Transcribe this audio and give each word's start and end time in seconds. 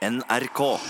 NRK. 0.00 0.80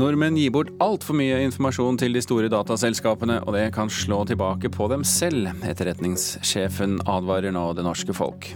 Nordmenn 0.00 0.38
gir 0.38 0.52
bort 0.54 0.70
altfor 0.80 1.12
mye 1.18 1.42
informasjon 1.44 1.98
til 2.00 2.14
de 2.16 2.22
store 2.24 2.48
dataselskapene, 2.48 3.36
og 3.44 3.52
det 3.52 3.66
kan 3.74 3.90
slå 3.92 4.22
tilbake 4.30 4.70
på 4.72 4.86
dem 4.88 5.02
selv. 5.04 5.50
Etterretningssjefen 5.66 7.02
advarer 7.04 7.52
nå 7.52 7.66
det 7.76 7.84
norske 7.84 8.14
folk. 8.16 8.48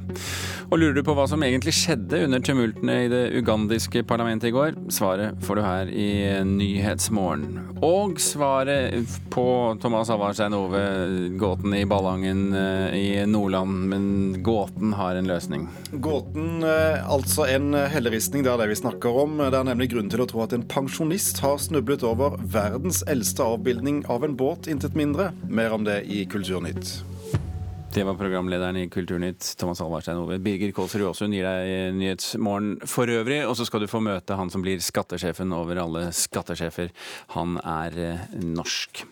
Og 0.71 0.81
lurer 0.81 0.97
du 0.97 1.03
på 1.05 1.13
hva 1.13 1.27
som 1.29 1.45
egentlig 1.45 1.75
skjedde 1.77 2.23
under 2.25 2.41
tumultene 2.41 2.97
i 3.05 3.11
det 3.13 3.23
ugandiske 3.37 4.07
parlamentet 4.09 4.49
i 4.49 4.55
går? 4.55 4.79
Svaret 4.95 5.37
får 5.45 5.61
du 5.61 5.63
her 5.67 5.91
i 5.93 6.09
Nyhetsmorgen. 6.49 7.61
Og 7.85 8.17
svaret 8.23 9.19
på 9.35 9.45
Thomas 9.83 10.09
Havarstein 10.15 10.57
Ove, 10.57 10.83
gåten 11.41 11.77
i 11.77 11.85
Ballangen 11.89 12.47
eh, 12.57 12.97
i 12.97 13.07
Nordland. 13.29 13.85
Men 13.93 14.09
gåten 14.47 14.97
har 14.97 15.21
en 15.21 15.29
løsning. 15.29 15.69
Gåten, 15.93 16.65
eh, 16.65 17.05
altså 17.05 17.45
en 17.51 17.77
helleristning, 17.93 18.47
det 18.47 18.55
er 18.55 18.65
det 18.65 18.73
vi 18.73 18.81
snakker 18.81 19.23
om. 19.27 19.37
Det 19.45 19.61
er 19.61 19.69
nemlig 19.69 19.93
grunn 19.93 20.09
til 20.09 20.25
å 20.25 20.31
tro 20.31 20.45
at 20.47 20.57
en 20.57 20.65
pensjonist 20.65 21.34
har 21.43 21.59
snublet 21.59 22.05
over 22.07 22.37
verdens 22.39 23.03
eldste 23.11 23.43
avbildning 23.43 24.05
av 24.11 24.25
en 24.25 24.37
båt, 24.37 24.69
intet 24.71 24.95
mindre. 24.95 25.33
Mer 25.49 25.75
om 25.75 25.85
det 25.85 26.03
i 26.07 26.25
Kulturnytt. 26.31 27.01
Det 27.95 28.03
var 28.03 28.17
programlederen 28.19 28.77
i 28.77 28.89
Kulturnytt, 28.91 29.57
Thomas 29.57 29.81
Alvarstein 29.81 30.19
Ove. 30.19 30.41
Birger 30.43 30.73
Kålsrud 30.75 31.07
Aasund 31.07 31.37
gir 31.37 31.47
deg 31.47 31.95
Nyhetsmorgen 31.95 32.81
for 32.91 33.07
øvrig, 33.07 33.45
og 33.47 33.55
så 33.55 33.67
skal 33.69 33.85
du 33.85 33.91
få 33.91 34.01
møte 34.03 34.35
han 34.35 34.51
som 34.51 34.65
blir 34.67 34.83
skattesjefen 34.83 35.55
over 35.55 35.79
alle 35.85 36.09
skattesjefer. 36.11 36.91
Han 37.37 37.61
er 37.63 38.01
eh, 38.03 38.25
norsk. 38.43 39.05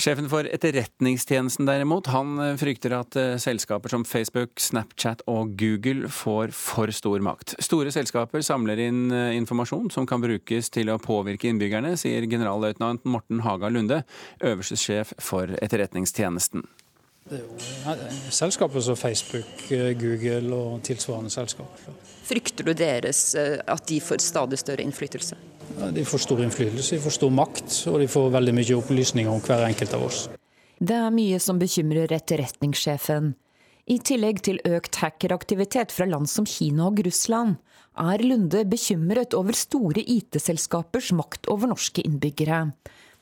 Sjefen 0.00 0.26
for 0.32 0.48
Etterretningstjenesten 0.48 1.68
derimot, 1.68 2.08
han 2.10 2.38
eh, 2.40 2.54
frykter 2.60 2.94
at 2.96 3.16
eh, 3.20 3.34
selskaper 3.40 3.92
som 3.92 4.06
Facebook, 4.08 4.56
Snapchat 4.60 5.22
og 5.30 5.52
Google 5.60 6.08
får 6.10 6.54
for 6.56 6.90
stor 6.96 7.22
makt. 7.22 7.54
Store 7.62 7.92
selskaper 7.94 8.42
samler 8.42 8.80
inn 8.88 9.12
informasjon 9.12 9.92
som 9.94 10.08
kan 10.08 10.22
brukes 10.24 10.72
til 10.72 10.90
å 10.90 11.00
påvirke 11.02 11.50
innbyggerne, 11.52 11.94
sier 12.00 12.26
generalløytnant 12.26 13.04
Morten 13.04 13.44
Haga 13.46 13.70
Lunde, 13.72 14.02
øverste 14.40 14.80
sjef 14.80 15.12
for 15.20 15.52
Etterretningstjenesten. 15.60 16.64
Det 17.30 17.38
er 17.38 17.44
jo 17.46 18.30
selskaper 18.34 18.82
som 18.82 18.96
Facebook, 18.96 19.70
eh, 19.70 19.92
Google 19.98 20.54
og 20.56 20.82
tilsvarende 20.82 21.30
selskaper. 21.30 21.94
Frykter 22.26 22.66
du 22.66 22.72
deres 22.74 23.34
eh, 23.38 23.60
at 23.66 23.86
de 23.88 24.00
får 24.00 24.24
stadig 24.24 24.58
større 24.58 24.82
innflytelse? 24.82 25.38
De 25.92 26.04
får 26.04 26.18
stor 26.24 26.42
innflytelse, 26.44 26.96
de 26.96 27.02
får 27.02 27.16
stor 27.18 27.32
makt, 27.34 27.76
og 27.90 28.00
de 28.02 28.08
får 28.10 28.32
veldig 28.36 28.54
mye 28.56 28.78
opplysninger 28.78 29.32
om 29.32 29.42
hver 29.44 29.66
enkelt 29.66 29.94
av 29.96 30.06
oss. 30.08 30.24
Det 30.82 30.96
er 30.98 31.14
mye 31.14 31.38
som 31.42 31.60
bekymrer 31.60 32.12
etterretningssjefen. 32.12 33.32
I 33.90 33.98
tillegg 33.98 34.40
til 34.46 34.60
økt 34.66 35.00
hackeraktivitet 35.02 35.94
fra 35.94 36.06
land 36.06 36.30
som 36.30 36.46
Kina 36.46 36.86
og 36.90 37.02
Russland, 37.06 37.56
er 37.98 38.22
Lunde 38.24 38.62
bekymret 38.64 39.34
over 39.36 39.56
store 39.58 40.00
IT-selskapers 40.00 41.10
makt 41.18 41.48
over 41.52 41.68
norske 41.72 42.04
innbyggere. 42.06 42.70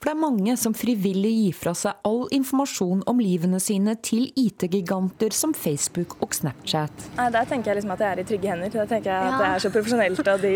For 0.01 0.09
det 0.09 0.13
er 0.15 0.21
mange 0.23 0.53
som 0.57 0.73
frivillig 0.73 1.31
gir 1.35 1.57
fra 1.61 1.75
seg 1.77 2.07
all 2.09 2.23
informasjon 2.33 3.03
om 3.11 3.19
livene 3.21 3.59
sine 3.61 3.93
til 4.01 4.31
IT-giganter 4.33 5.35
som 5.37 5.53
Facebook 5.53 6.15
og 6.25 6.33
Snapchat. 6.33 7.05
Nei, 7.19 7.27
Der 7.35 7.51
tenker 7.51 7.69
jeg 7.69 7.83
liksom 7.83 7.93
at 7.93 8.05
jeg 8.07 8.15
er 8.15 8.23
i 8.23 8.25
trygge 8.31 8.49
hender. 8.49 8.73
Der 8.73 8.89
tenker 8.89 9.11
jeg 9.13 9.27
at 9.27 9.37
det 9.37 9.51
er 9.51 9.65
så 9.67 9.73
profesjonelt 9.75 10.23
og 10.25 10.47
de, 10.47 10.55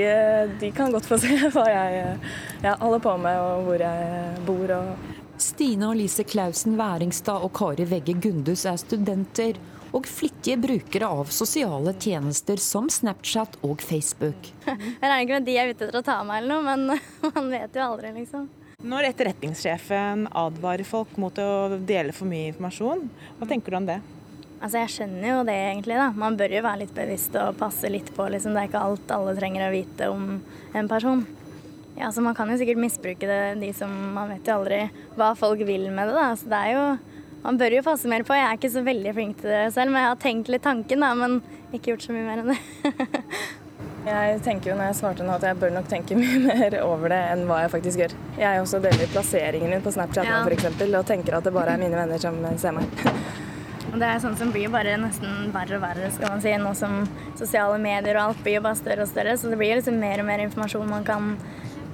de 0.64 0.72
kan 0.72 0.96
godt 0.96 1.10
få 1.10 1.20
se 1.20 1.36
hva 1.58 1.66
jeg, 1.68 2.16
jeg, 2.64 2.72
holder 2.80 3.04
på 3.04 3.14
med 3.26 3.42
og 3.42 3.68
hvor 3.68 3.84
jeg 3.84 4.32
bor. 4.48 4.74
Og... 4.78 5.12
Stine 5.50 5.92
og 5.92 6.00
Lise 6.00 6.24
Klausen 6.24 6.80
Væringstad 6.80 7.44
og 7.44 7.52
Kari 7.60 7.84
Vegge 7.92 8.16
Gundus 8.16 8.64
er 8.64 8.80
studenter 8.80 9.60
og 9.92 10.08
flittige 10.08 10.56
brukere 10.56 11.14
av 11.20 11.28
sosiale 11.28 11.92
tjenester 12.00 12.56
som 12.56 12.88
Snapchat 12.88 13.60
og 13.60 13.84
Facebook. 13.84 14.54
Jeg 14.64 15.04
regner 15.04 15.22
ikke 15.28 15.36
med 15.36 15.52
de 15.52 15.60
er 15.60 15.68
ute 15.76 15.84
etter 15.84 16.00
å 16.00 16.06
ta 16.06 16.22
meg 16.24 16.40
eller 16.40 16.56
noe, 16.56 16.64
men 16.64 17.00
man 17.36 17.52
vet 17.52 17.76
jo 17.76 17.90
aldri, 17.92 18.16
liksom. 18.22 18.48
Når 18.84 19.06
etterretningssjefen 19.08 20.26
advarer 20.36 20.84
folk 20.84 21.14
mot 21.20 21.38
å 21.40 21.78
dele 21.88 22.12
for 22.12 22.28
mye 22.28 22.50
informasjon, 22.50 23.06
hva 23.38 23.48
tenker 23.48 23.72
du 23.72 23.78
om 23.78 23.86
det? 23.88 24.00
Altså 24.60 24.80
Jeg 24.82 24.92
skjønner 24.94 25.28
jo 25.30 25.38
det, 25.48 25.54
egentlig. 25.70 25.96
da. 26.00 26.10
Man 26.16 26.36
bør 26.40 26.52
jo 26.56 26.60
være 26.64 26.82
litt 26.84 26.92
bevisst 26.96 27.34
og 27.40 27.56
passe 27.60 27.88
litt 27.92 28.10
på. 28.16 28.26
liksom. 28.32 28.52
Det 28.54 28.62
er 28.62 28.68
ikke 28.70 28.84
alt 28.84 29.10
alle 29.16 29.34
trenger 29.36 29.66
å 29.66 29.72
vite 29.72 30.10
om 30.12 30.28
en 30.76 30.88
person. 30.88 31.24
Ja, 31.96 32.10
så 32.12 32.20
Man 32.24 32.34
kan 32.34 32.48
jo 32.50 32.56
sikkert 32.60 32.80
misbruke 32.80 33.28
det, 33.28 33.40
de 33.60 33.72
som 33.76 33.90
Man 34.14 34.28
vet 34.32 34.46
jo 34.48 34.56
aldri 34.58 34.80
hva 35.16 35.32
folk 35.38 35.60
vil 35.64 35.90
med 35.90 36.08
det. 36.08 36.14
da. 36.14 36.28
Så 36.36 36.48
det 36.52 36.60
er 36.60 36.72
jo 36.74 36.86
Man 37.44 37.58
bør 37.60 37.76
jo 37.76 37.82
passe 37.84 38.08
mer 38.08 38.24
på. 38.24 38.36
Jeg 38.36 38.48
er 38.48 38.56
ikke 38.56 38.72
så 38.72 38.84
veldig 38.84 39.12
flink 39.14 39.40
til 39.40 39.50
det 39.52 39.72
selv, 39.74 39.92
men 39.92 40.00
jeg 40.02 40.12
har 40.12 40.22
tenkt 40.22 40.48
litt 40.48 40.64
tanken, 40.64 41.00
da. 41.00 41.12
Men 41.14 41.40
ikke 41.72 41.92
gjort 41.92 42.04
så 42.08 42.12
mye 42.16 42.24
mer 42.28 42.40
enn 42.44 42.52
det. 42.52 42.60
Jeg 44.04 44.40
tenker 44.44 44.70
jo 44.70 44.76
når 44.76 44.90
jeg 44.90 44.96
svarte 44.98 45.24
nå 45.24 45.32
at 45.38 45.46
jeg 45.48 45.56
bør 45.60 45.72
nok 45.72 45.88
tenke 45.88 46.16
mye 46.20 46.40
mer 46.44 46.76
over 46.84 47.12
det 47.14 47.20
enn 47.32 47.46
hva 47.48 47.62
jeg 47.64 47.72
faktisk 47.72 48.02
gjør. 48.02 48.16
Jeg 48.40 48.60
også 48.60 48.82
deler 48.84 49.12
plasseringen 49.14 49.72
min 49.72 49.84
på 49.84 49.94
Snapchat 49.94 50.28
ja. 50.28 50.42
f.eks. 50.44 50.68
og 50.84 51.06
tenker 51.08 51.38
at 51.38 51.46
det 51.48 51.54
bare 51.54 51.76
er 51.76 51.80
mine 51.80 51.96
venner 51.96 52.20
som 52.20 52.38
ser 52.60 52.76
meg. 52.76 53.04
Og 53.94 54.00
det 54.02 54.08
er 54.10 54.18
sånn 54.18 54.34
som 54.34 54.48
blir 54.50 54.72
bare 54.74 54.96
nesten 54.98 55.52
verre 55.54 55.76
og 55.76 55.82
verre, 55.84 56.08
skal 56.10 56.32
man 56.32 56.40
si. 56.42 56.50
Nå 56.58 56.72
som 56.74 57.04
sosiale 57.38 57.76
medier 57.78 58.16
og 58.18 58.32
alt 58.32 58.40
blir 58.42 58.58
bare 58.64 58.74
større 58.80 59.04
og 59.06 59.10
større, 59.12 59.36
så 59.38 59.52
det 59.52 59.58
blir 59.60 59.76
liksom 59.78 60.00
mer 60.02 60.18
og 60.18 60.26
mer 60.26 60.42
informasjon 60.42 60.90
man 60.90 61.06
kan 61.06 61.36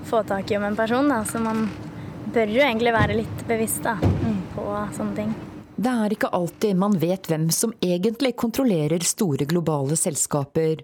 få 0.08 0.22
tak 0.24 0.48
i 0.48 0.56
om 0.56 0.64
en 0.64 0.78
person. 0.78 1.12
Da. 1.12 1.18
Så 1.28 1.42
man 1.44 1.66
bør 2.32 2.54
jo 2.56 2.64
egentlig 2.64 2.94
være 2.96 3.18
litt 3.20 3.44
bevisst 3.50 3.84
da, 3.84 3.98
på 4.54 4.64
sånne 4.96 5.18
ting. 5.18 5.36
Det 5.80 5.92
er 6.04 6.12
ikke 6.12 6.28
alltid 6.36 6.76
man 6.76 6.96
vet 7.00 7.28
hvem 7.28 7.46
som 7.52 7.70
egentlig 7.84 8.34
kontrollerer 8.36 9.04
store 9.04 9.46
globale 9.48 9.96
selskaper 9.96 10.82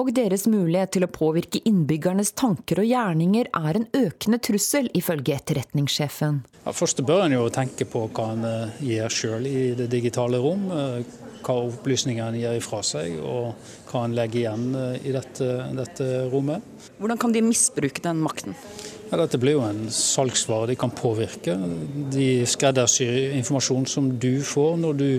og 0.00 0.10
deres 0.14 0.46
mulighet 0.50 0.94
til 0.96 1.06
å 1.06 1.10
påvirke 1.12 1.60
innbyggernes 1.68 2.32
tanker 2.38 2.82
og 2.82 2.88
gjerninger 2.88 3.50
er 3.54 3.78
en 3.78 3.86
økende 3.94 4.40
trussel, 4.42 4.88
ifølge 4.94 5.36
etterretningssjefen. 5.36 6.40
Ja, 6.64 6.72
først 6.74 7.04
bør 7.06 7.26
en 7.26 7.36
jo 7.36 7.44
tenke 7.54 7.86
på 7.88 8.06
hva 8.08 8.30
en 8.34 8.48
eh, 8.48 8.80
gjør 8.94 9.14
sjøl 9.18 9.46
i 9.50 9.60
det 9.78 9.90
digitale 9.92 10.40
rom. 10.42 10.66
Eh, 10.74 11.20
hva 11.44 11.58
opplysninger 11.66 12.24
en 12.24 12.38
gir 12.40 12.56
ifra 12.56 12.80
seg, 12.86 13.18
og 13.20 13.52
hva 13.90 14.06
en 14.06 14.16
legger 14.16 14.40
igjen 14.42 14.66
eh, 14.80 14.96
i 15.10 15.14
dette, 15.14 15.50
dette 15.76 16.10
rommet. 16.32 16.64
Hvordan 16.98 17.20
kan 17.20 17.36
de 17.36 17.44
misbruke 17.44 18.02
den 18.04 18.22
makten? 18.24 18.56
Ja, 19.10 19.18
dette 19.20 19.38
blir 19.38 19.58
jo 19.58 19.66
en 19.66 19.84
salgsvare 19.92 20.72
de 20.72 20.78
kan 20.80 20.90
påvirke. 20.90 21.54
De 22.10 22.28
skreddersyr 22.48 23.36
informasjon 23.36 23.84
som 23.86 24.08
du 24.18 24.40
får 24.42 24.78
når 24.80 24.96
du 24.98 25.10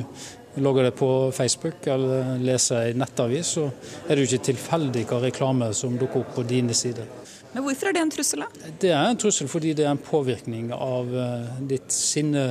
logger 0.61 0.87
deg 0.87 0.95
på 0.95 1.09
Facebook 1.35 1.87
eller 1.91 2.37
leser 2.43 2.91
en 2.91 3.01
nettavis, 3.03 3.55
så 3.57 3.67
er 4.07 4.15
det 4.15 4.23
jo 4.23 4.29
ikke 4.29 4.47
tilfeldig 4.51 5.05
hva 5.09 5.21
reklame 5.25 5.71
som 5.75 5.97
dukker 5.99 6.23
opp 6.23 6.35
på 6.37 6.45
dine 6.47 6.75
sider. 6.77 7.09
Men 7.55 7.63
Hvorfor 7.63 7.89
er 7.89 7.95
det 7.95 8.03
en 8.03 8.11
trussel? 8.11 8.43
da? 8.43 8.71
Det 8.81 8.91
er 8.91 9.09
en 9.09 9.19
trussel 9.19 9.47
fordi 9.51 9.73
det 9.77 9.85
er 9.85 9.93
en 9.93 10.01
påvirkning 10.01 10.71
av 10.75 11.11
eh, 11.15 11.59
ditt 11.69 11.91
sinne 11.93 12.47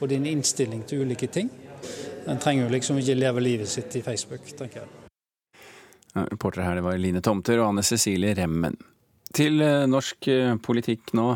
og 0.00 0.08
din 0.10 0.26
innstilling 0.26 0.82
til 0.88 1.04
ulike 1.04 1.28
ting. 1.30 1.50
En 2.30 2.40
trenger 2.40 2.66
jo 2.66 2.72
liksom 2.74 2.98
ikke 3.00 3.18
leve 3.18 3.42
livet 3.44 3.70
sitt 3.70 3.94
i 3.96 4.02
Facebook, 4.02 4.46
tenker 4.58 4.82
jeg. 4.82 4.90
Ja, 6.16 6.24
reportere 6.26 6.66
her 6.66 6.80
det 6.80 6.82
var 6.82 6.98
Line 6.98 7.22
Tomter 7.22 7.60
og 7.60 7.68
Anne 7.70 7.84
Cecilie 7.86 8.34
Remmen. 8.38 8.74
Til 9.36 9.62
eh, 9.62 9.86
norsk 9.86 10.26
eh, 10.32 10.56
politikk 10.58 11.14
nå. 11.14 11.28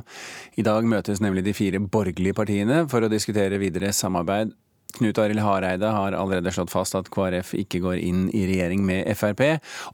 I 0.58 0.66
dag 0.66 0.86
møtes 0.90 1.22
nemlig 1.22 1.44
de 1.46 1.54
fire 1.54 1.78
borgerlige 1.78 2.34
partiene 2.34 2.82
for 2.90 3.06
å 3.06 3.12
diskutere 3.12 3.60
videre 3.62 3.92
samarbeid 3.94 4.50
Knut 4.94 5.18
Arild 5.18 5.42
Hareide 5.42 5.90
har 5.90 6.14
allerede 6.14 6.52
slått 6.54 6.70
fast 6.70 6.94
at 6.94 7.10
KrF 7.10 7.50
ikke 7.58 7.80
går 7.82 7.98
inn 7.98 8.28
i 8.30 8.44
regjering 8.46 8.84
med 8.86 9.08
Frp. 9.18 9.42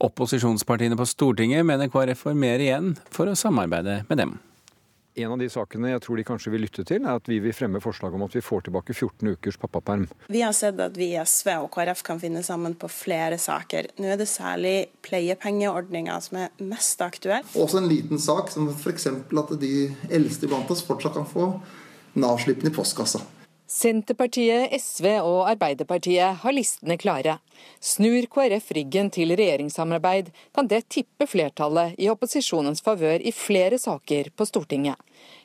Opposisjonspartiene 0.05 0.99
på 1.01 1.09
Stortinget 1.09 1.65
mener 1.65 1.89
KrF 1.89 2.27
får 2.27 2.37
mer 2.37 2.61
igjen 2.61 2.93
for 3.09 3.31
å 3.31 3.37
samarbeide 3.39 4.03
med 4.11 4.21
dem. 4.21 4.39
En 5.19 5.33
av 5.33 5.41
de 5.41 5.49
sakene 5.51 5.91
jeg 5.91 6.03
tror 6.05 6.21
de 6.21 6.25
kanskje 6.29 6.53
vil 6.53 6.63
lytte 6.63 6.85
til, 6.87 7.03
er 7.03 7.17
at 7.19 7.27
vi 7.29 7.41
vil 7.43 7.55
fremme 7.57 7.81
forslag 7.83 8.15
om 8.15 8.23
at 8.29 8.37
vi 8.37 8.45
får 8.45 8.69
tilbake 8.69 8.95
14 8.95 9.33
ukers 9.33 9.59
pappaperm. 9.61 10.05
Vi 10.31 10.45
har 10.45 10.55
sett 10.57 10.79
at 10.85 11.01
vi 11.01 11.11
i 11.15 11.19
SV 11.19 11.51
og 11.65 11.73
KrF 11.75 12.05
kan 12.07 12.21
finne 12.23 12.45
sammen 12.47 12.77
på 12.79 12.89
flere 12.93 13.41
saker. 13.41 13.91
Nå 13.99 14.13
er 14.13 14.21
det 14.21 14.29
særlig 14.31 14.77
pleiepengeordninga 15.07 16.21
som 16.29 16.43
er 16.45 16.55
mest 16.63 17.03
aktuell. 17.05 17.49
Også 17.57 17.81
en 17.81 17.91
liten 17.91 18.23
sak 18.23 18.53
som 18.53 18.69
f.eks. 18.71 19.11
at 19.11 19.53
de 19.65 19.75
eldste 20.13 20.51
blant 20.51 20.71
oss 20.71 20.85
fortsatt 20.87 21.17
kan 21.19 21.29
få 21.29 21.53
Nav-slippen 22.21 22.71
i 22.71 22.75
postkassa. 22.75 23.25
Senterpartiet, 23.71 24.73
SV 24.83 25.05
og 25.23 25.45
Arbeiderpartiet 25.47 26.41
har 26.43 26.55
listene 26.55 26.97
klare. 26.99 27.37
Snur 27.79 28.27
KrF 28.27 28.73
ryggen 28.75 29.13
til 29.15 29.31
regjeringssamarbeid, 29.39 30.33
kan 30.57 30.67
det 30.67 30.89
tippe 30.91 31.29
flertallet 31.31 31.95
i 32.03 32.09
opposisjonens 32.11 32.83
favør 32.83 33.23
i 33.23 33.31
flere 33.31 33.79
saker 33.79 34.33
på 34.35 34.49
Stortinget. 34.49 34.99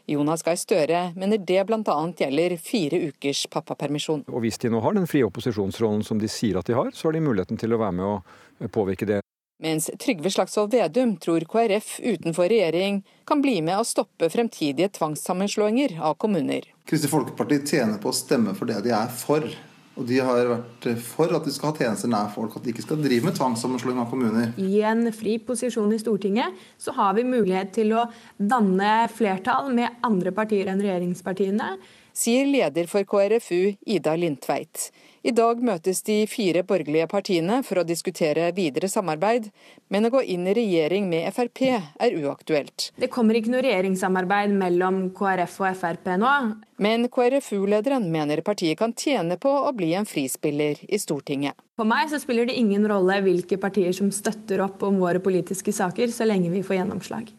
Jonas 0.10 0.42
Gahr 0.45 0.57
Støre 0.57 1.04
mener 1.13 1.38
det 1.38 1.62
bl.a. 1.69 1.98
gjelder 2.18 2.57
fire 2.62 3.04
ukers 3.12 3.45
pappapermisjon. 3.54 4.25
Og 4.33 4.42
Hvis 4.42 4.57
de 4.62 4.74
nå 4.74 4.81
har 4.81 4.98
den 4.98 5.06
frie 5.10 5.25
opposisjonsrollen 5.25 6.01
som 6.06 6.18
de 6.22 6.30
sier 6.30 6.57
at 6.57 6.66
de 6.66 6.77
har, 6.77 6.89
så 6.98 7.10
har 7.12 7.19
de 7.19 7.25
muligheten 7.25 7.62
til 7.62 7.77
å 7.77 7.81
være 7.81 7.98
med 8.01 8.10
å 8.10 8.74
påvirke 8.74 9.06
det. 9.10 9.22
Mens 9.65 9.89
Trygve 10.00 10.29
Slagsvold 10.29 10.71
Vedum 10.71 11.15
tror 11.17 11.41
KrF 11.50 12.00
utenfor 12.00 12.50
regjering 12.50 13.00
kan 13.25 13.39
bli 13.41 13.56
med 13.65 13.79
å 13.81 13.85
stoppe 13.88 14.27
fremtidige 14.29 14.91
tvangssammenslåinger 15.00 15.95
av 16.06 16.19
kommuner. 16.21 16.67
Kristelig 16.85 17.09
Folkeparti 17.09 17.57
tjener 17.71 17.97
på 17.97 18.12
å 18.12 18.13
stemme 18.13 18.53
for 18.53 18.69
det 18.69 18.83
de 18.85 18.94
er 18.94 19.09
for. 19.09 19.47
Og 19.95 20.06
de 20.06 20.19
har 20.21 20.51
vært 20.51 20.85
for 21.07 21.33
at 21.33 21.47
de 21.47 21.53
skal 21.56 21.71
ha 21.71 21.79
tjenester 21.79 22.12
nær 22.12 22.29
folk, 22.35 22.59
at 22.59 22.67
de 22.67 22.75
ikke 22.75 22.85
skal 22.85 23.01
drive 23.01 23.25
med 23.25 23.39
tvangssammenslåing 23.39 24.03
av 24.03 24.12
kommuner. 24.12 24.53
I 24.62 24.83
en 24.85 25.07
fri 25.15 25.39
posisjon 25.41 25.97
i 25.97 26.01
Stortinget 26.03 26.62
så 26.77 26.94
har 27.00 27.17
vi 27.17 27.25
mulighet 27.25 27.73
til 27.79 27.95
å 27.97 28.06
danne 28.38 29.07
flertall 29.17 29.73
med 29.73 29.97
andre 30.06 30.35
partier 30.35 30.69
enn 30.69 30.83
regjeringspartiene. 30.85 31.73
Sier 32.13 32.45
leder 32.45 32.85
for 32.91 33.07
KrFU, 33.09 33.79
Ida 33.81 34.13
Lindtveit. 34.19 34.91
I 35.25 35.31
dag 35.33 35.57
møtes 35.66 36.04
de 36.06 36.19
fire 36.30 36.62
borgerlige 36.69 37.07
partiene 37.10 37.56
for 37.66 37.81
å 37.81 37.83
diskutere 37.88 38.51
videre 38.54 38.86
samarbeid, 38.92 39.48
men 39.89 40.06
å 40.06 40.12
gå 40.13 40.19
inn 40.22 40.44
i 40.45 40.54
regjering 40.54 41.07
med 41.10 41.25
Frp 41.33 41.63
er 41.66 42.18
uaktuelt. 42.19 42.92
Det 43.01 43.10
kommer 43.10 43.39
ikke 43.39 43.50
noe 43.50 43.63
regjeringssamarbeid 43.66 44.54
mellom 44.54 45.00
KrF 45.18 45.56
og 45.63 45.80
Frp 45.80 46.12
nå. 46.22 46.33
Men 46.77 47.07
KrFU-lederen 47.10 48.06
mener 48.13 48.44
partiet 48.45 48.77
kan 48.77 48.94
tjene 48.94 49.39
på 49.42 49.50
å 49.50 49.72
bli 49.74 49.95
en 49.98 50.06
frispiller 50.06 50.83
i 50.86 51.00
Stortinget. 51.01 51.57
For 51.74 51.89
meg 51.89 52.12
så 52.13 52.19
spiller 52.22 52.45
det 52.45 52.60
ingen 52.62 52.86
rolle 52.86 53.18
hvilke 53.25 53.57
partier 53.57 53.98
som 53.98 54.13
støtter 54.13 54.62
opp 54.68 54.86
om 54.86 55.01
våre 55.01 55.24
politiske 55.25 55.74
saker, 55.74 56.13
så 56.13 56.30
lenge 56.30 56.54
vi 56.54 56.62
får 56.62 56.83
gjennomslag. 56.83 57.33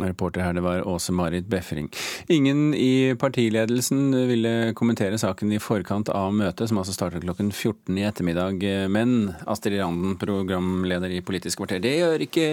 Reporter 0.00 0.40
her, 0.40 0.54
det 0.56 0.62
var 0.64 0.86
Åse 0.88 1.12
Marit 1.12 1.44
Befring. 1.46 1.90
Ingen 2.32 2.72
i 2.74 3.12
partiledelsen 3.20 4.14
ville 4.28 4.72
kommentere 4.78 5.18
saken 5.20 5.52
i 5.52 5.58
forkant 5.60 6.08
av 6.08 6.30
møtet, 6.32 6.70
som 6.70 6.78
altså 6.80 6.94
startet 6.96 7.24
klokken 7.26 7.50
14 7.52 7.98
i 8.00 8.06
ettermiddag. 8.08 8.64
Men 8.88 9.34
Astrid 9.44 9.76
Randen, 9.82 10.14
programleder 10.16 11.12
i 11.12 11.20
Politisk 11.20 11.60
kvarter, 11.60 11.82
det 11.84 11.92
gjør 11.98 12.24
ikke 12.24 12.46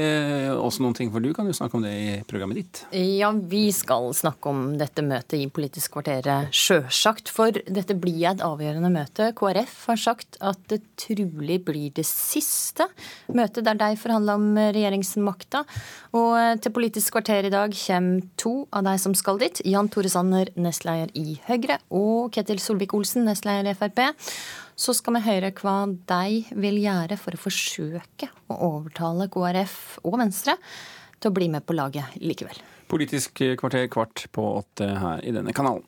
også 0.58 0.84
noen 0.84 0.98
ting, 1.00 1.14
for 1.14 1.24
du 1.24 1.32
kan 1.38 1.48
jo 1.48 1.56
snakke 1.56 1.80
om 1.80 1.86
det 1.88 1.94
i 1.96 2.18
programmet 2.28 2.60
ditt? 2.60 2.82
Ja, 2.92 3.32
vi 3.32 3.70
skal 3.72 4.12
snakke 4.18 4.52
om 4.52 4.76
dette 4.82 5.06
møtet 5.08 5.40
i 5.40 5.48
Politisk 5.48 5.96
kvarter, 5.96 6.28
sjølsagt. 6.52 7.32
For 7.32 7.56
dette 7.56 7.96
blir 7.96 8.34
et 8.34 8.44
avgjørende 8.44 8.92
møte. 8.92 9.32
KrF 9.40 9.78
har 9.94 10.04
sagt 10.10 10.42
at 10.44 10.60
det 10.68 10.82
trolig 11.00 11.62
blir 11.64 11.96
det 11.96 12.04
siste 12.10 12.90
møtet 13.32 13.64
der 13.64 13.80
de 13.80 13.96
forhandler 14.02 14.36
om 14.36 14.60
regjeringsmakta. 14.60 15.64
Og 16.20 16.36
til 16.60 16.76
Politisk 16.76 17.16
kvarter 17.16 17.29
kvarter 17.30 17.46
i 17.46 17.52
dag 17.54 17.74
kommer 17.78 18.22
to 18.42 18.52
av 18.74 18.84
de 18.88 18.96
som 18.98 19.14
skal 19.14 19.38
dit. 19.38 19.60
Jan 19.70 19.86
Tore 19.94 20.10
Sanner, 20.10 20.50
nestleder 20.58 21.12
i 21.14 21.36
Høyre, 21.46 21.76
og 21.94 22.32
Ketil 22.34 22.58
Solvik-Olsen, 22.58 23.22
nestleder 23.28 23.70
i 23.70 23.76
Frp. 23.78 24.02
Så 24.74 24.96
skal 24.98 25.20
vi 25.20 25.22
høre 25.28 25.52
hva 25.54 25.76
de 25.86 26.40
vil 26.58 26.80
gjøre 26.82 27.20
for 27.22 27.38
å 27.38 27.42
forsøke 27.44 28.32
å 28.50 28.58
overtale 28.72 29.30
KrF 29.30 30.00
og 30.02 30.18
Venstre 30.24 30.58
til 31.20 31.30
å 31.30 31.36
bli 31.36 31.52
med 31.54 31.68
på 31.70 31.78
laget 31.78 32.18
likevel. 32.18 32.58
Politisk 32.90 33.44
kvarter 33.62 33.86
kvart 33.94 34.26
på 34.34 34.50
åtte 34.64 34.90
her 34.90 35.22
i 35.22 35.36
denne 35.36 35.54
kanalen. 35.54 35.86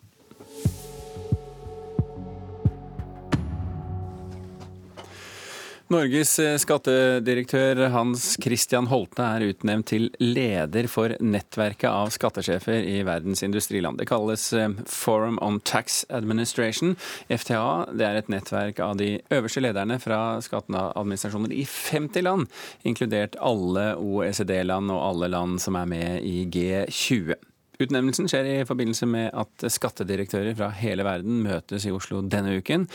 Norges 5.92 6.38
eh, 6.40 6.54
skattedirektør 6.56 7.90
Hans 7.92 8.38
Christian 8.40 8.86
Holte 8.88 9.26
er 9.26 9.44
utnevnt 9.50 9.90
til 9.92 10.06
leder 10.24 10.88
for 10.88 11.12
nettverket 11.20 11.90
av 11.90 12.14
skattesjefer 12.16 12.86
i 12.88 13.02
verdens 13.04 13.44
industriland. 13.44 14.00
Det 14.00 14.08
kalles 14.08 14.46
eh, 14.56 14.72
Forum 14.88 15.36
on 15.44 15.60
Tax 15.68 16.06
Administration, 16.08 16.96
FTA. 17.28 17.92
Det 17.92 18.08
er 18.08 18.22
et 18.22 18.32
nettverk 18.32 18.80
av 18.80 18.96
de 19.02 19.18
øverste 19.36 19.66
lederne 19.66 20.00
fra 20.00 20.22
skatteadministrasjoner 20.46 21.52
i 21.60 21.68
50 21.68 22.24
land, 22.24 22.48
inkludert 22.88 23.36
alle 23.44 23.92
OECD-land 24.00 24.96
og 24.96 25.08
alle 25.10 25.34
land 25.36 25.60
som 25.60 25.76
er 25.82 25.92
med 25.92 26.24
i 26.24 26.46
G20. 26.56 27.36
Utnevnelsen 27.82 28.30
skjer 28.30 28.46
i 28.46 28.58
forbindelse 28.68 29.08
med 29.10 29.32
at 29.34 29.66
skattedirektører 29.74 30.54
fra 30.58 30.70
hele 30.78 31.06
verden 31.08 31.40
møtes 31.46 31.88
i 31.88 31.94
Oslo 31.96 32.22
denne 32.22 32.60
uken. 32.60 32.86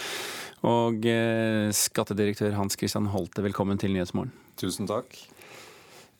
Og 0.66 1.06
eh, 1.10 1.72
skattedirektør 1.74 2.54
Hans 2.58 2.78
Christian 2.78 3.08
Holte, 3.10 3.42
velkommen 3.42 3.80
til 3.80 3.94
Nyhetsmorgen. 3.94 4.30
Tusen 4.60 4.86
takk. 4.88 5.16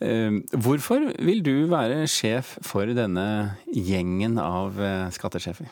Eh, 0.03 0.43
hvorfor 0.51 1.11
vil 1.23 1.45
du 1.47 1.69
være 1.71 2.05
sjef 2.11 2.57
for 2.67 2.91
denne 2.97 3.57
gjengen 3.71 4.41
av 4.43 4.81
eh, 4.83 5.09
skattesjefer? 5.15 5.71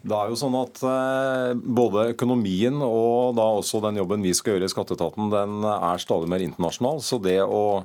Det 0.00 0.16
er 0.16 0.30
jo 0.32 0.36
sånn 0.40 0.54
at 0.56 0.78
Både 1.60 2.06
økonomien 2.14 2.78
og 2.80 3.34
da 3.36 3.44
også 3.58 3.82
den 3.84 3.98
jobben 4.00 4.22
vi 4.24 4.32
skal 4.32 4.54
gjøre 4.54 4.70
i 4.70 4.72
skatteetaten, 4.72 5.28
den 5.28 5.66
er 5.68 6.00
stadig 6.00 6.30
mer 6.32 6.40
internasjonal. 6.40 7.02
Så 7.04 7.18
det 7.20 7.42
å 7.44 7.84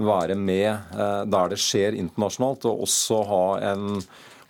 være 0.00 0.36
med 0.38 0.92
der 1.28 1.52
det 1.52 1.58
skjer 1.60 1.96
internasjonalt, 1.98 2.64
og 2.70 2.84
også 2.86 3.22
ha 3.28 3.46
en 3.72 4.02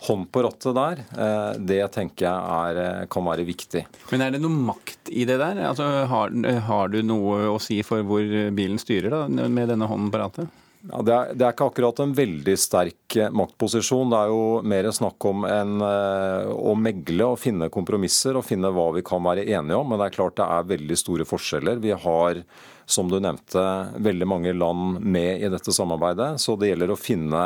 hånd 0.07 0.27
på 0.31 0.43
rattet 0.43 0.75
der, 0.75 1.03
eh, 1.17 1.59
det 1.59 1.83
tenker 1.95 2.27
jeg 2.27 2.57
er, 2.57 2.81
eh, 2.83 3.05
kan 3.11 3.25
være 3.25 3.45
viktig. 3.47 3.85
Men 4.11 4.25
er 4.25 4.35
det 4.35 4.41
noe 4.43 4.65
makt 4.71 5.11
i 5.11 5.25
det 5.25 5.37
der? 5.39 5.61
Altså, 5.69 5.87
har, 6.09 6.33
har, 6.67 6.91
du 6.91 7.01
noe 7.05 7.53
å 7.53 7.61
si 7.61 7.81
for 7.87 8.03
hvor 8.07 8.25
bilen 8.55 8.81
styrer 8.81 9.13
da, 9.13 9.23
med 9.27 9.71
denne 9.71 9.87
hånden 9.89 10.11
på 10.11 10.21
rattet? 10.21 10.59
Ja, 10.83 10.99
det, 10.99 11.13
er, 11.13 11.29
det, 11.31 11.45
er, 11.45 11.53
ikke 11.53 11.69
akkurat 11.69 12.01
en 12.03 12.15
veldig 12.17 12.57
sterk 12.59 13.15
eh, 13.15 13.31
maktposisjon. 13.31 14.11
Det 14.11 14.19
er 14.19 14.33
jo 14.33 14.43
mer 14.67 14.91
snakk 14.91 15.29
om 15.29 15.47
en, 15.47 15.77
å 15.79 16.75
megle 16.75 17.29
og 17.31 17.39
finne 17.39 17.71
kompromisser 17.71 18.35
og 18.35 18.43
finne 18.47 18.73
hva 18.75 18.89
vi 18.97 19.05
kan 19.07 19.23
være 19.23 19.47
enige 19.47 19.79
om. 19.79 19.87
Men 19.87 20.01
det 20.01 20.09
er 20.09 20.17
klart 20.19 20.39
det 20.41 20.49
er 20.49 20.71
veldig 20.73 20.99
store 20.99 21.29
forskjeller. 21.29 21.79
Vi 21.83 21.95
har, 21.95 22.43
som 22.85 23.09
du 23.11 23.19
nevnte, 23.23 23.63
veldig 24.03 24.27
mange 24.27 24.53
land 24.55 25.01
med 25.01 25.43
i 25.43 25.51
dette 25.51 25.73
samarbeidet. 25.73 26.35
Så 26.41 26.57
det 26.59 26.71
gjelder 26.71 26.93
å 26.93 26.99
finne 26.99 27.43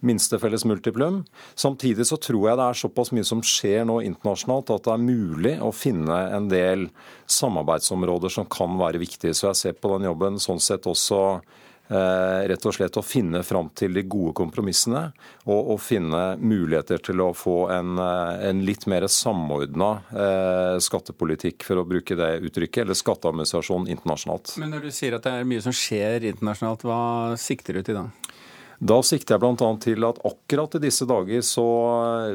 minste 0.00 0.38
felles 0.38 0.64
multiplum. 0.68 1.24
Samtidig 1.58 2.06
så 2.06 2.18
tror 2.22 2.48
jeg 2.48 2.58
det 2.60 2.66
er 2.68 2.80
såpass 2.80 3.10
mye 3.14 3.26
som 3.26 3.42
skjer 3.42 3.86
nå 3.88 3.98
internasjonalt 4.06 4.70
at 4.74 4.86
det 4.86 4.92
er 4.94 5.06
mulig 5.08 5.54
å 5.64 5.72
finne 5.74 6.18
en 6.36 6.46
del 6.50 6.86
samarbeidsområder 7.26 8.32
som 8.32 8.46
kan 8.50 8.78
være 8.78 9.02
viktige. 9.02 9.34
Så 9.34 9.50
jeg 9.50 9.60
ser 9.62 9.80
på 9.80 9.90
den 9.96 10.06
jobben 10.06 10.38
sånn 10.42 10.62
sett 10.62 10.86
også 10.86 11.40
rett 11.88 12.66
og 12.68 12.74
slett 12.76 12.96
å 13.00 13.04
finne 13.04 13.40
fram 13.46 13.70
til 13.76 13.94
de 13.96 14.04
gode 14.04 14.34
kompromissene, 14.36 15.06
og, 15.46 15.72
og 15.74 15.80
finne 15.80 16.22
muligheter 16.36 17.00
til 17.04 17.22
å 17.24 17.30
få 17.36 17.56
en, 17.72 17.94
eh, 18.02 18.48
en 18.50 18.62
litt 18.66 18.86
mer 18.90 19.06
samordna 19.12 19.90
eh, 20.12 20.76
skattepolitikk, 20.84 21.64
for 21.64 21.80
å 21.80 21.86
bruke 21.88 22.18
det 22.18 22.34
uttrykket, 22.48 22.84
eller 22.84 22.98
skatteadministrasjon 22.98 23.88
internasjonalt. 23.88 24.56
Men 24.60 24.74
når 24.76 24.88
du 24.88 24.94
sier 24.94 25.16
at 25.16 25.24
det 25.24 25.34
er 25.38 25.48
mye 25.48 25.64
som 25.64 25.76
skjer 25.76 26.28
internasjonalt, 26.32 26.84
hva 26.88 27.02
sikter 27.40 27.78
du 27.78 27.86
til 27.86 28.02
da? 28.02 28.08
Da 28.78 29.00
sikter 29.02 29.34
jeg 29.34 29.42
bl.a. 29.42 29.70
til 29.82 30.04
at 30.06 30.20
akkurat 30.28 30.76
i 30.78 30.80
disse 30.84 31.06
dager 31.10 31.40
så 31.42 31.64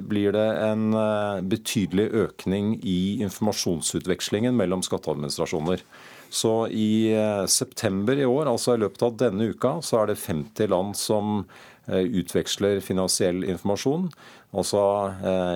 blir 0.03 0.33
det 0.35 0.47
en 0.65 0.89
eh, 0.92 1.44
betydelig 1.54 2.09
økning 2.25 2.73
i 2.83 3.23
informasjonsutvekslingen 3.23 4.57
mellom 4.59 4.83
skatteadministrasjoner. 4.83 5.85
Så 6.33 6.54
i 6.73 7.13
eh, 7.13 7.45
september 7.45 8.18
i 8.18 8.25
år, 8.25 8.49
altså 8.49 8.73
i 8.73 8.81
løpet 8.81 9.06
av 9.06 9.18
denne 9.21 9.52
uka, 9.54 9.78
så 9.85 10.02
er 10.02 10.11
det 10.11 10.21
50 10.21 10.71
land 10.73 10.97
som 10.97 11.44
eh, 11.85 12.02
utveksler 12.23 12.81
finansiell 12.85 13.44
informasjon. 13.45 14.09
Altså 14.54 14.81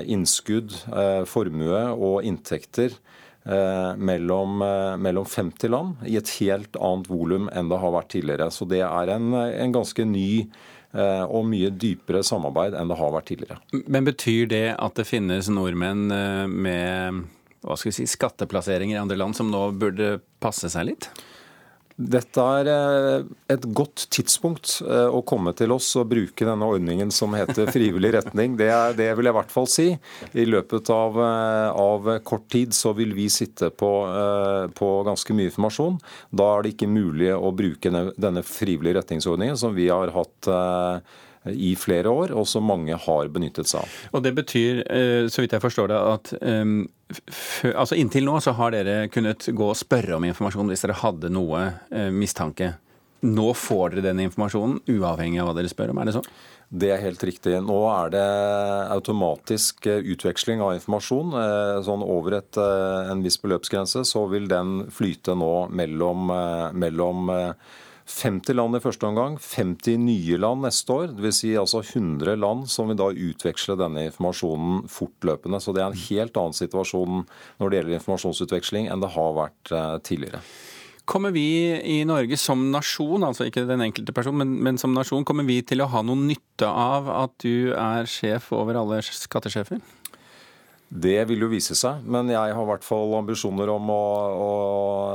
innskudd, 0.10 0.72
formue 1.30 1.82
og 1.94 2.24
inntekter 2.26 2.96
mellom, 3.46 4.56
mellom 4.98 5.28
50 5.30 5.70
land 5.70 6.08
i 6.10 6.16
et 6.18 6.32
helt 6.40 6.80
annet 6.82 7.06
volum 7.06 7.46
enn 7.54 7.70
det 7.70 7.78
har 7.78 7.94
vært 7.94 8.10
tidligere. 8.16 8.48
Så 8.50 8.66
det 8.66 8.82
er 8.88 9.12
en, 9.14 9.36
en 9.38 9.76
ganske 9.76 10.02
ny 10.02 10.48
Eh, 10.96 11.24
og 11.28 11.44
mye 11.46 11.68
dypere 11.76 12.24
samarbeid 12.24 12.76
enn 12.78 12.88
det 12.88 12.98
har 12.98 13.12
vært 13.12 13.28
tidligere. 13.30 13.60
Men 13.92 14.08
Betyr 14.08 14.48
det 14.50 14.68
at 14.80 14.96
det 14.96 15.04
finnes 15.06 15.50
nordmenn 15.52 16.08
eh, 16.16 16.46
med 16.48 17.26
hva 17.68 17.78
skal 17.78 17.92
vi 17.92 17.98
si, 18.00 18.08
skatteplasseringer 18.10 18.98
i 18.98 19.02
andre 19.02 19.20
land 19.20 19.38
som 19.38 19.52
nå 19.52 19.70
burde 19.80 20.18
passe 20.44 20.72
seg 20.72 20.92
litt? 20.94 21.12
Dette 21.98 22.44
er 22.60 22.68
eh, 22.70 23.24
et 23.56 23.64
godt 23.74 24.04
tidspunkt 24.14 24.76
eh, 24.86 25.10
å 25.10 25.24
komme 25.26 25.50
til 25.58 25.72
oss 25.74 25.88
og 25.98 26.12
bruke 26.12 26.46
denne 26.46 26.68
ordningen 26.70 27.10
som 27.10 27.34
heter 27.34 27.72
frivillig 27.74 28.12
retning. 28.14 28.54
Det, 28.60 28.68
er, 28.70 28.94
det 28.94 29.08
vil 29.18 29.26
jeg 29.26 29.34
i 29.34 29.38
hvert 29.40 29.54
fall 29.54 29.70
si. 29.72 29.88
I 30.38 30.46
løpet 30.46 30.92
av, 30.94 31.18
eh, 31.26 31.70
av 31.82 32.12
kort 32.28 32.46
tid 32.54 32.76
så 32.78 32.94
vil 32.98 33.16
vi 33.18 33.26
sitte 33.34 33.72
på, 33.74 33.90
på, 34.78 34.90
ganske 35.08 35.34
mye 35.34 35.50
informasjon. 35.50 35.98
Da 36.30 36.52
er 36.54 36.68
det 36.68 36.76
ikke 36.76 36.92
mulig 36.92 37.32
å 37.34 37.50
bruke 37.58 37.90
denne 37.90 38.46
frivillige 38.46 39.00
retningsordningen 39.00 39.58
som 39.58 39.74
vi 39.74 39.90
har 39.90 40.14
hatt 40.14 40.50
i 41.48 41.72
flere 41.80 42.12
år, 42.12 42.34
og 42.36 42.46
som 42.50 42.66
mange 42.68 42.94
har 43.00 43.30
benyttet 43.34 43.70
seg 43.70 43.82
av. 43.82 43.98
Og 44.14 44.24
Det 44.26 44.34
betyr, 44.38 44.82
så 45.32 45.42
vidt 45.44 45.56
jeg 45.56 45.64
forstår 45.64 45.94
det, 45.94 46.00
at 46.14 46.34
altså 47.74 47.98
inntil 47.98 48.28
nå 48.28 48.40
så 48.44 48.54
har 48.58 48.74
dere 48.76 48.98
kunnet 49.14 49.48
gå 49.56 49.70
og 49.72 49.80
spørre 49.80 50.18
om 50.18 50.28
informasjon 50.28 50.70
hvis 50.72 50.84
dere 50.86 51.00
hadde 51.02 51.32
noe 51.34 51.64
eh, 51.92 52.12
mistanke. 52.14 52.74
Nå 53.28 53.48
får 53.58 53.96
dere 53.96 54.10
den 54.12 54.28
informasjonen, 54.28 54.82
uavhengig 54.94 55.42
av 55.42 55.50
hva 55.50 55.58
dere 55.58 55.72
spør 55.72 55.94
om, 55.94 56.02
er 56.02 56.10
det 56.10 56.18
sånn? 56.20 56.30
Det 56.68 56.92
er 56.92 57.02
helt 57.02 57.24
riktig. 57.24 57.56
Nå 57.64 57.78
er 57.90 58.12
det 58.12 58.28
automatisk 58.92 59.88
utveksling 59.88 60.60
av 60.62 60.76
informasjon. 60.76 61.32
Sånn 61.88 62.04
over 62.04 62.42
et, 62.42 62.60
en 62.60 63.24
viss 63.24 63.40
beløpsgrense 63.40 64.04
så 64.06 64.26
vil 64.28 64.50
den 64.52 64.82
flyte 64.92 65.32
nå 65.40 65.54
mellom, 65.72 66.28
mellom 66.76 67.32
50 68.08 68.56
land 68.56 68.78
i 68.78 68.80
første 68.80 69.04
omgang, 69.04 69.36
50 69.44 70.00
nye 70.00 70.38
land 70.40 70.64
neste 70.64 70.94
år. 70.96 71.10
Dvs. 71.18 71.42
Si 71.42 71.52
altså 71.60 71.82
100 71.84 72.38
land 72.40 72.70
som 72.72 72.88
vil 72.88 73.00
da 73.00 73.10
utveksle 73.12 73.76
denne 73.80 74.08
informasjonen 74.08 74.86
fortløpende. 74.92 75.60
Så 75.60 75.76
det 75.76 75.84
er 75.84 75.92
en 75.92 76.06
helt 76.08 76.40
annen 76.40 76.56
situasjon 76.56 77.26
når 77.60 77.70
det 77.70 77.82
gjelder 77.82 78.00
informasjonsutveksling 78.00 78.88
enn 78.88 79.04
det 79.04 79.12
har 79.18 79.38
vært 79.38 79.76
eh, 79.76 79.94
tidligere. 80.08 80.42
Kommer 81.08 81.32
vi 81.32 81.48
i 81.88 82.02
Norge 82.08 82.36
som 82.40 82.66
nasjon, 82.72 83.24
altså 83.24 83.46
ikke 83.48 83.64
den 83.68 83.84
enkelte 83.86 84.12
person, 84.16 84.36
men, 84.36 84.58
men, 84.64 84.80
som 84.80 84.92
nasjon, 84.96 85.24
kommer 85.28 85.48
vi 85.48 85.62
til 85.64 85.80
å 85.80 85.88
ha 85.94 86.02
noen 86.04 86.26
nytte 86.28 86.68
av 86.68 87.08
at 87.14 87.36
du 87.44 87.72
er 87.72 88.10
sjef 88.12 88.50
over 88.56 88.76
alle 88.82 89.00
skattesjefer? 89.06 89.80
Det 90.88 91.18
vil 91.28 91.42
jo 91.44 91.50
vise 91.52 91.76
seg, 91.76 92.06
men 92.08 92.30
jeg 92.32 92.54
har 92.56 92.64
i 92.64 92.68
hvert 92.70 92.86
fall 92.88 93.12
ambisjoner 93.18 93.68
om 93.74 93.90
å, 93.92 94.04
å, 94.40 94.52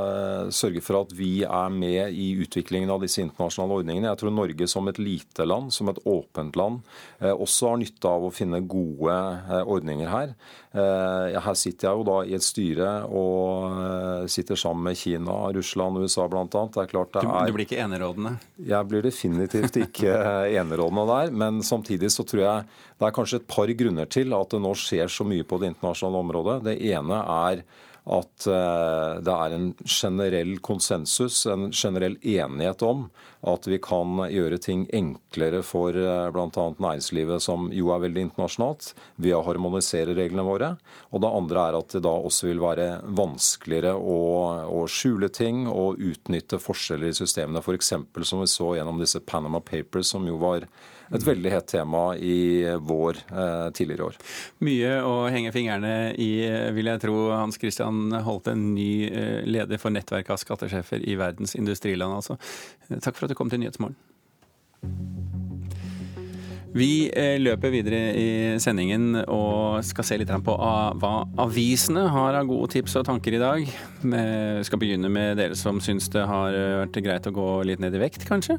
eh, 0.03 0.51
sørge 0.53 0.83
for 0.85 0.99
at 1.01 1.15
vi 1.17 1.47
er 1.47 1.71
med 1.73 2.13
i 2.13 2.27
utviklingen 2.45 2.93
av 2.93 3.01
disse 3.01 3.23
internasjonale 3.25 3.79
ordningene. 3.81 4.11
Jeg 4.11 4.21
tror 4.21 4.35
Norge 4.37 4.69
som 4.69 4.91
et 4.93 5.01
lite 5.01 5.47
land, 5.49 5.73
som 5.73 5.89
et 5.89 6.03
åpent 6.05 6.59
land, 6.61 6.83
eh, 7.23 7.33
også 7.33 7.73
har 7.73 7.81
nytte 7.81 8.05
av 8.05 8.29
å 8.29 8.35
finne 8.37 8.61
gode 8.61 9.17
eh, 9.17 9.65
ordninger 9.65 10.13
her. 10.13 10.37
Her 10.73 11.57
sitter 11.59 11.89
jeg 11.89 11.99
jo 12.01 12.05
da 12.09 12.15
i 12.25 12.33
et 12.33 12.45
styre 12.45 12.91
og 13.13 14.25
sitter 14.33 14.57
sammen 14.57 14.87
med 14.87 14.97
Kina, 14.97 15.35
Russland, 15.53 16.01
USA 16.01 16.25
bl.a. 16.33 16.47
Det 16.49 16.81
er 16.81 16.89
klart 16.89 17.13
det 17.13 17.23
er 17.27 17.51
Du 17.51 17.57
blir 17.59 17.67
ikke 17.67 17.83
enerådende? 17.85 18.35
Jeg 18.57 18.89
blir 18.89 19.05
definitivt 19.05 19.77
ikke 19.83 20.17
enerådende 20.63 21.05
der, 21.11 21.37
men 21.45 21.61
samtidig 21.67 22.09
så 22.15 22.25
tror 22.25 22.45
jeg 22.47 22.67
det 22.97 23.09
er 23.09 23.17
kanskje 23.21 23.43
et 23.43 23.49
par 23.53 23.69
grunner 23.83 24.09
til 24.09 24.33
at 24.37 24.53
det 24.55 24.65
nå 24.65 24.73
skjer 24.79 25.13
så 25.13 25.29
mye 25.29 25.45
på 25.45 25.61
det 25.61 25.75
internasjonale 25.75 26.25
området. 26.25 26.59
Det 26.71 26.79
ene 26.93 27.21
er 27.21 27.65
at 28.03 28.47
eh, 28.51 29.19
det 29.23 29.35
er 29.35 29.55
en 29.55 29.69
generell 29.87 30.57
konsensus, 30.65 31.45
en 31.47 31.71
generell 31.71 32.17
enighet 32.19 32.83
om 32.83 33.05
at 33.47 33.67
vi 33.71 33.79
kan 33.83 34.25
gjøre 34.31 34.59
ting 34.63 34.85
enklere 34.95 35.63
for 35.67 35.95
eh, 35.95 36.31
bl.a. 36.35 36.67
næringslivet, 36.83 37.43
som 37.43 37.69
jo 37.75 37.93
er 37.95 38.03
veldig 38.03 38.27
internasjonalt, 38.27 38.93
ved 39.23 39.37
å 39.39 39.45
harmonisere 39.47 40.17
reglene 40.19 40.47
våre. 40.47 40.62
Og 41.11 41.23
det 41.25 41.33
andre 41.41 41.67
er 41.69 41.79
at 41.79 41.97
det 41.97 42.03
da 42.07 42.15
også 42.15 42.49
vil 42.49 42.63
være 42.63 42.89
vanskeligere 43.19 43.95
å, 43.97 44.19
å 44.71 44.87
skjule 44.91 45.31
ting 45.33 45.67
og 45.71 46.01
utnytte 46.03 46.61
forskjeller 46.63 47.13
i 47.13 47.19
systemene. 47.19 47.63
F.eks. 47.63 47.95
som 48.29 48.43
vi 48.43 48.51
så 48.51 48.73
gjennom 48.79 49.01
disse 49.03 49.23
Panama 49.25 49.63
Papers, 49.65 50.11
som 50.15 50.27
jo 50.29 50.39
var 50.43 50.67
et 51.13 51.27
veldig 51.27 51.53
hett 51.53 51.69
tema 51.69 52.03
i 52.17 52.65
vår 52.81 53.19
eh, 53.29 53.69
tidligere 53.77 54.09
år. 54.09 54.19
Mye 54.65 54.95
å 55.05 55.17
henge 55.33 55.53
fingrene 55.55 55.95
i, 56.17 56.31
vil 56.77 56.89
jeg 56.89 57.05
tro. 57.05 57.17
Hans 57.35 57.61
Christian 57.61 58.15
Holte, 58.25 58.57
ny 58.57 58.91
eh, 59.11 59.41
leder 59.49 59.81
for 59.83 59.95
nettverket 59.95 60.33
av 60.37 60.41
skattesjefer 60.41 61.05
i 61.05 61.19
verdens 61.21 61.57
industriland. 61.59 62.23
Altså. 62.23 62.39
Takk 62.95 63.19
for 63.19 63.29
at 63.29 63.35
du 63.35 63.39
kom 63.39 63.53
til 63.53 63.65
Nyhetsmorgen. 63.65 63.99
Vi 66.73 67.11
eh, 67.13 67.37
løper 67.37 67.73
videre 67.73 67.99
i 68.17 68.29
sendingen 68.63 69.19
og 69.27 69.83
skal 69.85 70.07
se 70.09 70.17
litt 70.17 70.31
på 70.33 70.55
hva 70.57 71.13
avisene 71.43 72.07
har 72.09 72.39
av 72.39 72.49
gode 72.49 72.71
tips 72.73 72.95
og 72.97 73.05
tanker 73.05 73.37
i 73.37 73.41
dag. 73.43 73.67
Vi 74.03 74.23
skal 74.65 74.81
begynne 74.81 75.11
med 75.13 75.37
dere 75.37 75.57
som 75.59 75.83
syns 75.85 76.09
det 76.15 76.25
har 76.27 76.57
vært 76.81 76.97
greit 77.05 77.29
å 77.29 77.35
gå 77.37 77.49
litt 77.69 77.83
ned 77.83 77.93
i 77.93 78.01
vekt, 78.01 78.25
kanskje. 78.29 78.57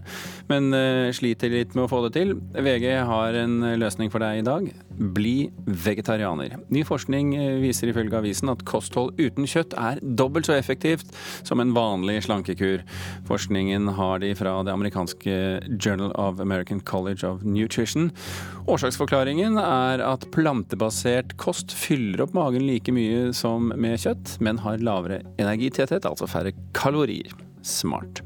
Men 0.52 0.70
eh, 0.78 1.10
sliter 1.16 1.50
litt 1.54 1.74
med 1.74 1.88
å 1.88 1.90
få 1.90 2.04
det 2.06 2.14
til. 2.20 2.36
VG 2.54 2.86
har 3.10 3.40
en 3.42 3.58
løsning 3.82 4.14
for 4.14 4.22
deg 4.22 4.44
i 4.44 4.46
dag. 4.46 4.70
Bli 5.18 5.50
vegetarianer. 5.66 6.60
Ny 6.70 6.86
forskning 6.86 7.34
eh, 7.40 7.58
viser 7.64 7.90
ifølge 7.90 8.22
avisen 8.22 8.54
at 8.54 8.62
kosthold 8.70 9.18
uten 9.18 9.50
kjøtt 9.50 9.74
er 9.74 10.04
dobbelt 10.04 10.52
så 10.52 10.58
effektivt 10.60 11.10
som 11.42 11.64
en 11.64 11.74
vanlig 11.74 12.22
slankekur. 12.28 12.86
Forskningen 13.26 13.90
har 13.98 14.22
de 14.22 14.36
fra 14.38 14.60
det 14.62 14.78
amerikanske 14.78 15.42
Journal 15.80 16.14
of 16.14 16.44
American 16.44 16.84
College 16.86 17.26
of 17.26 17.42
Nutrition 17.42 18.03
maten. 18.04 18.64
Årsaksforklaringen 18.64 19.58
er 19.60 20.00
at 20.00 20.24
plantebasert 20.32 21.36
kost 21.38 21.74
fyller 21.76 22.24
opp 22.24 22.34
magen 22.34 22.66
like 22.66 22.92
mye 22.92 23.34
som 23.34 23.74
med 23.76 24.00
kjøtt, 24.00 24.40
men 24.40 24.62
har 24.64 24.78
lavere 24.80 25.22
energitetthet, 25.38 26.06
altså 26.06 26.28
færre 26.28 26.54
kalorier. 26.74 27.34
Smart. 27.64 28.22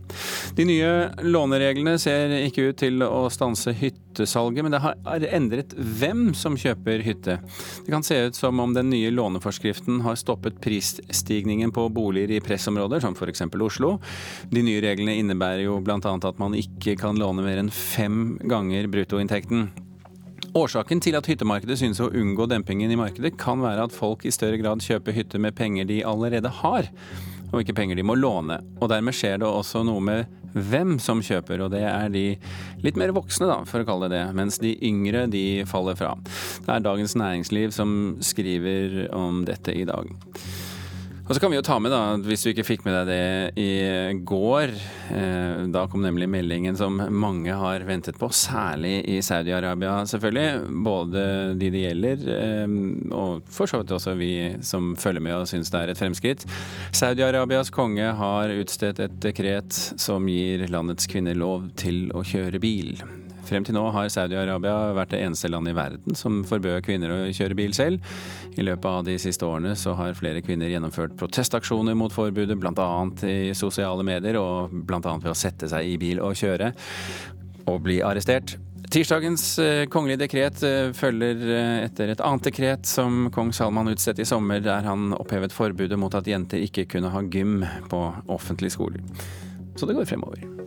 De 0.58 0.66
nye 0.66 0.90
lånereglene 1.22 1.94
ser 2.02 2.32
ikke 2.42 2.72
ut 2.72 2.80
til 2.82 3.04
å 3.06 3.28
stanse 3.30 3.70
hyttesalget, 3.78 4.66
men 4.66 4.74
det 4.74 4.82
har 4.82 5.26
endret 5.30 5.76
hvem 5.78 6.32
som 6.38 6.58
kjøper 6.58 7.06
hytte. 7.06 7.38
Det 7.86 7.94
kan 7.94 8.06
se 8.06 8.18
ut 8.28 8.38
som 8.40 8.58
om 8.64 8.74
den 8.74 8.90
nye 8.90 9.14
låneforskriften 9.14 10.02
har 10.08 10.18
stoppet 10.18 10.58
prisstigningen 10.64 11.74
på 11.76 11.86
boliger 11.94 12.34
i 12.34 12.42
pressområder, 12.42 13.04
som 13.06 13.14
f.eks. 13.14 13.46
Oslo. 13.68 13.98
De 14.50 14.66
nye 14.66 14.82
reglene 14.82 15.20
innebærer 15.22 15.68
jo 15.68 15.78
bl.a. 15.86 16.02
at 16.02 16.42
man 16.42 16.58
ikke 16.58 16.98
kan 16.98 17.22
låne 17.22 17.46
mer 17.46 17.62
enn 17.62 17.74
fem 17.74 18.40
ganger 18.42 18.90
bruttoinntekten. 18.90 19.70
Årsaken 20.58 21.02
til 21.04 21.18
at 21.18 21.28
hyttemarkedet 21.30 21.78
synes 21.78 22.00
å 22.02 22.10
unngå 22.10 22.48
dempingen 22.50 22.90
i 22.90 22.98
markedet, 22.98 23.36
kan 23.38 23.62
være 23.62 23.86
at 23.86 23.94
folk 23.94 24.26
i 24.26 24.34
større 24.34 24.58
grad 24.58 24.82
kjøper 24.82 25.14
hytte 25.14 25.42
med 25.42 25.54
penger 25.58 25.86
de 25.86 26.00
allerede 26.08 26.50
har, 26.64 26.88
og 27.52 27.62
ikke 27.62 27.78
penger 27.78 28.00
de 28.00 28.06
må 28.06 28.18
låne. 28.20 28.60
Og 28.82 28.92
dermed 28.92 29.16
skjer 29.16 29.40
det 29.42 29.48
også 29.48 29.86
noe 29.88 30.04
med 30.04 30.36
hvem 30.58 30.96
som 31.04 31.22
kjøper, 31.24 31.62
og 31.64 31.72
det 31.74 31.84
er 31.86 32.08
de 32.14 32.26
litt 32.84 32.98
mer 33.00 33.14
voksne, 33.16 33.50
da, 33.50 33.60
for 33.68 33.84
å 33.84 33.88
kalle 33.88 34.10
det 34.10 34.18
det, 34.18 34.36
mens 34.38 34.60
de 34.64 34.74
yngre 34.86 35.26
de 35.32 35.64
faller 35.70 35.98
fra. 36.00 36.16
Det 36.66 36.74
er 36.74 36.86
Dagens 36.86 37.16
Næringsliv 37.20 37.76
som 37.76 37.92
skriver 38.26 39.06
om 39.16 39.44
dette 39.48 39.76
i 39.76 39.86
dag. 39.88 40.10
Og 41.28 41.36
så 41.36 41.42
kan 41.44 41.52
vi 41.52 41.58
jo 41.58 41.64
ta 41.66 41.76
med, 41.84 41.92
da, 41.92 42.16
hvis 42.24 42.46
du 42.46 42.54
ikke 42.54 42.64
fikk 42.64 42.86
med 42.88 42.94
deg 42.96 43.10
det 43.10 43.60
i 43.60 43.72
går 44.28 44.72
eh, 45.12 45.66
Da 45.74 45.84
kom 45.92 46.06
nemlig 46.06 46.30
meldingen 46.32 46.78
som 46.80 46.96
mange 46.96 47.52
har 47.52 47.84
ventet 47.88 48.16
på, 48.20 48.30
særlig 48.32 49.02
i 49.12 49.18
Saudi-Arabia 49.20 50.00
selvfølgelig. 50.08 50.72
Både 50.88 51.26
de 51.60 51.72
det 51.74 51.84
gjelder, 51.84 52.24
eh, 52.32 52.78
og 53.12 53.44
for 53.52 53.68
så 53.68 53.82
vidt 53.82 53.92
også 53.98 54.16
vi 54.16 54.32
som 54.64 54.94
følger 54.96 55.26
med 55.28 55.36
og 55.42 55.52
syns 55.52 55.72
det 55.74 55.84
er 55.84 55.92
et 55.92 56.00
fremskritt. 56.00 56.48
Saudi-Arabias 56.96 57.74
konge 57.76 58.08
har 58.22 58.56
utstedt 58.56 59.04
et 59.04 59.20
dekret 59.28 59.76
som 60.00 60.32
gir 60.32 60.64
landets 60.72 61.12
kvinner 61.12 61.36
lov 61.36 61.68
til 61.76 62.08
å 62.16 62.24
kjøre 62.24 62.64
bil. 62.64 62.96
Frem 63.48 63.64
til 63.64 63.78
nå 63.78 63.86
har 63.96 64.10
Saudi-Arabia 64.12 64.92
vært 64.98 65.14
det 65.16 65.22
eneste 65.24 65.52
landet 65.52 65.72
i 65.72 65.78
verden 65.78 66.20
som 66.20 66.42
forbød 66.48 66.82
kvinner 66.86 67.14
å 67.14 67.20
kjøre 67.32 67.58
bil 67.58 67.76
selv. 67.78 68.04
I 68.58 68.66
løpet 68.68 68.90
av 68.92 69.08
de 69.08 69.18
siste 69.22 69.48
årene 69.48 69.76
så 69.80 69.96
har 70.00 70.18
flere 70.20 70.44
kvinner 70.44 70.72
gjennomført 70.72 71.16
protestaksjoner 71.20 71.96
mot 71.98 72.14
forbudet, 72.14 72.60
bl.a. 72.60 72.88
i 73.28 73.56
sosiale 73.58 74.06
medier, 74.08 74.40
og 74.42 74.74
bl.a. 74.88 75.02
ved 75.02 75.32
å 75.32 75.38
sette 75.38 75.72
seg 75.72 75.88
i 75.88 75.98
bil 76.02 76.24
og 76.24 76.36
kjøre 76.38 76.74
og 77.68 77.84
bli 77.84 78.02
arrestert. 78.04 78.58
Tirsdagens 78.88 79.60
eh, 79.60 79.86
kongelige 79.92 80.22
dekret 80.22 80.62
eh, 80.64 80.94
følger 80.96 81.42
eh, 81.52 81.80
etter 81.90 82.14
et 82.14 82.22
annet 82.24 82.48
dekret 82.48 82.88
som 82.88 83.28
kong 83.36 83.52
Salman 83.56 83.92
utstedte 83.92 84.24
i 84.24 84.30
sommer, 84.30 84.62
der 84.64 84.88
han 84.88 85.12
opphevet 85.18 85.56
forbudet 85.56 86.00
mot 86.00 86.16
at 86.16 86.30
jenter 86.30 86.64
ikke 86.64 86.88
kunne 86.96 87.12
ha 87.12 87.26
gym 87.28 87.66
på 87.92 88.02
offentlige 88.32 88.78
skoler. 88.78 89.04
Så 89.76 89.90
det 89.90 89.98
går 89.98 90.08
fremover. 90.08 90.67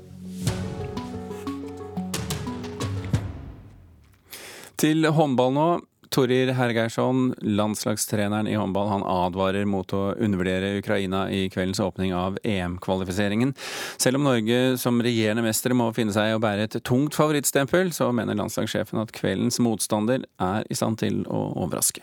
Til 4.81 5.05
håndball 5.13 5.53
nå. 5.53 5.71
Torir 6.11 6.49
Hergeirsson, 6.57 7.29
landslagstreneren 7.45 8.49
i 8.51 8.57
håndball, 8.59 8.89
han 8.91 9.05
advarer 9.07 9.69
mot 9.69 9.93
å 9.95 10.01
undervurdere 10.17 10.73
Ukraina 10.81 11.21
i 11.31 11.45
kveldens 11.53 11.79
åpning 11.85 12.11
av 12.17 12.41
EM-kvalifiseringen. 12.43 13.53
Selv 14.01 14.19
om 14.19 14.27
Norge 14.27 14.79
som 14.81 14.99
regjerende 15.05 15.45
mestere 15.45 15.77
må 15.79 15.87
finne 15.95 16.17
seg 16.17 16.35
å 16.35 16.43
bære 16.43 16.67
et 16.67 16.79
tungt 16.83 17.15
favorittstempel, 17.15 17.93
så 17.95 18.09
mener 18.17 18.41
landslagssjefen 18.41 19.05
at 19.05 19.15
kveldens 19.15 19.61
motstander 19.63 20.25
er 20.43 20.67
i 20.67 20.79
stand 20.81 20.99
til 21.05 21.23
å 21.31 21.45
overraske. 21.63 22.03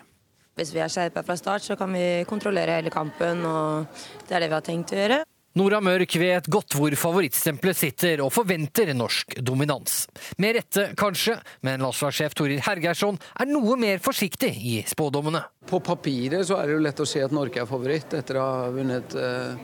Hvis 0.56 0.72
vi 0.72 0.86
er 0.86 0.94
skjerpa 0.94 1.26
fra 1.26 1.36
start, 1.36 1.66
så 1.68 1.76
kan 1.76 1.92
vi 1.92 2.24
kontrollere 2.30 2.80
hele 2.80 2.94
kampen, 2.94 3.44
og 3.44 4.06
det 4.30 4.38
er 4.38 4.46
det 4.46 4.54
vi 4.54 4.60
har 4.62 4.70
tenkt 4.70 4.96
å 4.96 5.02
gjøre. 5.02 5.26
Nora 5.58 5.80
Mørk 5.82 6.12
vet 6.22 6.48
godt 6.54 6.76
hvor 6.78 6.94
favorittstempelet 7.00 7.78
sitter, 7.80 8.22
og 8.22 8.30
forventer 8.36 8.92
norsk 8.94 9.40
dominans. 9.42 10.04
Med 10.44 10.58
rette, 10.60 10.84
kanskje, 11.00 11.38
men 11.66 11.82
landslagssjef 11.82 12.36
Torir 12.38 12.62
Hergeirsson 12.66 13.18
er 13.40 13.50
noe 13.50 13.78
mer 13.80 14.02
forsiktig 14.04 14.52
i 14.54 14.76
spådommene. 14.86 15.42
På 15.68 15.80
papiret 15.82 16.46
så 16.46 16.60
er 16.60 16.68
det 16.68 16.76
jo 16.76 16.84
lett 16.86 17.02
å 17.02 17.08
se 17.10 17.24
at 17.26 17.34
Norge 17.34 17.64
er 17.64 17.70
favoritt 17.70 18.14
etter 18.20 18.38
å 18.38 18.46
ha 18.46 18.68
vunnet 18.76 19.16
uh, 19.18 19.56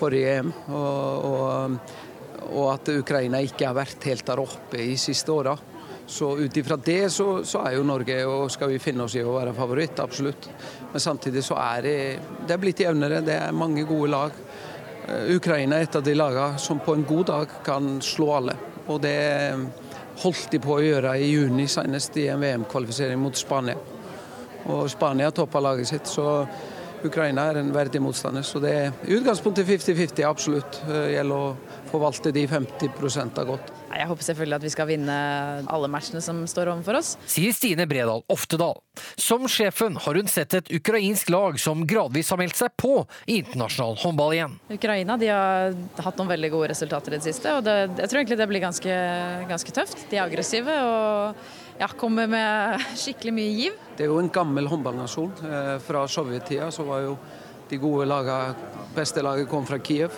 forrige 0.00 0.32
EM. 0.40 0.50
Og, 0.72 1.28
og, 1.28 1.92
og, 2.48 2.64
at 2.72 2.90
Ukraina 2.96 3.42
ikke 3.44 3.68
har 3.68 3.76
vært 3.78 4.08
helt 4.10 4.26
der 4.26 4.42
oppe 4.42 4.80
i 4.82 4.96
siste 4.98 5.34
åra. 5.34 5.54
Så 6.08 6.32
ut 6.40 6.56
ifra 6.56 6.80
det 6.80 7.12
så, 7.14 7.44
så, 7.46 7.62
er 7.68 7.76
jo 7.76 7.86
Norge, 7.86 8.16
og 8.26 8.48
skal 8.50 8.72
vi 8.72 8.80
finne 8.82 9.04
oss 9.06 9.14
i 9.14 9.22
å 9.22 9.36
være 9.36 9.54
favoritt, 9.54 10.00
absolutt. 10.02 10.50
Men 10.90 11.04
samtidig 11.04 11.44
så 11.46 11.60
er 11.60 11.84
det, 11.84 11.98
det 12.48 12.56
er 12.56 12.62
blitt 12.64 12.82
jevnere. 12.82 13.22
Det 13.22 13.38
er 13.38 13.54
mange 13.54 13.86
gode 13.86 14.10
lag. 14.16 14.42
Eh, 15.08 15.36
Ukraina 15.36 15.78
er 15.78 15.86
et 15.86 15.96
av 15.96 16.04
de 16.04 16.14
lagene 16.16 16.58
som 16.60 16.80
på 16.84 16.94
en 16.94 17.04
god 17.08 17.28
dag 17.30 17.52
kan 17.64 17.98
slå 18.04 18.32
alle. 18.36 18.56
Og 18.88 19.00
det 19.02 19.16
holdt 20.22 20.50
de 20.52 20.60
på 20.60 20.74
å 20.76 20.82
gjøre 20.82 21.14
i 21.20 21.30
juni, 21.30 21.68
senest 21.70 22.16
i 22.18 22.26
en 22.32 22.42
VM-kvalifisering 22.42 23.20
mot 23.20 23.36
Spania. 23.36 23.78
Og 24.68 24.88
Spania 24.90 25.30
toppa 25.32 25.62
laget 25.62 25.88
sitt, 25.88 26.10
så 26.10 26.42
Ukraina 27.04 27.46
er 27.48 27.60
en 27.60 27.72
verdig 27.72 28.02
motstander. 28.02 28.42
Så 28.42 28.60
det 28.60 28.72
er 28.74 28.96
utgangspunktet 29.18 29.68
50-50, 29.68 30.24
absolutt. 30.26 30.80
Det 30.88 31.04
gjelder 31.14 31.36
å 31.36 31.84
forvalte 31.92 32.34
de 32.34 32.46
50 32.50 33.38
av 33.38 33.52
godt. 33.52 33.77
Jeg 33.98 34.06
håper 34.06 34.26
selvfølgelig 34.28 34.58
at 34.60 34.64
vi 34.64 34.70
skal 34.72 34.88
vinne 34.88 35.14
alle 35.66 35.90
matchene 35.90 36.22
som 36.22 36.44
står 36.46 36.70
overfor 36.72 37.00
oss. 37.00 37.14
Sier 37.26 37.54
Stine 37.56 37.86
Bredal 37.90 38.22
Oftedal. 38.30 38.78
Som 39.18 39.48
sjefen 39.50 39.98
har 40.04 40.18
hun 40.18 40.30
sett 40.30 40.54
et 40.54 40.70
ukrainsk 40.74 41.30
lag 41.34 41.58
som 41.60 41.82
gradvis 41.88 42.30
har 42.30 42.40
meldt 42.40 42.58
seg 42.58 42.74
på 42.78 42.92
i 43.26 43.40
internasjonal 43.42 43.98
håndball 44.02 44.36
igjen. 44.36 44.58
Ukraina 44.74 45.18
de 45.18 45.30
har 45.32 45.74
hatt 46.04 46.20
noen 46.20 46.30
veldig 46.30 46.52
gode 46.54 46.70
resultater 46.72 47.14
i 47.14 47.18
det 47.18 47.26
siste, 47.26 47.56
og 47.58 47.66
det, 47.66 47.76
jeg 47.98 48.10
tror 48.10 48.22
egentlig 48.22 48.38
det 48.40 48.48
blir 48.50 48.64
ganske, 48.64 49.00
ganske 49.50 49.74
tøft. 49.74 50.06
De 50.10 50.18
er 50.18 50.26
aggressive 50.26 50.78
og 50.84 51.42
ja, 51.78 51.90
kommer 51.98 52.30
med 52.30 52.86
skikkelig 52.98 53.34
mye 53.34 53.58
giv. 53.58 53.82
Det 53.98 54.06
er 54.06 54.12
jo 54.12 54.22
en 54.22 54.32
gammel 54.34 54.70
håndballnasjon. 54.70 55.34
Eh, 55.46 55.74
fra 55.82 56.06
sovjettida 56.10 56.70
så 56.74 56.86
var 56.86 57.04
jo 57.06 57.18
de 57.68 57.76
gode 57.76 58.06
lagene, 58.08 58.54
beste 58.96 59.22
laget 59.22 59.48
kom 59.50 59.66
fra 59.68 59.78
Kiev. 59.84 60.14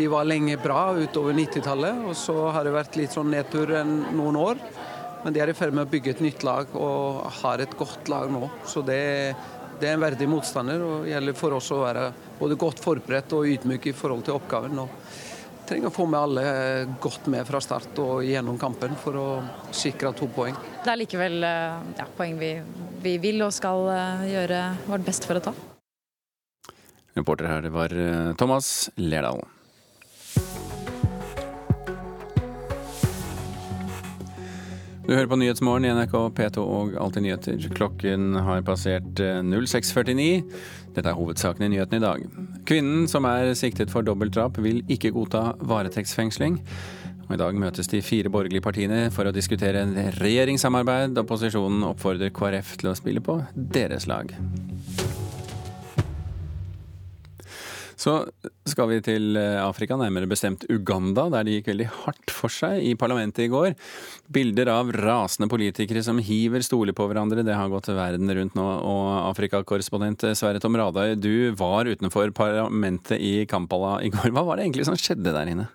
De 0.00 0.06
var 0.08 0.24
lenge 0.24 0.56
bra 0.56 0.94
utover 0.96 1.34
90-tallet, 1.36 1.98
og 2.08 2.14
så 2.16 2.32
har 2.54 2.64
det 2.64 2.70
vært 2.72 2.94
litt 2.96 3.12
sånn 3.12 3.28
nedtur 3.28 3.68
enn 3.76 3.90
noen 4.16 4.38
år. 4.40 4.60
Men 5.20 5.34
de 5.36 5.42
er 5.44 5.50
i 5.52 5.54
ferd 5.58 5.74
med 5.76 5.84
å 5.84 5.90
bygge 5.92 6.14
et 6.14 6.22
nytt 6.24 6.44
lag 6.46 6.70
og 6.72 7.26
har 7.42 7.60
et 7.60 7.74
godt 7.76 8.08
lag 8.08 8.30
nå. 8.32 8.46
Så 8.64 8.80
det, 8.80 9.02
det 9.76 9.90
er 9.90 9.98
en 9.98 10.06
verdig 10.06 10.30
motstander, 10.32 10.80
og 10.80 11.04
det 11.04 11.12
gjelder 11.12 11.36
for 11.36 11.58
oss 11.58 11.68
å 11.76 11.82
være 11.82 12.06
både 12.38 12.56
godt 12.64 12.80
forberedt 12.80 13.36
og 13.36 13.52
ydmyk 13.52 13.90
i 13.92 13.94
forhold 13.98 14.24
til 14.24 14.38
oppgaven. 14.38 14.80
Og 14.86 15.68
trenger 15.68 15.92
å 15.92 15.96
få 15.98 16.08
med 16.08 16.22
alle 16.22 16.46
godt 17.04 17.28
med 17.36 17.44
fra 17.52 17.60
start 17.60 18.00
og 18.00 18.24
gjennom 18.24 18.56
kampen 18.64 18.96
for 19.04 19.20
å 19.20 19.28
sikre 19.76 20.16
to 20.16 20.32
poeng. 20.32 20.56
Det 20.80 20.94
er 20.96 21.02
likevel 21.04 21.44
eh, 21.44 21.94
ja, 22.00 22.08
poeng 22.16 22.40
vi, 22.40 22.54
vi 23.04 23.18
vil 23.20 23.44
og 23.44 23.52
skal 23.52 23.84
eh, 23.92 24.26
gjøre 24.32 24.64
vårt 24.88 25.08
beste 25.12 25.28
for 25.28 25.44
å 25.44 25.46
ta. 25.50 25.56
Reporter 27.20 27.52
her 27.52 27.68
det 27.68 27.76
var 27.76 27.92
eh, 27.92 28.32
Thomas 28.40 28.88
Lerdal. 28.96 29.44
Du 35.10 35.16
hører 35.16 35.26
på 35.26 35.40
Nyhetsmorgen 35.40 35.88
i 35.88 35.90
NRK 35.90 36.12
P2 36.38 36.62
og 36.62 36.92
Alltid 37.02 37.24
nyheter. 37.24 37.64
Klokken 37.74 38.36
har 38.46 38.60
passert 38.62 39.18
06.49. 39.18 40.22
Eh, 40.22 40.68
Dette 40.94 41.10
er 41.10 41.16
hovedsaken 41.18 41.64
i 41.66 41.70
nyhetene 41.72 41.98
i 41.98 42.04
dag. 42.04 42.28
Kvinnen 42.70 43.08
som 43.10 43.26
er 43.26 43.50
siktet 43.58 43.90
for 43.90 44.06
dobbeltdrap, 44.06 44.60
vil 44.62 44.84
ikke 44.86 45.10
godta 45.16 45.56
varetektsfengsling. 45.66 46.60
I 47.26 47.40
dag 47.42 47.58
møtes 47.58 47.90
de 47.90 47.98
fire 48.06 48.30
borgerlige 48.30 48.62
partiene 48.62 49.00
for 49.10 49.26
å 49.26 49.34
diskutere 49.34 49.82
regjeringssamarbeid. 50.20 51.18
Opposisjonen 51.24 51.82
oppfordrer 51.90 52.30
KrF 52.30 52.76
til 52.78 52.92
å 52.92 52.96
spille 53.02 53.26
på 53.26 53.40
deres 53.54 54.06
lag. 54.06 54.30
Så 58.00 58.14
skal 58.68 58.88
vi 58.88 59.00
til 59.04 59.36
eh, 59.36 59.58
Afrika, 59.60 59.98
nærmere 60.00 60.28
bestemt 60.30 60.64
Uganda, 60.72 61.26
der 61.32 61.44
det 61.44 61.58
gikk 61.58 61.70
veldig 61.72 61.88
hardt 61.98 62.32
for 62.32 62.52
seg 62.52 62.80
i 62.86 62.94
parlamentet 62.98 63.44
i 63.44 63.50
går. 63.52 63.74
Bilder 64.32 64.70
av 64.72 64.92
rasende 64.96 65.50
politikere 65.52 66.02
som 66.06 66.22
hiver 66.24 66.64
stoler 66.64 66.96
på 66.96 67.08
hverandre, 67.10 67.44
det 67.44 67.58
har 67.58 67.68
gått 67.72 67.90
verden 67.92 68.32
rundt 68.36 68.56
nå. 68.56 68.68
Og 68.88 69.10
Afrikakorrespondent 69.28 70.30
Sverre 70.38 70.62
Tom 70.62 70.78
Radøy, 70.80 71.12
du 71.20 71.52
var 71.60 71.90
utenfor 71.90 72.32
parlamentet 72.36 73.20
i 73.20 73.44
Kampala 73.50 73.98
i 74.06 74.12
går. 74.14 74.32
Hva 74.32 74.46
var 74.48 74.56
det 74.56 74.68
egentlig 74.68 74.88
som 74.88 74.96
skjedde 74.98 75.36
der 75.36 75.52
inne? 75.52 75.68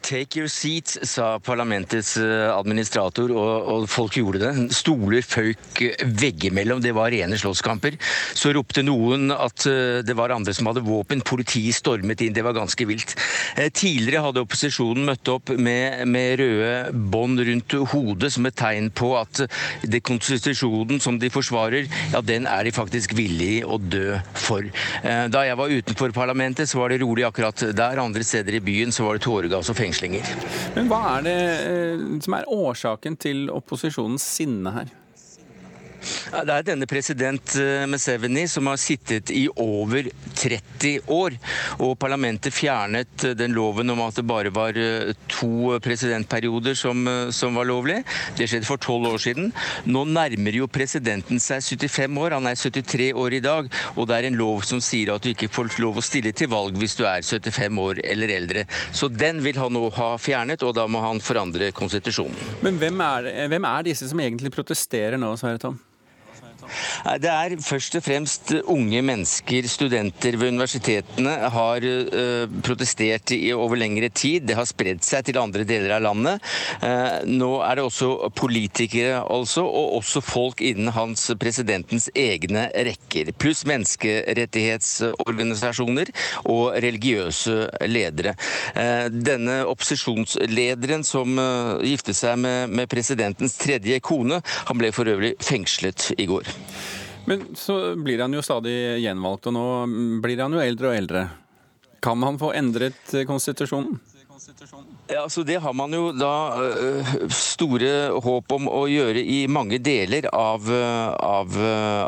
Take 0.00 0.38
your 0.38 0.46
seats, 0.46 1.00
sa 1.02 1.40
parlamentets 1.42 2.12
eh, 2.22 2.46
administrator, 2.54 3.32
og, 3.34 3.70
og, 3.72 3.86
folk 3.90 4.14
gjorde 4.20 4.38
det. 4.38 4.50
Stoler 4.70 5.24
føyk 5.26 5.80
veggimellom, 6.20 6.78
det 6.78 6.92
var 6.94 7.10
rene 7.10 7.34
slåsskamper. 7.40 7.96
Så 8.38 8.52
ropte 8.54 8.84
noen 8.86 9.32
at 9.34 9.66
eh, 9.66 9.98
det 10.06 10.14
var 10.14 10.30
andre 10.30 10.54
som 10.54 10.70
hadde 10.70 10.84
våpen, 10.86 11.24
politiet 11.26 11.74
stormet 11.74 12.22
inn, 12.22 12.36
det 12.36 12.44
var 12.46 12.54
ganske 12.54 12.86
vilt. 12.86 13.16
Eh, 13.58 13.66
tidligere 13.74 14.22
hadde 14.28 14.44
opposisjonen 14.46 15.08
møtt 15.10 15.32
opp 15.34 15.50
med, 15.58 16.04
med 16.06 16.38
røde 16.38 16.94
bånd 17.10 17.42
rundt 17.42 17.76
hodet 17.96 18.30
som 18.36 18.46
et 18.46 18.58
tegn 18.60 18.92
på 18.94 19.10
at 19.18 19.42
det 19.82 20.04
konstitusjonen 20.06 21.02
som 21.02 21.18
de 21.18 21.32
forsvarer, 21.34 21.90
ja, 22.14 22.22
den 22.22 22.46
er 22.46 22.62
de 22.62 22.76
faktisk 22.78 23.16
villig 23.18 23.64
å 23.66 23.80
dø 23.82 24.20
for. 24.38 24.70
Da 25.02 25.42
jeg 25.48 25.58
var 25.58 25.74
utenfor 25.74 26.14
parlamentet, 26.14 26.70
så 26.70 26.78
var 26.78 26.94
det 26.94 27.02
rolig 27.02 27.26
akkurat 27.26 27.66
der. 27.74 28.02
Andre 28.04 28.22
steder 28.26 28.54
i 28.54 28.62
byen 28.62 28.94
så 28.94 29.08
var 29.08 29.18
det 29.18 29.26
tåregass 29.26 29.63
og 29.72 29.78
fengslinger. 29.78 30.28
Men 30.76 30.90
hva 30.90 31.00
er 31.16 31.26
det 31.26 31.38
eh, 31.70 32.04
som 32.24 32.36
er 32.38 32.50
årsaken 32.50 33.18
til 33.20 33.48
opposisjonens 33.52 34.26
sinne 34.36 34.74
her? 34.74 34.92
Det 36.34 36.58
er 36.58 36.66
denne 36.66 36.88
president 36.90 37.56
Meseveni 37.90 38.14
Museveni 38.14 38.48
som 38.48 38.66
har 38.66 38.76
sittet 38.76 39.30
i 39.30 39.48
over 39.48 40.08
30 40.34 41.00
år. 41.10 41.36
Og 41.80 41.96
parlamentet 41.98 42.54
fjernet 42.54 43.24
eh, 43.24 43.34
den 43.34 43.54
loven 43.54 43.90
om 43.90 44.02
at 44.04 44.16
det 44.18 44.26
bare 44.26 44.52
var 44.54 44.76
eh, 44.76 45.14
to 45.28 45.78
presidentperioder 45.82 46.74
som, 46.74 47.04
som 47.30 47.54
var 47.54 47.68
lovlig. 47.68 48.02
Det 48.36 48.48
skjedde 48.48 48.68
for 48.68 48.78
tolv 48.78 49.08
år 49.14 49.18
siden. 49.18 49.52
Nå 49.86 50.04
nærmer 50.04 50.54
jo 50.56 50.68
presidenten 50.68 51.40
seg 51.40 51.62
75 51.62 52.20
år. 52.20 52.36
Han 52.38 52.50
er 52.50 52.58
73 52.58 53.12
år 53.12 53.38
i 53.38 53.42
dag. 53.44 53.70
Og 53.96 54.08
det 54.08 54.18
er 54.18 54.28
en 54.28 54.38
lov 54.38 54.64
som 54.66 54.82
sier 54.84 55.14
at 55.14 55.24
du 55.24 55.32
ikke 55.32 55.50
får 55.52 55.74
lov 55.82 55.98
å 55.98 56.04
stille 56.04 56.32
til 56.32 56.50
valg 56.52 56.76
hvis 56.78 56.96
du 56.98 57.04
er 57.08 57.24
75 57.24 57.80
år 57.80 58.02
eller 58.04 58.34
eldre. 58.36 58.66
Så 58.92 59.08
den 59.08 59.42
vil 59.44 59.58
han 59.60 59.74
nå 59.74 59.88
ha 59.96 60.14
fjernet, 60.20 60.62
og 60.64 60.76
da 60.76 60.86
må 60.90 61.02
han 61.04 61.22
forandre 61.24 61.72
konstitusjonen. 61.74 62.36
Men 62.64 62.78
hvem 62.80 63.02
er, 63.04 63.32
hvem 63.50 63.66
er 63.68 63.90
disse 63.90 64.08
som 64.10 64.20
egentlig 64.22 64.52
protesterer 64.54 65.20
nå, 65.20 65.34
Sverre 65.40 65.60
Tom? 65.62 65.80
Det 67.20 67.30
er 67.30 67.60
først 67.62 67.94
og 67.98 68.02
fremst 68.04 68.52
unge 68.70 69.02
mennesker, 69.04 69.68
studenter 69.70 70.36
ved 70.40 70.48
universitetene, 70.54 71.34
har 71.54 71.84
uh, 71.84 72.44
protestert 72.64 73.30
i 73.36 73.52
over 73.54 73.76
lengre 73.80 74.08
tid. 74.08 74.40
Det 74.48 74.56
har 74.58 74.66
spredd 74.68 75.00
seg 75.04 75.24
til 75.28 75.38
andre 75.40 75.64
deler 75.68 75.90
av 75.96 76.02
landet. 76.06 76.36
Uh, 76.82 77.18
nå 77.28 77.52
er 77.66 77.72
det 77.78 77.84
også 77.86 78.08
politikere, 78.36 79.14
altså, 79.22 79.62
og 79.64 79.94
også 80.00 80.20
folk 80.24 80.60
innen 80.64 80.92
hans 80.94 81.30
presidentens 81.40 82.10
egne 82.16 82.62
rekker. 82.74 83.32
Pluss 83.40 83.64
menneskerettighetsorganisasjoner 83.68 86.06
og 86.50 86.64
religiøse 86.84 87.68
ledere. 87.88 88.34
Denne 89.10 89.64
opposisjonslederen 89.68 91.04
som 91.06 91.38
giftet 91.84 92.16
seg 92.18 92.38
med, 92.40 92.70
med 92.74 92.88
presidentens 92.90 93.56
tredje 93.60 94.00
kone, 94.04 94.40
han 94.68 94.80
ble 94.80 94.92
for 94.94 95.08
øvrig 95.10 95.34
fengslet 95.44 96.12
i 96.18 96.26
går. 96.30 96.53
Men 97.24 97.46
så 97.56 97.96
blir 97.96 98.20
han 98.20 98.34
jo 98.36 98.42
stadig 98.44 98.74
gjenvalgt, 99.00 99.48
og 99.48 99.56
nå 99.56 99.66
blir 100.24 100.42
han 100.44 100.52
jo 100.52 100.60
eldre 100.60 100.90
og 100.90 100.98
eldre. 100.98 101.22
Kan 102.04 102.22
han 102.26 102.36
få 102.40 102.52
endret 102.56 103.14
konstitusjonen? 103.28 103.96
Ja, 105.06 105.28
så 105.28 105.42
Det 105.42 105.56
har 105.60 105.72
man 105.76 105.92
jo 105.92 106.12
da 106.16 106.56
uh, 106.56 107.08
store 107.28 108.08
håp 108.24 108.52
om 108.56 108.70
å 108.72 108.86
gjøre 108.88 109.20
i 109.20 109.42
mange 109.52 109.76
deler 109.84 110.24
av, 110.32 110.64
av, 111.20 111.58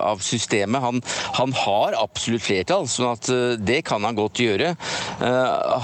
av 0.00 0.22
systemet. 0.24 0.80
Han, 0.80 1.02
han, 1.36 1.52
har 1.56 1.96
absolutt 2.00 2.46
flertall, 2.46 2.86
sånn 2.88 3.10
at 3.12 3.28
det 3.60 3.82
kan 3.88 4.04
han 4.04 4.16
godt 4.16 4.40
gjøre. 4.40 4.72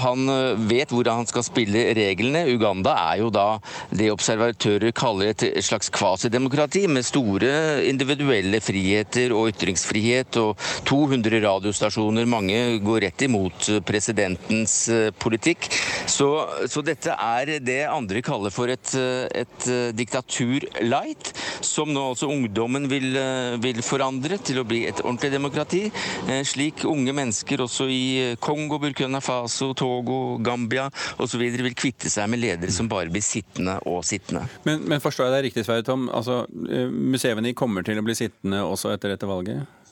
Han 0.03 0.31
vet 0.69 0.91
hvordan 0.93 1.21
han 1.21 1.29
skal 1.29 1.45
spille 1.45 1.85
reglene. 1.97 2.43
Uganda 2.49 2.95
er 3.11 3.21
jo 3.23 3.29
da 3.33 3.45
det 3.93 4.09
observatører 4.13 4.93
kaller 4.95 5.31
et 5.31 5.45
slags 5.65 5.91
kvasidemokrati, 5.93 6.85
med 6.89 7.05
store 7.05 7.83
individuelle 7.89 8.61
friheter 8.63 9.33
og 9.37 9.53
ytringsfrihet, 9.53 10.39
og 10.41 10.57
200 10.89 11.41
radiostasjoner. 11.45 12.29
Mange 12.29 12.61
går 12.83 13.05
rett 13.07 13.27
imot 13.27 13.69
presidentens 13.87 14.77
politikk. 15.21 15.69
Så, 16.09 16.29
så 16.69 16.85
dette 16.85 17.02
dette 17.03 17.15
er 17.19 17.59
det 17.63 17.81
andre 17.91 18.21
kaller 18.23 18.53
for 18.53 18.71
et, 18.71 18.93
et 18.95 19.65
eh, 19.67 19.91
diktatur 19.95 20.63
light, 20.85 21.31
som 21.63 21.91
nå 21.91 22.03
altså 22.13 22.29
ungdommen 22.31 22.87
vil, 22.91 23.09
eh, 23.19 23.57
vil, 23.63 23.81
forandre 23.83 24.37
til 24.39 24.61
å 24.61 24.65
bli 24.67 24.83
et 24.87 25.01
ordentlig 25.03 25.33
demokrati. 25.33 25.83
Eh, 26.29 26.43
slik 26.47 26.85
unge 26.87 27.15
mennesker 27.15 27.65
også 27.65 27.89
i 27.91 28.03
Kongo, 28.43 28.79
Burkina 28.79 29.19
Faso, 29.23 29.73
Togo, 29.75 30.37
Gambia 30.43 30.87
osv. 31.19 31.43
vil 31.43 31.75
kvitte 31.75 32.11
seg 32.11 32.31
med 32.31 32.43
ledere 32.43 32.71
som 32.71 32.87
bare 32.91 33.11
blir 33.11 33.25
sittende 33.25 33.79
og 33.89 34.03
sittende. 34.07 34.47
Men, 34.67 34.85
men 34.87 35.03
forstår 35.03 35.27
jeg 35.27 35.37
deg 35.37 35.47
riktig, 35.49 35.67
Sverre 35.67 35.85
Tom? 35.87 36.07
Altså, 36.13 36.43
Museveni 36.53 37.55
kommer 37.57 37.83
til 37.83 37.99
å 37.99 38.05
bli 38.05 38.15
sittende 38.17 38.63
også 38.63 38.95
etter 38.95 39.15
dette 39.15 39.27
valget? 39.27 39.82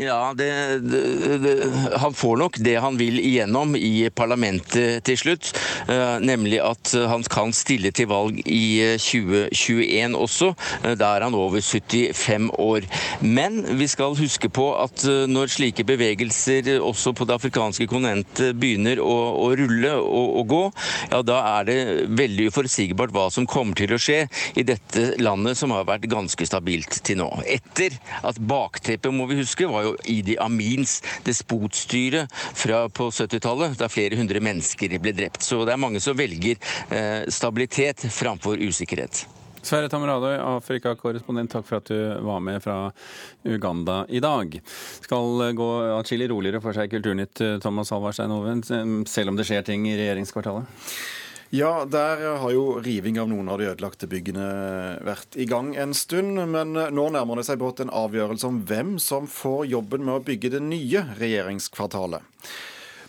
Ja, 0.00 0.32
det, 0.36 0.78
det, 0.80 1.72
Han 2.00 2.14
får 2.14 2.36
nok 2.36 2.58
det 2.64 2.76
han 2.80 2.96
vil 2.96 3.18
igjennom 3.20 3.74
i 3.76 4.08
parlamentet 4.14 5.02
til 5.04 5.18
slutt. 5.20 5.50
Uh, 5.90 6.16
nemlig 6.24 6.60
at 6.64 6.94
han 7.10 7.24
kan 7.28 7.52
stille 7.56 7.92
til 7.92 8.08
valg 8.08 8.38
i 8.46 8.96
2021 8.96 9.84
eh, 10.00 10.16
også. 10.16 10.52
Uh, 10.84 10.94
da 10.96 11.12
er 11.16 11.26
han 11.26 11.36
over 11.36 11.60
75 11.60 12.48
år. 12.56 12.86
Men 13.20 13.60
vi 13.76 13.88
skal 13.90 14.16
huske 14.16 14.48
på 14.48 14.70
at 14.80 15.04
når 15.28 15.52
slike 15.52 15.84
bevegelser 15.84 16.70
også 16.80 17.12
på 17.16 17.26
det 17.28 17.36
afrikanske 17.36 17.86
kontinentet 17.90 18.56
begynner 18.60 19.00
å, 19.04 19.16
å 19.44 19.50
rulle 19.58 19.92
og, 20.00 20.36
og, 20.40 20.44
gå, 20.50 20.62
ja 21.10 21.20
da 21.26 21.38
er 21.58 21.68
det 21.68 21.78
veldig 22.16 22.48
uforutsigbart 22.50 23.12
hva 23.14 23.26
som 23.32 23.48
kommer 23.50 23.76
til 23.78 23.94
å 23.94 24.00
skje 24.00 24.22
i 24.58 24.64
dette 24.66 25.20
landet 25.20 25.58
som 25.58 25.74
har 25.74 25.86
vært 25.88 26.08
ganske 26.10 26.46
stabilt 26.48 27.00
til 27.06 27.20
nå. 27.20 27.28
Etter 27.50 27.96
at 28.26 28.40
bakteppet, 28.40 29.12
må 29.14 29.28
vi 29.30 29.40
huske, 29.42 29.68
var 29.70 29.86
jo 29.86 29.89
altså 29.90 30.10
Idi 30.10 30.36
Amins 30.40 31.00
despotstyre 31.26 32.26
fra 32.30 32.86
på 32.88 33.10
70-tallet, 33.10 33.78
da 33.78 33.88
flere 33.90 34.18
hundre 34.18 34.40
mennesker 34.40 34.98
ble 35.00 35.12
drept. 35.16 35.42
Så 35.42 35.64
det 35.64 35.74
er 35.74 35.80
mange 35.80 36.00
som 36.00 36.16
velger 36.18 36.56
eh, 36.90 37.26
stabilitet 37.30 38.06
framfor 38.10 38.60
usikkerhet. 38.60 39.26
Sverre 39.60 39.90
Tamradøy, 39.92 40.38
Afrikakorrespondent, 40.40 41.50
takk 41.52 41.66
for 41.68 41.82
at 41.82 41.90
du 41.90 42.24
var 42.24 42.40
med 42.40 42.62
fra 42.64 42.78
Uganda 43.44 44.06
i 44.08 44.22
dag. 44.24 44.56
Skal 45.04 45.52
gå 45.56 45.68
atskillig 45.98 46.30
roligere 46.32 46.62
for 46.64 46.72
seg 46.72 46.88
Kulturnytt, 46.94 47.42
Thomas 47.60 47.92
Halvarstein 47.92 48.32
Oven, 48.32 48.64
selv 49.04 49.34
om 49.34 49.36
det 49.36 49.44
skjer 49.48 49.66
ting 49.68 49.84
i 49.90 49.98
regjeringskvartalet? 50.00 50.80
Ja, 51.50 51.84
der 51.84 52.20
har 52.38 52.52
jo 52.54 52.78
riving 52.78 53.16
av 53.18 53.26
noen 53.26 53.48
av 53.50 53.58
de 53.58 53.66
ødelagte 53.72 54.06
byggene 54.06 54.44
vært 55.02 55.34
i 55.34 55.48
gang 55.50 55.72
en 55.74 55.96
stund. 55.98 56.38
Men 56.46 56.76
nå 56.78 57.06
nærmer 57.10 57.40
det 57.40 57.48
seg 57.48 57.58
brått 57.58 57.82
en 57.82 57.90
avgjørelse 57.90 58.46
om 58.46 58.60
hvem 58.68 58.92
som 59.02 59.26
får 59.26 59.64
jobben 59.72 60.06
med 60.06 60.14
å 60.20 60.22
bygge 60.28 60.52
det 60.54 60.62
nye 60.62 61.02
regjeringskvartalet. 61.18 62.22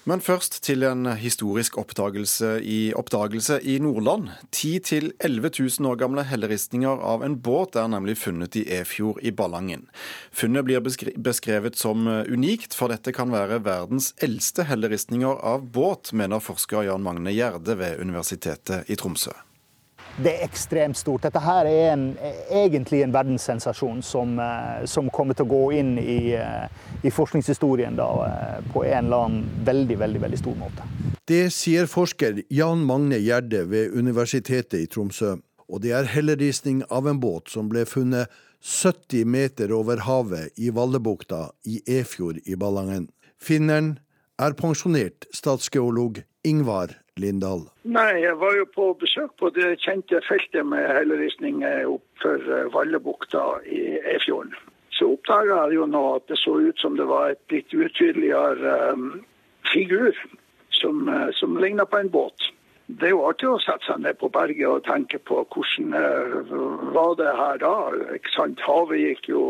Men 0.10 0.22
først 0.24 0.56
til 0.66 0.82
en 0.88 1.06
historisk 1.14 1.76
oppdagelse 1.78 2.56
i, 2.66 2.80
oppdagelse 2.98 3.60
i 3.62 3.76
Nordland. 3.84 4.32
10 4.50 4.80
000-11 5.22 5.52
000 5.80 5.92
år 5.92 6.00
gamle 6.02 6.24
helleristninger 6.26 7.04
av 7.06 7.22
en 7.22 7.36
båt 7.38 7.78
er 7.78 7.92
nemlig 7.94 8.18
funnet 8.18 8.58
i 8.58 8.66
Efjord 8.80 9.22
i 9.22 9.30
Ballangen. 9.30 9.86
Funnet 10.34 10.66
blir 10.66 10.82
beskrevet 10.82 11.78
som 11.78 12.10
unikt, 12.10 12.74
for 12.74 12.90
dette 12.90 13.14
kan 13.14 13.30
være 13.30 13.62
verdens 13.62 14.16
eldste 14.26 14.66
helleristninger 14.72 15.38
av 15.38 15.70
båt, 15.70 16.16
mener 16.18 16.42
forsker 16.42 16.90
Jan 16.90 17.06
Magne 17.06 17.38
Gjerde 17.38 17.78
ved 17.78 18.02
Universitetet 18.02 18.90
i 18.90 18.98
Tromsø 18.98 19.38
det 20.18 20.32
er 20.34 20.46
ekstremt 20.46 20.98
stort. 20.98 21.24
Dette 21.24 21.40
her 21.44 21.68
er 21.70 21.94
en, 21.94 22.06
egentlig 22.52 23.02
en 23.06 23.14
verdenssensasjon 23.14 24.02
som, 24.06 24.40
eh, 24.40 24.86
som, 24.86 25.10
kommer 25.10 25.38
til 25.38 25.48
å 25.48 25.52
gå 25.52 25.62
inn 25.80 25.98
i, 26.00 26.34
eh, 26.36 26.68
i 27.04 27.12
forskningshistorien 27.12 27.96
da, 27.96 28.10
eh, 28.28 28.74
på 28.74 28.84
en 28.86 29.06
eller 29.06 29.26
annen 29.26 29.66
veldig, 29.66 29.98
veldig, 29.98 30.22
veldig 30.22 30.40
stor 30.40 30.56
måte. 30.60 30.88
Det 31.28 31.52
sier 31.54 31.88
forsker 31.88 32.44
Jan 32.50 32.86
Magne 32.86 33.20
Gjerde 33.22 33.66
ved 33.70 33.96
Universitetet 33.96 34.80
i 34.82 34.88
Tromsø. 34.88 35.38
Og 35.72 35.82
det 35.82 35.94
er 35.96 36.10
helleristning 36.12 36.84
av 36.92 37.08
en 37.08 37.20
båt 37.20 37.48
som 37.50 37.70
ble 37.70 37.86
funnet 37.86 38.28
70 38.62 39.26
meter 39.26 39.72
over 39.72 40.04
havet 40.06 40.52
i 40.60 40.70
Vallebukta 40.70 41.50
i 41.66 41.80
Efjord 41.88 42.42
i 42.46 42.56
Ballangen. 42.56 43.08
Finneren 43.40 43.98
er 44.38 44.54
pensjonert 44.54 45.26
statsgeolog 45.34 46.22
Ingvar 46.44 47.01
Lindahl? 47.20 47.66
Nei, 47.84 48.22
jeg 48.24 48.38
var 48.40 48.56
jo 48.56 48.68
på 48.72 48.86
besøk 49.02 49.34
på 49.40 49.50
det 49.52 49.74
kjente 49.84 50.22
feltet 50.24 50.64
med 50.64 50.88
helleristning 50.96 51.60
oppfor 51.66 52.46
eh, 52.48 52.70
Vallebukta 52.72 53.44
i 53.68 54.00
Efjorden. 54.16 54.56
Så 54.96 55.10
oppdaga 55.16 55.66
jeg 55.66 55.80
jo 55.80 55.90
nå 55.90 56.02
at 56.16 56.30
det 56.32 56.38
så 56.40 56.56
ut 56.62 56.80
som 56.80 56.96
det 56.96 57.10
var 57.10 57.34
et 57.34 57.54
litt 57.54 57.74
utydeligere 57.74 58.94
um, 58.94 59.24
figur 59.74 60.16
som, 60.70 61.08
uh, 61.10 61.28
som 61.36 61.58
ligna 61.60 61.88
på 61.90 62.00
en 62.00 62.12
båt. 62.14 62.52
Det 62.92 63.08
er 63.08 63.14
jo 63.16 63.24
artig 63.26 63.48
å 63.48 63.60
sette 63.64 63.88
seg 63.88 64.02
ned 64.04 64.20
på 64.20 64.30
berget 64.32 64.68
og 64.68 64.86
tenke 64.88 65.20
på 65.20 65.42
hvordan 65.52 65.96
uh, 65.96 66.56
var 66.96 67.16
det 67.20 67.36
her 67.40 67.60
da. 67.64 67.74
Ikke 68.16 68.36
sant? 68.36 68.64
Havet 68.64 69.04
gikk 69.04 69.32
jo 69.34 69.44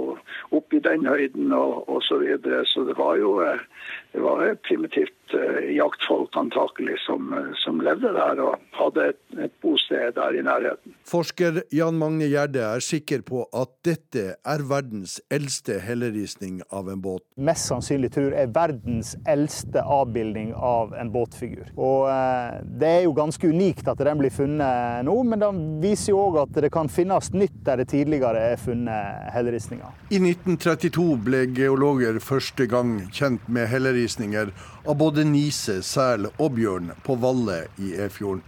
opp 0.56 0.74
i 0.74 0.82
den 0.82 1.06
høyden 1.10 1.54
og, 1.58 1.84
osv. 1.90 2.08
så 2.10 2.22
videre. 2.26 2.66
Så 2.70 2.86
det 2.90 2.98
var 2.98 3.22
jo 3.22 3.38
det 3.42 4.26
var 4.26 4.46
et 4.48 4.66
primitivt 4.66 5.36
uh, 5.38 5.61
jaktfolk 5.76 6.36
antakelig 6.38 6.98
som, 7.06 7.32
uh, 7.34 7.52
som, 7.64 7.82
levde 7.82 8.12
der 8.16 8.42
og 8.44 8.60
hadde 8.78 9.08
et, 9.12 9.20
et, 9.38 9.54
bosted 9.62 10.16
der 10.18 10.38
i 10.38 10.44
nærheten. 10.46 10.96
Forsker 11.08 11.62
Jan 11.74 11.98
Magne 12.00 12.28
Gjerde 12.32 12.64
er 12.66 12.84
sikker 12.84 13.24
på 13.26 13.44
at 13.58 13.72
dette 13.86 14.36
er 14.38 14.66
verdens 14.70 15.20
eldste 15.34 15.80
helleristning 15.84 16.62
av 16.70 16.90
en 16.92 17.02
båt. 17.04 17.24
Mest 17.36 17.70
sannsynlig 17.72 18.12
tror 18.16 18.36
jeg 18.36 18.52
verdens 18.56 19.14
eldste 19.30 19.84
avbildning 19.84 20.54
av 20.56 20.96
en 20.98 21.12
båtfigur. 21.14 21.72
Og 21.78 22.08
uh, 22.10 22.62
Det 22.82 22.90
er 22.90 23.06
jo 23.06 23.16
ganske 23.18 23.48
unikt 23.48 23.88
at 23.92 24.02
den 24.02 24.22
blir 24.22 24.34
funnet 24.34 25.06
nå, 25.08 25.18
men 25.28 25.42
den 25.42 25.62
viser 25.84 26.14
jo 26.14 26.22
òg 26.28 26.42
at 26.46 26.62
det 26.64 26.72
kan 26.74 26.90
finnes 26.92 27.32
nytt 27.34 27.58
der 27.66 27.82
det 27.82 27.90
tidligere 27.92 28.52
er 28.52 28.60
funnet 28.62 29.32
helleristninger. 29.34 29.92
I 30.12 30.20
1932 30.20 31.08
ble 31.26 31.46
geologer 31.56 32.20
første 32.24 32.68
gang 32.70 32.98
kjent 33.14 33.48
med 33.52 33.70
helleristninger 33.72 34.52
av 34.86 34.98
både 34.98 35.24
nise, 35.28 35.82
sel 35.86 36.28
og 36.32 36.52
bjørn 36.58 36.92
på 37.06 37.16
Valle 37.22 37.66
i 37.82 37.94
Efjorden. 38.02 38.44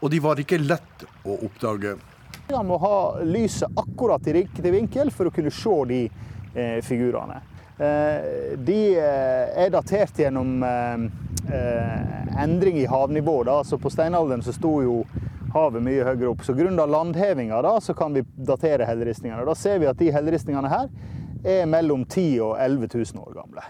Og 0.00 0.10
de 0.10 0.20
var 0.24 0.40
ikke 0.40 0.60
lett 0.60 1.04
å 1.28 1.36
oppdage. 1.44 1.96
Man 2.50 2.66
må 2.66 2.78
ha 2.82 3.20
lyset 3.22 3.78
akkurat 3.78 4.26
i 4.26 4.40
riktig 4.40 4.72
vinkel 4.72 5.12
for 5.14 5.28
å 5.28 5.32
kunne 5.34 5.52
se 5.54 5.76
de 5.90 6.00
eh, 6.54 6.78
figurene. 6.84 7.40
Eh, 7.78 8.56
de 8.58 8.78
eh, 8.96 9.64
er 9.64 9.72
datert 9.72 10.18
gjennom 10.18 10.64
eh, 10.66 11.04
eh, 11.52 12.40
endring 12.42 12.80
i 12.80 12.88
havnivå. 12.90 13.42
Da. 13.44 13.60
På 13.80 13.92
steinalderen 13.92 14.42
så 14.42 14.56
sto 14.56 14.72
jo 14.82 14.96
havet 15.54 15.84
mye 15.84 16.06
høyere 16.06 16.32
opp. 16.32 16.44
Så 16.46 16.56
grunnet 16.56 16.90
landhevinga 16.90 17.60
da, 17.66 17.76
så 17.80 17.94
kan 17.94 18.16
vi 18.16 18.24
datere 18.36 18.88
helleristningene. 18.88 19.46
Da 19.46 19.56
ser 19.58 19.78
vi 19.82 19.90
at 19.90 20.00
de 20.00 20.10
helleristningene 20.14 20.72
her 20.72 20.90
er 21.44 21.68
mellom 21.70 22.04
10 22.04 22.40
og 22.44 22.56
11 22.60 22.90
000 22.94 23.22
år 23.24 23.38
gamle. 23.42 23.64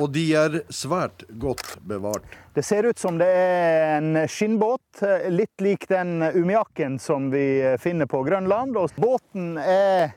Og 0.00 0.08
de 0.14 0.22
er 0.32 0.54
svært 0.72 1.26
godt 1.28 1.74
bevart. 1.84 2.24
Det 2.56 2.62
ser 2.64 2.88
ut 2.88 2.98
som 2.98 3.18
det 3.20 3.28
er 3.28 3.98
en 3.98 4.22
skinnbåt, 4.28 5.02
litt 5.28 5.60
lik 5.60 5.84
den 5.90 6.22
umiakken 6.22 6.96
som 6.98 7.28
vi 7.30 7.76
finner 7.82 8.08
på 8.08 8.22
Grønland. 8.24 8.78
Og 8.80 8.96
båten 8.96 9.58
er 9.60 10.14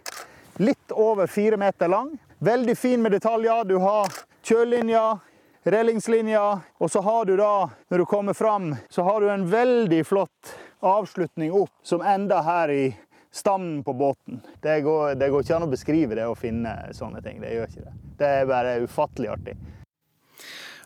litt 0.63 0.95
over 0.95 1.27
fire 1.27 1.59
meter 1.59 1.91
lang. 1.91 2.13
Veldig 2.39 2.77
fin 2.79 3.03
med 3.03 3.11
detaljer. 3.11 3.67
Du 3.67 3.75
har 3.83 4.07
kjølelinja, 4.43 5.19
relingslinja, 5.63 6.45
og 6.79 6.91
så 6.91 7.03
har 7.03 7.25
du 7.25 7.35
da, 7.39 7.69
når 7.91 8.03
du 8.03 8.05
kommer 8.05 8.33
fram, 8.33 8.75
så 8.89 9.03
har 9.03 9.21
du 9.21 9.29
en 9.31 9.47
veldig 9.51 10.05
flott 10.07 10.55
avslutning 10.83 11.51
opp 11.55 11.71
som 11.83 12.03
ender 12.03 12.43
her 12.43 12.71
i 12.71 12.85
stammen 13.33 13.83
på 13.83 13.93
båten. 13.93 14.41
Det 14.61 14.81
går, 14.81 15.15
det 15.15 15.29
går, 15.29 15.41
ikke 15.41 15.55
an 15.55 15.65
å 15.65 15.71
beskrive 15.71 16.17
det 16.19 16.25
å 16.29 16.35
finne 16.37 16.75
sånne 16.93 17.21
ting. 17.25 17.39
Det 17.41 17.53
gjør 17.55 17.71
ikke 17.71 17.85
det. 17.87 17.93
Det 18.19 18.33
er 18.39 18.49
bare 18.49 18.75
ufattelig 18.83 19.31
artig. 19.33 19.55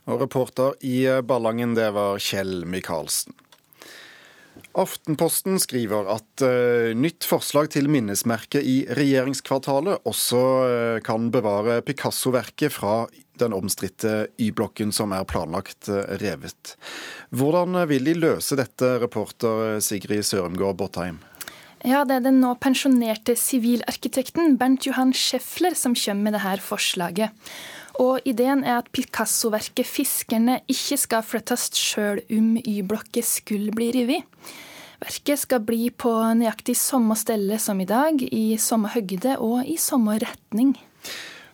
Og 0.08 0.22
reporter 0.24 0.78
i 0.88 1.04
Ballangen, 1.28 1.76
det 1.76 1.92
var 1.96 2.22
Kjell 2.24 2.64
Micaelsen. 2.66 3.36
Aftenposten 4.78 5.58
skriver 5.62 6.10
at 6.14 6.44
uh, 6.46 6.94
nytt 6.98 7.26
forslag 7.26 7.72
til 7.74 7.90
minnesmerke 7.90 8.62
i 8.62 8.84
regjeringskvartalet 8.98 10.06
også 10.08 10.42
uh, 10.42 10.98
kan 11.06 11.32
bevare 11.34 11.80
Picasso-verket 11.86 12.74
fra 12.76 13.08
den 13.38 13.54
omstridte 13.58 14.28
Y-blokken 14.42 14.94
som 14.94 15.14
er 15.18 15.26
planlagt 15.30 15.90
uh, 15.90 16.04
revet. 16.22 16.76
Hvordan 17.34 17.80
vil 17.90 18.06
de 18.10 18.18
løse 18.18 18.58
dette, 18.60 18.98
reporter 19.02 19.82
Sigrid 19.84 20.26
Sørumgård 20.26 20.78
Botheim? 20.78 21.20
Ja, 21.86 22.04
Det 22.06 22.18
er 22.18 22.24
den 22.26 22.42
nå 22.42 22.56
pensjonerte 22.62 23.38
sivilarkitekten 23.38 24.58
Bernt 24.58 24.86
Johan 24.86 25.14
Schäffler 25.14 25.78
som 25.78 25.94
kommer 25.96 26.32
med 26.32 26.38
dette 26.38 26.62
forslaget. 26.66 27.34
Og 28.04 28.22
Ideen 28.30 28.64
er 28.64 28.78
at 28.82 28.92
Picasso-verket 28.94 29.86
'Fiskerne' 29.86 30.62
ikke 30.70 30.98
skal 31.02 31.26
flyttes 31.26 31.70
sjøl 31.74 32.22
om 32.30 32.58
Y-blokket 32.62 33.26
skulle 33.26 33.74
bli 33.74 33.90
revet. 33.96 34.26
Verket 35.02 35.40
skal 35.40 35.62
bli 35.66 35.90
på 35.94 36.12
nøyaktig 36.38 36.76
samme 36.78 37.18
stelle 37.18 37.60
som 37.62 37.82
i 37.82 37.90
dag, 37.90 38.22
i 38.22 38.58
samme 38.58 38.90
høgde 38.94 39.38
og 39.38 39.66
i 39.66 39.78
samme 39.78 40.18
retning. 40.22 40.76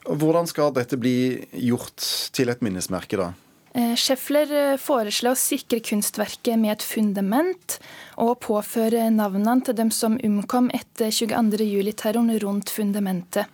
Hvordan 0.04 0.48
skal 0.48 0.72
dette 0.76 1.00
bli 1.00 1.44
gjort 1.64 2.04
til 2.36 2.52
et 2.52 2.64
minnesmerke, 2.64 3.20
da? 3.20 3.32
Eh, 3.74 3.96
Schäffler 3.98 4.52
eh, 4.54 4.78
foreslår 4.78 5.34
å 5.34 5.40
sikre 5.40 5.80
kunstverket 5.82 6.60
med 6.62 6.76
et 6.76 6.84
fundament, 6.86 7.80
og 8.22 8.38
påføre 8.46 9.08
navnene 9.10 9.64
til 9.66 9.78
dem 9.80 9.90
som 9.92 10.20
omkom 10.24 10.70
etter 10.76 11.10
22.07-terroren 11.10 12.36
rundt 12.44 12.70
fundamentet. 12.70 13.50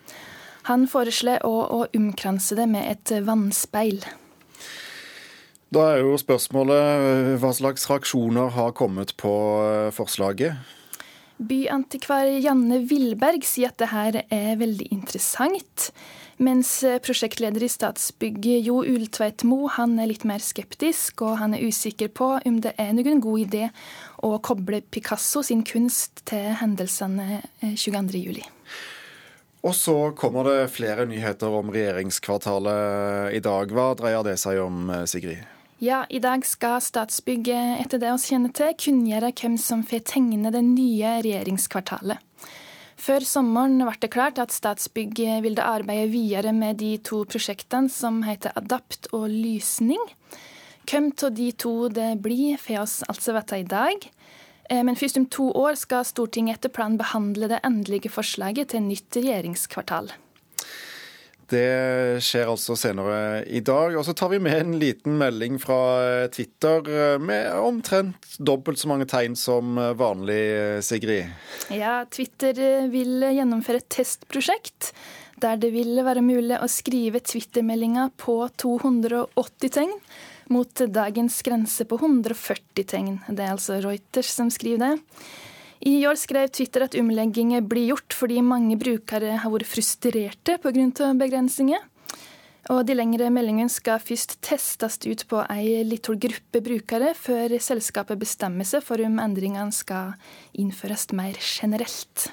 Han 0.70 0.86
foreslår 0.90 1.42
å, 1.48 1.54
å 1.66 1.86
omkranse 1.98 2.58
det 2.60 2.68
med 2.70 2.86
et 2.86 3.14
vannspeil. 3.26 4.04
Da 5.70 5.86
er 5.94 6.02
jo 6.02 6.16
spørsmålet 6.18 7.06
eh, 7.10 7.32
hva 7.42 7.52
slags 7.54 7.86
reaksjoner 7.90 8.54
har 8.56 8.74
kommet 8.78 9.14
på 9.22 9.34
forslaget? 9.94 10.58
Byantikvar 11.40 12.28
Janne 12.44 12.82
Willberg 12.90 13.46
sier 13.48 13.72
at 13.72 13.78
det 13.80 13.92
her 13.94 14.18
er 14.26 14.58
veldig 14.60 14.90
interessant. 14.92 15.90
Mens 16.42 16.72
eh, 16.84 16.98
prosjektleder 17.04 17.64
i 17.64 17.70
Statsbygg 17.72 18.46
Jo 18.66 18.82
Ultveit 18.82 19.46
Mo 19.48 19.70
han 19.76 19.98
er 20.02 20.10
litt 20.10 20.26
mer 20.28 20.44
skeptisk, 20.44 21.22
og 21.24 21.38
han 21.42 21.54
er 21.56 21.66
usikker 21.70 22.14
på 22.16 22.32
om 22.40 22.62
det 22.66 22.74
er 22.82 22.94
noen 22.98 23.22
god 23.24 23.46
idé 23.46 23.66
å 24.26 24.38
koble 24.44 24.82
Picasso 24.82 25.46
sin 25.46 25.66
kunst 25.68 26.26
til 26.30 26.54
hendelsene 26.62 27.44
22.07. 27.62 28.42
Og 29.60 29.76
så 29.76 30.12
kommer 30.16 30.48
det 30.48 30.72
flere 30.72 31.04
nyheter 31.10 31.52
om 31.52 31.72
regjeringskvartalet 31.74 33.36
i 33.36 33.42
dag. 33.44 33.72
Hva 33.76 33.92
dreier 34.00 34.24
det 34.24 34.38
seg 34.40 34.62
om, 34.64 34.90
eh, 34.90 35.06
Sigrid? 35.06 35.44
Ja, 35.80 36.06
I 36.10 36.20
dag 36.20 36.46
skal 36.46 36.82
Statsbygg, 36.82 37.48
etter 37.80 38.00
det 38.00 38.12
oss 38.12 38.28
kjenner 38.28 38.52
til, 38.52 38.74
kunngjøre 38.76 39.32
hvem 39.32 39.58
som 39.58 39.84
får 39.84 40.04
tegne 40.04 40.52
det 40.52 40.64
nye 40.64 41.22
regjeringskvartalet. 41.24 42.20
Før 43.00 43.24
sommeren 43.24 43.80
ble 43.80 43.96
det 44.02 44.12
klart 44.12 44.40
at 44.44 44.52
Statsbygg 44.52 45.16
ville 45.42 45.64
arbeide 45.64 46.12
videre 46.12 46.52
med 46.52 46.82
de 46.82 46.98
to 46.98 47.24
prosjektene 47.24 47.90
som 47.90 48.24
heter 48.28 48.52
Adapt 48.60 49.08
og 49.14 49.30
Lysning. 49.30 50.04
Hvem 50.84 51.14
av 51.24 51.32
de 51.38 51.52
to 51.52 51.88
det 51.88 52.22
blir, 52.22 52.58
får 52.58 52.82
oss 52.82 53.04
altså 53.08 53.36
vite 53.38 53.62
i 53.62 53.64
dag. 53.64 54.10
Eh, 54.70 54.84
men 54.86 54.98
først 54.98 55.20
om 55.20 55.28
to 55.32 55.50
år 55.58 55.78
skal 55.80 56.08
Stortinget 56.08 56.60
etter 56.60 56.74
planen 56.74 57.00
behandle 57.00 57.52
det 57.52 57.62
endelige 57.66 58.12
forslaget 58.14 58.74
til 58.74 58.86
nytt 58.86 59.20
regjeringskvartal. 59.20 60.12
Det 61.50 62.22
skjer 62.22 62.46
altså 62.46 62.76
senere 62.78 63.42
i 63.50 63.64
dag. 63.66 63.96
Og 63.98 64.04
så 64.06 64.14
tar 64.14 64.30
vi 64.30 64.38
med 64.38 64.54
en 64.54 64.76
liten 64.78 65.16
melding 65.18 65.56
fra 65.58 66.28
Twitter 66.30 67.18
med 67.18 67.50
omtrent 67.58 68.36
dobbelt 68.38 68.78
så 68.78 68.92
mange 68.92 69.08
tegn 69.10 69.34
som 69.34 69.80
vanlig, 69.98 70.44
Sigrid. 70.86 71.34
Ja, 71.74 72.04
Twitter 72.06 72.54
vil 72.94 73.26
gjennomføre 73.34 73.82
et 73.82 73.90
testprosjekt 73.98 74.94
der 75.42 75.60
det 75.60 75.72
vil 75.74 75.98
være 76.06 76.22
mulig 76.22 76.58
å 76.60 76.68
skrive 76.70 77.22
Twitter-meldinger 77.24 78.12
på 78.20 78.42
280 78.60 79.74
tegn 79.74 79.96
mot 80.50 80.82
dagens 80.90 81.42
grense 81.46 81.86
på 81.86 82.00
140 82.02 82.86
tegn. 82.90 83.20
Det 83.30 83.46
er 83.46 83.54
altså 83.54 83.80
Reuters 83.84 84.32
som 84.34 84.50
skriver 84.54 84.82
det. 84.84 85.20
I 85.88 86.02
år 86.10 86.18
skrev 86.20 86.50
Twitter 86.52 86.84
at 86.84 86.98
omleggingen 87.00 87.64
blir 87.70 87.94
gjort 87.94 88.16
fordi 88.18 88.42
mange 88.44 88.76
brukere 88.80 89.38
har 89.40 89.54
vært 89.54 89.70
frustrerte 89.70 90.58
pga. 90.60 91.14
begrensninger. 91.16 91.86
Og 92.70 92.84
de 92.86 92.94
lengre 92.94 93.32
meldingene 93.34 93.72
skal 93.72 94.02
først 94.04 94.36
testes 94.46 95.00
ut 95.08 95.24
på 95.30 95.40
ei 95.50 95.80
liten 95.88 96.20
gruppe 96.20 96.62
brukere, 96.62 97.16
før 97.16 97.56
selskapet 97.58 98.20
bestemmer 98.20 98.68
seg 98.68 98.84
for 98.86 99.02
om 99.02 99.18
endringene 99.24 99.74
skal 99.74 100.14
innføres 100.54 101.08
mer 101.16 101.40
generelt. 101.40 102.28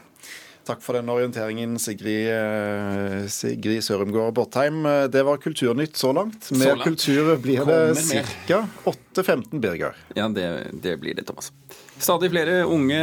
Takk 0.66 0.80
for 0.82 0.98
den 0.98 1.10
orienteringen, 1.12 1.76
Sigrid, 1.78 2.26
eh, 2.32 3.26
Sigrid 3.30 3.84
Sørumgård 3.86 4.34
Bortheim. 4.34 4.82
Det 5.12 5.22
var 5.22 5.38
Kulturnytt 5.38 5.96
så 5.96 6.10
langt. 6.16 6.50
Mer 6.50 6.74
så 6.74 6.82
kultur 6.82 7.36
blir 7.38 7.62
det 7.64 8.24
ca. 8.48 8.64
8-15, 8.84 9.60
Birger. 9.62 9.94
Ja, 10.18 10.26
det, 10.28 10.48
det, 10.82 10.96
blir 11.00 11.14
det, 11.14 11.28
Thomas. 11.28 11.52
Stadig 11.98 12.32
flere 12.34 12.64
unge 12.64 12.98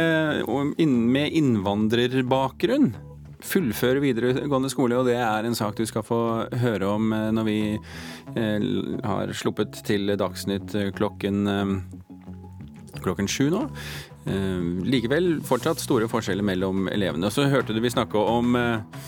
med 0.92 1.32
innvandrerbakgrunn 1.32 2.92
fullfører 3.44 4.00
videregående 4.00 4.70
skole, 4.72 4.98
og 4.98 5.08
det 5.08 5.18
er 5.20 5.44
en 5.44 5.56
sak 5.56 5.76
du 5.76 5.84
skal 5.88 6.04
få 6.06 6.20
høre 6.62 6.88
om 6.88 7.12
eh, 7.12 7.30
når 7.36 7.48
vi 7.48 7.58
eh, 7.76 8.68
har 9.04 9.32
sluppet 9.36 9.82
til 9.88 10.14
Dagsnytt 10.20 10.76
klokken 10.96 11.44
klokken 13.04 13.28
sju 13.28 13.48
nå. 13.52 13.66
Eh, 14.24 14.60
likevel 14.88 15.42
fortsatt 15.44 15.82
store 15.82 16.08
forskjeller 16.08 16.46
mellom 16.46 16.88
elevene. 16.88 17.30
Så 17.30 17.44
hørte 17.52 17.76
du 17.76 17.80
vi 17.84 17.92
snakke 17.92 18.18
om 18.18 18.56
eh, 18.56 19.02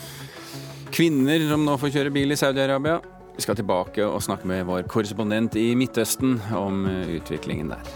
kvinner 0.93 1.47
som 1.49 1.65
nå 1.65 1.77
får 1.81 1.95
kjøre 1.95 2.13
bil 2.13 2.33
i 2.33 2.37
Saudi-Arabia. 2.37 2.99
Vi 3.37 3.45
skal 3.45 3.57
tilbake 3.57 4.05
og 4.05 4.21
snakke 4.25 4.49
med 4.49 4.65
vår 4.69 4.85
korrespondent 4.89 5.57
i 5.57 5.71
Midtøsten 5.77 6.37
om 6.57 6.85
eh, 6.89 7.17
utviklingen 7.17 7.73
der. 7.73 7.95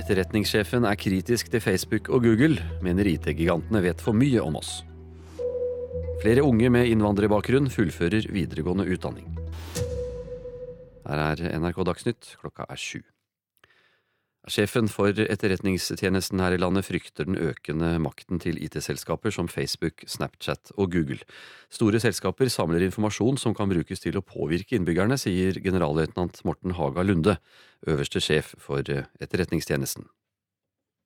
Etterretningssjefen 0.00 0.86
er 0.86 0.98
kritisk 0.98 1.50
til 1.52 1.62
Facebook 1.62 2.08
og 2.10 2.24
Google, 2.26 2.62
mener 2.82 3.06
IT-gigantene 3.06 3.82
vet 3.84 4.02
for 4.02 4.16
mye 4.16 4.42
om 4.42 4.58
oss. 4.62 4.80
Flere 6.22 6.42
unge 6.46 6.70
med 6.70 6.90
innvandrerbakgrunn 6.90 7.70
fullfører 7.72 8.26
videregående 8.30 8.88
utdanning. 8.90 9.39
Her 11.10 11.40
er 11.42 11.58
NRK 11.58 11.82
Dagsnytt, 11.88 12.36
klokka 12.38 12.68
er 12.70 12.78
sju. 12.78 13.00
Sjefen 14.48 14.86
for 14.88 15.12
etterretningstjenesten 15.12 16.40
her 16.40 16.54
i 16.56 16.58
landet 16.60 16.86
frykter 16.86 17.26
den 17.28 17.36
økende 17.36 17.90
makten 18.00 18.40
til 18.40 18.56
IT-selskaper 18.62 19.34
som 19.34 19.50
Facebook, 19.52 20.00
Snapchat 20.08 20.72
og 20.78 20.94
Google. 20.94 21.20
Store 21.68 22.00
selskaper 22.00 22.48
samler 22.48 22.86
informasjon 22.86 23.36
som 23.42 23.54
kan 23.54 23.68
brukes 23.68 24.00
til 24.00 24.16
å 24.16 24.24
påvirke 24.24 24.78
innbyggerne, 24.78 25.18
sier 25.20 25.60
generalløytnant 25.60 26.40
Morten 26.48 26.72
Haga 26.78 27.04
Lunde, 27.04 27.36
øverste 27.86 28.22
sjef 28.24 28.54
for 28.58 28.80
etterretningstjenesten. 28.80 30.08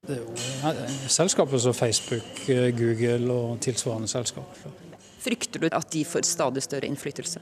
Det 0.05 0.21
er 0.21 0.23
jo 0.23 1.09
selskaper 1.09 1.59
som 1.59 1.75
Facebook, 1.75 2.45
Google 2.79 3.33
og 3.33 3.61
tilsvarende 3.65 4.09
selskaper. 4.09 4.94
Frykter 5.25 5.63
du 5.63 5.69
at 5.73 5.89
de 5.93 6.05
får 6.05 6.27
stadig 6.29 6.63
større 6.65 6.89
innflytelse? 6.91 7.41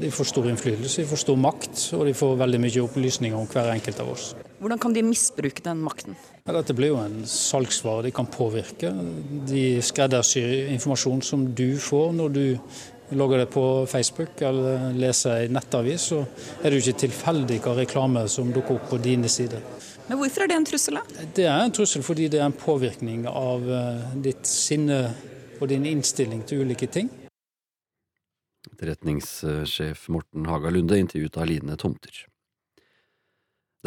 De 0.00 0.10
får 0.14 0.28
stor 0.30 0.46
innflytelse, 0.50 1.02
de 1.02 1.08
får 1.10 1.20
stor 1.24 1.38
makt, 1.38 1.80
og 1.98 2.06
de 2.06 2.14
får 2.16 2.36
veldig 2.40 2.60
mye 2.62 2.82
opplysninger 2.84 3.38
om 3.38 3.48
hver 3.50 3.70
enkelt 3.74 4.00
av 4.02 4.12
oss. 4.14 4.28
Hvordan 4.62 4.80
kan 4.82 4.94
de 4.94 5.02
misbruke 5.04 5.62
den 5.64 5.82
makten? 5.84 6.16
Ja, 6.46 6.54
dette 6.56 6.74
blir 6.78 6.94
jo 6.94 7.00
en 7.02 7.24
salgsvare 7.28 8.06
de 8.06 8.12
kan 8.14 8.28
påvirke. 8.30 8.92
De 9.50 9.64
skreddersyr 9.84 10.70
informasjon 10.74 11.24
som 11.26 11.48
du 11.58 11.76
får 11.82 12.14
når 12.16 12.36
du 12.36 12.44
logger 13.10 13.44
det 13.44 13.50
på 13.54 13.86
Facebook 13.90 14.40
eller 14.42 14.90
leser 14.98 15.42
ei 15.44 15.50
nettavis, 15.52 16.08
så 16.10 16.22
er 16.62 16.70
det 16.70 16.78
jo 16.78 16.86
ikke 16.86 17.04
tilfeldig 17.04 17.60
hva 17.62 17.76
reklame 17.78 18.24
som 18.30 18.50
dukker 18.54 18.80
opp 18.80 18.88
på 18.90 18.98
dine 19.02 19.30
sider. 19.30 19.62
Men 20.08 20.18
Hvorfor 20.18 20.44
er 20.44 20.50
det 20.50 20.56
en 20.56 20.66
trussel? 20.66 20.98
da? 20.98 21.24
Det 21.34 21.46
er 21.46 21.60
en 21.60 21.74
trussel 21.74 22.02
fordi 22.06 22.28
det 22.30 22.40
er 22.40 22.48
en 22.48 22.54
påvirkning 22.54 23.26
av 23.30 23.66
eh, 23.66 24.04
ditt 24.26 24.46
sinne 24.46 25.00
og 25.60 25.70
din 25.72 25.86
innstilling 25.88 26.44
til 26.46 26.64
ulike 26.66 26.88
ting. 26.90 27.10
Etterretningssjef 28.72 30.08
Morten 30.12 30.48
Haga 30.50 30.72
Lunde 30.74 30.98
intervjuet 31.00 31.38
av 31.40 31.48
Line 31.48 31.76
Tomter. 31.80 32.26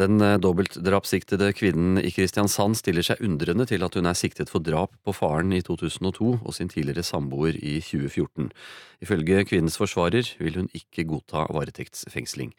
Den 0.00 0.20
eh, 0.24 0.38
dobbeltdrapssiktede 0.40 1.50
kvinnen 1.52 1.98
i 2.00 2.12
Kristiansand 2.14 2.78
stiller 2.78 3.04
seg 3.04 3.20
undrende 3.26 3.66
til 3.68 3.82
at 3.84 3.96
hun 3.98 4.08
er 4.08 4.16
siktet 4.16 4.48
for 4.52 4.64
drap 4.64 4.94
på 5.04 5.12
faren 5.12 5.52
i 5.52 5.60
2002 5.66 6.30
og 6.38 6.54
sin 6.56 6.70
tidligere 6.72 7.04
samboer 7.04 7.58
i 7.58 7.76
2014. 7.84 8.48
Ifølge 9.04 9.44
kvinnens 9.50 9.76
forsvarer 9.80 10.32
vil 10.40 10.56
hun 10.62 10.70
ikke 10.76 11.04
godta 11.10 11.44
varetektsfengsling. 11.52 12.54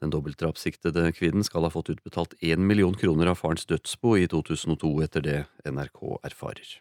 Den 0.00 0.14
dobbeltdrapssiktede 0.14 1.10
kvinnen 1.18 1.44
skal 1.44 1.68
ha 1.68 1.72
fått 1.74 1.92
utbetalt 1.92 2.36
én 2.40 2.64
million 2.64 2.96
kroner 2.96 3.32
av 3.32 3.42
farens 3.42 3.68
dødsbo 3.68 4.16
i 4.16 4.28
2002, 4.32 4.96
etter 5.04 5.24
det 5.26 5.38
NRK 5.68 6.02
erfarer. 6.24 6.78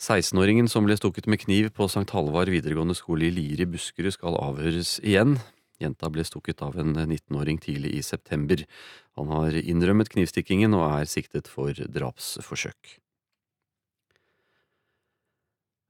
16-åringen 0.00 0.68
som 0.70 0.86
ble 0.86 0.96
stukket 0.96 1.26
med 1.28 1.42
kniv 1.42 1.68
på 1.76 1.84
St. 1.84 2.08
Halvard 2.16 2.48
videregående 2.48 2.96
skole 2.96 3.26
i 3.28 3.34
Lier 3.34 3.60
i 3.60 3.68
Buskerud 3.68 4.14
skal 4.14 4.38
avhøres 4.40 4.94
igjen. 5.04 5.36
Jenta 5.80 6.08
ble 6.12 6.24
stukket 6.24 6.62
av 6.64 6.78
en 6.80 6.94
19-åring 6.96 7.60
tidlig 7.60 7.92
i 7.98 8.00
september. 8.04 8.64
Han 9.20 9.28
har 9.32 9.58
innrømmet 9.60 10.08
knivstikkingen 10.12 10.72
og 10.76 10.86
er 10.88 11.12
siktet 11.12 11.52
for 11.52 11.76
drapsforsøk. 11.76 12.96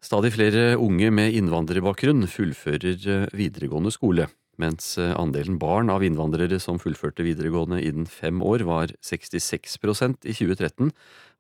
Stadig 0.03 0.33
flere 0.35 0.75
unge 0.81 1.11
med 1.15 1.37
innvandrerbakgrunn 1.39 2.27
fullfører 2.31 3.31
videregående 3.37 3.95
skole. 3.95 4.27
Mens 4.61 4.97
andelen 4.99 5.57
barn 5.61 5.89
av 5.93 6.03
innvandrere 6.05 6.59
som 6.61 6.81
fullførte 6.83 7.25
videregående 7.25 7.79
innen 7.85 8.09
fem 8.11 8.43
år 8.45 8.67
var 8.69 8.91
66% 9.07 10.27
i 10.27 10.35
2013, 10.35 10.91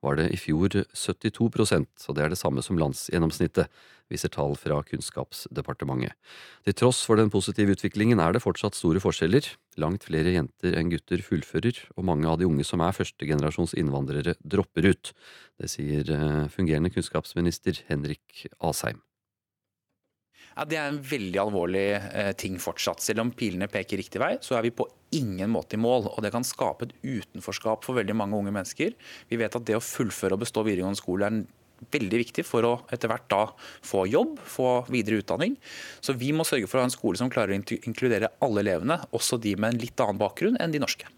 var 0.04 0.16
det 0.18 0.30
i 0.34 0.38
fjor 0.40 0.72
72% 0.96 2.06
og 2.08 2.16
det 2.16 2.24
er 2.24 2.32
det 2.32 2.40
samme 2.40 2.64
som 2.64 2.78
landsgjennomsnittet, 2.80 3.68
viser 4.10 4.32
tall 4.32 4.56
fra 4.58 4.80
Kunnskapsdepartementet. 4.88 6.16
Til 6.66 6.76
tross 6.76 7.02
for 7.06 7.20
den 7.20 7.30
positive 7.30 7.76
utviklingen 7.76 8.18
er 8.22 8.34
det 8.34 8.42
fortsatt 8.42 8.74
store 8.74 9.02
forskjeller. 9.02 9.46
Langt 9.80 10.08
flere 10.08 10.34
jenter 10.34 10.74
enn 10.78 10.90
gutter 10.90 11.22
fullfører, 11.22 11.78
og 11.94 12.08
mange 12.08 12.26
av 12.26 12.40
de 12.40 12.48
unge 12.48 12.66
som 12.66 12.82
er 12.82 12.96
førstegenerasjons 12.96 13.76
innvandrere, 13.78 14.34
dropper 14.42 14.90
ut. 14.90 15.12
Det 15.60 15.70
sier 15.70 16.10
eh, 16.16 16.50
fungerende 16.50 16.90
kunnskapsminister 16.90 17.84
Henrik 17.86 18.48
Asheim. 18.58 18.98
Ja, 20.61 20.66
Det 20.68 20.77
er 20.77 20.90
en 20.90 21.01
veldig 21.01 21.38
alvorlig 21.40 21.87
eh, 21.96 22.35
ting 22.37 22.59
fortsatt. 22.61 23.01
Selv 23.01 23.23
om 23.23 23.31
pilene 23.33 23.64
peker 23.73 23.96
riktig 23.96 24.20
vei, 24.20 24.35
så 24.44 24.59
er 24.59 24.66
vi 24.66 24.75
på 24.77 24.85
ingen 25.16 25.49
måte 25.49 25.79
i 25.79 25.81
mål. 25.81 26.11
og 26.11 26.20
Det 26.20 26.31
kan 26.35 26.44
skape 26.44 26.85
et 26.85 26.92
utenforskap 27.01 27.87
for 27.87 27.96
veldig 27.96 28.12
mange 28.18 28.37
unge 28.37 28.53
mennesker. 28.53 28.92
Vi 29.31 29.38
vet 29.40 29.55
at 29.57 29.64
det 29.64 29.79
å 29.79 29.81
fullføre 29.81 30.37
og 30.37 30.42
bestå 30.42 30.61
videregående 30.66 31.01
skole 31.01 31.31
er 31.31 31.38
veldig 31.96 32.18
viktig 32.20 32.44
for 32.44 32.66
å 32.68 32.73
etter 32.92 33.09
hvert 33.09 33.25
da 33.33 33.38
få 33.88 34.03
jobb, 34.12 34.35
få 34.44 34.83
videre 34.92 35.23
utdanning. 35.23 35.55
Så 36.05 36.12
vi 36.20 36.29
må 36.37 36.44
sørge 36.44 36.68
for 36.68 36.77
å 36.77 36.85
ha 36.85 36.90
en 36.90 36.92
skole 36.92 37.16
som 37.16 37.33
klarer 37.33 37.57
å 37.57 37.79
inkludere 37.79 38.29
alle 38.44 38.61
elevene, 38.61 38.99
også 39.16 39.38
de 39.40 39.55
med 39.57 39.73
en 39.73 39.81
litt 39.81 40.05
annen 40.05 40.20
bakgrunn 40.20 40.61
enn 40.61 40.75
de 40.75 40.83
norske. 40.83 41.09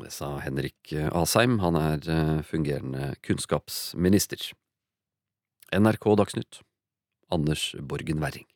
Det 0.00 0.10
sa 0.10 0.32
Henrik 0.42 0.90
Asheim, 1.12 1.60
han 1.62 1.78
er 1.78 2.10
eh, 2.10 2.42
fungerende 2.50 3.12
kunnskapsminister. 3.22 4.42
NRK 5.70 6.10
Dagsnytt. 6.18 6.62
Anders 7.30 7.76
Borgen 7.80 8.20
Werring. 8.20 8.46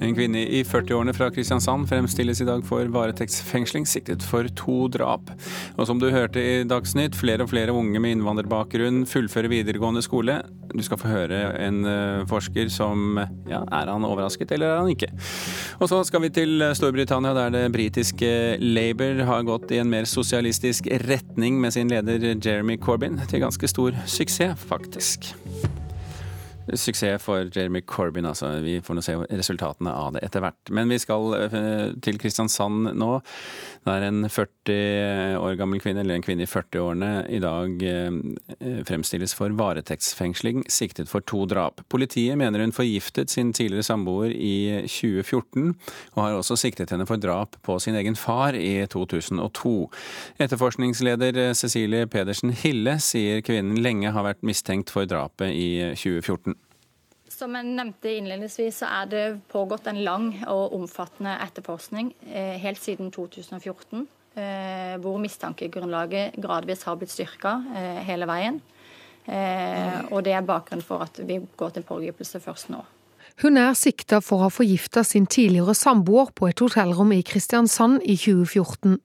En 0.00 0.14
kvinne 0.16 0.46
i 0.48 0.62
40-årene 0.64 1.12
fra 1.12 1.28
Kristiansand 1.32 1.84
fremstilles 1.90 2.40
i 2.40 2.46
dag 2.48 2.62
for 2.64 2.88
varetektsfengsling, 2.94 3.84
siktet 3.88 4.24
for 4.24 4.48
to 4.56 4.86
drap. 4.92 5.28
Og 5.76 5.84
som 5.90 6.00
du 6.00 6.08
hørte 6.08 6.40
i 6.40 6.62
Dagsnytt, 6.68 7.18
flere 7.18 7.44
og 7.44 7.50
flere 7.52 7.74
unge 7.76 8.00
med 8.00 8.16
innvandrerbakgrunn 8.16 9.02
fullfører 9.10 9.52
videregående 9.52 10.00
skole. 10.04 10.38
Du 10.72 10.80
skal 10.86 11.00
få 11.02 11.10
høre 11.10 11.40
en 11.60 11.82
eh, 11.88 12.22
forsker 12.30 12.70
som 12.72 13.20
ja, 13.50 13.60
er 13.60 13.90
han 13.92 14.06
overrasket, 14.08 14.54
eller 14.56 14.72
er 14.72 14.80
han 14.80 14.94
ikke? 14.94 15.10
Og 15.82 15.92
så 15.92 16.00
skal 16.08 16.24
vi 16.24 16.32
til 16.32 16.64
Storbritannia, 16.78 17.34
der 17.36 17.52
det 17.58 17.66
britiske 17.74 18.56
Labour 18.62 19.20
har 19.28 19.44
gått 19.48 19.74
i 19.74 19.82
en 19.82 19.92
mer 19.92 20.08
sosialistisk 20.08 20.88
retning 21.10 21.60
med 21.60 21.76
sin 21.76 21.92
leder 21.92 22.32
Jeremy 22.32 22.80
Corbyn, 22.80 23.20
til 23.28 23.44
ganske 23.44 23.68
stor 23.68 24.00
suksess, 24.08 24.64
faktisk. 24.70 25.34
Suksess 26.78 27.22
for 27.22 27.48
Jeremy 27.56 27.80
Corbyn, 27.86 28.26
altså. 28.28 28.52
Vi 28.64 28.78
får 28.84 28.96
nå 28.96 29.04
se 29.04 29.16
resultatene 29.28 29.92
av 29.94 30.14
det 30.14 30.24
etter 30.26 30.44
hvert. 30.44 30.72
Men 30.74 30.90
vi 30.92 30.98
skal 31.02 31.34
eh, 31.38 31.92
til 32.04 32.20
Kristiansand 32.20 32.92
nå. 32.98 33.10
Der 33.88 34.04
en 34.04 34.26
40 34.28 35.38
år 35.40 35.56
gammel 35.56 35.80
kvinne, 35.80 36.04
eller 36.04 36.18
en 36.18 36.24
kvinne 36.24 36.44
i 36.44 36.50
40-årene, 36.50 37.10
i 37.32 37.40
dag 37.42 37.84
eh, 37.88 38.82
fremstilles 38.88 39.34
for 39.36 39.54
varetektsfengsling, 39.56 40.66
siktet 40.70 41.10
for 41.10 41.24
to 41.24 41.46
drap. 41.50 41.80
Politiet 41.92 42.38
mener 42.40 42.60
hun 42.62 42.76
forgiftet 42.76 43.32
sin 43.32 43.54
tidligere 43.56 43.86
samboer 43.86 44.34
i 44.34 44.84
2014, 44.84 45.74
og 46.14 46.22
har 46.22 46.38
også 46.38 46.58
siktet 46.60 46.92
henne 46.92 47.08
for 47.08 47.20
drap 47.20 47.56
på 47.66 47.78
sin 47.82 47.96
egen 47.98 48.18
far 48.18 48.58
i 48.58 48.84
2002. 48.92 49.74
Etterforskningsleder 50.44 51.54
Cecilie 51.56 52.06
Pedersen 52.10 52.52
Hille 52.52 52.98
sier 53.02 53.40
kvinnen 53.44 53.80
lenge 53.80 54.12
har 54.12 54.26
vært 54.26 54.44
mistenkt 54.46 54.92
for 54.92 55.08
drapet 55.08 55.54
i 55.56 55.70
2014. 55.96 56.59
Som 57.40 57.54
jeg 57.56 57.70
nevnte 57.72 58.10
innledningsvis, 58.12 58.82
så 58.82 58.88
er 59.00 59.06
det 59.08 59.24
pågått 59.48 59.86
en 59.88 60.02
lang 60.04 60.26
og 60.50 60.74
omfattende 60.76 61.38
etterforskning 61.40 62.10
eh, 62.28 62.58
helt 62.60 62.82
siden 62.82 63.08
2014. 63.14 64.02
Eh, 64.36 64.96
hvor 65.00 65.16
mistankegrunnlaget 65.22 66.36
gradvis 66.42 66.84
har 66.84 66.98
blitt 67.00 67.14
styrka 67.14 67.54
eh, 67.72 68.02
hele 68.04 68.28
veien. 68.28 68.60
Og 70.10 70.24
det 70.26 70.32
er 70.34 70.42
bakgrunnen 70.42 70.82
for 70.82 71.04
at 71.04 71.20
vi 71.22 71.36
går 71.60 71.74
til 71.76 71.84
pågripelse 71.86 72.40
først 72.42 72.70
nå. 72.72 72.80
Hun 73.44 73.60
er 73.60 73.76
sikta 73.78 74.18
for 74.24 74.40
å 74.40 74.48
ha 74.48 74.50
forgifta 74.50 75.04
sin 75.06 75.28
tidligere 75.30 75.76
samboer 75.76 76.32
på 76.34 76.48
et 76.48 76.60
hotellrom 76.60 77.12
i 77.14 77.20
Kristiansand 77.22 78.00
i 78.02 78.16
2014. 78.18 78.96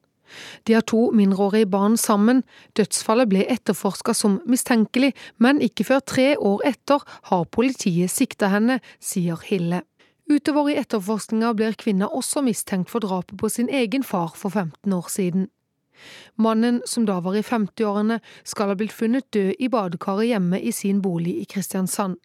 De 0.66 0.74
har 0.74 0.86
to 0.88 1.10
mindreårige 1.16 1.70
barn 1.70 1.98
sammen. 1.98 2.44
Dødsfallet 2.78 3.30
ble 3.32 3.46
etterforska 3.52 4.14
som 4.14 4.40
mistenkelig, 4.50 5.14
men 5.38 5.62
ikke 5.62 5.88
før 5.88 6.04
tre 6.06 6.30
år 6.38 6.64
etter 6.66 7.04
har 7.32 7.46
politiet 7.46 8.12
sikta 8.12 8.52
henne, 8.54 8.80
sier 9.00 9.42
Hille. 9.48 9.84
Utover 10.26 10.72
i 10.72 10.80
etterforskninga 10.82 11.52
blir 11.54 11.76
kvinna 11.78 12.10
også 12.10 12.42
mistenkt 12.42 12.90
for 12.90 13.06
drapet 13.06 13.38
på 13.38 13.50
sin 13.50 13.70
egen 13.70 14.04
far 14.04 14.34
for 14.34 14.50
15 14.50 14.94
år 14.94 15.12
siden. 15.14 15.50
Mannen, 16.36 16.82
som 16.86 17.06
da 17.06 17.20
var 17.24 17.38
i 17.38 17.44
50-årene, 17.46 18.20
skal 18.44 18.72
ha 18.72 18.78
blitt 18.78 18.96
funnet 18.96 19.30
død 19.34 19.54
i 19.60 19.70
badekaret 19.72 20.32
hjemme 20.34 20.60
i 20.60 20.74
sin 20.76 21.02
bolig 21.02 21.38
i 21.42 21.46
Kristiansand. 21.50 22.18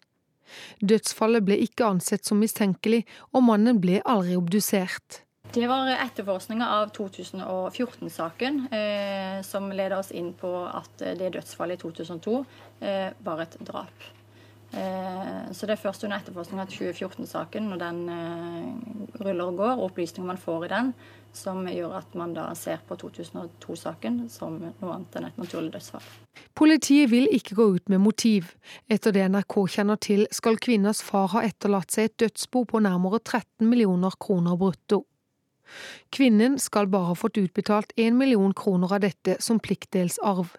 Dødsfallet 0.81 1.45
ble 1.47 1.59
ikke 1.63 1.87
ansett 1.87 2.27
som 2.27 2.41
mistenkelig, 2.41 3.05
og 3.31 3.45
mannen 3.47 3.79
ble 3.83 4.01
aldri 4.03 4.35
obdusert. 4.35 5.21
Det 5.53 5.67
var 5.67 5.89
etterforskninga 5.89 6.67
av 6.69 6.91
2014-saken 6.95 8.67
eh, 8.71 9.41
som 9.43 9.67
leda 9.71 9.97
oss 9.99 10.13
inn 10.15 10.31
på 10.33 10.51
at 10.63 11.03
det 11.19 11.33
dødsfallet 11.33 11.75
i 11.75 11.81
2002 11.81 12.35
eh, 12.79 13.09
var 13.19 13.43
et 13.43 13.57
drap. 13.59 14.05
Eh, 14.71 15.51
så 15.51 15.67
det 15.67 15.75
er 15.75 15.81
først 15.81 16.05
under 16.07 16.21
etterforskninga 16.21 16.63
av 16.63 16.71
2014-saken, 16.71 17.67
når 17.67 17.81
den 17.81 17.99
eh, 18.15 19.19
ruller 19.19 19.51
og 19.51 19.59
går, 19.59 19.73
og 19.73 19.89
opplysninger 19.89 20.29
man 20.29 20.39
får 20.39 20.69
i 20.69 20.71
den, 20.71 20.93
som 21.35 21.67
gjør 21.67 21.97
at 21.99 22.15
man 22.15 22.31
da 22.37 22.47
ser 22.55 22.79
på 22.87 22.95
2002-saken 23.03 24.23
som 24.31 24.55
noe 24.63 24.95
annet 24.95 25.19
enn 25.19 25.29
et 25.33 25.43
naturlig 25.43 25.75
dødsfall. 25.75 26.07
Politiet 26.55 27.11
vil 27.11 27.27
ikke 27.27 27.59
gå 27.59 27.67
ut 27.75 27.91
med 27.91 27.99
motiv. 28.03 28.53
Etter 28.87 29.11
det 29.15 29.27
NRK 29.35 29.59
kjenner 29.75 29.99
til, 29.99 30.27
skal 30.31 30.59
kvinners 30.63 31.03
far 31.03 31.31
ha 31.35 31.43
etterlatt 31.43 31.91
seg 31.91 32.07
et 32.07 32.19
dødsbo 32.23 32.63
på 32.71 32.83
nærmere 32.87 33.19
13 33.19 33.67
millioner 33.67 34.15
kroner 34.15 34.55
brutto. 34.59 35.03
Kvinnen 36.11 36.57
skal 36.59 36.89
bare 36.91 37.11
ha 37.11 37.15
fått 37.15 37.39
utbetalt 37.41 37.93
én 37.97 38.17
million 38.19 38.53
kroner 38.53 38.93
av 38.97 39.03
dette 39.05 39.37
som 39.39 39.59
pliktdelsarv. 39.59 40.55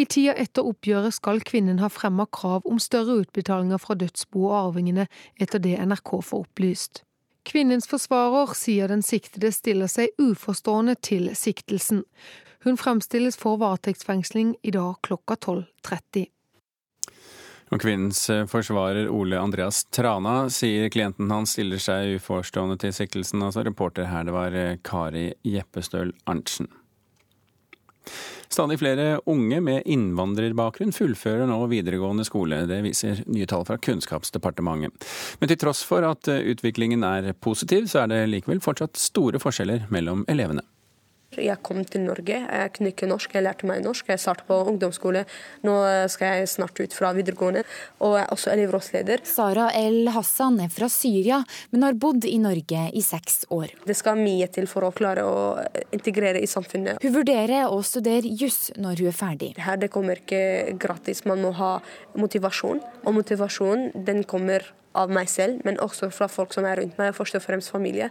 I 0.00 0.06
tida 0.08 0.34
etter 0.40 0.66
oppgjøret 0.66 1.14
skal 1.14 1.42
kvinnen 1.44 1.82
ha 1.82 1.90
fremma 1.92 2.26
krav 2.32 2.66
om 2.68 2.80
større 2.80 3.18
utbetalinger 3.22 3.80
fra 3.82 3.96
dødsbo 4.00 4.46
og 4.48 4.58
arvingene, 4.58 5.08
etter 5.36 5.60
det 5.62 5.76
NRK 5.84 6.14
får 6.24 6.46
opplyst. 6.46 7.02
Kvinnens 7.44 7.88
forsvarer 7.90 8.54
sier 8.54 8.88
den 8.88 9.02
siktede 9.02 9.50
stiller 9.52 9.90
seg 9.90 10.14
uforstående 10.22 10.94
til 11.02 11.32
siktelsen. 11.36 12.04
Hun 12.62 12.78
fremstilles 12.78 13.36
for 13.36 13.58
varetektsfengsling 13.58 14.54
i 14.62 14.70
dag 14.74 14.94
klokka 15.02 15.34
12.30. 15.34 16.28
Og 17.72 17.80
kvinnens 17.80 18.26
eh, 18.28 18.44
forsvarer 18.48 19.08
Ole 19.08 19.38
Andreas 19.40 19.86
Trana 19.88 20.50
sier 20.52 20.90
klienten 20.92 21.30
hans 21.32 21.54
stiller 21.56 21.80
seg 21.80 22.18
uforstående 22.18 22.76
til 22.82 22.92
siktelsen. 22.92 23.40
Altså 23.46 23.64
reporter 23.64 24.10
her, 24.10 24.26
det 24.28 24.36
var 24.36 24.56
eh, 24.56 24.76
Kari 24.84 25.30
Jeppestøl 25.48 26.12
Arntzen. 26.28 26.68
Stadig 28.52 28.76
flere 28.82 29.20
unge 29.32 29.62
med 29.64 29.86
innvandrerbakgrunn 29.88 30.92
fullfører 30.92 31.46
nå 31.48 31.56
videregående 31.70 32.26
skole. 32.28 32.58
Det 32.68 32.82
viser 32.84 33.22
nye 33.32 33.48
tall 33.48 33.64
fra 33.64 33.78
Kunnskapsdepartementet. 33.80 35.08
Men 35.40 35.48
til 35.48 35.60
tross 35.62 35.80
for 35.88 36.04
at 36.04 36.28
eh, 36.28 36.44
utviklingen 36.52 37.06
er 37.08 37.32
positiv, 37.32 37.88
så 37.88 38.04
er 38.04 38.12
det 38.12 38.20
likevel 38.34 38.60
fortsatt 38.60 39.00
store 39.00 39.40
forskjeller 39.40 39.88
mellom 39.94 40.26
elevene. 40.28 40.66
Jeg 41.40 41.58
kom 41.64 41.80
til 41.88 42.04
Norge, 42.04 42.36
jeg 42.44 42.72
kunne 42.76 42.92
ikke 42.92 43.08
norsk, 43.08 43.36
jeg 43.36 43.46
lærte 43.46 43.68
meg 43.68 43.80
norsk. 43.84 44.10
Jeg 44.12 44.20
startet 44.20 44.48
på 44.48 44.58
ungdomsskole, 44.68 45.24
nå 45.64 45.76
skal 46.12 46.42
jeg 46.42 46.50
snart 46.52 46.80
ut 46.82 46.96
fra 46.96 47.12
videregående. 47.16 47.62
Og 48.04 48.16
jeg 48.18 48.26
er 48.26 48.34
også 48.34 48.52
elevrådsleder. 48.52 49.24
Sara 49.28 49.70
El 49.78 50.10
Hassan 50.12 50.60
er 50.64 50.72
fra 50.72 50.90
Syria, 50.92 51.40
men 51.72 51.86
har 51.86 51.96
bodd 51.96 52.26
i 52.28 52.36
Norge 52.42 52.84
i 52.92 53.04
seks 53.04 53.46
år. 53.54 53.72
Det 53.88 53.96
skal 53.96 54.20
mye 54.20 54.50
til 54.52 54.68
for 54.70 54.88
å 54.88 54.92
klare 54.96 55.24
å 55.24 55.38
integrere 55.94 56.42
i 56.42 56.50
samfunnet. 56.50 57.00
Hun 57.02 57.16
vurderer 57.16 57.70
å 57.72 57.80
studere 57.86 58.28
juss 58.28 58.70
når 58.76 59.02
hun 59.02 59.10
er 59.12 59.16
ferdig. 59.16 59.52
Her 59.62 59.80
det 59.80 59.92
kommer 59.94 60.20
ikke 60.20 60.76
gratis, 60.80 61.24
man 61.28 61.42
må 61.44 61.54
ha 61.58 61.74
motivasjon. 62.18 62.82
Og 63.06 63.18
motivasjon 63.22 63.90
den 64.06 64.24
kommer 64.28 64.66
av 64.98 65.12
meg 65.12 65.28
selv, 65.30 65.62
men 65.66 65.80
også 65.82 66.10
fra 66.14 66.28
folk 66.30 66.54
som 66.54 66.66
er 66.68 66.80
rundt 66.82 66.98
meg, 67.00 67.14
først 67.16 67.38
og 67.38 67.44
fremst 67.44 67.72
familie. 67.72 68.10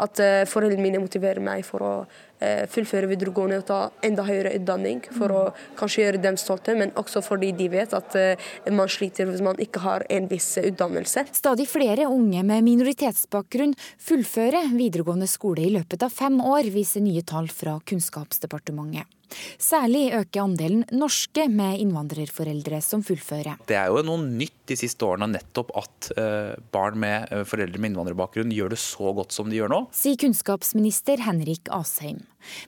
At 0.00 0.20
uh, 0.22 0.42
foreldrene 0.48 0.84
mine 0.84 1.02
motiverer 1.02 1.42
meg 1.44 1.64
for 1.66 1.84
å 1.84 1.92
uh, 2.06 2.64
fullføre 2.70 3.10
videregående 3.10 3.60
og 3.60 3.66
ta 3.68 3.80
enda 4.06 4.24
høyere 4.28 4.54
utdanning. 4.58 5.02
For 5.16 5.34
å 5.34 5.42
kanskje 5.78 6.04
gjøre 6.04 6.22
dem 6.24 6.40
stolte, 6.40 6.76
men 6.78 6.94
også 7.00 7.22
fordi 7.26 7.52
de 7.58 7.68
vet 7.72 7.94
at 7.96 8.18
uh, 8.18 8.50
man 8.72 8.90
sliter 8.90 9.28
hvis 9.30 9.44
man 9.44 9.60
ikke 9.62 9.84
har 9.84 10.06
en 10.10 10.28
viss 10.30 10.52
utdannelse. 10.62 11.26
Stadig 11.36 11.68
flere 11.70 12.08
unge 12.10 12.44
med 12.46 12.66
minoritetsbakgrunn 12.66 13.76
fullfører 14.00 14.74
videregående 14.74 15.30
skole 15.30 15.66
i 15.66 15.72
løpet 15.78 16.06
av 16.06 16.14
fem 16.14 16.40
år, 16.40 16.70
viser 16.74 17.04
nye 17.04 17.24
tall 17.26 17.50
fra 17.52 17.78
Kunnskapsdepartementet. 17.86 19.19
Særlig 19.60 20.10
øker 20.16 20.44
andelen 20.44 20.84
norske 20.94 21.46
med 21.50 21.80
innvandrerforeldre 21.84 22.80
som 22.84 23.04
fullfører. 23.06 23.60
Det 23.68 23.78
er 23.78 23.90
jo 23.92 24.04
noe 24.06 24.24
nytt 24.26 24.56
de 24.70 24.78
siste 24.78 25.06
årene 25.06 25.30
nettopp 25.34 25.72
at 25.78 26.10
eh, 26.20 26.52
barn 26.74 26.98
med 27.02 27.30
eh, 27.30 27.44
foreldre 27.48 27.80
med 27.80 27.92
innvandrerbakgrunn 27.92 28.54
gjør 28.54 28.74
det 28.74 28.80
så 28.82 29.14
godt 29.16 29.34
som 29.34 29.50
de 29.50 29.60
gjør 29.60 29.72
nå. 29.72 29.84
Sier 29.96 30.18
kunnskapsminister 30.20 31.22
Henrik 31.26 31.70
Asheim. 31.74 32.22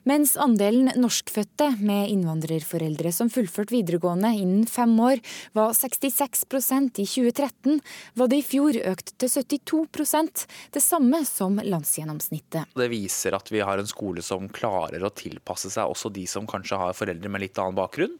Mens 0.09 0.35
andelen 0.39 0.91
norskfødte 0.99 1.69
med 1.83 2.11
innvandrerforeldre 2.13 3.11
som 3.15 3.31
fullførte 3.33 3.75
videregående 3.75 4.33
innen 4.37 4.67
fem 4.69 4.93
år 4.99 5.21
var 5.57 5.73
66% 5.77 7.01
i 7.03 7.07
2013, 7.09 7.81
var 8.19 8.31
det 8.31 8.41
i 8.41 8.45
fjor 8.45 8.77
økt 8.93 9.13
til 9.21 9.33
72% 9.33 10.45
det 10.75 10.83
samme 10.83 11.23
som 11.27 11.59
landsgjennomsnittet. 11.63 12.73
Det 12.77 12.89
viser 12.91 13.37
at 13.37 13.51
vi 13.53 13.63
har 13.63 13.81
en 13.81 13.89
skole 13.89 14.23
som 14.25 14.49
klarer 14.53 15.03
å 15.03 15.13
tilpasse 15.13 15.71
seg 15.73 15.89
også 15.89 16.13
de 16.13 16.25
som 16.29 16.49
kanskje 16.49 16.79
har 16.79 16.97
foreldre 16.97 17.31
med 17.31 17.45
litt 17.45 17.61
annen 17.61 17.77
bakgrunn. 17.77 18.17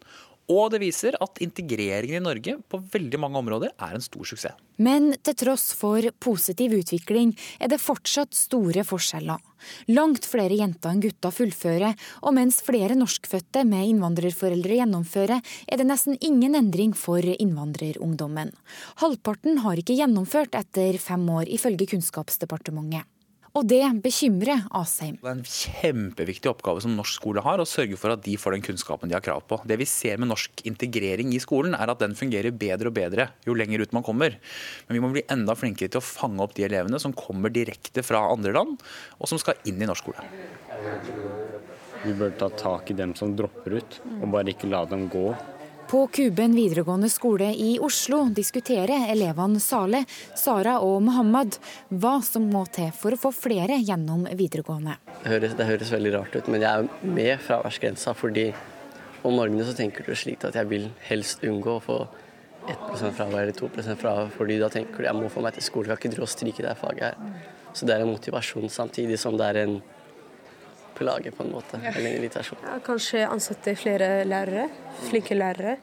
Og 0.52 0.74
det 0.74 0.82
viser 0.84 1.16
at 1.24 1.40
integreringen 1.44 2.20
i 2.20 2.24
Norge 2.24 2.58
på 2.68 2.80
veldig 2.92 3.20
mange 3.22 3.40
områder 3.40 3.72
er 3.78 3.96
en 3.96 4.04
stor 4.04 4.28
suksess. 4.28 4.58
Men 4.84 5.14
til 5.24 5.38
tross 5.40 5.70
for 5.78 6.04
positiv 6.24 6.74
utvikling 6.76 7.32
er 7.62 7.72
det 7.72 7.80
fortsatt 7.80 8.36
store 8.36 8.84
forskjeller. 8.88 9.40
Langt 9.96 10.28
flere 10.28 10.58
jenter 10.60 10.92
enn 10.92 11.04
gutter 11.06 11.32
fullfører, 11.32 11.96
og 12.26 12.36
mens 12.36 12.60
flere 12.66 12.98
norskfødte 13.00 13.64
med 13.70 13.94
innvandrerforeldre 13.94 14.82
gjennomfører, 14.82 15.40
er 15.40 15.80
det 15.80 15.88
nesten 15.88 16.20
ingen 16.20 16.58
endring 16.60 16.92
for 16.98 17.24
innvandrerungdommen. 17.24 18.52
Halvparten 19.00 19.62
har 19.64 19.80
ikke 19.80 19.96
gjennomført 20.02 20.58
etter 20.60 21.00
fem 21.00 21.24
år, 21.32 21.48
ifølge 21.48 21.88
Kunnskapsdepartementet. 21.94 23.08
Og 23.54 23.68
det 23.70 23.84
bekymrer 24.02 24.64
Asheim. 24.74 25.20
Det 25.22 25.30
er 25.30 25.36
en 25.36 25.44
kjempeviktig 25.46 26.50
oppgave 26.50 26.82
som 26.82 26.96
norsk 26.98 27.20
skole 27.20 27.42
har, 27.46 27.62
å 27.62 27.68
sørge 27.70 28.00
for 28.02 28.10
at 28.10 28.24
de 28.26 28.34
får 28.40 28.56
den 28.56 28.64
kunnskapen 28.66 29.12
de 29.12 29.14
har 29.14 29.22
krav 29.22 29.44
på. 29.46 29.60
Det 29.70 29.78
vi 29.78 29.86
ser 29.86 30.18
med 30.18 30.32
norsk 30.32 30.64
integrering 30.66 31.36
i 31.38 31.42
skolen, 31.44 31.78
er 31.78 31.92
at 31.94 32.02
den 32.02 32.18
fungerer 32.18 32.50
bedre 32.50 32.90
og 32.90 32.98
bedre 32.98 33.28
jo 33.46 33.54
lenger 33.54 33.86
ut 33.86 33.94
man 33.94 34.06
kommer. 34.08 34.40
Men 34.88 34.98
vi 34.98 35.04
må 35.04 35.12
bli 35.14 35.26
enda 35.30 35.54
flinkere 35.54 35.94
til 35.94 36.02
å 36.02 36.08
fange 36.08 36.42
opp 36.42 36.58
de 36.58 36.66
elevene 36.66 36.98
som 37.02 37.14
kommer 37.14 37.54
direkte 37.54 38.02
fra 38.02 38.24
andre 38.32 38.56
land, 38.58 38.82
og 39.22 39.30
som 39.30 39.42
skal 39.42 39.62
inn 39.70 39.78
i 39.78 39.90
norsk 39.92 40.10
skole. 40.10 40.26
Vi 42.04 42.18
bør 42.18 42.34
ta 42.40 42.50
tak 42.58 42.90
i 42.90 42.98
dem 42.98 43.14
som 43.16 43.38
dropper 43.38 43.78
ut, 43.78 44.00
og 44.18 44.32
bare 44.34 44.50
ikke 44.56 44.74
la 44.74 44.82
dem 44.90 45.06
gå. 45.14 45.28
På 45.94 46.08
Kuben 46.08 46.56
videregående 46.56 47.10
skole 47.10 47.52
i 47.54 47.76
Oslo 47.80 48.24
diskuterer 48.34 49.12
elevene 49.14 49.60
Saleh, 49.62 50.08
Sara 50.34 50.80
og 50.82 51.04
Mohammed 51.06 51.60
hva 52.02 52.16
som 52.26 52.48
må 52.50 52.64
til 52.74 52.88
for 52.98 53.14
å 53.14 53.20
få 53.22 53.30
flere 53.38 53.78
gjennom 53.78 54.24
videregående. 54.26 54.96
Det 55.20 55.36
høres, 55.36 55.54
det 55.60 55.68
høres 55.70 55.94
veldig 55.94 56.16
rart 56.16 56.34
ut, 56.34 56.50
men 56.50 56.66
jeg 56.66 56.82
er 56.82 57.14
med 57.20 57.46
fraværsgrensa 57.46 58.16
fordi 58.18 58.48
om 59.22 59.38
morgenen 59.38 59.70
så 59.70 59.78
tenker 59.78 60.10
du 60.10 60.18
slik 60.18 60.42
at 60.50 60.58
jeg 60.58 60.72
vil 60.74 60.90
helst 61.12 61.46
unngå 61.46 61.78
å 61.78 61.86
få 61.86 62.00
1% 62.74 63.14
fravær 63.14 63.44
eller 63.44 63.62
2% 63.62 64.02
fravær, 64.02 64.34
fordi 64.34 64.58
da 64.66 64.74
tenker 64.74 64.98
du 64.98 65.12
jeg 65.12 65.22
må 65.22 65.30
få 65.30 65.46
meg 65.46 65.54
til 65.60 65.70
skole, 65.70 65.94
jeg 65.94 66.02
kan 66.02 66.10
ikke 66.10 66.16
drive 66.16 66.26
og 66.26 66.34
stryke 66.34 66.66
det 66.66 66.78
faget 66.82 67.12
her. 67.12 67.44
Så 67.78 67.86
det 67.86 68.00
er 68.00 68.08
en 68.08 68.16
motivasjon 68.16 68.66
samtidig 68.82 69.22
som 69.22 69.38
det 69.38 69.54
er 69.54 69.68
en 69.68 69.78
plage, 70.98 71.34
på 71.36 71.46
en 71.46 71.56
måte. 71.56 71.80
Eller 71.82 72.10
en 72.10 72.20
irritasjon. 72.20 72.62
Ja, 72.66 72.78
kanskje 72.86 73.26
ansette 73.30 73.76
flere 73.80 74.14
lærere, 74.30 74.70
flinke 75.10 75.38
lærere. 75.38 75.80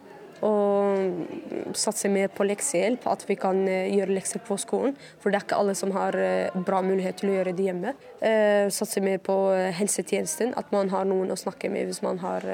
Og 0.46 1.74
satse 1.76 2.08
mer 2.08 2.30
på 2.32 2.46
leksehjelp, 2.48 3.04
at 3.12 3.26
vi 3.28 3.36
kan 3.40 3.58
eh, 3.68 3.90
gjøre 3.92 4.14
lekser 4.16 4.40
på 4.44 4.56
skolen. 4.60 4.94
For 5.20 5.28
det 5.28 5.40
er 5.40 5.44
ikke 5.44 5.58
alle 5.60 5.74
som 5.76 5.92
har 5.92 6.16
eh, 6.16 6.56
bra 6.64 6.80
mulighet 6.84 7.20
til 7.20 7.32
å 7.32 7.34
gjøre 7.36 7.54
det 7.56 7.66
hjemme. 7.68 7.92
Eh, 8.24 8.70
satse 8.72 9.02
mer 9.04 9.20
på 9.24 9.36
helsetjenesten, 9.76 10.54
at 10.56 10.72
man 10.72 10.88
har 10.94 11.04
noen 11.08 11.34
å 11.34 11.38
snakke 11.38 11.68
med 11.72 11.90
hvis 11.90 12.00
man 12.06 12.20
har, 12.24 12.46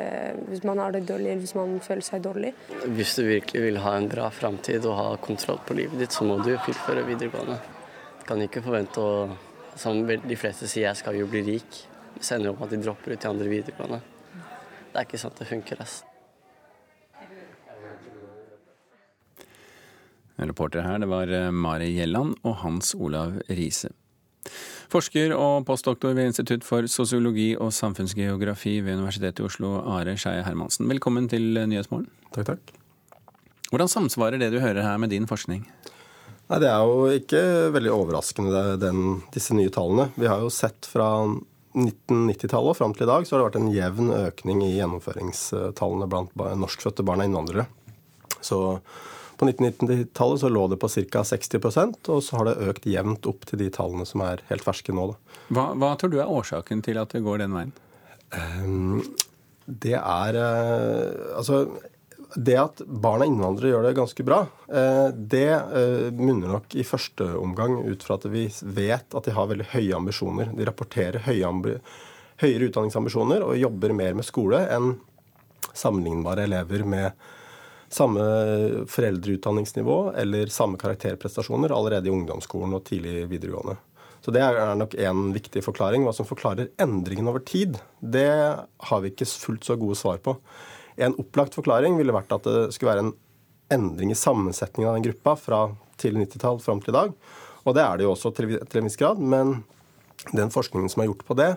hvis 0.51 0.67
man 0.67 0.83
har 0.83 0.97
det 0.97 1.05
dårlig 1.07 1.31
eller 1.31 1.45
hvis 1.47 1.57
man 1.59 1.79
føler 1.85 2.07
seg 2.07 2.27
dårlig. 2.27 2.53
Hvis 2.99 3.17
du 3.19 3.25
virkelig 3.29 3.67
vil 3.69 3.83
ha 3.85 3.97
en 4.01 4.11
bra 4.11 4.29
framtid 4.35 4.87
og 4.87 4.99
ha 4.99 5.09
kontroll 5.23 5.63
på 5.67 5.79
livet 5.79 6.03
ditt, 6.03 6.17
så 6.17 6.27
må 6.27 6.41
du 6.43 6.57
fullføre 6.67 7.07
videregående. 7.07 7.61
Du 8.23 8.27
kan 8.27 8.43
ikke 8.43 8.65
forvente 8.65 9.03
å 9.03 9.13
Som 9.77 10.07
de 10.09 10.37
fleste 10.41 10.65
sier, 10.65 10.87
jeg 10.87 10.97
skal 10.97 11.19
jo 11.19 11.27
bli 11.29 11.43
rik. 11.45 11.83
Det 12.17 12.25
sender 12.25 12.53
opp 12.53 12.63
at 12.65 12.73
de 12.73 12.81
dropper 12.81 13.13
ut 13.13 13.25
i 13.25 13.29
andre 13.29 13.49
videregående. 13.51 14.01
Det 14.93 15.01
er 15.01 15.05
ikke 15.05 15.21
sånn 15.21 15.35
det 15.37 15.49
funker. 15.51 15.83
ass. 15.85 16.01
Reporter 20.37 20.85
her, 20.85 20.99
det 21.01 21.09
var 21.09 21.31
eh, 21.33 21.51
Mari 21.53 21.91
Gjelland 21.95 22.37
og 22.45 22.59
Hans 22.61 22.95
Olav 22.97 23.39
Riise. 23.49 23.93
Forsker 24.93 25.33
og 25.35 25.65
postdoktor 25.67 26.15
ved 26.15 26.31
Institutt 26.31 26.65
for 26.65 26.87
sosiologi 26.89 27.51
og 27.57 27.73
samfunnsgeografi 27.75 28.79
ved 28.85 29.01
Universitetet 29.01 29.43
i 29.43 29.47
Oslo, 29.49 29.73
Are 29.97 30.15
Skeie 30.21 30.45
Hermansen. 30.47 30.87
Velkommen 30.93 31.27
til 31.33 31.57
Nyhetsmorgen. 31.57 32.09
Takk, 32.37 32.53
takk. 32.53 32.77
Hvordan 33.73 33.91
samsvarer 33.91 34.39
det 34.39 34.53
du 34.55 34.61
hører 34.63 34.85
her 34.87 35.01
med 35.03 35.11
din 35.11 35.27
forskning? 35.27 35.65
Nei, 36.47 36.59
Det 36.63 36.69
er 36.71 36.85
jo 36.87 37.11
ikke 37.11 37.43
veldig 37.75 37.91
overraskende, 37.91 38.63
den, 38.79 39.23
disse 39.35 39.57
nye 39.59 39.73
tallene. 39.75 40.13
Vi 40.15 40.29
har 40.31 40.45
jo 40.45 40.53
sett 40.55 40.87
fra 40.87 41.09
1990-tallet 41.77 42.73
og 42.73 42.79
fram 42.79 42.95
til 42.97 43.05
i 43.05 43.11
dag 43.11 43.27
så 43.27 43.35
har 43.35 43.43
det 43.43 43.49
vært 43.51 43.59
en 43.61 43.75
jevn 43.75 44.13
økning 44.17 44.63
i 44.65 44.73
gjennomføringstallene 44.79 46.09
blant 46.09 46.33
norskfødte 46.37 47.05
barn 47.07 47.21
av 47.21 47.29
innvandrere. 47.29 47.67
Så 48.41 48.81
på 49.37 49.45
1990-tallet 49.45 50.41
så 50.41 50.49
lå 50.49 50.65
det 50.73 50.79
på 50.81 50.89
ca. 50.89 51.23
60% 51.29 52.11
og 52.15 52.23
så 52.25 52.39
har 52.39 52.49
det 52.49 52.71
økt 52.71 52.89
jevnt 52.89 53.29
opp 53.29 53.45
til 53.49 53.61
de 53.61 53.69
tallene 53.73 54.07
som 54.09 54.25
er 54.25 54.41
helt 54.49 54.65
ferske 54.65 54.95
nå. 54.97 55.11
Hva, 55.53 55.69
hva, 55.77 55.93
tror 56.01 56.15
du 56.15 56.21
er 56.23 56.33
årsaken 56.33 56.81
til 56.87 57.01
at 57.03 57.13
det 57.13 57.25
går 57.27 57.45
den 57.45 57.57
veien? 57.57 57.75
Um, 58.33 59.03
det 59.67 59.95
er 59.99 60.37
uh, 60.41 61.37
Altså 61.39 61.67
det 62.35 62.57
at 62.59 62.83
barn 62.87 63.23
av 63.23 63.31
innvandrere 63.31 63.71
gjør 63.71 63.87
det 63.87 63.95
ganske 63.99 64.27
bra, 64.27 64.41
uh, 64.73 65.09
det 65.15 65.49
uh, 65.53 66.11
munner 66.17 66.57
nok 66.57 66.75
i 66.75 66.85
første 66.87 67.29
omgang 67.39 67.79
ut 67.87 68.03
fra 68.03 68.19
at 68.19 68.27
vi 68.33 68.49
vet 68.63 69.15
at 69.15 69.29
de 69.29 69.35
har 69.37 69.51
veldig 69.53 69.71
høye 69.77 69.97
ambisjoner. 69.97 70.53
De 70.57 70.69
rapporterer 70.69 71.25
høye 71.29 71.81
høyere 72.43 72.69
utdanningsambisjoner 72.69 73.45
og 73.47 73.57
jobber 73.57 73.95
mer 73.97 74.17
med 74.19 74.27
skole 74.27 74.61
enn 74.73 74.97
sammenlignbare 75.77 76.45
elever 76.45 76.85
med 76.89 77.27
samme 77.93 78.23
foreldreutdanningsnivå 78.91 79.99
eller 80.19 80.51
samme 80.53 80.79
karakterprestasjoner 80.81 81.73
allerede 81.73 82.11
i 82.11 82.13
ungdomsskolen 82.13 82.75
og 82.77 82.85
tidlig 82.89 83.27
videregående. 83.31 83.77
Så 84.25 84.33
Det 84.35 84.43
er 84.43 84.75
nok 84.75 84.95
en 84.99 85.29
viktig 85.33 85.63
forklaring. 85.63 86.03
Hva 86.03 86.13
som 86.13 86.27
forklarer 86.27 86.73
endringen 86.83 87.29
over 87.31 87.39
tid, 87.47 87.79
det 88.01 88.27
har 88.27 89.01
vi 89.01 89.13
ikke 89.13 89.29
fullt 89.29 89.69
så 89.69 89.77
gode 89.79 89.95
svar 89.95 90.19
på. 90.19 90.35
En 90.97 91.17
opplagt 91.21 91.57
forklaring 91.57 91.99
ville 91.99 92.15
vært 92.15 92.33
at 92.37 92.47
det 92.49 92.75
skulle 92.75 92.93
være 92.95 93.07
en 93.07 93.15
endring 93.73 94.13
i 94.15 94.19
sammensetningen 94.19 94.89
av 94.91 94.99
den 94.99 95.09
gruppa 95.09 95.35
fra 95.39 95.63
tidlig 96.01 96.29
90-tall 96.29 96.61
fram 96.63 96.83
til 96.83 96.95
i 96.95 96.99
dag. 96.99 97.17
Og 97.67 97.75
det 97.75 97.83
er 97.83 97.99
det 97.99 98.07
jo 98.07 98.13
også 98.15 98.33
til 98.37 98.55
en 98.57 98.87
viss 98.87 99.01
grad. 99.01 99.19
Men 99.19 99.59
den 100.33 100.53
forskningen 100.55 100.91
som 100.93 101.03
er 101.03 101.11
gjort 101.11 101.27
på 101.27 101.37
det, 101.39 101.51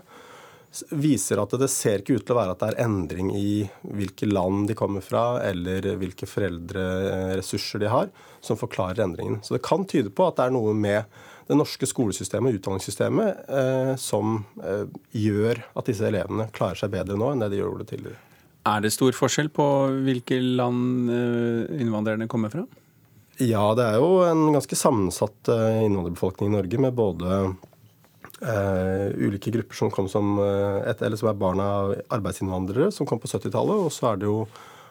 viser 0.94 1.42
at 1.42 1.54
det 1.58 1.70
ser 1.74 2.02
ikke 2.02 2.20
ut 2.20 2.26
til 2.28 2.36
å 2.36 2.40
være 2.40 2.54
at 2.54 2.62
det 2.62 2.68
er 2.72 2.84
endring 2.84 3.32
i 3.34 3.54
hvilke 3.82 4.28
land 4.30 4.68
de 4.70 4.78
kommer 4.78 5.02
fra, 5.06 5.42
eller 5.42 5.88
hvilke 6.02 6.30
foreldreressurser 6.30 7.82
de 7.82 7.90
har, 7.90 8.12
som 8.46 8.60
forklarer 8.60 9.02
endringen. 9.06 9.40
Så 9.46 9.56
det 9.56 9.66
kan 9.66 9.88
tyde 9.90 10.14
på 10.14 10.28
at 10.28 10.38
det 10.38 10.48
er 10.48 10.56
noe 10.56 10.76
med 10.78 11.10
det 11.50 11.58
norske 11.58 11.90
skolesystemet 11.90 12.54
og 12.54 12.60
utdanningssystemet 12.60 13.50
eh, 13.50 13.94
som 13.98 14.44
eh, 14.62 14.86
gjør 15.18 15.64
at 15.74 15.90
disse 15.90 16.06
elevene 16.06 16.46
klarer 16.54 16.78
seg 16.78 16.94
bedre 16.94 17.18
nå 17.18 17.32
enn 17.34 17.42
det 17.42 17.50
de 17.56 17.64
gjorde 17.64 17.90
tidligere. 17.90 18.29
Er 18.68 18.84
det 18.84 18.92
stor 18.92 19.16
forskjell 19.16 19.48
på 19.56 19.66
hvilke 20.04 20.40
land 20.44 21.12
eh, 21.14 21.80
innvandrerne 21.80 22.28
kommer 22.32 22.52
fra? 22.52 22.66
Ja, 23.40 23.70
det 23.78 23.86
er 23.88 24.02
jo 24.02 24.18
en 24.28 24.50
ganske 24.52 24.76
sammensatt 24.76 25.48
eh, 25.48 25.86
innvandrerbefolkning 25.86 26.50
i 26.50 26.56
Norge, 26.58 26.80
med 26.84 26.98
både 26.98 27.38
eh, 28.44 29.06
ulike 29.16 29.54
grupper 29.56 29.80
som 29.80 29.94
kom 29.96 30.10
som, 30.12 30.34
uh, 30.44 30.84
et, 30.84 31.00
eller 31.00 31.16
som 31.20 31.32
er 31.32 31.40
barn 31.40 31.62
av 31.64 31.94
arbeidsinnvandrere 32.18 32.90
som 32.92 33.08
kom 33.08 33.22
på 33.24 33.32
70-tallet. 33.32 33.86
Og 33.86 33.94
så 33.96 34.12
er 34.12 34.20
det 34.20 34.28
jo 34.28 34.42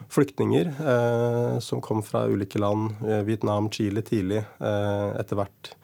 flyktninger 0.09 0.71
eh, 0.81 1.59
som 1.61 1.83
kom 1.85 2.01
fra 2.01 2.23
ulike 2.25 2.57
land. 2.57 2.95
Vietnam, 3.27 3.69
Chile 3.69 4.01
tidlig. 4.01 4.41
etter 4.57 5.37
hvert 5.37 5.75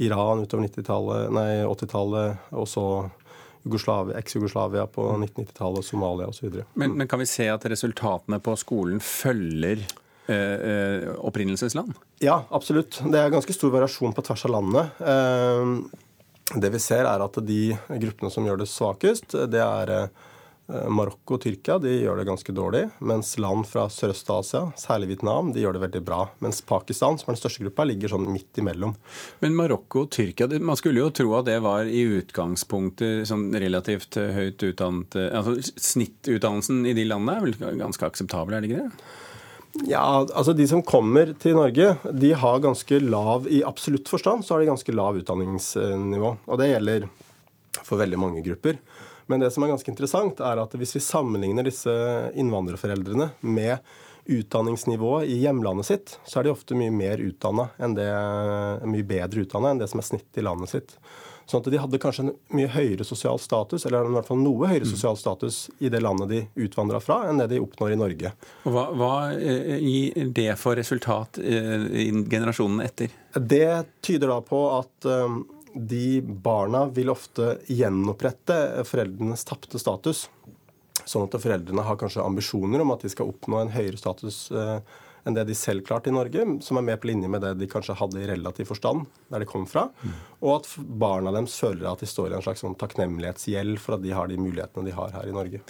Iran 0.00 0.46
utover 0.46 0.64
80-tallet. 0.70 2.48
Og 2.56 2.68
så 2.70 2.86
eks-Jugoslavia 3.64 4.86
på 4.86 5.08
1990-tallet, 5.16 5.84
Somalia 5.86 6.30
osv. 6.30 6.62
Men, 6.74 6.96
men 6.98 7.08
kan 7.10 7.22
vi 7.22 7.28
se 7.28 7.48
at 7.50 7.66
resultatene 7.70 8.40
på 8.44 8.56
skolen 8.60 9.00
følger 9.00 9.84
opprinnelsesland? 10.24 11.90
Ja, 12.24 12.38
absolutt. 12.56 12.96
Det 13.12 13.18
er 13.20 13.32
ganske 13.34 13.52
stor 13.52 13.74
variasjon 13.74 14.14
på 14.16 14.22
tvers 14.24 14.46
av 14.48 14.54
landet. 14.54 15.02
Det 16.52 16.70
vi 16.70 16.80
ser, 16.82 17.06
er 17.08 17.24
at 17.24 17.38
de 17.46 17.74
gruppene 18.02 18.30
som 18.32 18.44
gjør 18.44 18.60
det 18.60 18.68
svakest, 18.68 19.34
det 19.48 19.62
er 19.64 19.92
eh, 19.94 20.24
Marokko 20.66 21.36
og 21.36 21.42
Tyrkia 21.44 21.76
de 21.82 21.90
gjør 21.92 22.16
det 22.20 22.24
ganske 22.24 22.52
dårlig, 22.56 22.86
mens 23.04 23.34
land 23.42 23.66
fra 23.68 23.84
Sørøst-Asia, 23.92 24.62
særlig 24.80 25.10
Vietnam, 25.10 25.50
de 25.52 25.60
gjør 25.60 25.76
det 25.76 25.82
veldig 25.82 26.00
bra. 26.06 26.22
Mens 26.44 26.62
Pakistan, 26.64 27.18
som 27.20 27.28
er 27.28 27.36
den 27.36 27.42
største 27.42 27.66
gruppa, 27.66 27.84
ligger 27.84 28.14
sånn 28.14 28.30
midt 28.32 28.62
imellom. 28.62 28.94
Men 29.44 29.58
Marokko 29.58 30.06
og 30.06 30.14
Tyrkia, 30.16 30.48
man 30.64 30.80
skulle 30.80 31.02
jo 31.02 31.10
tro 31.12 31.34
at 31.36 31.50
det 31.50 31.58
var 31.64 31.84
i 31.84 32.06
utgangspunktet 32.16 33.28
sånn 33.28 33.50
relativt 33.60 34.16
høyt 34.16 34.64
utdannet 34.64 35.18
altså 35.20 35.58
Snittutdannelsen 35.60 36.82
i 36.88 36.96
de 36.96 37.04
landene 37.10 37.36
er 37.36 37.44
vel 37.44 37.78
ganske 37.82 38.08
akseptabel, 38.08 38.56
er 38.56 38.64
det 38.64 38.72
ikke 38.72 38.86
det? 38.86 39.04
Ja, 39.90 40.22
altså 40.22 40.54
De 40.54 40.66
som 40.70 40.84
kommer 40.86 41.32
til 41.42 41.56
Norge, 41.58 41.96
de 42.14 42.32
har 42.38 42.62
ganske 42.62 43.00
lav 43.02 43.48
i 43.50 43.60
absolutt 43.66 44.08
forstand 44.08 44.46
så 44.46 44.54
har 44.54 44.62
de 44.62 44.70
ganske 44.70 44.94
lav 44.94 45.18
utdanningsnivå. 45.18 46.36
Og 46.46 46.60
det 46.60 46.70
gjelder 46.70 47.08
for 47.82 47.98
veldig 48.00 48.20
mange 48.20 48.44
grupper. 48.46 48.78
Men 49.26 49.44
det 49.44 49.50
som 49.54 49.64
er 49.64 49.72
ganske 49.72 49.90
interessant, 49.90 50.40
er 50.44 50.60
at 50.60 50.74
hvis 50.78 50.96
vi 50.98 51.04
sammenligner 51.04 51.66
disse 51.66 51.92
innvandrerforeldrene 52.36 53.30
med 53.40 53.78
utdanningsnivået 54.24 55.28
i 55.28 55.38
hjemlandet 55.42 55.88
sitt, 55.88 56.16
så 56.24 56.40
er 56.40 56.46
de 56.46 56.54
ofte 56.54 56.76
mye 56.78 56.92
mer 56.94 57.20
utdanna 57.20 57.68
enn 57.76 57.96
det, 57.96 58.08
mye 58.88 59.06
bedre 59.06 59.44
utdanna 59.44 59.74
enn 59.74 59.82
det 59.82 59.90
som 59.92 60.00
er 60.00 60.08
snittet 60.08 60.40
i 60.40 60.44
landet 60.46 60.72
sitt. 60.72 60.96
Sånn 61.44 61.60
at 61.60 61.68
de 61.68 61.80
hadde 61.80 62.00
kanskje 62.00 62.22
en 62.24 62.30
mye 62.56 62.70
høyere 62.72 63.04
sosial 63.04 63.36
status, 63.42 63.84
eller 63.84 64.08
i 64.08 64.14
hvert 64.14 64.28
fall 64.30 64.40
noe 64.40 64.68
høyere 64.70 64.86
mm. 64.86 64.92
sosial 64.94 65.18
status 65.20 65.58
i 65.84 65.90
det 65.92 66.00
landet 66.00 66.30
de 66.30 66.40
utvandra 66.64 67.00
fra, 67.04 67.18
enn 67.28 67.42
det 67.42 67.50
de 67.52 67.60
oppnår 67.60 67.92
i 67.92 67.98
Norge. 68.00 68.32
Hva, 68.64 68.86
hva 68.96 69.14
eh, 69.36 69.74
gir 69.84 70.30
det 70.32 70.54
for 70.60 70.80
resultat 70.80 71.40
eh, 71.42 71.84
i 72.00 72.06
generasjonen 72.32 72.80
etter? 72.86 73.12
Det 73.36 73.68
tyder 74.04 74.32
da 74.32 74.38
på 74.46 74.62
at 74.78 75.10
eh, 75.10 75.36
de 75.74 76.22
barna 76.22 76.84
vil 76.94 77.12
ofte 77.12 77.58
gjenopprette 77.66 78.86
foreldrenes 78.88 79.46
tapte 79.48 79.80
status. 79.82 80.28
Sånn 81.04 81.26
at 81.26 81.34
foreldrene 81.36 81.84
har 81.84 81.98
kanskje 82.00 82.24
ambisjoner 82.24 82.80
om 82.84 82.94
at 82.94 83.02
de 83.04 83.10
skal 83.12 83.32
oppnå 83.32 83.60
en 83.60 83.74
høyere 83.74 84.00
status 84.00 84.46
enn 85.24 85.36
det 85.36 85.46
de 85.48 85.54
selv 85.56 85.84
klarte 85.86 86.10
i 86.10 86.14
Norge, 86.14 86.44
som 86.64 86.76
er 86.76 86.84
mer 86.84 86.98
på 87.00 87.08
linje 87.08 87.28
med 87.32 87.40
det 87.40 87.54
de 87.56 87.68
kanskje 87.70 87.96
hadde 87.96 88.20
i 88.20 88.26
relativ 88.28 88.68
forstand 88.68 89.06
der 89.32 89.40
de 89.40 89.48
kom 89.48 89.64
fra. 89.68 89.86
Og 90.44 90.50
at 90.58 90.68
barna 91.00 91.32
deres 91.32 91.56
føler 91.60 91.88
at 91.88 92.04
de 92.04 92.08
står 92.08 92.32
i 92.32 92.36
en 92.38 92.44
slags 92.44 92.60
sånn 92.64 92.76
takknemlighetsgjeld 92.80 93.80
for 93.80 93.96
at 93.96 94.04
de 94.04 94.12
har 94.12 94.28
de 94.28 94.36
mulighetene 94.40 94.84
de 94.84 94.92
har 94.96 95.14
her 95.16 95.30
i 95.30 95.32
Norge. 95.34 95.62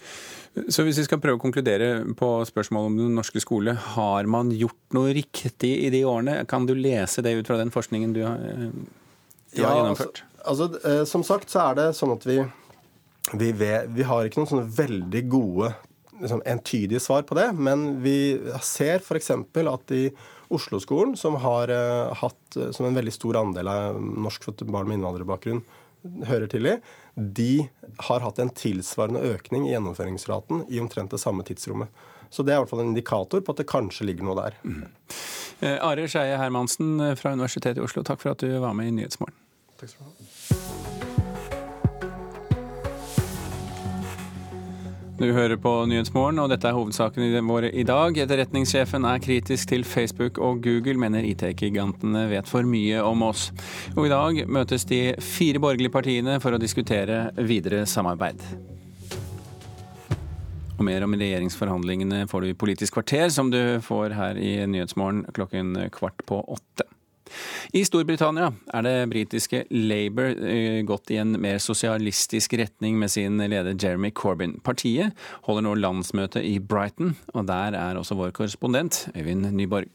Så 0.71 0.83
hvis 0.87 0.99
vi 0.99 1.07
skal 1.07 1.23
prøve 1.23 1.39
å 1.39 1.43
konkludere 1.43 2.03
på 2.19 2.33
spørsmålet 2.51 2.91
om 2.91 2.99
den 2.99 3.15
norske 3.19 3.43
skole, 3.43 3.77
har 3.95 4.27
man 4.31 4.51
gjort 4.55 4.99
noe 4.99 5.15
riktig 5.15 5.73
i 5.87 5.95
de 5.95 6.03
årene? 6.07 6.41
Kan 6.51 6.67
du 6.67 6.75
lese 6.75 7.23
det 7.23 7.37
ut 7.39 7.51
fra 7.51 7.59
den 7.63 7.73
forskningen 7.75 8.15
du 8.15 8.23
har, 8.27 8.43
du 9.57 9.65
har 9.65 9.81
gjennomført? 9.81 10.23
Altså, 10.45 10.69
altså, 10.69 10.91
eh, 10.91 11.03
som 11.09 11.25
sagt 11.27 11.53
så 11.53 11.71
er 11.71 11.81
det 11.81 11.89
sånn 11.99 12.15
at 12.15 12.27
vi, 12.29 12.39
vi, 13.33 13.51
vi 13.97 14.07
har 14.07 14.27
ikke 14.27 14.43
noen 14.43 14.53
sånne 14.53 14.71
veldig 14.77 15.25
gode 15.33 15.73
liksom, 16.21 16.43
entydige 16.47 17.01
svar 17.01 17.23
på 17.29 17.37
det, 17.39 17.51
men 17.57 18.03
vi 18.05 18.17
ser 18.63 19.03
f.eks. 19.03 19.31
at 19.31 19.95
i 19.95 20.05
Oslo-skolen, 20.55 21.17
som 21.17 21.39
har 21.41 21.71
uh, 21.73 22.13
hatt 22.21 22.59
uh, 22.59 22.69
som 22.75 22.87
en 22.87 22.97
veldig 22.97 23.15
stor 23.15 23.41
andel 23.41 23.71
av 23.71 23.97
norskfødte 23.99 24.67
barn 24.69 24.91
med 24.91 25.01
innvandrerbakgrunn 25.01 25.63
hører 26.29 26.51
til 26.53 26.69
i, 26.69 26.75
de 27.17 27.65
har 28.11 28.21
hatt 28.21 28.41
en 28.43 28.53
tilsvarende 28.53 29.23
økning 29.25 29.65
i 29.65 29.73
gjennomføringsraten 29.73 30.67
i 30.69 30.83
omtrent 30.83 31.15
det 31.15 31.23
samme 31.23 31.47
tidsrommet. 31.49 31.89
Så 32.29 32.45
det 32.45 32.53
er 32.53 32.59
i 32.59 32.65
hvert 32.65 32.73
fall 32.75 32.83
en 32.83 32.91
indikator 32.93 33.41
på 33.41 33.55
at 33.55 33.63
det 33.63 33.71
kanskje 33.71 34.05
ligger 34.11 34.27
noe 34.27 34.37
der. 34.37 34.59
Mm. 34.67 34.85
Eh, 35.65 35.79
Are 35.79 36.05
Skeie 36.11 36.37
Hermansen 36.37 36.99
fra 37.17 37.33
Universitetet 37.33 37.81
i 37.81 37.87
Oslo, 37.87 38.05
takk 38.05 38.21
for 38.21 38.35
at 38.35 38.45
du 38.45 38.51
var 38.61 38.77
med 38.77 38.91
i 38.91 38.95
Nyhetsmorgen. 38.99 39.39
Takk 39.81 39.91
skal 39.91 40.07
du 40.07 40.11
ha. 40.11 41.15
Du 45.15 45.29
hører 45.33 45.55
på 45.63 45.71
Nyhetsmorgen, 45.87 46.41
og 46.43 46.49
dette 46.51 46.67
er 46.67 46.75
hovedsakene 46.75 47.39
våre 47.47 47.69
i 47.71 47.85
dag. 47.87 48.17
Etterretningssjefen 48.19 49.07
er 49.07 49.21
kritisk 49.23 49.71
til 49.71 49.85
Facebook 49.87 50.41
og 50.43 50.59
Google, 50.65 50.99
mener 50.99 51.23
IT-gigantene 51.23 52.25
vet 52.33 52.51
for 52.51 52.67
mye 52.67 52.99
om 53.07 53.23
oss. 53.23 53.45
Og 53.95 54.09
i 54.09 54.11
dag 54.11 54.41
møtes 54.51 54.85
de 54.91 54.99
fire 55.23 55.63
borgerlige 55.63 55.95
partiene 55.95 56.41
for 56.43 56.57
å 56.57 56.59
diskutere 56.59 57.29
videre 57.47 57.85
samarbeid. 57.87 58.43
Og 60.75 60.83
mer 60.83 61.07
om 61.07 61.15
regjeringsforhandlingene 61.15 62.25
får 62.27 62.43
du 62.43 62.51
i 62.51 62.59
Politisk 62.59 62.99
kvarter, 62.99 63.31
som 63.31 63.55
du 63.55 63.79
får 63.87 64.19
her 64.19 64.43
i 64.43 64.57
Nyhetsmorgen 64.67 65.29
klokken 65.33 65.77
kvart 65.95 66.27
på 66.27 66.43
åtte. 66.43 66.91
I 67.75 67.85
Storbritannia 67.87 68.51
er 68.75 68.87
det 68.87 68.95
britiske 69.13 69.65
Labour 69.71 70.35
eh, 70.35 70.83
gått 70.87 71.13
i 71.15 71.21
en 71.23 71.37
mer 71.41 71.61
sosialistisk 71.63 72.57
retning 72.61 72.99
med 73.01 73.13
sin 73.15 73.39
leder 73.39 73.75
Jeremy 73.75 74.13
Corbyn. 74.15 74.59
Partiet 74.65 75.15
holder 75.49 75.69
nå 75.69 75.75
landsmøte 75.81 76.43
i 76.45 76.59
Brighton, 76.59 77.17
og 77.35 77.49
der 77.51 77.77
er 77.79 78.01
også 78.01 78.19
vår 78.19 78.35
korrespondent 78.37 79.07
Øyvind 79.17 79.51
Nyborg. 79.55 79.91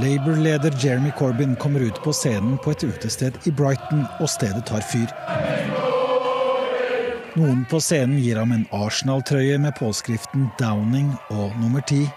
Labour-leder 0.00 0.72
Jeremy 0.84 1.10
Corbyn 1.18 1.56
kommer 1.56 1.80
ut 1.80 2.02
på 2.04 2.12
scenen 2.12 2.58
på 2.64 2.70
et 2.70 2.84
utested 2.84 3.32
i 3.46 3.50
Brighton, 3.50 4.06
og 4.20 4.30
stedet 4.30 4.64
tar 4.66 4.80
fyr. 4.92 5.79
Noen 7.38 7.60
på 7.70 7.78
scenen 7.78 8.18
gir 8.18 8.40
ham 8.40 8.50
en 8.50 8.64
Arsenal-trøye 8.74 9.58
med 9.62 9.76
påskriften 9.78 10.48
'Downing' 10.58 11.12
og 11.30 11.52
nummer 11.62 11.80
10, 11.80 12.08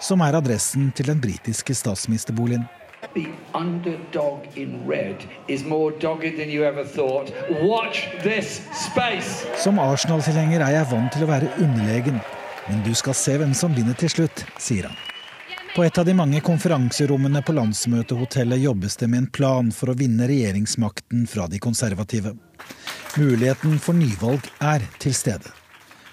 som 0.00 0.22
er 0.24 0.38
adressen 0.38 0.88
til 0.96 1.10
den 1.10 1.20
britiske 1.20 1.74
statsministerboligen. 1.76 2.64
Som 9.66 9.78
Arsenal-tilhenger 9.78 10.64
er 10.64 10.72
jeg 10.78 10.90
vant 10.94 11.12
til 11.12 11.26
å 11.26 11.28
være 11.28 11.50
underlegen, 11.58 12.22
men 12.68 12.80
du 12.88 12.94
skal 12.94 13.14
se 13.20 13.36
hvem 13.36 13.52
som 13.52 13.76
vinner 13.76 14.00
til 14.00 14.08
slutt, 14.08 14.46
sier 14.56 14.88
han. 14.88 14.96
På 15.76 15.84
et 15.84 15.98
av 15.98 16.08
de 16.08 16.14
mange 16.16 16.40
konferanserommene 16.40 17.42
på 17.44 17.52
landsmøtehotellet 17.52 18.64
jobbes 18.64 18.96
det 18.96 19.10
med 19.10 19.18
en 19.26 19.30
plan 19.30 19.72
for 19.74 19.92
å 19.92 19.98
vinne 19.98 20.24
regjeringsmakten 20.30 21.26
fra 21.28 21.50
de 21.52 21.60
konservative. 21.60 22.32
Muligheten 23.14 23.76
for 23.78 23.94
nyvalg 23.94 24.42
er 24.58 24.82
til 24.98 25.14
stede. 25.14 25.50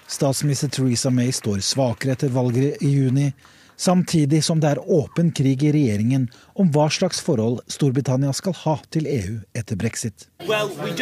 Statsminister 0.06 0.68
Theresa 0.70 1.10
May 1.10 1.32
står 1.34 1.58
svakere 1.66 2.14
etter 2.14 2.30
valget 2.30 2.78
i 2.78 2.92
juni, 2.92 3.32
samtidig 3.74 4.38
som 4.46 4.60
det 4.62 4.70
er 4.70 4.80
åpen 4.86 5.32
krig 5.34 5.64
i 5.66 5.72
regjeringen 5.74 6.28
om 6.54 6.70
hva 6.70 6.86
slags 6.94 7.18
forhold 7.26 7.58
Storbritannia 7.66 8.30
skal 8.38 8.54
ha 8.60 8.76
til 8.94 9.08
EU 9.10 9.40
etter 9.58 9.80
brexit. 9.80 10.28
Well, 10.46 10.70
we 10.78 10.94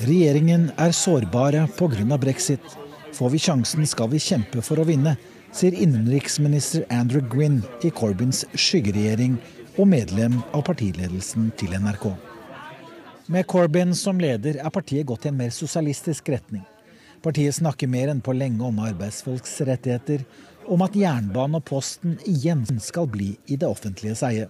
regjeringen 0.00 0.70
er 0.78 0.96
sårbare 0.96 1.66
pga. 1.76 2.16
brexit. 2.16 2.64
Får 3.12 3.30
vi 3.30 3.38
sjansen, 3.38 3.86
skal 3.86 4.08
vi 4.08 4.18
kjempe 4.18 4.64
for 4.64 4.80
å 4.80 4.88
vinne, 4.88 5.18
sier 5.52 5.76
innenriksminister 5.76 6.88
Andrew 6.88 7.20
Gwynn 7.20 7.60
i 7.84 7.90
Corbyns 7.90 8.46
skyggeregjering 8.54 9.36
og 9.76 9.88
medlem 9.88 10.38
av 10.56 10.64
partiledelsen 10.66 11.50
til 11.60 11.74
NRK. 11.76 12.08
Med 13.32 13.46
Corbyn 13.50 13.94
som 13.98 14.20
leder 14.22 14.60
er 14.62 14.72
partiet 14.72 15.06
gått 15.08 15.26
i 15.26 15.32
en 15.32 15.38
mer 15.40 15.52
sosialistisk 15.54 16.28
retning. 16.32 16.62
Partiet 17.24 17.56
snakker 17.56 17.90
mer 17.90 18.12
enn 18.12 18.22
på 18.22 18.34
lenge 18.36 18.62
om 18.64 18.78
arbeidsfolks 18.86 19.58
rettigheter, 19.66 20.22
om 20.66 20.82
at 20.86 20.96
jernbanen 20.98 21.58
og 21.58 21.66
posten 21.66 22.16
igjen 22.26 22.64
skal 22.82 23.08
bli 23.10 23.34
i 23.46 23.58
det 23.58 23.68
offentliges 23.68 24.22
eie. 24.26 24.46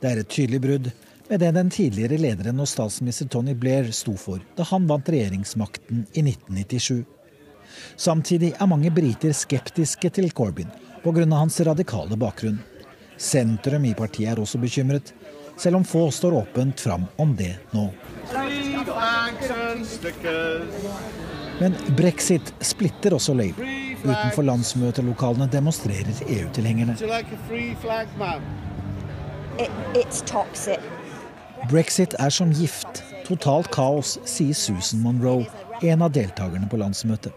Det 0.00 0.10
er 0.10 0.20
et 0.20 0.30
tydelig 0.30 0.60
brudd 0.60 0.92
med 1.30 1.40
det 1.40 1.54
den 1.56 1.72
tidligere 1.72 2.20
lederen 2.20 2.60
og 2.60 2.68
statsminister 2.68 3.28
Tony 3.32 3.54
Blair 3.56 3.88
sto 3.96 4.12
for 4.20 4.44
da 4.58 4.66
han 4.68 4.88
vant 4.90 5.08
regjeringsmakten 5.08 6.04
i 6.12 6.24
1997. 6.26 7.04
Samtidig 7.96 8.52
er 8.60 8.70
mange 8.70 8.92
briter 8.94 9.32
skeptiske 9.32 10.10
til 10.14 10.30
Corbyn 10.36 10.70
pga. 11.04 11.24
hans 11.32 11.60
radikale 11.60 12.16
bakgrunn. 12.16 12.60
Sentrum 13.16 13.84
i 13.84 13.94
partiet 13.94 14.32
er 14.32 14.40
også 14.42 14.58
bekymret, 14.58 15.14
selv 15.58 15.78
om 15.78 15.84
få 15.86 16.08
står 16.10 16.34
åpent 16.40 16.80
fram 16.80 17.06
om 17.16 17.34
det 17.38 17.54
nå. 17.72 17.88
Men 21.60 21.76
brexit 21.96 22.54
splitter 22.60 23.14
også 23.14 23.34
Labour. 23.34 23.68
Utenfor 24.04 24.42
landsmøtelokalene 24.42 25.46
demonstrerer 25.52 26.10
EU-tilhengerne. 26.26 26.96
Brexit 31.70 32.14
er 32.18 32.34
som 32.34 32.50
gift. 32.52 33.04
Totalt 33.24 33.70
kaos, 33.72 34.18
sier 34.28 34.52
Susan 34.52 35.00
Monroe, 35.00 35.46
en 35.82 36.02
av 36.04 36.12
deltakerne 36.12 36.68
på 36.68 36.76
landsmøtet. 36.82 37.32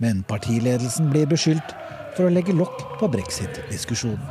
Men 0.00 0.22
partiledelsen 0.30 1.10
blir 1.10 1.26
beskyldt 1.28 1.74
for 2.18 2.26
å 2.26 2.34
legge 2.34 2.56
lokk 2.56 2.82
på 2.98 3.06
brexit-diskusjonen. 3.14 4.26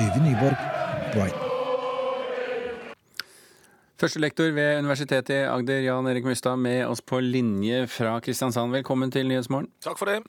Øyvind 0.00 0.24
Nyborg, 0.24 0.66
Brighton. 1.12 1.49
Førstelektor 4.00 4.54
ved 4.56 4.78
Universitetet 4.80 5.34
i 5.34 5.42
Agder, 5.44 5.82
Jan 5.84 6.06
Erik 6.08 6.24
Mustad, 6.24 6.56
med 6.56 6.86
oss 6.88 7.02
på 7.04 7.18
linje 7.20 7.82
fra 7.92 8.14
Kristiansand. 8.24 8.72
Velkommen 8.72 9.10
til 9.12 9.26
Nyhetsmorgen. 9.28 9.66
Takk 9.84 9.98
for 10.00 10.08
det. 10.08 10.22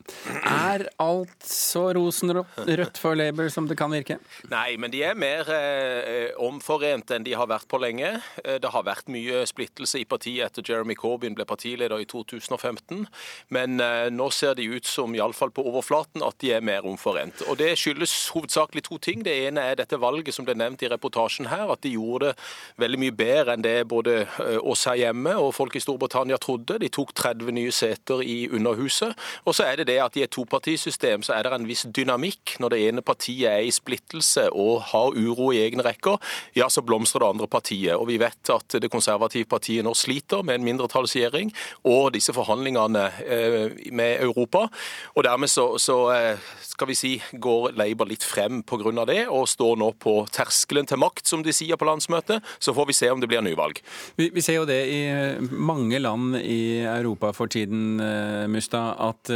Er 0.43 0.89
alt 0.99 1.45
så 1.47 1.85
rosenrødt 1.95 2.99
for 2.99 3.15
Labour 3.15 3.47
som 3.47 3.69
det 3.69 3.77
kan 3.79 3.93
virke? 3.95 4.17
Nei, 4.51 4.75
men 4.75 4.91
de 4.91 5.05
er 5.07 5.15
mer 5.15 5.47
eh, 5.55 6.33
omforent 6.43 7.13
enn 7.15 7.23
de 7.23 7.37
har 7.39 7.47
vært 7.47 7.69
på 7.71 7.79
lenge. 7.79 8.09
Eh, 8.43 8.57
det 8.59 8.73
har 8.73 8.83
vært 8.83 9.07
mye 9.07 9.45
splittelse 9.47 10.01
i 10.01 10.03
partiet 10.03 10.49
etter 10.49 10.67
Jeremy 10.67 10.99
Corbyn 10.99 11.39
ble 11.39 11.47
partileder 11.47 12.03
i 12.03 12.09
2015. 12.11 13.07
Men 13.55 13.79
eh, 13.79 14.09
nå 14.11 14.27
ser 14.35 14.59
de 14.59 14.67
ut 14.67 14.91
som, 14.91 15.15
iallfall 15.15 15.55
på 15.55 15.63
overflaten, 15.71 16.27
at 16.27 16.35
de 16.43 16.51
er 16.57 16.67
mer 16.73 16.83
omforent. 16.91 17.45
Og 17.47 17.61
det 17.63 17.71
skyldes 17.79 18.17
hovedsakelig 18.35 18.83
to 18.89 18.99
ting. 18.99 19.23
Det 19.23 19.37
ene 19.47 19.63
er 19.63 19.79
dette 19.79 20.03
valget 20.03 20.35
som 20.35 20.43
ble 20.43 20.59
nevnt 20.59 20.83
i 20.83 20.91
reportasjen 20.91 21.47
her, 21.53 21.71
at 21.71 21.87
de 21.87 21.95
gjorde 21.95 22.33
det 22.33 22.37
veldig 22.83 23.03
mye 23.07 23.17
bedre 23.23 23.55
enn 23.55 23.60
enn 23.61 23.65
det 23.65 23.87
både 23.89 24.25
eh, 24.25 24.57
oss 24.61 24.87
her 24.89 24.97
hjemme 24.99 25.35
og 25.39 25.53
folk 25.55 25.75
i 25.77 25.81
Storbritannia 25.83 26.39
trodde. 26.41 26.79
De 26.81 26.89
tok 26.89 27.13
30 27.15 27.53
nye 27.55 27.71
seter 27.71 28.23
i 28.25 28.49
Underhuset. 28.51 29.13
Og 29.45 29.55
så 29.55 29.67
er 29.67 29.79
det 29.79 29.89
det 29.91 29.99
at 30.01 30.17
i 30.17 30.25
et 30.25 30.33
topartisystem 30.33 31.23
så 31.25 31.35
er 31.35 31.45
det 31.45 31.53
en 31.55 31.67
viss 31.69 31.85
dynamikk. 31.85 32.57
Når 32.59 32.73
det 32.73 32.81
ene 32.87 33.05
partiet 33.05 33.49
er 33.51 33.65
i 33.65 33.73
splittelse 33.73 34.49
og 34.51 34.81
har 34.91 35.15
uro 35.15 35.51
i 35.53 35.61
egne 35.63 35.85
rekker, 35.85 36.17
ja, 36.57 36.69
så 36.69 36.83
blomstrer 36.85 37.23
det 37.23 37.31
andre 37.35 37.49
partiet. 37.51 37.95
Og 37.95 38.07
vi 38.09 38.19
vet 38.21 38.53
at 38.53 38.77
det 38.81 38.91
konservative 38.91 39.49
partiet 39.49 39.85
nå 39.85 39.93
sliter 39.97 40.43
med 40.45 40.59
en 40.59 40.67
mindretallsregjering 40.67 41.53
og 41.89 42.11
disse 42.15 42.33
forhandlingene 42.35 43.05
eh, 43.25 43.77
med 43.91 44.21
Europa. 44.23 44.67
Og 45.15 45.25
dermed 45.27 45.51
så, 45.51 45.75
så 45.81 45.99
eh, 46.15 46.51
skal 46.71 46.89
vi 46.89 46.97
si, 46.97 47.13
går 47.33 47.75
Labour 47.77 48.09
litt 48.09 48.25
frem 48.25 48.63
pga. 48.65 49.05
det, 49.05 49.27
og 49.29 49.49
står 49.49 49.77
nå 49.77 49.91
på 50.01 50.15
terskelen 50.33 50.87
til 50.89 50.97
makt, 51.01 51.27
som 51.27 51.43
de 51.43 51.53
sier 51.53 51.77
på 51.77 51.85
landsmøtet. 51.85 52.41
Så 52.59 52.73
får 52.73 52.87
vi 52.89 52.97
se 52.97 53.11
om 53.11 53.21
det 53.21 53.29
blir 53.29 53.43
nyvalg. 53.51 53.81
Vi, 54.17 54.29
vi, 54.33 54.41
ser 54.43 54.55
jo 54.59 54.69
det 54.69 54.81
i 54.89 55.01
mange 55.51 55.99
land 56.01 56.35
i 56.41 56.83
Europa 56.85 57.31
for 57.35 57.47
tiden, 57.51 58.01
Musta, 58.51 58.95
at 59.11 59.31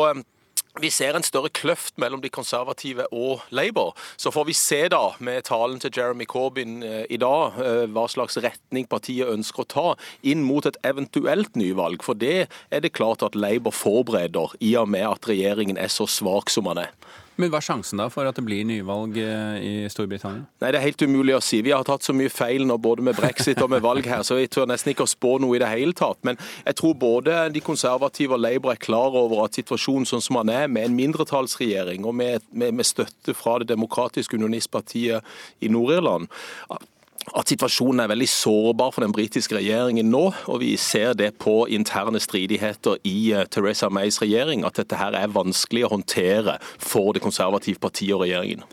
vi 0.81 0.89
ser 0.89 1.13
en 1.13 1.25
større 1.25 1.51
kløft 1.53 1.99
mellom 2.01 2.21
de 2.23 2.31
konservative 2.33 3.05
og 3.13 3.43
Labour. 3.53 3.93
Så 4.17 4.31
får 4.33 4.47
vi 4.49 4.55
se 4.57 4.79
da 4.89 5.03
med 5.19 5.45
talen 5.45 5.79
til 5.79 5.93
Jeremy 5.93 6.25
Corbyn 6.25 6.81
eh, 6.83 7.03
i 7.13 7.19
dag 7.21 7.59
eh, 7.61 7.83
hva 7.93 8.07
slags 8.09 8.39
retning 8.41 8.87
partiet 8.89 9.29
ønsker 9.29 9.63
å 9.63 9.69
ta 9.69 9.87
inn 10.25 10.41
mot 10.47 10.65
et 10.65 10.79
eventuelt 10.87 11.53
nyvalg. 11.59 12.01
For 12.05 12.17
det 12.17 12.47
er 12.73 12.81
det 12.81 12.95
klart 12.97 13.21
at 13.25 13.37
Labour 13.37 13.75
forbereder, 13.75 14.57
i 14.65 14.73
og 14.79 14.89
med 14.89 15.05
at 15.11 15.29
regjeringen 15.29 15.77
er 15.77 15.93
så 15.93 16.09
svak 16.09 16.49
som 16.49 16.71
den 16.71 16.87
er. 16.87 16.95
Men 17.41 17.49
Hva 17.49 17.59
er 17.59 17.65
sjansen 17.65 18.01
da 18.01 18.05
for 18.13 18.29
at 18.29 18.37
det 18.37 18.43
blir 18.45 18.65
nyvalg 18.67 19.17
eh, 19.17 19.55
i 19.57 19.73
Storbritannia? 19.89 20.45
Nei, 20.61 20.71
Det 20.71 20.79
er 20.79 20.85
helt 20.85 21.01
umulig 21.01 21.35
å 21.37 21.41
si. 21.41 21.63
Vi 21.65 21.73
har 21.73 21.85
tatt 21.87 22.05
så 22.05 22.13
mye 22.15 22.29
feil 22.29 22.67
nå, 22.69 22.77
både 22.77 23.05
med 23.05 23.17
brexit 23.17 23.61
og 23.63 23.71
med 23.73 23.81
valg 23.85 24.05
her, 24.09 24.21
så 24.27 24.37
jeg 24.37 24.51
tør 24.53 24.69
nesten 24.69 24.93
ikke 24.93 25.07
å 25.07 25.09
spå 25.09 25.35
noe 25.41 25.57
i 25.57 25.63
det 25.63 25.71
hele 25.71 25.97
tatt. 25.97 26.21
Men 26.27 26.37
jeg 26.61 26.77
tror 26.79 26.93
både 27.01 27.47
de 27.53 27.63
konservative 27.65 28.37
og 28.37 28.43
Labour 28.43 28.75
er 28.75 28.81
klar 28.81 29.17
over 29.17 29.45
at 29.47 29.57
situasjonen 29.57 30.05
sånn 30.09 30.23
som 30.23 30.41
den 30.43 30.53
er, 30.53 30.69
med 30.69 30.89
en 30.89 30.97
mindretallsregjering 30.97 32.05
og 32.05 32.17
med, 32.21 32.45
med, 32.51 32.77
med 32.77 32.87
støtte 32.87 33.33
fra 33.37 33.57
det 33.61 33.71
demokratiske 33.73 34.37
unionistpartiet 34.37 35.25
i 35.65 35.71
Nord-Irland, 35.73 36.29
at 37.33 37.49
situasjonen 37.49 38.03
er 38.03 38.09
veldig 38.11 38.27
sårbar 38.29 38.91
for 38.93 39.05
den 39.05 39.13
britiske 39.15 39.55
regjeringen 39.55 40.09
nå. 40.11 40.25
Og 40.51 40.59
vi 40.61 40.73
ser 40.77 41.15
det 41.17 41.31
på 41.41 41.63
interne 41.71 42.19
stridigheter 42.21 42.99
i 43.07 43.31
Teresa 43.51 43.63
Theresa 43.63 43.89
Mays 43.89 44.21
regjering, 44.21 44.65
at 44.65 44.77
dette 44.77 44.99
her 44.99 45.15
er 45.17 45.31
vanskelig 45.33 45.85
å 45.87 45.93
håndtere 45.95 46.59
for 46.77 47.13
det 47.15 47.23
konservative 47.23 47.81
partiet 47.81 48.13
og 48.15 48.25
regjeringen. 48.25 48.63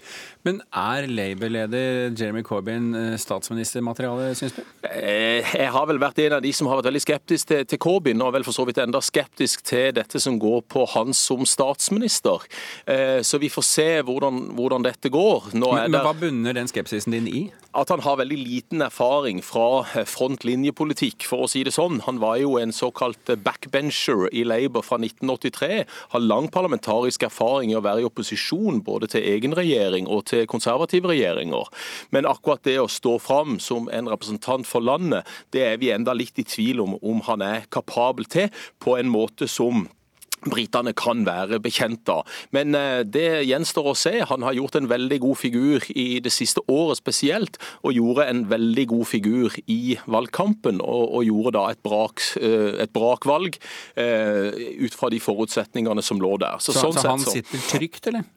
Men 0.47 0.62
er 0.72 1.05
Labour-leder 1.11 2.14
Jeremy 2.16 2.41
Corbyn 2.47 2.95
eh, 2.97 3.16
statsministermateriale, 3.20 4.30
syns 4.38 4.55
du? 4.57 4.62
Eh, 4.88 5.45
jeg 5.45 5.68
har 5.74 5.88
vel 5.91 6.01
vært 6.01 6.22
en 6.24 6.38
av 6.38 6.45
de 6.45 6.53
som 6.57 6.70
har 6.70 6.80
vært 6.80 6.88
veldig 6.88 7.03
skeptisk 7.05 7.51
til, 7.51 7.66
til 7.68 7.80
Corbyn, 7.82 8.22
og 8.24 8.32
vel 8.32 8.47
for 8.47 8.57
så 8.57 8.64
vidt 8.68 8.80
enda 8.80 9.03
skeptisk 9.05 9.61
til 9.68 9.93
dette 9.99 10.20
som 10.22 10.38
går 10.41 10.62
på 10.72 10.86
han 10.95 11.12
som 11.16 11.45
statsminister. 11.45 12.47
Eh, 12.88 13.20
så 13.26 13.41
vi 13.43 13.51
får 13.53 13.66
se 13.68 13.88
hvordan, 14.09 14.47
hvordan 14.57 14.86
dette 14.88 15.12
går. 15.12 15.51
Men, 15.53 15.93
men, 15.93 16.01
Hva 16.01 16.14
bunner 16.16 16.57
den 16.57 16.72
skepsisen 16.72 17.18
din 17.18 17.28
i? 17.28 17.43
At 17.76 17.93
han 17.93 18.01
har 18.03 18.18
veldig 18.22 18.41
liten 18.41 18.80
erfaring 18.82 19.45
fra 19.45 19.84
frontlinjepolitikk, 20.09 21.28
for 21.28 21.45
å 21.45 21.51
si 21.53 21.66
det 21.68 21.76
sånn. 21.76 22.01
Han 22.09 22.18
var 22.22 22.41
jo 22.41 22.57
en 22.59 22.72
såkalt 22.74 23.34
backbencher 23.45 24.24
i 24.32 24.47
Labour 24.49 24.82
fra 24.88 24.97
1983. 24.99 25.84
Har 26.16 26.24
lang 26.24 26.49
parlamentarisk 26.51 27.28
erfaring 27.28 27.74
i 27.74 27.78
å 27.78 27.84
være 27.84 28.03
i 28.03 28.09
opposisjon 28.09 28.80
både 28.86 29.12
til 29.12 29.28
egen 29.36 29.55
regjering 29.55 30.09
og 30.09 30.30
til 30.31 30.49
konservative 30.51 31.12
regjeringer. 31.12 31.70
Men 32.14 32.28
akkurat 32.31 32.64
det 32.66 32.78
å 32.81 32.91
stå 32.91 33.18
fram 33.22 33.59
som 33.62 33.91
en 33.93 34.11
representant 34.11 34.68
for 34.68 34.85
landet, 34.85 35.28
det 35.55 35.66
er 35.66 35.81
vi 35.83 35.93
enda 35.95 36.14
litt 36.16 36.39
i 36.41 36.47
tvil 36.47 36.85
om 36.85 36.99
om 37.01 37.22
han 37.26 37.43
er 37.45 37.66
kapabel 37.72 38.26
til, 38.31 38.51
på 38.83 38.97
en 38.99 39.11
måte 39.11 39.49
som 39.51 39.87
britene 40.49 40.93
kan 40.97 41.24
være 41.26 41.61
bekjent 41.62 42.09
av. 42.12 42.28
Men 42.55 42.74
eh, 42.76 43.03
det 43.05 43.43
gjenstår 43.49 43.91
å 43.93 43.97
se. 43.99 44.14
Han 44.31 44.45
har 44.47 44.57
gjort 44.57 44.78
en 44.81 44.89
veldig 44.91 45.20
god 45.24 45.41
figur 45.41 45.85
i 45.93 46.07
det 46.24 46.33
siste 46.35 46.62
året 46.70 47.01
spesielt, 47.01 47.61
og 47.85 47.97
gjorde 47.97 48.28
en 48.31 48.45
veldig 48.51 48.87
god 48.95 49.07
figur 49.11 49.57
i 49.66 49.99
valgkampen. 50.11 50.81
Og, 50.81 51.16
og 51.18 51.28
gjorde 51.28 51.55
da 51.59 51.66
et, 51.74 51.83
brak, 51.85 52.24
eh, 52.41 52.72
et 52.87 52.95
brakvalg 52.97 53.61
eh, 54.01 54.51
ut 54.81 54.97
fra 54.97 55.12
de 55.12 55.20
forutsetningene 55.22 56.05
som 56.05 56.22
lå 56.22 56.37
der. 56.41 56.61
Så, 56.62 56.72
så, 56.76 56.89
sånn 56.89 57.01
så 57.01 57.09
han 57.12 57.26
sitter 57.26 57.68
trygt, 57.70 58.07
eller? 58.12 58.28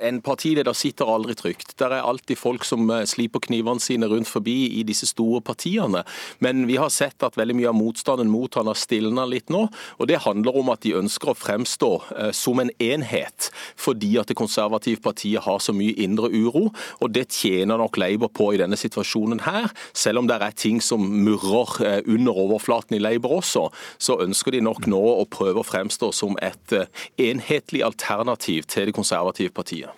En 0.00 0.20
partileder 0.22 0.74
sitter 0.76 1.08
aldri 1.10 1.34
trygt. 1.34 1.74
Der 1.80 1.90
er 1.96 2.06
alltid 2.06 2.38
folk 2.38 2.62
som 2.64 2.86
eh, 2.94 3.02
sliper 3.10 3.42
knivene 3.42 3.82
sine 3.82 4.06
rundt 4.06 4.30
forbi 4.30 4.68
i 4.78 4.84
disse 4.86 5.08
store 5.10 5.40
partiene. 5.42 6.04
Men 6.38 6.68
vi 6.68 6.76
har 6.78 6.92
sett 6.94 7.22
at 7.26 7.36
veldig 7.38 7.56
mye 7.58 7.70
av 7.72 7.74
motstanden 7.74 8.30
mot 8.30 8.54
han 8.54 8.70
har 8.70 8.78
stilna 8.78 9.24
litt 9.26 9.50
nå. 9.50 9.64
Og 9.98 10.08
det 10.08 10.20
handler 10.22 10.58
om 10.60 10.70
at 10.70 10.84
de 10.86 10.94
ønsker 10.98 11.32
å 11.32 11.36
fremstå 11.38 11.90
eh, 12.14 12.30
som 12.36 12.62
en 12.62 12.70
enhet, 12.78 13.50
fordi 13.74 14.14
at 14.22 14.30
det 14.30 14.38
konservative 14.38 15.02
partiet 15.02 15.42
har 15.42 15.58
så 15.62 15.74
mye 15.74 15.96
indre 16.06 16.30
uro. 16.30 16.68
Og 17.02 17.10
det 17.10 17.26
tjener 17.34 17.82
nok 17.82 17.98
Labour 17.98 18.30
på 18.30 18.52
i 18.54 18.62
denne 18.62 18.78
situasjonen 18.78 19.42
her. 19.48 19.74
Selv 19.90 20.22
om 20.22 20.30
det 20.30 20.38
er 20.38 20.54
ting 20.54 20.78
som 20.78 21.02
murrer 21.02 21.74
eh, 21.82 21.98
under 22.06 22.38
overflaten 22.46 22.98
i 22.98 23.02
Labour 23.02 23.40
også, 23.40 23.66
så 23.98 24.20
ønsker 24.22 24.54
de 24.54 24.62
nok 24.70 24.86
nå 24.86 25.02
å 25.16 25.26
prøve 25.26 25.64
å 25.64 25.66
fremstå 25.66 26.14
som 26.14 26.38
et 26.38 26.78
enhetlig 27.20 27.82
alternativ 27.82 28.70
til 28.70 28.86
det 28.86 28.94
konservative 28.94 29.31
Konservativpartiet. 29.32 29.90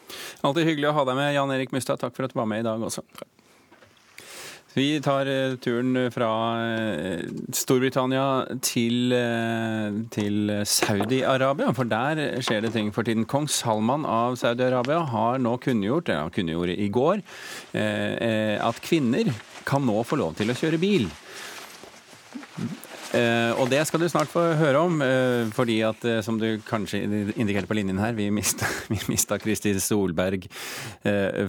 Alltid 0.42 0.68
hyggelig 0.68 0.90
å 0.90 0.98
ha 0.98 1.06
deg 1.08 1.16
med, 1.18 1.34
Jan 1.34 1.54
Erik 1.54 1.72
Mustad. 1.72 2.00
Takk 2.00 2.14
for 2.16 2.26
at 2.26 2.34
du 2.34 2.38
var 2.38 2.46
med 2.46 2.62
i 2.62 2.66
dag 2.66 2.82
også. 2.82 3.02
Vi 4.74 4.98
tar 4.98 5.28
eh, 5.30 5.54
turen 5.62 5.94
fra 6.10 6.28
eh, 6.58 7.20
Storbritannia 7.54 8.58
til, 8.58 9.12
eh, 9.14 10.00
til 10.10 10.50
Saudi-Arabia, 10.66 11.70
for 11.76 11.86
der 11.86 12.40
skjer 12.42 12.64
det 12.64 12.72
ting 12.74 12.90
for 12.94 13.06
tiden. 13.06 13.26
Kong 13.30 13.46
Salman 13.46 14.02
av 14.02 14.34
Saudi-Arabia 14.40 15.04
har 15.12 15.38
nå 15.38 15.54
kunngjort, 15.62 16.10
ja, 16.10 16.26
kunngjorde 16.34 16.74
i 16.74 16.88
går, 16.90 17.22
at 17.74 18.82
kvinner 18.82 19.30
kan 19.64 19.86
nå 19.86 20.02
få 20.02 20.18
lov 20.18 20.34
til 20.38 20.50
å 20.50 20.58
kjøre 20.58 20.82
bil. 20.82 21.06
Eh, 23.14 23.52
og 23.60 23.68
det 23.70 23.78
skal 23.86 24.02
du 24.02 24.08
snart 24.10 24.30
få 24.32 24.42
høre 24.58 24.80
om, 24.82 24.98
eh, 25.04 25.46
fordi 25.54 25.76
at 25.86 26.02
eh, 26.08 26.20
som 26.24 26.38
du 26.40 26.58
kanskje 26.66 27.02
indikerte 27.38 27.68
på 27.70 27.76
linjen 27.78 28.00
her, 28.02 28.14
vi 28.16 28.26
mista 28.34 29.38
Kristi 29.42 29.74
Solberg 29.78 30.48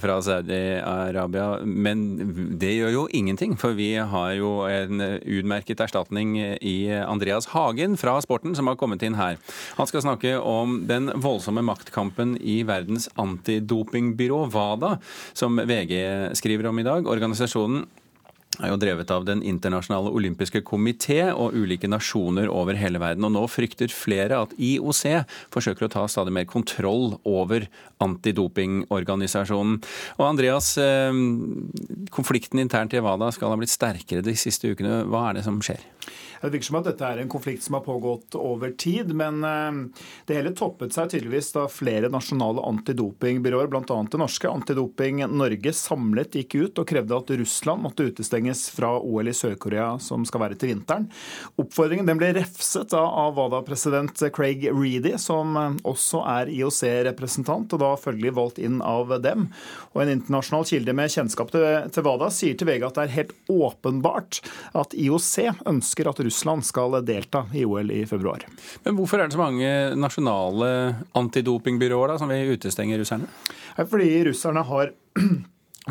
fra 0.01 0.17
Saudi-Arabia. 0.21 1.63
Men 1.65 2.57
det 2.59 2.73
gjør 2.75 2.93
jo 2.93 3.03
ingenting, 3.13 3.55
for 3.57 3.75
vi 3.77 3.95
har 3.95 4.33
jo 4.37 4.51
en 4.69 5.01
utmerket 5.01 5.81
erstatning 5.81 6.35
i 6.59 6.75
Andreas 6.99 7.49
Hagen 7.53 7.95
fra 7.97 8.17
Sporten, 8.23 8.55
som 8.57 8.67
har 8.69 8.77
kommet 8.79 9.03
inn 9.05 9.17
her. 9.17 9.39
Han 9.79 9.89
skal 9.89 10.03
snakke 10.05 10.35
om 10.39 10.81
den 10.89 11.11
voldsomme 11.23 11.63
maktkampen 11.65 12.35
i 12.41 12.61
verdens 12.67 13.07
antidopingbyrå, 13.21 14.45
WADA, 14.53 14.97
som 15.33 15.61
VG 15.61 16.35
skriver 16.37 16.71
om 16.71 16.81
i 16.81 16.87
dag. 16.87 17.07
Organisasjonen 17.07 17.85
er 18.59 18.71
jo 18.71 18.79
drevet 18.79 19.11
av 19.13 19.25
Den 19.27 19.41
internasjonale 19.45 20.11
olympiske 20.15 20.61
komité 20.67 21.21
og 21.31 21.55
ulike 21.55 21.89
nasjoner 21.91 22.49
over 22.51 22.77
hele 22.79 23.01
verden. 23.01 23.25
Og 23.27 23.33
nå 23.35 23.43
frykter 23.51 23.91
flere 23.93 24.41
at 24.45 24.55
IOC 24.57 25.03
forsøker 25.53 25.87
å 25.87 25.91
ta 25.95 26.05
stadig 26.11 26.33
mer 26.35 26.47
kontroll 26.49 27.17
over 27.23 27.67
antidopingorganisasjonen. 28.03 29.81
Og 30.19 30.25
Andreas, 30.27 30.77
eh, 30.77 31.11
konflikten 32.11 32.59
internt 32.59 32.93
i 32.93 33.03
WADA 33.03 33.31
skal 33.33 33.49
ha 33.49 33.59
blitt 33.59 33.73
sterkere 33.73 34.23
de 34.23 34.35
siste 34.35 34.71
ukene. 34.71 35.03
Hva 35.05 35.29
er 35.29 35.33
det 35.39 35.43
som 35.43 35.59
skjer? 35.59 35.81
Det 36.41 36.49
virker 36.49 36.67
som 36.69 36.79
at 36.79 36.89
dette 36.89 37.07
er 37.07 37.21
en 37.21 37.31
konflikt 37.31 37.63
som 37.65 37.77
har 37.77 37.85
pågått 37.85 38.35
over 38.39 38.71
tid, 38.77 39.13
men 39.15 39.43
eh, 39.43 40.01
det 40.27 40.37
hele 40.37 40.53
toppet 40.57 40.95
seg 40.95 41.11
tydeligvis 41.11 41.51
da 41.55 41.65
flere 41.71 42.09
nasjonale 42.11 42.63
antidopingbyråer, 42.65 43.69
bl.a. 43.71 43.83
det 44.11 44.21
norske 44.21 44.49
Antidoping 44.49 45.23
Norge, 45.31 45.73
samlet 45.75 46.35
gikk 46.39 46.55
ut 46.55 46.81
og 46.81 46.87
krevde 46.89 47.17
at 47.17 47.33
Russland 47.39 47.83
måtte 47.85 48.07
utestenges 48.09 48.67
fra 48.75 48.95
OL 48.99 49.31
i 49.31 49.35
Sør-Korea, 49.35 49.95
som 50.03 50.25
skal 50.27 50.45
være 50.45 50.59
til 50.59 50.73
vinteren. 50.73 51.07
Oppfordringen 51.61 52.07
den 52.07 52.19
ble 52.21 52.31
refset 52.37 52.91
da 52.93 53.03
av 53.05 53.35
WADA-president 53.39 54.25
Craig 54.35 54.67
Reedy, 54.71 55.15
som 55.21 55.55
eh, 55.59 55.79
også 55.87 56.23
er 56.35 56.51
IOC-representant, 56.53 57.73
og 57.75 57.83
da 57.83 57.93
følgelig 57.99 58.35
valgt 58.37 58.61
inn 58.61 58.81
av 58.85 59.15
dem. 59.23 59.49
Og 59.93 60.03
En 60.05 60.13
internasjonal 60.17 60.67
kilde 60.69 60.93
med 60.97 61.13
kjennskap 61.13 61.53
til, 61.53 61.65
til 61.93 62.05
WADA 62.05 62.29
sier 62.33 62.57
til 62.57 62.69
VG 62.69 62.87
at 62.87 62.97
det 62.97 63.05
er 63.05 63.15
helt 63.15 63.33
åpenbart 63.51 64.41
at 64.77 64.95
IOC 64.97 65.31
ønsker 65.69 66.09
at 66.09 66.21
Russland 66.25 66.65
skal 66.65 66.99
delta 67.05 67.45
i 67.53 67.65
OL 67.65 67.91
i 67.93 68.03
februar. 68.09 68.45
Men 68.83 68.97
Hvorfor 68.97 69.21
er 69.21 69.29
det 69.29 69.37
så 69.37 69.43
mange 69.43 69.71
nasjonale 69.99 70.69
antidopingbyråer 71.17 72.13
da, 72.13 72.19
som 72.21 72.31
vil 72.31 72.55
utestenge 72.57 72.99
russerne? 72.99 73.29
Fordi 73.77 74.09
russerne 74.29 74.65
har 74.65 74.93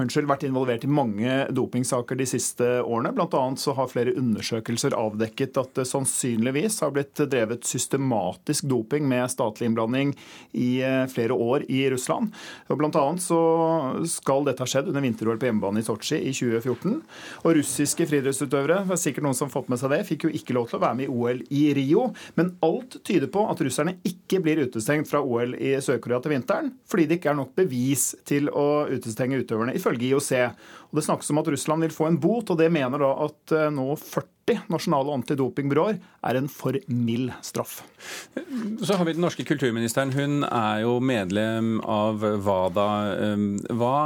unnskyld, 0.01 0.27
vært 0.27 0.45
involvert 0.49 0.85
i 0.87 0.91
mange 0.91 1.35
dopingsaker 1.55 2.19
de 2.19 2.27
siste 2.27 2.67
årene. 2.83 3.13
Blant 3.15 3.35
annet 3.39 3.63
så 3.63 3.77
har 3.79 3.91
flere 3.91 4.15
undersøkelser 4.19 4.97
avdekket 4.99 5.59
at 5.61 5.71
det 5.79 5.87
sannsynligvis 5.87 6.81
har 6.83 6.91
blitt 6.95 7.21
drevet 7.31 7.67
systematisk 7.69 8.67
doping 8.71 9.07
med 9.11 9.31
statlig 9.31 9.69
innblanding 9.71 10.11
i 10.59 10.81
eh, 10.83 11.05
flere 11.11 11.37
år 11.39 11.67
i 11.71 11.85
Russland. 11.95 12.35
Og 12.67 12.81
blant 12.81 12.99
annet 12.99 13.23
så 13.23 13.39
skal 14.11 14.49
dette 14.49 14.65
ha 14.65 14.71
skjedd 14.71 14.91
under 14.91 15.05
vinter-OL 15.05 15.39
på 15.39 15.51
hjemmebane 15.51 15.83
i 15.83 15.87
Sotsji 15.87 16.19
i 16.19 16.35
2014. 16.35 16.99
Og 17.45 17.57
russiske 17.61 18.09
friidrettsutøvere, 18.11 18.81
det 18.89 18.97
er 18.97 19.03
sikkert 19.05 19.29
noen 19.29 19.39
som 19.39 19.47
har 19.47 19.55
fått 19.55 19.71
med 19.71 19.83
seg 19.83 19.95
det, 19.95 20.03
fikk 20.11 20.27
jo 20.27 20.33
ikke 20.35 20.59
lov 20.59 20.69
til 20.73 20.81
å 20.81 20.85
være 20.89 20.99
med 20.99 21.07
i 21.07 21.15
OL 21.15 21.45
i 21.55 21.63
Rio. 21.79 22.09
Men 22.41 22.57
alt 22.67 22.99
tyder 23.07 23.31
på 23.31 23.47
at 23.47 23.63
russerne 23.63 23.95
ikke 24.03 24.43
blir 24.43 24.65
utestengt 24.67 25.11
fra 25.11 25.23
OL 25.23 25.55
i 25.55 25.77
Sør-Korea 25.79 26.19
til 26.25 26.35
vinteren, 26.35 26.75
fordi 26.91 27.07
det 27.07 27.21
ikke 27.21 27.31
er 27.31 27.41
nok 27.45 27.55
bevis 27.55 28.11
til 28.27 28.51
å 28.51 28.89
utestenge 28.91 29.39
utøverne 29.39 29.79
ifølge 29.85 30.11
IOC. 30.11 30.33
Og 30.89 30.99
Det 30.99 31.05
snakkes 31.05 31.31
om 31.31 31.43
at 31.43 31.51
Russland 31.53 31.87
vil 31.87 31.95
få 31.95 32.09
en 32.09 32.21
bot, 32.21 32.51
og 32.51 32.59
det 32.59 32.73
mener 32.73 33.05
da 33.05 33.13
at 33.29 33.55
eh, 33.55 33.71
nå 33.75 33.91
40 34.01 34.34
nasjonale 34.69 35.13
antidopingbyråer 35.15 35.99
er 36.25 36.39
en 36.39 36.49
for 36.49 36.77
mild 36.87 37.33
straff. 37.45 37.83
Så 38.83 38.95
har 38.95 39.05
vi 39.05 39.15
den 39.17 39.25
norske 39.25 39.45
kulturministeren. 39.45 40.13
Hun 40.13 40.45
er 40.45 40.83
jo 40.85 40.99
medlem 41.01 41.79
av 41.81 42.21
WADA. 42.21 42.89
Hva 43.73 43.97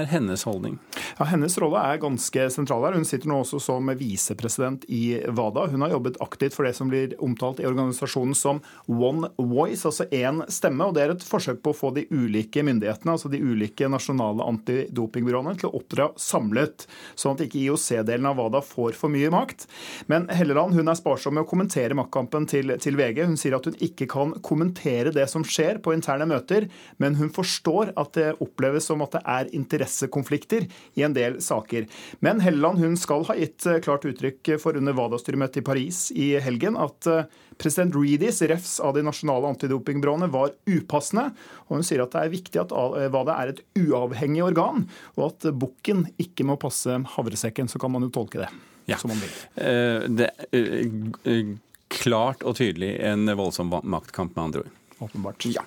er 0.00 0.08
hennes 0.10 0.44
holdning? 0.48 0.78
Ja, 1.18 1.28
Hennes 1.30 1.56
rolle 1.62 1.78
er 1.78 2.00
ganske 2.02 2.48
sentral 2.50 2.84
her. 2.86 2.96
Hun 2.98 3.06
sitter 3.06 3.30
nå 3.30 3.40
også 3.44 3.60
som 3.62 3.90
visepresident 3.98 4.84
i 4.90 5.20
WADA. 5.28 5.68
Hun 5.70 5.84
har 5.86 5.94
jobbet 5.94 6.18
aktivt 6.24 6.56
for 6.56 6.66
det 6.66 6.74
som 6.78 6.90
blir 6.90 7.14
omtalt 7.22 7.62
i 7.62 7.68
organisasjonen 7.68 8.34
som 8.38 8.60
One 8.90 9.30
Voice, 9.38 9.84
altså 9.86 10.08
én 10.10 10.42
stemme. 10.50 10.88
og 10.88 10.94
Det 10.96 11.04
er 11.04 11.14
et 11.14 11.26
forsøk 11.26 11.62
på 11.62 11.74
å 11.74 11.78
få 11.78 11.92
de 11.94 12.06
ulike 12.10 12.64
myndighetene, 12.66 13.14
altså 13.14 13.30
de 13.32 13.42
ulike 13.42 13.88
nasjonale 13.90 14.46
antidopingbyråene, 14.54 15.56
til 15.60 15.70
å 15.70 15.78
oppdra 15.78 16.10
samlet, 16.20 16.88
sånn 17.14 17.38
at 17.38 17.46
ikke 17.46 17.62
IOC-delen 17.62 18.28
av 18.30 18.40
WADA 18.40 18.64
får 18.64 18.98
for 18.98 19.12
mye 19.12 19.30
makt. 19.34 19.68
Men 20.10 20.26
Helleland 20.32 20.74
hun 20.76 20.90
er 20.90 20.98
sparsom 20.98 21.36
med 21.36 21.44
å 21.44 21.48
kommentere 21.48 21.96
maktkampen 21.96 22.48
til, 22.50 22.74
til, 22.82 22.98
VG. 22.98 23.22
Hun 23.28 23.38
sier 23.40 23.56
at 23.56 23.66
hun 23.68 23.76
ikke 23.82 24.08
kan 24.10 24.34
kommentere 24.44 25.12
det 25.14 25.26
som 25.30 25.44
skjer 25.46 25.80
på 25.84 25.94
interne 25.96 26.28
møter, 26.30 26.68
men 27.02 27.18
hun 27.18 27.32
forstår 27.34 27.94
at 28.00 28.12
det 28.18 28.32
oppleves 28.44 28.88
som 28.90 29.02
at 29.04 29.16
det 29.16 29.22
er 29.36 29.52
interessekonflikter 29.56 30.68
i 30.98 31.06
en 31.06 31.16
del 31.16 31.40
saker. 31.44 31.88
Men 32.24 32.42
Helleland 32.44 32.82
hun 32.82 32.98
skal 33.00 33.26
ha 33.28 33.38
gitt 33.38 33.66
eh, 33.70 33.80
klart 33.84 34.06
uttrykk 34.08 34.54
for 34.62 34.78
under 34.78 34.96
WADA-styremøtet 34.96 35.62
i 35.62 35.66
Paris 35.66 36.04
i 36.14 36.28
helgen 36.42 36.78
at 36.80 37.08
eh, 37.10 37.24
president 37.60 37.94
Reedys 37.96 38.42
refs 38.50 38.76
av 38.82 38.96
de 38.96 39.04
nasjonale 39.06 39.54
antidopingbyråene 39.54 40.30
var 40.34 40.54
upassende. 40.70 41.30
Og 41.68 41.78
hun 41.78 41.86
sier 41.86 42.04
at 42.04 42.14
det 42.14 42.24
er 42.24 42.34
viktig 42.34 42.62
at 42.64 42.74
WADA 42.74 43.38
er 43.38 43.54
et 43.54 43.64
uavhengig 43.78 44.44
organ, 44.46 44.86
og 45.18 45.26
at 45.30 45.50
bukken 45.54 46.06
ikke 46.20 46.46
må 46.48 46.58
passe 46.60 47.00
havresekken. 47.16 47.70
Så 47.70 47.80
kan 47.82 47.94
man 47.94 48.06
jo 48.06 48.14
tolke 48.14 48.42
det 48.44 48.52
ja. 48.90 48.98
som 49.00 49.12
man 49.12 49.20
vil. 49.22 49.34
Eh, 49.54 50.08
det 50.08 50.30
er 50.52 51.54
klart 51.94 52.42
og 52.42 52.58
tydelig 52.58 52.96
en 53.06 53.28
voldsom 53.38 53.72
maktkamp, 53.82 54.34
med 54.36 54.44
andre 54.44 54.64
ord 54.64 54.80
åpenbart. 55.04 55.46
Ja. 55.52 55.62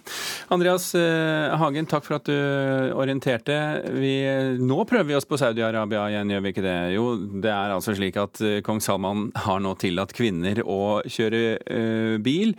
Andreas 0.54 0.90
eh, 0.98 1.56
Hagen, 1.58 1.88
takk 1.90 2.06
for 2.08 2.18
at 2.20 2.28
du 2.30 2.94
orienterte. 2.98 3.58
Vi, 3.96 4.14
nå 4.62 4.80
prøver 4.90 5.12
vi 5.12 5.18
oss 5.18 5.28
på 5.28 5.40
Saudi-Arabia 5.40 6.08
igjen, 6.12 6.34
gjør 6.34 6.46
vi 6.46 6.54
ikke 6.54 6.66
det? 6.66 6.78
Jo, 6.96 7.08
det 7.18 7.52
er 7.54 7.76
altså 7.76 7.96
slik 7.98 8.20
at 8.22 8.42
eh, 8.46 8.60
kong 8.66 8.82
Salman 8.84 9.28
har 9.48 9.62
nå 9.64 9.74
tillatt 9.82 10.16
kvinner 10.18 10.62
å 10.64 11.02
kjøre 11.08 11.42
uh, 11.58 12.16
bil. 12.24 12.54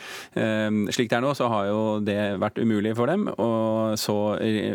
Slik 0.94 1.10
det 1.10 1.16
er 1.16 1.24
nå, 1.24 1.32
så 1.36 1.48
har 1.50 1.68
jo 1.70 1.80
det 2.04 2.18
vært 2.40 2.60
umulig 2.60 2.94
for 2.98 3.10
dem, 3.10 3.26
så, 4.00 4.16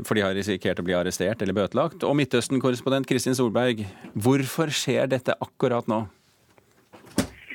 for 0.08 0.18
de 0.18 0.26
har 0.26 0.36
risikert 0.36 0.82
å 0.82 0.86
bli 0.86 0.96
arrestert 0.98 1.44
eller 1.44 1.56
bøtelagt. 1.58 2.04
Og 2.08 2.18
Midtøsten-korrespondent 2.20 3.08
Kristin 3.10 3.38
Solberg, 3.38 3.86
hvorfor 4.14 4.74
skjer 4.74 5.10
dette 5.12 5.38
akkurat 5.44 5.90
nå? 5.92 6.04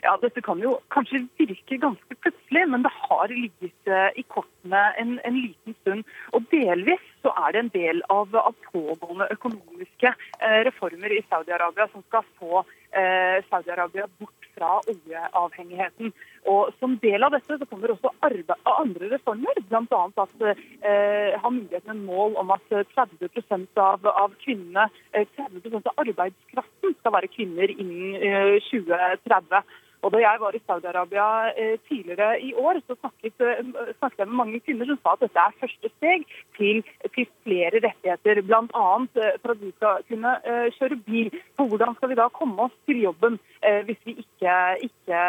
Ja, 0.09 0.15
Dette 0.23 0.41
kan 0.41 0.61
jo 0.65 0.79
kanskje 0.89 1.27
virke 1.37 1.77
ganske 1.83 2.17
plutselig, 2.23 2.63
men 2.73 2.85
det 2.85 2.93
har 2.95 3.29
ligget 3.29 3.91
eh, 3.93 4.07
i 4.17 4.23
kortene 4.33 4.81
en, 4.97 5.19
en 5.29 5.37
liten 5.37 5.75
stund. 5.83 6.07
Og 6.33 6.47
delvis 6.49 7.03
så 7.21 7.35
er 7.43 7.53
det 7.53 7.61
en 7.61 7.73
del 7.75 8.01
av, 8.15 8.33
av 8.41 8.55
pågående 8.71 9.27
økonomiske 9.35 10.09
eh, 10.09 10.61
reformer 10.65 11.13
i 11.13 11.21
Saudi-Arabia 11.27 11.91
som 11.93 12.07
skal 12.07 12.25
få 12.41 12.63
eh, 12.63 13.45
Saudi-Arabia 13.51 14.07
bort 14.17 14.49
fra 14.55 14.79
oljeavhengigheten. 14.89 16.15
Og 16.49 16.71
Som 16.81 16.95
del 17.03 17.27
av 17.27 17.35
dette 17.37 17.59
så 17.61 17.69
kommer 17.69 17.93
også 17.93 18.15
andre 18.25 19.11
reformer, 19.13 19.61
bl.a. 19.69 20.01
at 20.25 20.47
eh, 20.49 21.37
har 21.37 21.53
myndighetene 21.53 21.99
en 21.99 22.07
mål 22.07 22.39
om 22.41 22.55
at 22.57 22.65
30 22.95 23.29
av, 23.77 24.09
av 24.09 24.33
kvinnene, 24.41 24.89
30 25.13 25.69
eh, 25.69 25.77
av 25.83 25.93
arbeidskraften 26.07 26.97
skal 26.97 27.15
være 27.19 27.31
kvinner 27.35 27.77
innen 27.77 28.17
eh, 28.17 28.57
2030. 28.71 29.63
Og 30.03 30.12
Da 30.12 30.18
jeg 30.22 30.40
var 30.40 30.55
i 30.55 30.62
Saudi-Arabia 30.66 31.28
eh, 31.61 31.78
tidligere 31.88 32.40
i 32.40 32.53
år, 32.55 32.80
så 32.86 32.94
snakket, 33.01 33.34
eh, 33.40 33.94
snakket, 33.99 34.18
jeg 34.18 34.28
med 34.28 34.40
mange 34.40 34.61
kvinner 34.61 34.86
som 34.86 34.99
sa 35.03 35.14
at 35.16 35.24
dette 35.24 35.42
er 35.42 35.57
første 35.62 35.90
steg 35.96 36.26
til, 36.59 36.82
til 37.14 37.26
flere 37.42 37.82
rettigheter. 37.86 38.42
Bl.a. 38.46 38.86
Eh, 39.24 39.38
for 39.42 39.55
at 39.55 39.62
vi 39.62 39.72
skal 39.76 40.05
kunne 40.11 40.34
kjøre 40.78 41.01
bil. 41.09 41.32
For 41.57 41.70
hvordan 41.70 41.96
skal 41.96 42.12
vi 42.12 42.18
da 42.20 42.28
komme 42.40 42.68
oss 42.68 42.76
til 42.86 43.03
jobben 43.03 43.38
hvis 43.59 43.99
vi 44.07 44.12
ikke, 44.22 44.53
ikke 44.86 45.20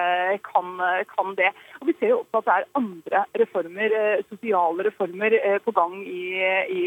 kan, 0.45 0.67
kan, 1.09 1.32
det? 1.39 1.49
Og 1.82 1.88
Vi 1.88 1.95
ser 1.99 2.13
jo 2.13 2.20
også 2.20 2.38
at 2.38 2.45
det 2.45 2.55
er 2.55 2.70
andre 2.82 3.24
reformer, 3.41 3.95
sosiale 4.30 4.86
reformer 4.86 5.36
på 5.65 5.72
gang 5.72 5.95
i, 6.05 6.26
i, 6.78 6.82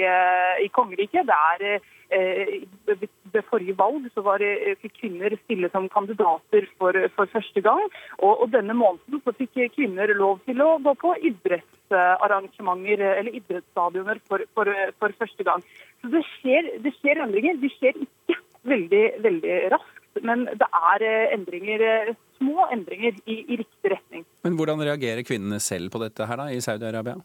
i 0.64 0.68
kongeriket. 0.76 1.26
Det 1.26 1.38
er 1.50 1.82
ved 2.12 3.46
forrige 3.48 3.76
valg 3.78 4.08
så 4.14 4.24
var, 4.26 4.42
fikk 4.82 4.98
kvinner 5.00 5.34
stille 5.44 5.70
som 5.72 5.88
kandidater 5.92 6.66
for, 6.80 6.96
for 7.16 7.30
første 7.32 7.62
gang. 7.64 7.82
Og, 8.20 8.42
og, 8.42 8.46
denne 8.52 8.76
måneden 8.76 9.22
så 9.24 9.34
fikk 9.38 9.60
kvinner 9.76 10.12
lov 10.18 10.42
til 10.46 10.60
å 10.64 10.76
gå 10.84 10.94
på 11.00 11.14
idrettsarrangementer 11.30 13.04
eller 13.08 13.40
idrettsstadioner 13.40 14.22
for, 14.28 14.44
for, 14.56 14.70
for 15.00 15.18
første 15.18 15.48
gang. 15.48 15.64
Så 16.02 16.12
det 16.12 16.24
skjer, 16.36 16.70
det 16.84 16.94
skjer, 16.98 17.22
endringer. 17.24 17.60
De 17.62 17.72
skjer 17.78 17.98
ikke 18.04 18.38
veldig, 18.68 19.04
veldig 19.24 19.58
raskt. 19.72 19.98
Men 20.20 20.44
det 20.60 20.68
er 20.92 21.04
endringer, 21.32 22.12
små 22.36 22.66
endringer 22.74 23.16
i, 23.24 23.38
i 23.46 23.60
riktig 23.62 23.94
retning. 23.94 24.26
Men 24.44 24.58
Hvordan 24.58 24.82
reagerer 24.84 25.24
kvinnene 25.24 25.60
selv 25.62 25.92
på 25.94 26.02
dette 26.02 26.26
her 26.28 26.42
da, 26.42 26.50
i 26.52 26.60
Saudi-Arabia? 26.60 27.16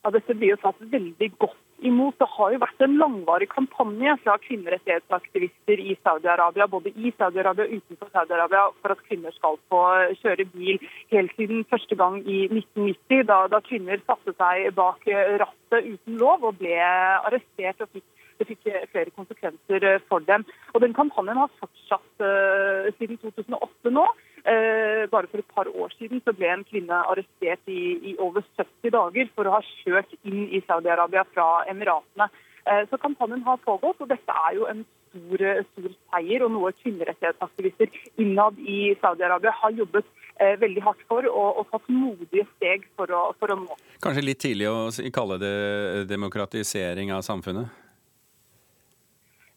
Ja, 0.00 0.10
Dette 0.14 0.34
blir 0.34 0.54
jo 0.54 0.62
tatt 0.62 0.80
veldig 0.80 1.28
godt 1.38 1.58
imot. 1.86 2.16
Det 2.20 2.28
har 2.36 2.52
jo 2.54 2.60
vært 2.62 2.84
en 2.84 2.96
langvarig 3.00 3.48
kampanje 3.52 4.14
fra 4.24 4.36
kvinnerettighetsaktivister 4.44 5.82
i 5.82 5.96
Saudi-Arabia, 6.04 6.68
både 6.70 6.92
i 6.94 7.12
Saudi-Arabia 7.16 7.66
og 7.66 7.74
utenfor 7.80 8.12
Saudi-Arabia, 8.14 8.64
for 8.82 8.94
at 8.94 9.02
kvinner 9.08 9.34
skal 9.36 9.58
få 9.72 9.82
kjøre 10.22 10.48
bil 10.54 10.80
helt 11.14 11.34
siden 11.38 11.66
første 11.70 11.98
gang 12.00 12.20
i 12.24 12.44
1990, 12.48 13.26
da, 13.32 13.42
da 13.52 13.62
kvinner 13.66 14.02
satte 14.06 14.36
seg 14.36 14.70
bak 14.78 15.04
rattet 15.42 15.92
uten 15.94 16.18
lov 16.20 16.48
og 16.50 16.58
ble 16.60 16.78
arrestert 16.80 17.84
og 17.84 17.92
fikk 17.94 18.08
det 18.40 18.46
fikk 18.48 18.70
flere 18.88 19.12
konsekvenser 19.12 19.84
for 20.08 20.24
dem. 20.24 20.46
Og 20.72 20.80
Den 20.80 20.94
kampanjen 20.96 21.36
har 21.36 21.50
fortsatt 21.60 22.24
uh, 22.24 22.88
siden 22.96 23.20
2008 23.20 23.92
nå. 23.92 24.06
Uh, 24.40 25.04
bare 25.12 25.28
for 25.28 25.42
et 25.42 25.50
par 25.54 25.68
år 25.68 25.92
siden 25.98 26.22
så 26.24 26.32
ble 26.32 26.48
en 26.48 26.62
kvinne 26.64 27.00
arrestert 27.12 27.60
i, 27.68 27.80
i 28.10 28.14
over 28.18 28.44
70 28.56 28.94
dager 28.94 29.28
for 29.34 29.48
å 29.48 29.58
ha 29.58 29.60
kjørt 29.82 30.14
inn 30.24 30.46
i 30.48 30.62
Saudi-Arabia 30.64 31.26
fra 31.34 31.48
Emiratene. 31.68 32.30
Uh, 32.64 32.86
så 32.88 33.00
kampanjen 33.02 33.44
har 33.44 33.60
pågått, 33.66 34.00
og 34.00 34.08
dette 34.08 34.38
er 34.46 34.56
jo 34.56 34.64
en 34.70 34.80
stor, 35.10 35.44
stor 35.72 35.92
seier 36.14 36.46
og 36.46 36.54
noe 36.54 36.72
kvinnerettighetsaktivister 36.80 37.92
innad 38.22 38.56
i 38.64 38.94
Saudi-Arabia 39.02 39.52
har 39.60 39.76
jobbet 39.76 40.08
veldig 40.40 40.80
hardt 40.80 41.02
for 41.04 41.26
og, 41.28 41.58
og 41.60 41.66
tatt 41.68 41.88
modige 41.92 42.46
steg 42.54 42.86
for 42.96 43.12
å, 43.12 43.26
for 43.36 43.52
å 43.52 43.58
nå. 43.60 43.74
Kanskje 44.00 44.22
litt 44.24 44.40
tidlig 44.40 44.70
å 44.70 44.88
kalle 45.12 45.36
det 45.42 46.06
demokratisering 46.08 47.12
av 47.12 47.26
samfunnet? 47.26 47.68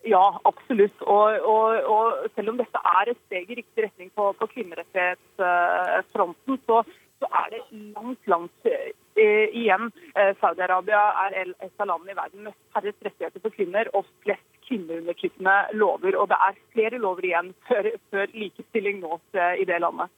Ja, 0.03 0.39
absolutt. 0.43 1.01
Og, 1.01 1.39
og, 1.47 1.83
og, 1.87 2.13
selv 2.35 2.49
om 2.51 2.57
dette 2.59 2.79
er 2.97 3.11
et 3.11 3.19
steg 3.27 3.51
i 3.51 3.55
riktig 3.61 3.83
retning 3.85 4.09
på, 4.15 4.23
på 4.39 4.45
kvinnerettighetsfronten, 4.51 6.57
så, 6.67 6.77
så, 7.23 7.29
er 7.39 7.47
det 7.53 7.61
langt, 7.95 8.19
langt 8.27 8.67
eh, 8.67 9.47
igjen. 9.55 9.91
Eh, 10.19 10.33
Saudi-Arabia 10.41 11.03
er 11.23 11.53
et 11.53 11.79
av 11.79 11.87
landene 11.87 12.11
i 12.11 12.19
verden 12.19 12.43
med 12.49 12.57
færrest 12.75 13.07
rettigheter 13.07 13.39
for 13.45 13.55
kvinner 13.55 13.85
og 13.95 14.03
flest 14.25 14.51
kvinneundertrykkende 14.67 15.55
lover. 15.79 16.13
Og 16.19 16.25
det 16.33 16.39
er 16.49 16.61
flere 16.75 16.97
lover 16.99 17.23
igjen 17.29 17.49
før, 17.69 17.83
før 18.11 18.27
likestilling 18.35 18.99
nås 19.05 19.23
eh, 19.39 19.55
i 19.63 19.69
det 19.69 19.79
landet. 19.85 20.11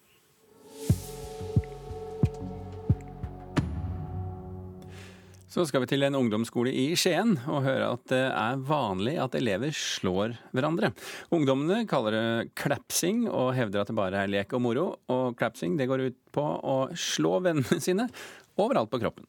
Så 5.55 5.63
skal 5.63 5.85
vi 5.85 5.87
til 5.87 6.03
en 6.03 6.17
ungdomsskole 6.19 6.67
i 6.75 6.89
Skien 6.99 7.37
og 7.47 7.61
høre 7.63 7.93
at 7.93 8.01
det 8.11 8.23
er 8.27 8.63
vanlig 8.67 9.13
at 9.23 9.37
elever 9.39 9.71
slår 9.71 10.33
hverandre. 10.51 10.89
Ungdommene 11.31 11.85
kaller 11.87 12.11
det 12.11 12.49
klapsing 12.59 13.21
og 13.29 13.53
hevder 13.55 13.85
at 13.85 13.87
det 13.87 13.95
bare 13.95 14.25
er 14.25 14.33
lek 14.33 14.51
og 14.57 14.65
moro. 14.65 14.83
Og 15.07 15.37
klapsing 15.39 15.77
det 15.79 15.87
går 15.87 16.03
ut 16.09 16.17
på 16.35 16.43
å 16.43 16.75
slå 16.99 17.37
vennene 17.45 17.79
sine 17.79 18.09
overalt 18.59 18.91
på 18.91 18.99
kroppen. 19.05 19.23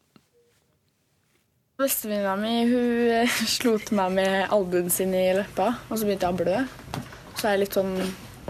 Bestevenninna 1.78 2.34
mi 2.40 2.56
hun 2.72 3.12
eh, 3.20 3.36
slo 3.46 3.76
til 3.78 4.00
meg 4.00 4.16
med 4.16 4.48
albuen 4.56 4.90
sin 4.90 5.14
i 5.14 5.28
leppa, 5.36 5.68
og 5.86 5.94
så 5.94 6.08
begynte 6.08 6.26
jeg 6.26 6.34
å 6.34 6.40
blø. 6.40 6.56
Så 7.36 7.44
er 7.44 7.54
jeg 7.54 7.62
litt 7.68 7.78
sånn 7.78 7.94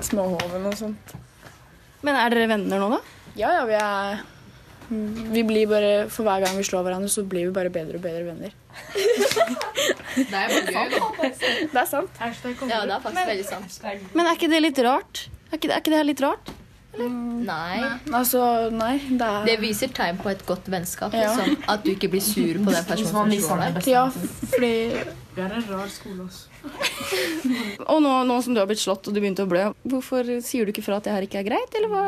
småhoven 0.07 0.64
og 0.70 0.79
sånt. 0.81 1.12
Men 2.07 2.16
er 2.22 2.33
dere 2.33 2.49
venner 2.55 2.81
nå, 2.81 2.89
da? 2.95 3.03
Ja, 3.37 3.53
ja, 3.59 3.68
vi 3.68 3.77
er 3.77 4.24
Vi 4.89 5.43
blir 5.47 5.66
bare 5.70 5.93
For 6.12 6.26
hver 6.26 6.45
gang 6.45 6.59
vi 6.59 6.66
slår 6.66 6.84
hverandre, 6.87 7.11
så 7.11 7.24
blir 7.26 7.49
vi 7.49 7.55
bare 7.57 7.72
bedre 7.74 7.99
og 7.99 8.05
bedre 8.05 8.26
venner. 8.28 8.55
Det 10.16 10.32
er 10.32 10.53
bare 10.53 10.72
gøy. 10.72 11.32
Det 11.72 11.80
er 11.80 11.89
sant. 11.89 12.20
Ja, 12.22 12.84
det 12.87 12.95
er 12.95 13.01
faktisk 13.05 13.32
veldig 13.32 13.49
sant. 13.49 13.80
Men 14.16 14.26
er 14.26 14.39
ikke 14.39 14.49
det 14.53 14.62
litt 14.64 14.78
rart? 14.87 15.26
Er 15.51 15.59
ikke, 15.59 15.72
er 15.74 15.82
ikke 15.82 15.93
det 15.93 16.01
her 16.01 16.09
litt 16.09 16.22
rart? 16.24 16.55
Nei. 16.97 17.82
Altså, 18.14 18.41
nei. 18.72 18.95
Det 19.11 19.26
er 19.26 19.45
Det 19.45 19.57
viser 19.61 19.93
tegn 19.93 20.16
på 20.22 20.30
et 20.32 20.45
godt 20.49 20.68
vennskap. 20.72 21.14
Ja. 21.14 21.34
Liksom. 21.37 21.59
At 21.68 21.84
du 21.84 21.91
ikke 21.93 22.09
blir 22.14 22.24
sur 22.24 22.62
på 22.64 22.72
den 22.72 22.89
personen 22.89 23.34
som 23.37 23.51
slår 23.51 23.76
deg. 23.76 23.91
Ja, 23.93 24.07
fordi 24.55 24.72
Vi 25.37 25.43
er 25.45 25.53
en 25.59 25.66
rar 25.68 25.91
skole, 25.93 26.24
altså. 26.24 26.49
Og 27.84 28.01
nå, 28.01 28.14
nå 28.24 28.39
som 28.43 28.57
du 28.57 28.62
har 28.62 28.70
blitt 28.70 28.80
slått 28.80 29.11
og 29.11 29.12
du 29.12 29.20
begynte 29.20 29.45
å 29.45 29.51
blø, 29.51 29.66
hvorfor 29.84 30.30
sier 30.41 30.64
du 30.64 30.72
ikke 30.72 30.87
fra 30.87 30.97
at 30.97 31.05
det 31.05 31.12
her 31.12 31.26
ikke 31.28 31.43
er 31.43 31.49
greit, 31.51 31.76
eller 31.76 31.93
hva? 31.93 32.07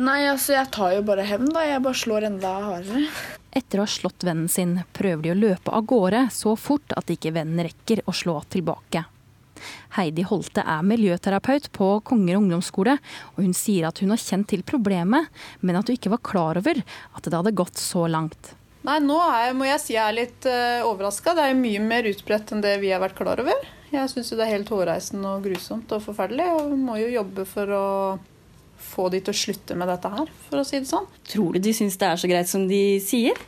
Nei, 0.00 0.22
altså, 0.24 0.54
jeg 0.56 0.70
tar 0.72 0.94
jo 0.96 1.02
bare 1.04 1.24
hevn, 1.28 1.50
da. 1.52 1.64
Jeg 1.68 1.82
bare 1.84 1.98
slår 2.00 2.28
enda 2.30 2.52
hardere. 2.64 3.08
Etter 3.52 3.80
å 3.80 3.84
ha 3.84 3.92
slått 3.92 4.24
vennen 4.24 4.48
sin, 4.48 4.78
prøver 4.96 5.26
de 5.26 5.32
å 5.34 5.36
løpe 5.36 5.72
av 5.76 5.84
gårde 5.84 6.22
så 6.32 6.54
fort 6.56 6.94
at 6.96 7.10
ikke 7.12 7.34
vennen 7.36 7.66
rekker 7.66 8.00
å 8.08 8.14
slå 8.16 8.38
tilbake. 8.52 9.04
Heidi 9.98 10.24
Holte 10.26 10.64
er 10.64 10.86
miljøterapeut 10.86 11.68
på 11.76 11.90
Konger 12.08 12.40
ungdomsskole, 12.40 12.96
og 13.34 13.44
hun 13.44 13.52
sier 13.54 13.86
at 13.90 14.00
hun 14.02 14.14
har 14.14 14.22
kjent 14.22 14.48
til 14.54 14.64
problemet, 14.66 15.28
men 15.60 15.78
at 15.78 15.88
hun 15.90 15.98
ikke 15.98 16.14
var 16.14 16.24
klar 16.24 16.60
over 16.62 16.80
at 16.80 17.28
det 17.28 17.36
hadde 17.36 17.54
gått 17.60 17.78
så 17.78 18.08
langt. 18.10 18.54
Nei, 18.82 18.96
nå 19.04 19.20
er, 19.22 19.52
må 19.54 19.68
jeg 19.68 19.78
si 19.78 19.94
jeg 19.94 20.02
er 20.02 20.16
litt 20.16 20.48
uh, 20.48 20.88
overraska. 20.88 21.36
Det 21.38 21.44
er 21.46 21.60
mye 21.60 21.84
mer 21.84 22.08
utbredt 22.10 22.50
enn 22.50 22.64
det 22.64 22.78
vi 22.82 22.90
har 22.90 23.04
vært 23.04 23.20
klar 23.20 23.44
over. 23.44 23.68
Jeg 23.92 24.10
syns 24.10 24.32
det 24.32 24.42
er 24.42 24.56
helt 24.56 24.72
hårreisende 24.72 25.36
og 25.36 25.44
grusomt 25.44 25.92
og 25.92 26.02
forferdelig, 26.02 26.48
og 26.56 26.72
vi 26.72 26.80
må 26.80 26.96
jo 26.98 27.12
jobbe 27.12 27.44
for 27.46 27.76
å 27.76 27.86
få 28.92 29.08
de 29.12 29.22
til 29.24 29.34
å 29.34 29.40
slutte 29.42 29.76
med 29.78 29.90
dette 29.90 30.12
her, 30.12 30.30
for 30.48 30.60
å 30.60 30.66
si 30.68 30.80
det 30.80 30.90
sånn. 30.90 31.08
Tror 31.32 31.56
du 31.56 31.64
de 31.64 31.74
syns 31.76 31.98
det 32.00 32.08
er 32.08 32.20
så 32.20 32.30
greit 32.30 32.50
som 32.50 32.68
de 32.70 32.82
sier? 33.02 33.38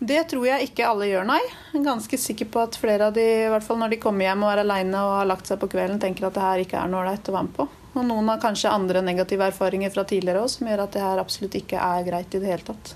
Det 0.00 0.22
tror 0.30 0.46
jeg 0.48 0.70
ikke 0.70 0.86
alle 0.88 1.10
gjør, 1.10 1.26
nei. 1.28 1.40
Jeg 1.44 1.82
er 1.82 1.88
ganske 1.90 2.18
sikker 2.22 2.48
på 2.48 2.62
at 2.62 2.78
flere 2.80 3.10
av 3.10 3.16
de, 3.16 3.24
i 3.44 3.50
hvert 3.52 3.66
fall 3.66 3.76
når 3.82 3.92
de 3.92 3.98
kommer 4.00 4.24
hjem 4.24 4.46
og 4.46 4.54
er 4.54 4.62
aleine 4.62 5.02
og 5.04 5.18
har 5.18 5.28
lagt 5.28 5.50
seg 5.50 5.60
på 5.60 5.68
kvelden, 5.74 6.00
tenker 6.00 6.30
at 6.30 6.38
det 6.38 6.46
her 6.46 6.62
ikke 6.62 6.78
er 6.80 6.88
noe 6.88 7.02
ålreit 7.02 7.28
å 7.28 7.34
være 7.36 7.48
med 7.50 7.56
på. 7.58 7.66
Og 7.90 8.06
noen 8.06 8.30
har 8.30 8.40
kanskje 8.40 8.72
andre 8.72 9.02
negative 9.04 9.50
erfaringer 9.50 9.92
fra 9.92 10.06
tidligere 10.08 10.44
òg, 10.44 10.52
som 10.52 10.70
gjør 10.70 10.84
at 10.86 10.96
det 10.96 11.04
her 11.04 11.20
absolutt 11.20 11.58
ikke 11.58 11.82
er 11.84 12.06
greit 12.06 12.32
i 12.32 12.40
det 12.40 12.52
hele 12.52 12.66
tatt. 12.70 12.94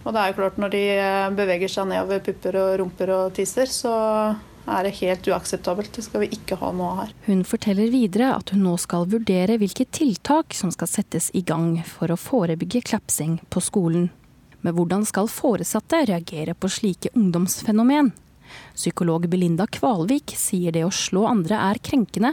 Og 0.00 0.14
det 0.16 0.20
er 0.20 0.30
jo 0.30 0.38
klart, 0.40 0.58
når 0.58 0.72
de 0.72 0.84
eh, 0.96 1.32
beveger 1.36 1.70
seg 1.70 1.90
nedover 1.90 2.22
pupper 2.24 2.56
og 2.56 2.70
rumper 2.80 3.12
og 3.14 3.34
tisser, 3.36 3.68
så 3.70 3.92
er 4.66 4.86
det 4.86 4.94
helt 5.00 5.28
uakseptabelt. 5.28 5.92
Det 5.96 6.04
skal 6.06 6.24
vi 6.24 6.30
ikke 6.36 6.58
ha 6.60 6.70
noe 6.76 6.92
av 6.92 7.02
her. 7.02 7.12
Hun 7.26 7.44
forteller 7.48 7.90
videre 7.92 8.32
at 8.36 8.52
hun 8.54 8.64
nå 8.66 8.76
skal 8.80 9.08
vurdere 9.10 9.58
hvilke 9.60 9.86
tiltak 9.90 10.56
som 10.56 10.72
skal 10.74 10.90
settes 10.90 11.30
i 11.34 11.42
gang 11.46 11.78
for 11.86 12.12
å 12.12 12.18
forebygge 12.20 12.84
klapsing 12.92 13.38
på 13.50 13.62
skolen. 13.64 14.10
Men 14.60 14.76
hvordan 14.76 15.06
skal 15.08 15.30
foresatte 15.32 16.04
reagere 16.10 16.54
på 16.54 16.68
slike 16.68 17.14
ungdomsfenomen? 17.16 18.12
Psykolog 18.74 19.28
Belinda 19.28 19.66
Kvalvik 19.66 20.34
sier 20.36 20.74
det 20.74 20.82
å 20.84 20.92
slå 20.94 21.24
andre 21.30 21.58
er 21.70 21.80
krenkende 21.84 22.32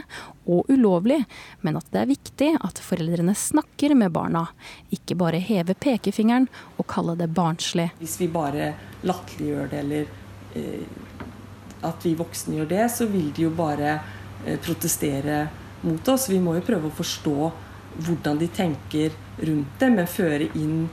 og 0.50 0.70
ulovlig, 0.72 1.20
men 1.62 1.78
at 1.78 1.86
det 1.92 2.00
er 2.02 2.10
viktig 2.10 2.50
at 2.64 2.80
foreldrene 2.82 3.34
snakker 3.38 3.94
med 3.98 4.14
barna, 4.14 4.48
ikke 4.94 5.18
bare 5.20 5.42
heve 5.42 5.76
pekefingeren 5.78 6.48
og 6.76 6.88
kalle 6.90 7.14
det 7.18 7.30
barnslig. 7.36 7.90
Hvis 8.00 8.18
vi 8.22 8.30
bare 8.32 8.72
latterliggjør 9.06 9.70
det, 9.70 9.84
eller 9.84 10.10
eh, 10.58 11.06
at 11.86 12.04
vi 12.06 12.14
voksne 12.18 12.58
gjør 12.58 12.70
det, 12.70 12.84
så 12.90 13.06
vil 13.10 13.30
de 13.34 13.46
jo 13.46 13.54
bare 13.54 13.96
eh, 14.44 14.58
protestere 14.62 15.46
mot 15.86 16.08
oss. 16.08 16.28
Vi 16.30 16.40
må 16.42 16.56
jo 16.58 16.66
prøve 16.66 16.90
å 16.90 16.98
forstå 16.98 17.50
hvordan 17.98 18.38
de 18.38 18.48
tenker 18.54 19.14
rundt 19.38 19.80
det, 19.80 19.90
men 19.94 20.10
føre 20.10 20.50
inn 20.58 20.88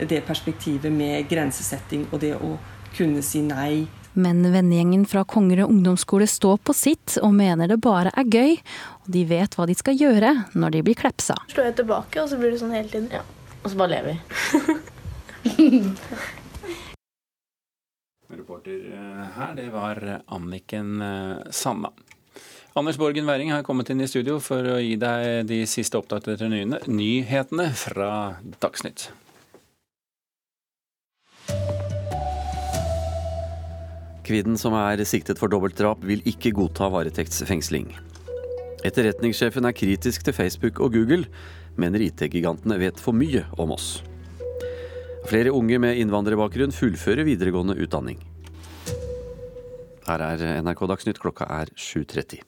det 0.00 0.22
perspektivet 0.24 0.92
med 0.92 1.28
grensesetting 1.28 2.06
og 2.10 2.20
det 2.22 2.34
å 2.36 2.54
kunne 2.96 3.22
si 3.24 3.42
nei. 3.44 3.86
Men 4.12 4.42
vennegjengen 4.50 5.04
fra 5.06 5.22
Kongerud 5.28 5.70
ungdomsskole 5.70 6.26
står 6.26 6.58
på 6.66 6.74
sitt 6.74 7.14
og 7.22 7.34
mener 7.36 7.70
det 7.70 7.78
bare 7.84 8.10
er 8.18 8.26
gøy, 8.26 8.56
og 9.04 9.12
de 9.14 9.22
vet 9.28 9.54
hva 9.54 9.68
de 9.70 9.76
skal 9.78 9.98
gjøre 10.00 10.32
når 10.58 10.74
de 10.74 10.82
blir 10.88 10.98
klepsa. 10.98 11.38
Slår 11.52 11.70
jeg 11.70 11.78
tilbake, 11.84 12.18
og 12.22 12.32
så 12.32 12.40
blir 12.40 12.54
det 12.54 12.62
sånn 12.62 12.74
hele 12.74 12.90
tiden. 12.90 13.10
Ja. 13.14 13.22
Og 13.60 13.70
så 13.70 13.78
bare 13.78 14.00
lever 14.00 14.16
vi. 14.16 15.80
Reporter 18.30 18.86
eh, 18.92 19.24
her, 19.36 19.54
det 19.58 19.68
var 19.74 20.00
Anniken 20.26 21.02
eh, 21.02 21.50
Sanna. 21.50 21.92
Anders 22.78 22.98
Borgen 23.00 23.26
Wæring 23.26 23.50
har 23.50 23.64
kommet 23.66 23.90
inn 23.90 24.02
i 24.04 24.06
studio 24.06 24.36
for 24.38 24.62
å 24.62 24.76
gi 24.78 24.94
deg 25.00 25.48
de 25.48 25.64
siste 25.66 25.98
oppdaterte 25.98 26.46
nyhetene 26.46 27.66
fra 27.74 28.10
Dagsnytt. 28.62 29.08
Kvinnen 34.30 34.60
som 34.60 34.76
er 34.78 35.02
siktet 35.02 35.40
for 35.42 35.50
dobbeltdrap, 35.50 36.04
vil 36.06 36.22
ikke 36.30 36.52
godta 36.54 36.86
varetektsfengsling. 36.94 37.90
Etterretningssjefen 38.86 39.66
er 39.66 39.74
kritisk 39.74 40.22
til 40.22 40.36
Facebook 40.36 40.78
og 40.78 40.94
Google, 40.94 41.26
mener 41.74 42.06
IT-gigantene 42.06 42.78
vet 42.78 43.02
for 43.02 43.16
mye 43.16 43.42
om 43.58 43.74
oss. 43.74 43.98
Flere 45.28 45.52
unge 45.52 45.78
med 45.82 45.98
innvandrerbakgrunn 46.00 46.72
fullfører 46.72 47.26
videregående 47.28 47.76
utdanning. 47.76 48.20
Her 50.06 50.22
er 50.24 50.62
NRK 50.64 50.86
Dagsnytt, 50.90 51.20
klokka 51.22 51.46
er 51.60 51.70
7.30. 51.76 52.40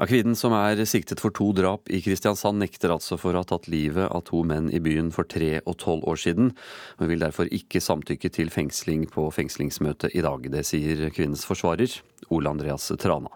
Ja, 0.00 0.06
Kvinnen 0.08 0.36
som 0.36 0.54
er 0.56 0.80
siktet 0.88 1.20
for 1.20 1.32
to 1.36 1.50
drap 1.52 1.90
i 1.92 2.00
Kristiansand, 2.00 2.56
nekter 2.62 2.94
altså 2.94 3.18
for 3.20 3.36
å 3.36 3.42
ha 3.42 3.48
tatt 3.48 3.68
livet 3.68 4.08
av 4.08 4.24
to 4.28 4.40
menn 4.48 4.70
i 4.72 4.80
byen 4.80 5.10
for 5.12 5.28
tre 5.28 5.58
og 5.60 5.76
tolv 5.82 6.06
år 6.08 6.16
siden, 6.16 6.54
Hun 6.98 7.08
vil 7.08 7.20
derfor 7.20 7.48
ikke 7.52 7.84
samtykke 7.84 8.30
til 8.32 8.50
fengsling 8.50 9.06
på 9.12 9.28
fengslingsmøtet 9.30 10.16
i 10.16 10.24
dag. 10.24 10.50
Det 10.50 10.64
sier 10.64 11.10
kvinnens 11.12 11.44
forsvarer, 11.44 12.00
Ole 12.30 12.48
Andreas 12.48 12.88
Trana. 12.98 13.28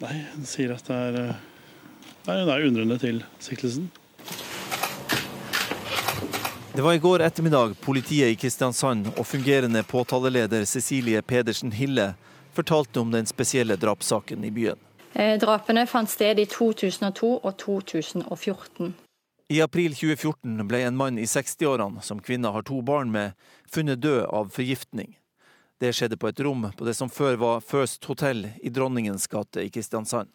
Nei, 0.00 0.26
hun 0.34 0.44
sier 0.44 0.76
at 0.76 0.84
det 0.84 0.96
er 0.96 1.36
Nei, 2.26 2.40
hun 2.42 2.50
er 2.50 2.66
undrende 2.66 2.98
til 2.98 3.24
siktelsen. 3.40 3.88
Det 6.76 6.82
var 6.82 6.94
i 6.94 6.98
går 6.98 7.20
ettermiddag 7.20 7.74
politiet 7.80 8.28
i 8.28 8.34
Kristiansand 8.36 9.06
og 9.16 9.24
fungerende 9.26 9.80
påtaleleder 9.82 10.64
Cecilie 10.68 11.22
Pedersen 11.22 11.70
Hille 11.72 12.10
fortalte 12.52 13.00
om 13.00 13.14
den 13.14 13.24
spesielle 13.26 13.78
drapssaken 13.80 14.44
i 14.44 14.50
byen. 14.50 14.76
Eh, 15.12 15.38
drapene 15.40 15.86
fant 15.88 16.12
sted 16.12 16.36
i 16.36 16.44
2002 16.44 17.30
og 17.38 17.56
2014. 17.64 18.92
I 19.48 19.62
april 19.64 19.96
2014 19.96 20.68
ble 20.68 20.82
en 20.84 21.00
mann 21.00 21.16
i 21.16 21.24
60-årene, 21.24 22.04
som 22.04 22.20
kvinna 22.20 22.52
har 22.52 22.68
to 22.68 22.82
barn 22.84 23.08
med, 23.08 23.32
funnet 23.72 24.04
død 24.04 24.26
av 24.28 24.52
forgiftning. 24.52 25.16
Det 25.80 25.96
skjedde 25.96 26.20
på 26.20 26.28
et 26.28 26.44
rom 26.44 26.68
på 26.76 26.84
det 26.84 26.98
som 27.00 27.08
før 27.08 27.40
var 27.40 27.64
First 27.64 28.04
Hotel 28.04 28.50
i 28.60 28.68
Dronningens 28.68 29.24
gate 29.32 29.64
i 29.64 29.72
Kristiansand. 29.72 30.28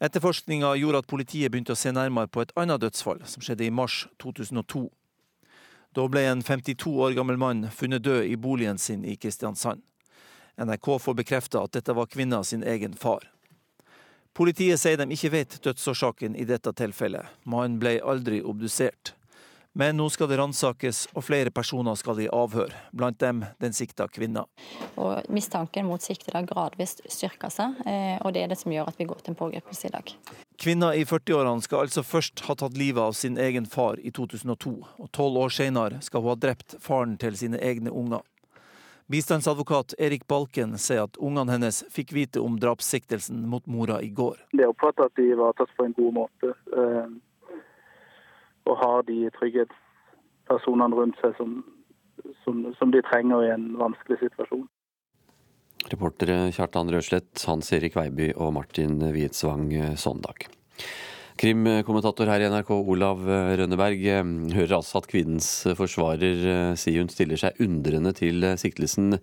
Etterforskninga 0.00 0.72
gjorde 0.80 1.04
at 1.04 1.12
politiet 1.12 1.52
begynte 1.52 1.76
å 1.76 1.84
se 1.84 1.92
nærmere 1.92 2.32
på 2.32 2.40
et 2.40 2.56
annet 2.56 2.80
dødsfall, 2.80 3.26
som 3.28 3.44
skjedde 3.44 3.68
i 3.68 3.74
mars 3.84 4.06
2002. 4.24 4.88
Da 5.94 6.08
ble 6.10 6.24
en 6.26 6.42
52 6.42 6.90
år 6.90 7.12
gammel 7.14 7.36
mann 7.38 7.68
funnet 7.70 8.02
død 8.02 8.24
i 8.26 8.36
boligen 8.36 8.78
sin 8.78 9.04
i 9.04 9.14
Kristiansand. 9.16 9.82
NRK 10.58 10.88
får 11.00 11.14
bekrefta 11.14 11.62
at 11.62 11.72
dette 11.76 11.94
var 11.94 12.10
kvinna 12.10 12.42
sin 12.44 12.64
egen 12.66 12.96
far. 12.98 13.28
Politiet 14.34 14.80
sier 14.82 14.98
de 14.98 15.06
ikke 15.14 15.30
vet 15.30 15.60
dødsårsaken 15.62 16.34
i 16.34 16.46
dette 16.48 16.72
tilfellet. 16.74 17.28
Mannen 17.46 17.78
ble 17.78 18.00
aldri 18.02 18.40
obdusert. 18.42 19.12
Men 19.78 19.96
nå 19.98 20.08
skal 20.10 20.30
det 20.30 20.38
ransakes, 20.38 21.04
og 21.14 21.24
flere 21.26 21.50
personer 21.54 21.94
skal 21.98 22.20
i 22.22 22.28
avhør, 22.30 22.74
blant 22.94 23.18
dem 23.22 23.44
den 23.62 23.74
sikta 23.74 24.06
kvinna. 24.10 24.44
Og 24.98 25.30
Mistanken 25.34 25.86
mot 25.86 26.02
siktede 26.02 26.38
har 26.38 26.46
gradvis 26.50 27.00
styrka 27.10 27.50
seg, 27.50 27.82
eh, 27.86 28.18
og 28.22 28.34
det 28.34 28.44
er 28.44 28.50
det 28.50 28.58
som 28.58 28.74
gjør 28.74 28.90
at 28.90 28.98
vi 28.98 29.06
går 29.10 29.22
til 29.22 29.34
en 29.34 29.40
pågripelse 29.42 29.90
i 29.90 29.94
dag. 29.94 30.14
Kvinna 30.58 30.94
i 30.94 31.04
40-årene 31.04 31.62
skal 31.64 31.84
altså 31.84 32.04
først 32.06 32.44
ha 32.46 32.54
tatt 32.54 32.76
livet 32.78 33.02
av 33.02 33.16
sin 33.18 33.38
egen 33.38 33.66
far 33.66 33.98
i 33.98 34.12
2002, 34.14 34.74
og 35.02 35.10
tolv 35.12 35.40
år 35.42 35.50
senere 35.50 35.98
skal 36.04 36.22
hun 36.22 36.30
ha 36.30 36.38
drept 36.38 36.76
faren 36.82 37.16
til 37.18 37.34
sine 37.38 37.58
egne 37.58 37.90
unger. 37.90 38.22
Bistandsadvokat 39.10 39.96
Erik 39.98 40.22
Balken 40.30 40.78
sier 40.80 41.04
at 41.04 41.18
ungene 41.18 41.52
hennes 41.52 41.82
fikk 41.92 42.14
vite 42.16 42.40
om 42.40 42.54
drapssiktelsen 42.62 43.42
mot 43.50 43.66
mora 43.66 43.98
i 44.00 44.08
går. 44.08 44.38
Jeg 44.54 44.70
oppfatter 44.70 45.10
at 45.10 45.18
de 45.18 45.26
var 45.36 45.58
tatt 45.58 45.74
på 45.76 45.88
en 45.88 45.96
god 45.98 46.14
måte, 46.22 46.54
eh, 46.72 47.58
og 48.64 48.78
har 48.80 49.04
de 49.10 49.18
trygghetspersonene 49.34 50.96
rundt 50.96 51.18
seg 51.20 51.34
som, 51.36 51.58
som, 52.46 52.62
som 52.78 52.94
de 52.94 53.02
trenger 53.10 53.44
i 53.44 53.52
en 53.58 53.72
vanskelig 53.82 54.22
situasjon. 54.22 54.64
Reportere 55.92 56.48
Kjartan 56.54 56.88
Røslett, 56.92 57.32
Hans 57.48 57.68
Erik 57.76 57.96
Veiby 57.98 58.30
og 58.36 58.54
Martin 58.56 58.96
Wietsvang 59.12 59.68
Sondag. 60.00 60.46
Krimkommentator 61.40 62.30
her 62.30 62.44
i 62.44 62.48
NRK, 62.48 62.70
Olav 62.94 63.20
Rønneberg, 63.58 64.04
hører 64.54 64.76
altså 64.78 65.00
at 65.00 65.08
kvinnens 65.10 65.48
forsvarer 65.76 66.76
sier 66.78 67.02
hun 67.02 67.10
stiller 67.12 67.40
seg 67.40 67.58
undrende 67.64 68.14
til 68.16 68.46
siktelsen. 68.60 69.18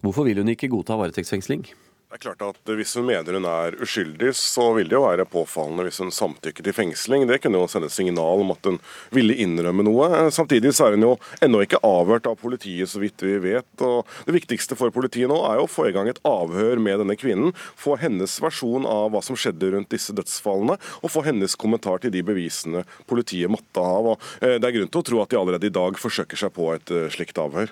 Hvorfor 0.00 0.28
vil 0.28 0.40
hun 0.40 0.52
ikke 0.54 0.70
godta 0.72 0.96
varetektsfengsling? 1.00 1.66
Det 2.10 2.16
er 2.18 2.22
klart 2.24 2.40
at 2.42 2.70
Hvis 2.74 2.96
hun 2.98 3.04
mener 3.06 3.36
hun 3.38 3.44
er 3.46 3.76
uskyldig, 3.78 4.32
så 4.34 4.64
vil 4.74 4.88
det 4.90 4.96
jo 4.96 5.04
være 5.04 5.28
påfallende 5.30 5.84
hvis 5.86 6.00
hun 6.02 6.08
samtykker 6.10 6.64
til 6.66 6.74
fengsling. 6.74 7.22
Det 7.30 7.36
kunne 7.38 7.60
jo 7.60 7.68
sende 7.70 7.86
signal 7.86 8.42
om 8.42 8.48
at 8.50 8.64
hun 8.66 8.80
ville 9.14 9.36
innrømme 9.38 9.84
noe. 9.86 10.08
Samtidig 10.34 10.72
så 10.74 10.88
er 10.88 10.96
hun 10.96 11.06
jo 11.06 11.12
ennå 11.38 11.60
ikke 11.62 11.78
avhørt 11.86 12.26
av 12.26 12.34
politiet, 12.40 12.90
så 12.90 12.98
vidt 12.98 13.22
vi 13.22 13.36
vet. 13.44 13.84
Og 13.86 14.10
Det 14.26 14.34
viktigste 14.34 14.74
for 14.74 14.90
politiet 14.90 15.30
nå 15.30 15.36
er 15.46 15.60
jo 15.60 15.68
å 15.68 15.70
få 15.70 15.86
i 15.86 15.92
gang 15.94 16.10
et 16.10 16.18
avhør 16.26 16.82
med 16.82 16.98
denne 17.04 17.14
kvinnen. 17.14 17.54
Få 17.78 17.94
hennes 18.00 18.34
versjon 18.42 18.88
av 18.90 19.14
hva 19.14 19.22
som 19.22 19.38
skjedde 19.38 19.70
rundt 19.76 19.94
disse 19.94 20.10
dødsfallene, 20.10 20.80
og 21.06 21.14
få 21.14 21.22
hennes 21.28 21.54
kommentar 21.54 22.02
til 22.02 22.10
de 22.10 22.24
bevisene 22.26 22.82
politiet 23.06 23.54
måtte 23.54 23.86
ha. 23.86 24.02
Og 24.16 24.26
eh, 24.42 24.58
Det 24.58 24.66
er 24.66 24.80
grunn 24.80 24.90
til 24.90 25.04
å 25.04 25.06
tro 25.12 25.22
at 25.22 25.30
de 25.30 25.38
allerede 25.38 25.70
i 25.70 25.78
dag 25.78 25.94
forsøker 25.94 26.42
seg 26.42 26.50
på 26.58 26.72
et 26.74 26.90
eh, 26.90 27.06
slikt 27.14 27.38
avhør. 27.38 27.70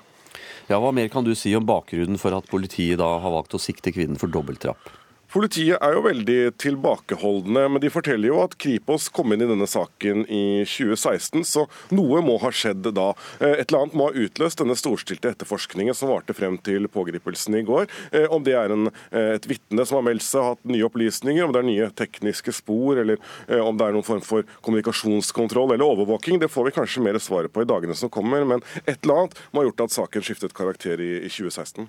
Ja, 0.69 0.77
Hva 0.77 0.93
mer 0.93 1.09
kan 1.09 1.25
du 1.25 1.33
si 1.33 1.55
om 1.57 1.65
bakgrunnen 1.65 2.21
for 2.21 2.37
at 2.37 2.49
politiet 2.51 3.01
da 3.01 3.15
har 3.23 3.33
valgt 3.33 3.57
å 3.57 3.61
sikte 3.63 3.93
kvinnen 3.95 4.21
for 4.21 4.29
dobbeltdrap? 4.29 4.91
Politiet 5.29 5.77
er 5.85 5.93
jo 5.93 6.01
veldig 6.07 6.55
tilbakeholdne, 6.57 7.67
men 7.69 7.83
de 7.83 7.91
forteller 7.93 8.31
jo 8.31 8.39
at 8.41 8.55
Kripos 8.57 9.11
kom 9.13 9.35
inn 9.35 9.43
i 9.45 9.49
denne 9.51 9.67
saken 9.69 10.23
i 10.25 10.63
2016, 10.65 11.45
så 11.45 11.67
noe 11.93 12.23
må 12.25 12.39
ha 12.41 12.49
skjedd 12.49 12.89
da. 12.97 13.11
Eh, 13.37 13.59
et 13.59 13.67
eller 13.67 13.83
annet 13.83 13.99
må 14.01 14.07
ha 14.09 14.25
utløst 14.25 14.63
denne 14.63 14.79
storstilte 14.81 15.29
etterforskningen 15.35 15.93
som 15.93 16.09
varte 16.09 16.33
frem 16.33 16.57
til 16.65 16.89
pågripelsen 16.89 17.59
i 17.61 17.63
går. 17.69 17.93
Eh, 18.09 18.25
om 18.33 18.41
det 18.47 18.57
er 18.57 18.73
en, 18.73 18.89
eh, 19.13 19.35
et 19.35 19.51
vitne 19.53 19.85
som 19.85 20.01
har 20.01 20.09
meldt 20.09 20.25
seg, 20.25 20.49
hatt 20.49 20.65
nye 20.65 20.89
opplysninger, 20.89 21.45
om 21.45 21.53
det 21.53 21.61
er 21.61 21.69
nye 21.69 21.93
tekniske 21.93 22.57
spor, 22.63 22.97
eller 22.97 23.21
om 23.61 23.77
det 23.77 23.85
er 23.85 23.93
noen 23.93 24.09
form 24.09 24.25
for 24.25 24.49
kommunikasjonskontroll 24.65 25.77
eller 25.77 25.85
overvåking, 25.85 26.41
det 26.41 26.49
får 26.49 26.71
vi 26.71 26.77
kanskje 26.81 27.05
mer 27.05 27.21
svaret 27.21 27.53
på 27.53 27.61
i 27.61 27.69
dagene 27.69 27.95
som 27.95 28.09
kommer. 28.09 28.49
Men 28.49 28.65
et 28.87 28.97
eller 29.05 29.27
annet 29.27 29.41
må 29.53 29.61
ha 29.61 29.69
gjort 29.69 29.91
at 29.91 29.99
saken 30.01 30.25
skiftet 30.25 30.57
karakter 30.57 30.97
i 30.97 31.29
2016. 31.29 31.85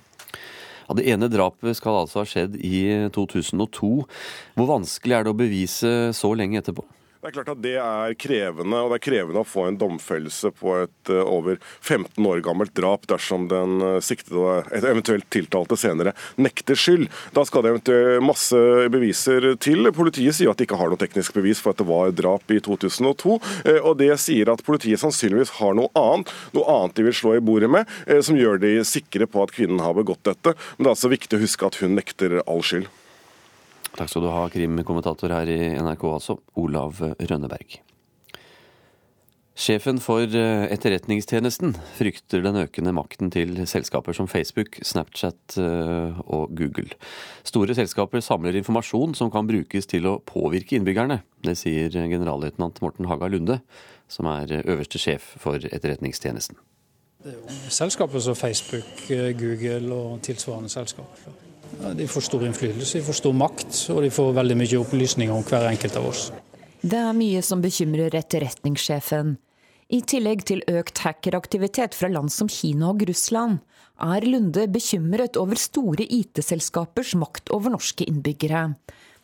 Ja, 0.89 0.95
Det 0.97 1.05
ene 1.05 1.29
drapet 1.29 1.77
skal 1.77 2.01
altså 2.01 2.23
ha 2.23 2.27
skjedd 2.27 2.55
i 2.57 3.09
2002. 3.13 3.91
Hvor 4.57 4.71
vanskelig 4.71 5.19
er 5.19 5.27
det 5.27 5.35
å 5.35 5.37
bevise 5.37 5.91
så 6.17 6.33
lenge 6.33 6.57
etterpå? 6.63 6.83
Det 7.19 7.27
er 7.27 7.33
klart 7.35 7.49
at 7.51 7.59
det 7.59 7.73
er 7.75 8.13
krevende, 8.15 8.77
og 8.79 8.93
det 8.93 8.97
er 9.01 9.03
krevende 9.03 9.41
å 9.43 9.47
få 9.47 9.65
en 9.67 9.75
domfellelse 9.75 10.53
på 10.55 10.71
et 10.85 11.09
uh, 11.11 11.17
over 11.27 11.57
15 11.83 12.15
år 12.23 12.39
gammelt 12.45 12.71
drap 12.77 13.03
dersom 13.11 13.49
den 13.51 13.81
uh, 13.83 13.97
siktede, 13.99 14.61
eventuelt 14.77 15.27
tiltalte 15.27 15.75
senere, 15.75 16.13
nekter 16.39 16.79
skyld. 16.79 17.09
Da 17.35 17.43
skal 17.43 17.65
det 17.65 17.73
eventuelt 17.73 18.23
masse 18.23 18.61
beviser 18.93 19.49
til. 19.59 19.91
Politiet 19.97 20.37
sier 20.37 20.53
at 20.53 20.61
de 20.61 20.69
ikke 20.69 20.79
har 20.79 20.93
noe 20.93 21.01
teknisk 21.01 21.35
bevis 21.35 21.59
for 21.59 21.75
at 21.75 21.81
det 21.83 21.89
var 21.89 22.15
drap 22.15 22.55
i 22.55 22.61
2002. 22.63 23.35
Uh, 23.67 23.81
og 23.81 23.99
det 23.99 24.13
sier 24.23 24.53
at 24.53 24.63
politiet 24.63 25.03
sannsynligvis 25.03 25.57
har 25.59 25.75
noe 25.75 25.91
annet, 25.99 26.31
noe 26.55 26.71
annet 26.77 26.95
de 26.95 27.07
vil 27.09 27.19
slå 27.19 27.35
i 27.35 27.43
bordet 27.43 27.67
med, 27.75 27.99
som 28.23 28.39
gjør 28.39 28.63
de 28.63 28.77
sikre 28.87 29.27
på 29.27 29.43
at 29.43 29.51
kvinnen 29.59 29.83
har 29.83 29.99
begått 29.99 30.23
dette. 30.23 30.55
Men 30.77 30.87
det 30.87 30.93
er 30.93 30.95
altså 30.95 31.11
viktig 31.11 31.35
å 31.35 31.43
huske 31.43 31.67
at 31.67 31.81
hun 31.83 31.99
nekter 31.99 32.39
all 32.45 32.63
skyld. 32.63 32.87
Takk 33.97 34.09
skal 34.11 34.25
du 34.25 34.31
ha, 34.31 34.47
krimkommentator 34.53 35.33
her 35.33 35.49
i 35.51 35.61
NRK, 35.81 36.09
altså, 36.13 36.39
Olav 36.59 37.01
Rønneberg. 37.01 37.79
Sjefen 39.59 39.97
for 39.99 40.23
eh, 40.23 40.69
Etterretningstjenesten 40.71 41.73
frykter 41.97 42.45
den 42.45 42.61
økende 42.61 42.93
makten 42.95 43.27
til 43.33 43.57
selskaper 43.67 44.15
som 44.15 44.29
Facebook, 44.31 44.77
Snapchat 44.87 45.57
eh, 45.59 46.21
og 46.31 46.53
Google. 46.55 46.95
Store 47.43 47.75
selskaper 47.75 48.23
samler 48.23 48.55
informasjon 48.55 49.17
som 49.19 49.31
kan 49.33 49.49
brukes 49.49 49.89
til 49.91 50.07
å 50.07 50.15
påvirke 50.23 50.79
innbyggerne. 50.79 51.19
Det 51.43 51.57
sier 51.59 51.91
generalløytnant 51.91 52.79
Morten 52.85 53.11
Haga 53.11 53.27
Lunde, 53.27 53.59
som 54.07 54.31
er 54.31 54.61
øverste 54.61 55.01
sjef 55.01 55.33
for 55.43 55.59
Etterretningstjenesten. 55.59 56.55
Det 57.19 57.33
er 57.33 57.41
jo 57.41 57.59
selskaper 57.75 58.23
som 58.23 58.39
Facebook, 58.39 58.95
eh, 59.11 59.33
Google 59.35 59.91
og 59.91 60.23
tilsvarende 60.23 60.71
selskaper. 60.71 61.48
De 61.95 62.07
får 62.07 62.25
stor 62.27 62.45
innflytelse, 62.47 62.97
de 62.97 63.05
får 63.05 63.19
stor 63.19 63.35
makt, 63.35 63.73
og 63.93 64.01
de 64.03 64.09
får 64.13 64.33
veldig 64.37 64.57
mye 64.59 64.79
opplysninger 64.81 65.35
om 65.35 65.45
hver 65.45 65.69
enkelt 65.69 65.99
av 65.99 66.09
oss. 66.09 66.29
Det 66.81 66.97
er 66.97 67.15
mye 67.15 67.41
som 67.43 67.61
bekymrer 67.63 68.15
etterretningssjefen. 68.15 69.35
I 69.89 69.99
tillegg 70.05 70.45
til 70.45 70.61
økt 70.69 71.01
hackeraktivitet 71.01 71.95
fra 71.97 72.11
land 72.11 72.31
som 72.31 72.49
Kina 72.51 72.91
og 72.91 73.03
Russland, 73.09 73.57
er 73.99 74.25
Lunde 74.27 74.67
bekymret 74.71 75.37
over 75.39 75.59
store 75.59 76.05
IT-selskapers 76.05 77.15
makt 77.19 77.51
over 77.55 77.73
norske 77.73 78.05
innbyggere. 78.07 78.69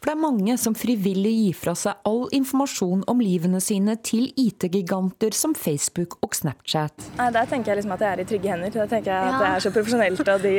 For 0.06 0.12
det 0.12 0.20
er 0.20 0.22
mange 0.22 0.54
som 0.62 0.76
frivillig 0.78 1.32
gir 1.34 1.56
fra 1.58 1.72
seg 1.74 2.04
all 2.06 2.28
informasjon 2.38 3.00
om 3.10 3.22
livene 3.26 3.58
sine 3.58 3.96
til 4.06 4.28
IT-giganter 4.38 5.34
som 5.34 5.56
Facebook 5.58 6.20
og 6.22 6.38
Snapchat. 6.38 7.08
Nei, 7.18 7.32
Der 7.34 7.50
tenker 7.50 7.72
jeg 7.72 7.80
liksom 7.80 7.96
at 7.96 8.04
jeg 8.06 8.12
er 8.12 8.22
i 8.22 8.26
trygge 8.30 8.52
hender. 8.52 8.70
Der 8.76 8.92
tenker 8.92 9.10
jeg 9.10 9.32
at 9.32 9.40
det 9.42 9.48
er 9.50 9.66
så 9.66 9.72
profesjonelt, 9.74 10.22
og 10.22 10.46
de, 10.46 10.54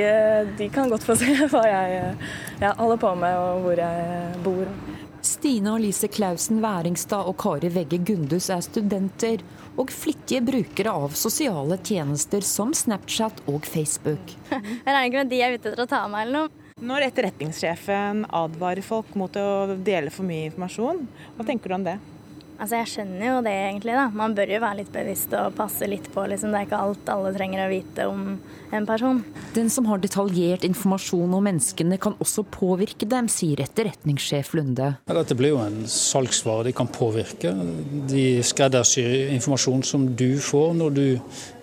de 0.59 0.69
kan 0.75 0.91
godt 0.91 1.07
få 1.07 1.15
se 1.23 1.31
hva 1.55 1.63
jeg, 1.63 2.11
jeg 2.59 2.75
holder 2.83 3.01
på 3.07 3.15
med 3.23 3.39
og 3.45 3.63
hvor 3.69 3.85
jeg 3.85 4.43
bor. 4.49 4.75
Stine 5.31 5.77
og 5.77 5.87
Lise 5.87 6.11
Klausen 6.11 6.59
Væringstad 6.67 7.31
og 7.31 7.39
Kari 7.39 7.71
Vegge 7.71 8.03
Gundus 8.03 8.51
er 8.51 8.67
studenter 8.67 9.47
og 9.79 9.95
flittige 9.95 10.43
brukere 10.43 10.91
av 11.07 11.15
sosiale 11.15 11.79
tjenester 11.87 12.43
som 12.43 12.75
Snapchat 12.75 13.47
og 13.47 13.63
Facebook. 13.63 14.35
Jeg 14.51 14.91
regner 14.91 15.07
ikke 15.07 15.23
med 15.23 15.37
de 15.37 15.45
er 15.47 15.55
ute 15.55 15.71
etter 15.71 15.87
å 15.87 15.93
ta 15.95 16.09
meg 16.11 16.27
eller 16.27 16.49
noe. 16.49 16.66
Når 16.77 17.07
etterretningssjefen 17.07 18.27
advarer 18.37 18.85
folk 18.85 19.15
mot 19.17 19.33
å 19.41 19.79
dele 19.81 20.11
for 20.13 20.29
mye 20.29 20.51
informasjon, 20.51 20.99
hva 21.39 21.47
tenker 21.49 21.73
du 21.73 21.75
om 21.79 21.87
det? 21.87 21.95
Altså 22.61 22.77
Jeg 22.77 22.91
skjønner 22.91 23.25
jo 23.25 23.39
det, 23.47 23.55
egentlig. 23.63 23.95
da. 23.97 24.05
Man 24.13 24.35
bør 24.37 24.53
jo 24.53 24.61
være 24.61 24.79
litt 24.83 24.91
bevisst 24.93 25.33
og 25.37 25.57
passe 25.57 25.89
litt 25.89 26.11
på. 26.13 26.27
liksom. 26.29 26.53
Det 26.53 26.61
er 26.61 26.69
ikke 26.69 26.83
alt 26.85 27.09
alle 27.13 27.33
trenger 27.33 27.65
å 27.65 27.71
vite 27.73 28.07
om 28.13 28.23
en 28.77 28.89
person. 28.89 29.23
Den 29.57 29.73
som 29.73 29.89
har 29.89 30.05
detaljert 30.05 30.69
informasjon 30.69 31.33
om 31.33 31.49
menneskene, 31.49 31.97
kan 31.97 32.17
også 32.21 32.45
påvirke 32.45 33.09
dem, 33.09 33.33
sier 33.33 33.65
etterretningssjef 33.65 34.53
Lunde. 34.57 34.93
Ja, 35.09 35.17
dette 35.17 35.37
blir 35.37 35.55
jo 35.55 35.65
en 35.65 35.83
salgsvare 35.89 36.69
de 36.69 36.77
kan 36.77 36.93
påvirke. 36.93 37.57
De 38.13 38.27
skreddersyr 38.45 39.33
informasjon 39.33 39.85
som 39.85 40.11
du 40.13 40.37
får 40.45 40.77
når 40.77 40.97
du 41.01 41.07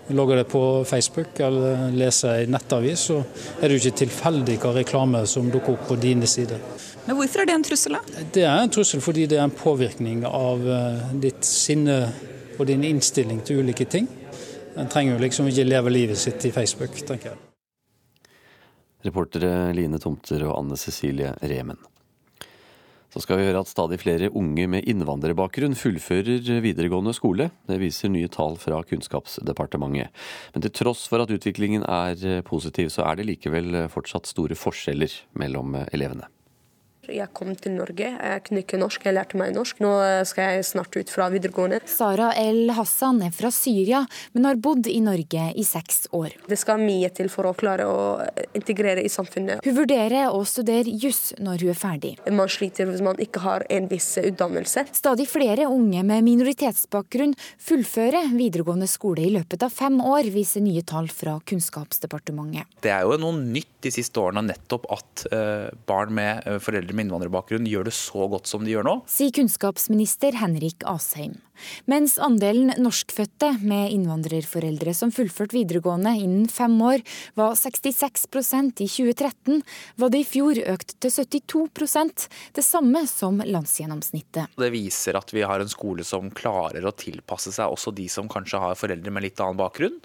logger 0.08 0.36
det 0.36 0.44
på 0.52 0.84
Facebook 0.86 1.40
eller 1.40 1.92
leser 1.96 2.42
ei 2.42 2.48
nettavis, 2.52 3.06
så 3.10 3.22
er 3.60 3.68
det 3.68 3.78
jo 3.78 3.84
ikke 3.84 4.00
tilfeldig 4.04 4.58
hva 4.64 4.74
reklame 4.76 5.24
som 5.30 5.48
dukker 5.52 5.78
opp 5.78 5.88
på 5.88 6.00
dine 6.02 6.28
sider. 6.28 6.60
Men 7.06 7.18
Hvorfor 7.20 7.44
er 7.44 7.50
det 7.50 7.56
en 7.56 7.64
trussel? 7.68 7.98
da? 7.98 8.26
Det 8.36 8.44
er 8.44 8.58
en 8.64 8.72
trussel 8.72 9.04
fordi 9.04 9.28
det 9.32 9.40
er 9.40 9.48
en 9.48 9.56
påvirkning 9.56 10.26
av 10.28 10.68
eh, 10.68 11.16
ditt 11.24 11.48
sinne 11.48 11.98
og 12.60 12.68
din 12.70 12.84
innstilling 12.88 13.42
til 13.48 13.64
ulike 13.64 13.88
ting. 13.90 14.08
En 14.78 14.90
trenger 14.90 15.16
jo 15.16 15.24
liksom 15.24 15.48
ikke 15.50 15.66
leve 15.68 15.92
livet 15.94 16.20
sitt 16.20 16.46
i 16.46 16.52
Facebook, 16.52 16.96
tenker 17.08 17.34
jeg. 17.34 17.42
Reportere 19.04 19.74
Line 19.76 20.00
Tomter 20.00 20.46
og 20.48 20.56
Anne 20.62 20.78
Cecilie 20.80 21.34
Remen. 21.42 21.80
Så 23.14 23.22
skal 23.22 23.38
vi 23.38 23.46
høre 23.46 23.62
at 23.62 23.70
stadig 23.70 24.00
flere 24.02 24.32
unge 24.34 24.66
med 24.74 24.88
innvandrerbakgrunn 24.90 25.78
fullfører 25.78 26.64
videregående 26.66 27.14
skole. 27.14 27.52
Det 27.70 27.78
viser 27.78 28.10
nye 28.10 28.32
tall 28.34 28.58
fra 28.58 28.82
Kunnskapsdepartementet. 28.90 30.10
Men 30.56 30.66
til 30.66 30.74
tross 30.82 31.06
for 31.12 31.22
at 31.22 31.34
utviklingen 31.34 31.86
er 31.86 32.42
positiv, 32.48 32.90
så 32.90 33.06
er 33.06 33.22
det 33.22 33.30
likevel 33.30 33.84
fortsatt 33.94 34.26
store 34.32 34.58
forskjeller 34.58 35.14
mellom 35.38 35.78
elevene. 35.86 36.26
Jeg 37.12 37.28
kom 37.36 37.50
til 37.60 37.74
Norge, 37.76 38.08
jeg 38.16 38.44
kunne 38.46 38.62
ikke 38.64 38.78
norsk, 38.80 39.04
jeg 39.04 39.16
lærte 39.18 39.36
meg 39.40 39.52
norsk. 39.52 39.82
Nå 39.84 39.90
skal 40.30 40.54
jeg 40.56 40.68
snart 40.70 40.96
ut 40.96 41.10
fra 41.12 41.26
videregående. 41.34 41.82
Sara 41.90 42.30
El 42.40 42.72
Hassan 42.78 43.20
er 43.26 43.34
fra 43.36 43.50
Syria, 43.52 44.06
men 44.32 44.48
har 44.48 44.56
bodd 44.64 44.88
i 44.88 45.02
Norge 45.04 45.50
i 45.60 45.66
seks 45.68 46.08
år. 46.16 46.32
Det 46.48 46.56
skal 46.62 46.80
mye 46.80 47.10
til 47.12 47.28
for 47.34 47.50
å 47.50 47.54
klare 47.60 47.88
å 47.92 47.98
integrere 48.56 49.04
i 49.04 49.12
samfunnet. 49.12 49.66
Hun 49.68 49.76
vurderer 49.82 50.32
å 50.32 50.40
studere 50.48 50.94
juss 51.04 51.34
når 51.44 51.66
hun 51.66 51.74
er 51.74 51.80
ferdig. 51.82 52.14
Man 52.32 52.52
sliter 52.52 52.88
hvis 52.88 53.04
man 53.04 53.20
ikke 53.20 53.44
har 53.44 53.68
en 53.68 53.92
viss 53.92 54.08
utdannelse. 54.22 54.86
Stadig 54.96 55.28
flere 55.28 55.68
unge 55.68 56.06
med 56.08 56.24
minoritetsbakgrunn 56.30 57.36
fullfører 57.68 58.32
videregående 58.32 58.88
skole 58.88 59.28
i 59.28 59.34
løpet 59.36 59.68
av 59.68 59.76
fem 59.76 60.00
år, 60.00 60.32
viser 60.32 60.64
nye 60.64 60.86
tall 60.88 61.12
fra 61.12 61.36
Kunnskapsdepartementet. 61.52 62.80
Det 62.88 62.96
er 62.96 63.04
jo 63.04 63.20
noe 63.20 63.44
nytt 63.44 63.76
de 63.84 63.92
siste 63.92 64.24
årene 64.24 64.48
nettopp 64.48 64.88
at 64.96 65.28
barn 65.90 66.16
med 66.16 66.48
foreldre 66.64 66.93
med 66.94 67.08
innvandrerbakgrunn 67.08 67.68
gjør 67.70 67.90
det 67.90 67.96
så 67.98 68.28
godt 68.32 68.50
som 68.50 68.64
de 68.66 68.76
gjør 68.76 68.88
nå. 68.88 69.00
Sier 69.10 69.34
kunnskapsminister 69.36 70.38
Henrik 70.40 70.86
Asheim. 70.90 71.40
Mens 71.86 72.16
andelen 72.22 72.74
norskfødte 72.82 73.52
med 73.62 73.92
innvandrerforeldre 73.94 74.94
som 74.98 75.12
fullførte 75.14 75.56
videregående 75.56 76.16
innen 76.18 76.48
fem 76.52 76.76
år 76.82 77.04
var 77.40 77.56
66% 77.60 78.82
i 78.84 78.90
2013, 78.90 79.62
var 80.02 80.14
det 80.14 80.24
i 80.24 80.28
fjor 80.28 80.60
økt 80.74 80.96
til 81.04 81.14
72% 81.14 82.28
det 82.58 82.66
samme 82.66 83.06
som 83.10 83.40
landsgjennomsnittet. 83.46 84.58
Det 84.58 84.74
viser 84.74 85.20
at 85.20 85.34
vi 85.34 85.46
har 85.46 85.64
en 85.64 85.72
skole 85.72 86.06
som 86.08 86.32
klarer 86.34 86.86
å 86.86 86.96
tilpasse 86.98 87.54
seg 87.54 87.74
også 87.74 87.94
de 87.96 88.10
som 88.12 88.30
kanskje 88.32 88.62
har 88.64 88.80
foreldre 88.80 89.14
med 89.14 89.28
litt 89.28 89.44
annen 89.44 89.62
bakgrunn. 89.62 90.02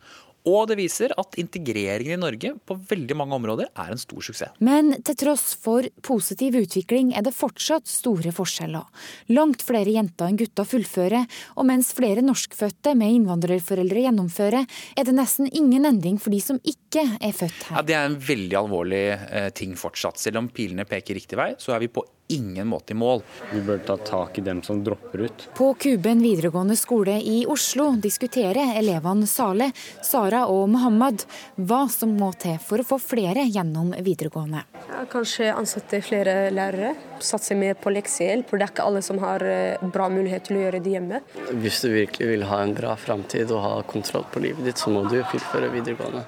Og 0.47 0.68
det 0.70 0.78
viser 0.78 1.12
at 1.18 1.36
integreringen 1.41 2.14
i 2.14 2.20
Norge 2.20 2.53
på 2.68 2.76
veldig 2.89 3.16
mange 3.18 3.36
områder 3.36 3.70
er 3.72 3.93
en 3.93 4.01
stor 4.01 4.22
suksess. 4.24 4.55
Men 4.64 4.95
til 5.05 5.16
tross 5.18 5.51
for 5.61 5.86
positiv 6.05 6.57
utvikling 6.61 7.11
er 7.16 7.26
det 7.26 7.34
fortsatt 7.36 7.89
store 7.91 8.32
forskjeller. 8.34 8.86
Langt 9.34 9.64
flere 9.66 9.93
jenter 9.95 10.30
enn 10.30 10.39
gutter 10.41 10.68
fullfører, 10.68 11.26
og 11.59 11.68
mens 11.68 11.91
flere 11.97 12.24
norskfødte 12.24 12.95
med 12.99 13.18
innvandrerforeldre 13.18 14.07
gjennomfører, 14.07 14.68
er 14.97 15.09
det 15.09 15.16
nesten 15.16 15.51
ingen 15.51 15.89
endring 15.89 16.20
for 16.22 16.34
de 16.34 16.41
som 16.45 16.61
ikke 16.62 17.05
er 17.18 17.34
født 17.34 17.68
her. 17.68 17.80
Ja, 17.80 17.86
det 17.86 17.99
er 17.99 18.09
en 18.09 18.20
veldig 18.28 18.61
alvorlig 18.62 19.05
eh, 19.16 19.51
ting 19.57 19.74
fortsatt. 19.78 20.20
Selv 20.20 20.43
om 20.43 20.53
pilene 20.55 20.86
peker 20.89 21.18
riktig 21.18 21.39
vei, 21.39 21.53
så 21.61 21.74
er 21.76 21.84
vi 21.84 21.93
på 21.93 22.05
ingen 22.29 22.68
måte 22.68 22.93
i 22.93 22.97
mål. 22.97 23.22
Vi 23.53 23.61
bør 23.64 23.79
ta 23.79 23.97
tak 23.97 24.39
i 24.39 24.45
dem 24.45 24.62
som 24.62 24.83
dropper 24.85 25.24
ut. 25.26 25.49
På 25.57 25.72
Kuben 25.74 26.22
videregående 26.22 26.76
skole 26.76 27.18
i 27.20 27.41
Oslo 27.49 27.91
diskuterer 27.97 28.76
elevene 28.79 29.26
Saleh, 29.26 29.72
Sara 30.05 30.45
og 30.53 30.68
Mohammed 30.72 31.24
hva 31.57 31.85
som 31.93 32.14
må 32.18 32.31
til 32.41 32.59
for 32.62 32.83
å 32.83 32.87
få 32.87 33.01
flere 33.03 33.47
gjennom 33.49 33.95
videregående. 34.05 34.64
Ja, 34.89 35.05
kanskje 35.11 35.51
ansette 35.55 36.03
flere 36.05 36.51
lærere, 36.55 36.95
satse 37.24 37.57
mer 37.59 37.79
på 37.81 37.93
leksehjelp. 37.95 38.49
For 38.49 38.61
det 38.61 38.68
er 38.68 38.74
ikke 38.74 38.89
alle 38.89 39.05
som 39.05 39.20
har 39.22 39.45
eh, 39.45 39.87
bra 39.93 40.09
mulighet 40.12 40.49
til 40.49 40.59
å 40.59 40.64
gjøre 40.66 40.83
det 40.85 40.97
hjemme. 40.97 41.22
Hvis 41.62 41.83
du 41.85 41.91
virkelig 41.93 42.33
vil 42.33 42.49
ha 42.51 42.62
en 42.64 42.74
bra 42.76 42.97
framtid 42.99 43.53
og 43.55 43.64
ha 43.64 43.76
kontroll 43.89 44.26
på 44.33 44.43
livet 44.45 44.68
ditt, 44.68 44.81
så 44.81 44.93
må 44.93 45.05
du 45.09 45.20
fullføre 45.31 45.72
videregående. 45.74 46.26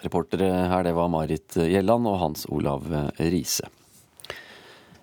Reportere 0.00 0.48
her, 0.72 0.86
det 0.86 0.94
var 0.96 1.12
Marit 1.12 1.58
Gjelland 1.60 2.08
og 2.08 2.16
Hans 2.22 2.46
Olav 2.48 2.88
Riise. 3.20 3.68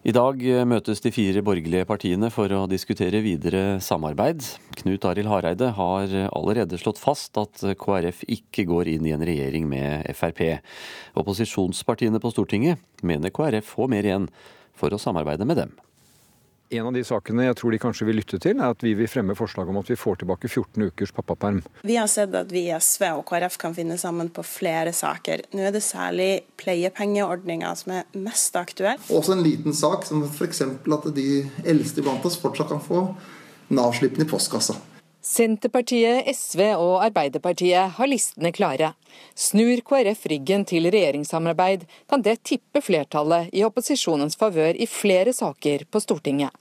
I 0.08 0.14
dag 0.16 0.40
møtes 0.64 1.02
de 1.04 1.10
fire 1.12 1.42
borgerlige 1.44 1.84
partiene 1.84 2.30
for 2.32 2.48
å 2.56 2.62
diskutere 2.72 3.20
videre 3.26 3.82
samarbeid. 3.84 4.40
Knut 4.80 5.04
Arild 5.10 5.28
Hareide 5.28 5.68
har 5.76 6.14
allerede 6.30 6.80
slått 6.80 7.02
fast 7.02 7.36
at 7.42 7.60
KrF 7.82 8.22
ikke 8.38 8.64
går 8.70 8.88
inn 8.94 9.10
i 9.10 9.12
en 9.12 9.26
regjering 9.28 9.68
med 9.68 10.08
Frp. 10.16 10.62
Opposisjonspartiene 11.20 12.24
på 12.24 12.32
Stortinget 12.32 12.80
mener 13.04 13.36
KrF 13.36 13.74
får 13.74 13.92
mer 13.92 14.08
igjen 14.08 14.30
for 14.80 14.96
å 14.96 15.02
samarbeide 15.02 15.50
med 15.50 15.60
dem. 15.60 15.76
En 16.70 16.88
av 16.90 16.92
de 16.92 17.04
sakene 17.08 17.46
jeg 17.46 17.56
tror 17.62 17.72
de 17.72 17.80
kanskje 17.80 18.06
vil 18.10 18.18
lytte 18.20 18.40
til, 18.44 18.60
er 18.60 18.74
at 18.74 18.84
vi 18.84 18.92
vil 18.98 19.08
fremme 19.08 19.36
forslag 19.40 19.70
om 19.72 19.78
at 19.80 19.88
vi 19.88 19.96
får 20.00 20.20
tilbake 20.20 20.50
14 20.50 20.90
ukers 20.90 21.14
pappaperm. 21.16 21.62
Vi 21.88 21.96
har 21.96 22.10
sett 22.12 22.36
at 22.36 22.52
vi 22.52 22.66
i 22.68 22.74
SV 22.76 23.06
og 23.14 23.24
KrF 23.30 23.56
kan 23.62 23.76
finne 23.78 23.96
sammen 24.02 24.28
på 24.36 24.44
flere 24.44 24.92
saker. 24.96 25.46
Nå 25.56 25.64
er 25.70 25.72
det 25.76 25.84
særlig 25.86 26.30
pleiepengeordninga 26.60 27.72
som 27.80 27.96
er 28.02 28.20
mest 28.20 28.60
aktuell. 28.60 29.00
Også 29.08 29.38
en 29.38 29.46
liten 29.46 29.76
sak 29.76 30.04
som 30.10 30.26
f.eks. 30.28 30.62
at 30.68 31.10
de 31.16 31.30
eldste 31.64 32.04
blant 32.04 32.28
oss 32.28 32.40
fortsatt 32.42 32.74
kan 32.74 32.84
få 32.84 33.08
Nav-slippen 33.72 34.24
i 34.24 34.28
postkassa. 34.28 34.76
Senterpartiet, 35.28 36.24
SV 36.32 36.62
og 36.80 37.02
Arbeiderpartiet 37.04 37.98
har 37.98 38.08
listene 38.08 38.54
klare. 38.56 38.94
Snur 39.36 39.82
KrF 39.84 40.24
ryggen 40.32 40.64
til 40.70 40.88
regjeringssamarbeid, 40.88 41.84
kan 42.08 42.24
det 42.24 42.38
tippe 42.48 42.80
flertallet 42.86 43.50
i 43.52 43.66
opposisjonens 43.68 44.40
favør 44.40 44.80
i 44.80 44.88
flere 44.88 45.34
saker 45.36 45.84
på 45.92 46.02
Stortinget. 46.04 46.56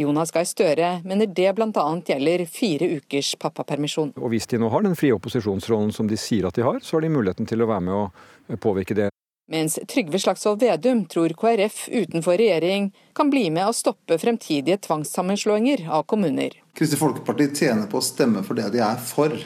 Jonas 0.00 0.32
Gahr 0.32 0.48
Støre 0.48 0.90
mener 1.04 1.28
det 1.28 1.52
bl.a. 1.56 1.84
gjelder 2.08 2.46
fire 2.48 2.88
ukers 2.96 3.34
pappapermisjon. 3.40 4.14
Og 4.16 4.32
Hvis 4.32 4.48
de 4.48 4.60
nå 4.64 4.72
har 4.72 4.84
den 4.86 4.96
frie 4.96 5.16
opposisjonsrollen 5.16 5.92
som 5.92 6.08
de 6.08 6.16
sier 6.20 6.48
at 6.48 6.56
de 6.56 6.64
har, 6.64 6.80
så 6.80 6.96
har 6.96 7.04
de 7.04 7.12
muligheten 7.12 7.48
til 7.48 7.64
å 7.64 7.68
være 7.68 7.84
med 7.84 8.00
å 8.00 8.60
påvirke 8.60 8.96
det. 8.96 9.10
Mens 9.48 9.78
Trygve 9.88 10.18
Slagsvold 10.18 10.60
Vedum 10.60 11.04
tror 11.06 11.28
KrF 11.28 11.88
utenfor 11.88 12.36
regjering 12.36 12.88
kan 13.14 13.30
bli 13.30 13.44
med 13.54 13.68
å 13.68 13.74
stoppe 13.76 14.18
fremtidige 14.18 14.80
tvangssammenslåinger 14.88 15.84
av 15.86 16.02
kommuner. 16.10 16.56
Kristelig 16.74 16.98
Folkeparti 16.98 17.46
tjener 17.54 17.86
på 17.86 18.00
å 18.00 18.02
stemme 18.02 18.42
for 18.46 18.58
det 18.58 18.72
de 18.74 18.82
er 18.82 18.98
for. 18.98 19.36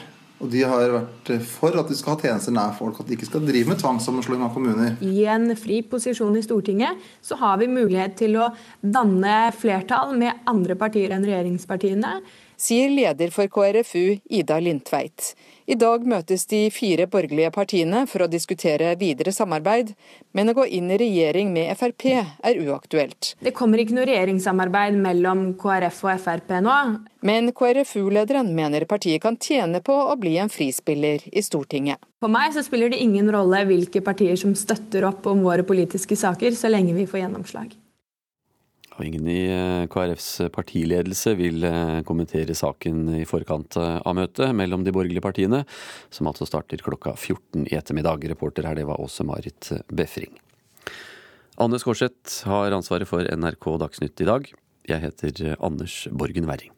Og 0.41 0.49
de 0.49 0.63
har 0.65 0.89
vært 0.95 1.29
for 1.45 1.77
at 1.77 1.91
de 1.91 1.95
skal 1.99 2.15
ha 2.15 2.25
tjenester 2.25 2.53
nær 2.55 2.73
folk, 2.73 2.97
at 2.97 3.05
de 3.05 3.13
ikke 3.13 3.29
skal 3.29 3.45
drive 3.45 3.69
med 3.69 3.77
tvangssammenslåing 3.83 4.41
av 4.41 4.55
kommuner. 4.55 4.95
I 5.05 5.27
en 5.29 5.53
fri 5.53 5.83
posisjon 5.85 6.33
i 6.33 6.41
Stortinget 6.41 6.97
så 7.21 7.37
har 7.37 7.61
vi 7.61 7.69
mulighet 7.69 8.17
til 8.23 8.39
å 8.41 8.49
danne 8.81 9.51
flertall 9.53 10.15
med 10.17 10.41
andre 10.49 10.79
partier 10.81 11.13
enn 11.13 11.27
regjeringspartiene. 11.29 12.17
Sier 12.57 12.89
leder 12.89 13.29
for 13.33 13.53
KrFU, 13.53 14.17
Ida 14.33 14.57
Lindtveit. 14.65 15.35
I 15.69 15.75
dag 15.77 16.05
møtes 16.09 16.47
de 16.49 16.63
fire 16.73 17.05
borgerlige 17.11 17.51
partiene 17.53 18.05
for 18.09 18.25
å 18.25 18.29
diskutere 18.31 18.95
videre 18.99 19.33
samarbeid, 19.35 19.93
men 20.33 20.49
å 20.49 20.55
gå 20.57 20.65
inn 20.77 20.89
i 20.89 20.97
regjering 20.97 21.51
med 21.53 21.69
Frp 21.77 22.07
er 22.15 22.61
uaktuelt. 22.65 23.35
Det 23.39 23.53
kommer 23.57 23.81
ikke 23.81 23.95
noe 23.97 24.07
regjeringssamarbeid 24.09 24.97
mellom 25.03 25.51
KrF 25.61 26.01
og 26.07 26.23
Frp 26.25 26.55
nå. 26.65 26.77
Men 27.21 27.51
KrFU-lederen 27.53 28.49
mener 28.57 28.87
partiet 28.89 29.21
kan 29.21 29.37
tjene 29.37 29.83
på 29.85 29.93
å 29.93 30.17
bli 30.19 30.37
en 30.41 30.49
frispiller 30.49 31.27
i 31.29 31.45
Stortinget. 31.45 32.01
For 32.21 32.31
meg 32.33 32.55
så 32.55 32.65
spiller 32.65 32.89
det 32.93 33.01
ingen 33.01 33.29
rolle 33.33 33.63
hvilke 33.69 34.01
partier 34.05 34.37
som 34.37 34.57
støtter 34.57 35.05
opp 35.09 35.29
om 35.29 35.45
våre 35.45 35.65
politiske 35.67 36.17
saker, 36.17 36.57
så 36.57 36.73
lenge 36.73 36.97
vi 36.97 37.07
får 37.09 37.23
gjennomslag. 37.23 37.77
Og 38.97 39.07
ingen 39.07 39.27
i 39.31 39.41
eh, 39.47 39.85
KrFs 39.91 40.49
partiledelse 40.51 41.33
vil 41.39 41.63
eh, 41.67 42.01
kommentere 42.07 42.55
saken 42.57 43.05
i 43.21 43.23
forkant 43.29 43.77
eh, 43.79 43.99
av 44.03 44.17
møtet 44.17 44.51
mellom 44.57 44.83
de 44.83 44.93
borgerlige 44.95 45.23
partiene, 45.23 45.63
som 46.11 46.27
altså 46.29 46.47
starter 46.49 46.83
klokka 46.83 47.15
14 47.15 47.69
i 47.69 47.77
ettermiddag. 47.79 48.27
Reporter 48.33 48.67
her, 48.67 48.75
det 48.77 48.87
var 48.89 48.99
Åse 49.01 49.25
Marit 49.27 49.71
Befring. 49.87 50.35
Anne 51.61 51.79
Skårseth 51.79 52.43
har 52.49 52.75
ansvaret 52.75 53.07
for 53.07 53.23
NRK 53.23 53.71
Dagsnytt 53.85 54.23
i 54.23 54.27
dag. 54.27 54.51
Jeg 54.89 55.03
heter 55.05 55.55
Anders 55.61 56.03
Borgen 56.11 56.49
Werring. 56.49 56.73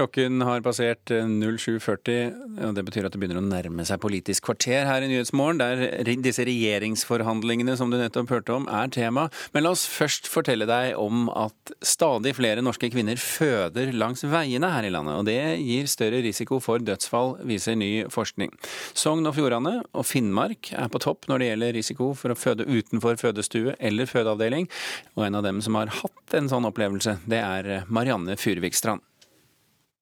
Klokken 0.00 0.40
har 0.40 0.62
passert 0.64 1.10
07.40, 1.12 2.30
og 2.64 2.70
det 2.72 2.82
betyr 2.86 3.04
at 3.04 3.12
det 3.12 3.18
begynner 3.20 3.42
å 3.42 3.44
nærme 3.44 3.84
seg 3.84 3.98
Politisk 4.00 4.46
kvarter 4.46 4.86
her 4.88 5.04
i 5.04 5.10
Nyhetsmorgen, 5.10 5.58
der 5.60 6.08
disse 6.24 6.46
regjeringsforhandlingene 6.48 7.74
som 7.76 7.92
du 7.92 7.98
nettopp 8.00 8.32
hørte 8.32 8.54
om, 8.54 8.64
er 8.72 8.88
tema. 8.94 9.26
Men 9.52 9.66
la 9.66 9.74
oss 9.74 9.82
først 9.84 10.30
fortelle 10.32 10.64
deg 10.70 10.94
om 10.96 11.26
at 11.28 11.74
stadig 11.84 12.32
flere 12.38 12.64
norske 12.64 12.88
kvinner 12.94 13.20
føder 13.20 13.92
langs 13.92 14.24
veiene 14.24 14.70
her 14.72 14.88
i 14.88 14.94
landet. 14.94 15.18
Og 15.20 15.28
det 15.28 15.36
gir 15.60 15.92
større 15.92 16.22
risiko 16.24 16.62
for 16.64 16.80
dødsfall, 16.80 17.36
viser 17.50 17.76
ny 17.76 17.90
forskning. 18.08 18.56
Sogn 18.96 19.28
og 19.28 19.36
Fjordane 19.36 19.82
og 19.92 20.08
Finnmark 20.08 20.72
er 20.72 20.88
på 20.88 21.02
topp 21.04 21.28
når 21.28 21.44
det 21.44 21.50
gjelder 21.50 21.76
risiko 21.76 22.10
for 22.16 22.32
å 22.32 22.40
føde 22.40 22.64
utenfor 22.64 23.20
fødestue 23.20 23.76
eller 23.76 24.08
fødeavdeling. 24.08 24.72
Og 25.18 25.28
en 25.28 25.38
av 25.42 25.44
dem 25.44 25.60
som 25.60 25.76
har 25.76 25.92
hatt 26.00 26.40
en 26.40 26.48
sånn 26.48 26.72
opplevelse, 26.72 27.18
det 27.28 27.44
er 27.44 27.84
Marianne 27.92 28.40
Furvikstrand 28.40 29.04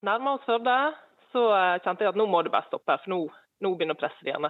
nærma 0.07 0.37
oss 0.37 0.47
Førde, 0.47 0.79
så 1.33 1.45
eh, 1.57 1.77
kjente 1.85 2.05
jeg 2.05 2.15
at 2.15 2.19
nå 2.19 2.27
må 2.31 2.43
det 2.45 2.55
bare 2.55 2.69
stoppe, 2.69 2.99
for 3.03 3.13
nå, 3.13 3.21
nå 3.65 3.75
begynner 3.77 3.99
presset 3.99 4.31
igjen. 4.31 4.49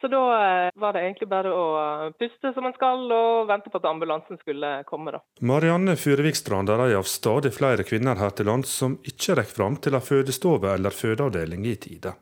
Så 0.00 0.08
da 0.08 0.20
eh, 0.32 0.70
var 0.80 0.96
det 0.96 1.02
egentlig 1.04 1.28
bare 1.28 1.52
å 1.52 1.64
eh, 1.80 2.06
puste 2.16 2.54
som 2.56 2.64
en 2.64 2.76
skal 2.76 3.04
og 3.12 3.50
vente 3.50 3.72
på 3.72 3.80
at 3.80 3.88
ambulansen 3.90 4.40
skulle 4.40 4.72
komme. 4.88 5.12
da. 5.12 5.20
Marianne 5.44 5.96
Furevikstrand 6.00 6.72
er 6.72 6.86
en 6.86 6.96
av 7.02 7.08
stadig 7.08 7.52
flere 7.56 7.84
kvinner 7.84 8.20
her 8.20 8.32
til 8.32 8.48
lands 8.48 8.72
som 8.82 8.96
ikke 9.04 9.36
rekker 9.40 9.58
fram 9.60 9.76
til 9.76 9.98
en 9.98 10.04
fødestove 10.04 10.72
eller 10.72 10.96
fødeavdeling 10.96 11.66
i 11.68 11.76
tide. 11.76 12.14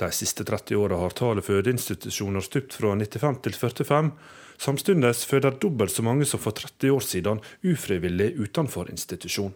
De 0.00 0.08
siste 0.16 0.46
30 0.48 0.78
åra 0.80 1.00
har 1.02 1.12
tallet 1.12 1.44
fødeinstitusjoner 1.44 2.44
stupt 2.46 2.78
fra 2.78 2.94
95 2.94 3.42
til 3.44 3.58
45. 3.58 4.12
Samtidig 4.60 5.10
føder 5.28 5.58
dobbelt 5.60 5.92
så 5.92 6.04
mange 6.06 6.28
som 6.28 6.40
for 6.40 6.56
30 6.56 6.94
år 6.94 7.04
siden 7.04 7.42
ufrivillig 7.66 8.30
utenfor 8.38 8.88
institusjon. 8.92 9.52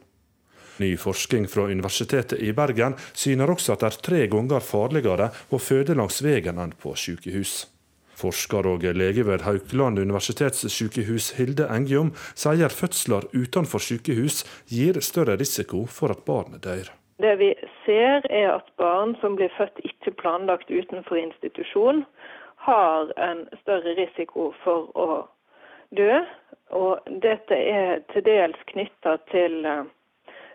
Ny 0.82 0.96
forskning 0.98 1.46
fra 1.50 1.68
Universitetet 1.70 2.40
i 2.42 2.50
Bergen 2.52 2.96
syner 3.12 3.52
også 3.52 3.76
at 3.76 3.84
det 3.84 3.90
er 3.92 4.00
tre 4.08 4.24
ganger 4.32 4.64
farligere 4.64 5.30
å 5.54 5.60
føde 5.62 5.94
langs 5.94 6.18
veien 6.24 6.58
enn 6.58 6.74
på 6.82 6.96
sykehus. 6.98 7.64
Forsker 8.18 8.66
og 8.70 8.84
lege 8.94 9.24
ved 9.26 9.42
Haukeland 9.46 9.98
universitetssykehus 9.98 11.32
Hilde 11.38 11.66
Engjom 11.70 12.12
sier 12.34 12.70
fødsler 12.70 13.26
utenfor 13.34 13.82
sykehus 13.82 14.44
gir 14.70 15.00
større 15.02 15.38
risiko 15.40 15.84
for 15.86 16.14
at 16.14 16.22
barnet 16.26 16.62
dør. 16.66 16.90
Det 17.22 17.34
vi 17.38 17.50
ser 17.84 18.26
er 18.30 18.50
at 18.56 18.70
barn 18.78 19.14
som 19.20 19.36
blir 19.38 19.52
født 19.58 19.78
ikke 19.86 20.14
planlagt 20.18 20.70
utenfor 20.70 21.18
institusjon, 21.18 22.02
har 22.66 23.12
en 23.20 23.44
større 23.62 23.94
risiko 23.98 24.50
for 24.64 24.90
å 24.98 25.08
dø. 25.94 26.22
Og 26.74 27.06
dette 27.22 27.54
er 27.54 28.00
til 28.12 28.24
dels 28.26 28.58
knytta 28.72 29.18
til 29.30 29.60
eh, 29.68 29.84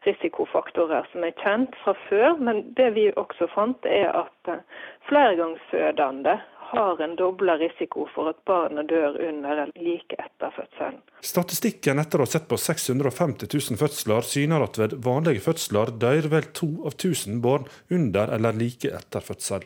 risikofaktorer 0.06 1.08
som 1.12 1.26
er 1.28 1.36
kjent 1.42 1.76
fra 1.84 1.96
før. 2.08 2.38
Men 2.40 2.64
det 2.78 2.92
vi 2.98 3.10
også 3.16 3.50
fant, 3.56 3.86
er 3.86 4.12
at 4.24 4.54
eh, 4.54 4.64
flergangsfødende 5.10 6.40
har 6.70 7.02
en 7.02 7.16
dobla 7.18 7.56
risiko 7.58 8.06
for 8.14 8.30
at 8.30 8.44
barnet 8.46 8.92
dør 8.92 9.18
under 9.30 9.64
eller 9.64 9.72
like 9.82 10.18
etter 10.22 10.54
fødselen. 10.54 11.00
Statistikken 11.26 12.02
etter 12.02 12.22
å 12.22 12.28
ha 12.28 12.30
sett 12.30 12.46
på 12.52 12.60
650 12.62 13.50
000 13.50 13.80
fødsler 13.82 14.28
syner 14.30 14.68
at 14.68 14.78
ved 14.78 14.94
vanlige 15.06 15.42
fødsler 15.48 15.96
dør 16.04 16.30
vel 16.36 16.52
to 16.54 16.70
av 16.86 16.94
1000 16.94 17.42
barn 17.42 17.66
under 17.90 18.36
eller 18.38 18.58
like 18.62 18.94
etter 18.94 19.26
fødsel. 19.26 19.66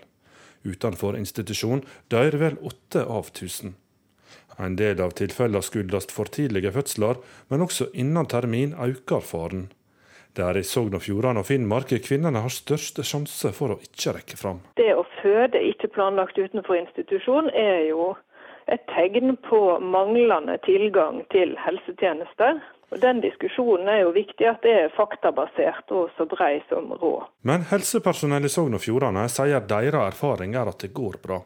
Utenfor 0.64 1.20
institusjon 1.20 1.84
dør 2.12 2.40
vel 2.40 2.60
åtte 2.64 3.04
av 3.04 3.28
1000. 3.34 3.76
En 4.64 4.76
del 4.80 5.02
av 5.02 5.16
tilfellene 5.18 5.66
skyldes 5.66 6.08
for 6.14 6.30
tidlige 6.32 6.72
fødsler, 6.72 7.20
men 7.50 7.66
også 7.66 7.90
innen 8.00 8.30
termin 8.30 8.76
øker 8.78 9.24
faren. 9.26 9.72
Det 10.34 10.42
er 10.42 10.58
i 10.58 10.66
Sogn 10.66 10.96
og 10.98 11.04
Fjordane 11.06 11.44
og 11.44 11.46
Finnmark 11.46 11.92
kvinnene 12.02 12.42
har 12.42 12.54
største 12.54 13.06
sjanse 13.06 13.52
for 13.54 13.76
å 13.76 13.82
ikke 13.86 14.16
rekke 14.18 14.38
fram. 14.40 14.64
Det 14.80 14.90
å 14.98 15.06
føde 15.20 15.62
ikke 15.62 15.92
planlagt 15.94 16.40
utenfor 16.42 16.80
institusjon 16.80 17.52
er 17.54 17.84
jo 17.92 18.16
et 18.66 18.82
tegn 18.90 19.36
på 19.46 19.60
manglende 19.80 20.58
tilgang 20.66 21.22
til 21.34 21.54
helsetjenester. 21.62 22.64
Og 22.94 23.00
Den 23.02 23.22
diskusjonen 23.22 23.90
er 23.90 24.04
jo 24.04 24.12
viktig 24.14 24.46
at 24.50 24.66
det 24.66 24.74
er 24.84 24.92
faktabasert 24.98 25.94
og 25.98 26.12
så 26.18 26.28
brei 26.30 26.60
som 26.70 26.92
råd. 26.94 27.30
Men 27.46 27.66
helsepersonell 27.70 28.46
i 28.46 28.54
Sogn 28.54 28.78
og 28.78 28.84
Fjordane 28.84 29.26
sier 29.34 29.66
deres 29.70 30.14
erfaring 30.14 30.54
er 30.58 30.70
at 30.70 30.82
det 30.82 30.94
går 30.94 31.18
bra. 31.24 31.42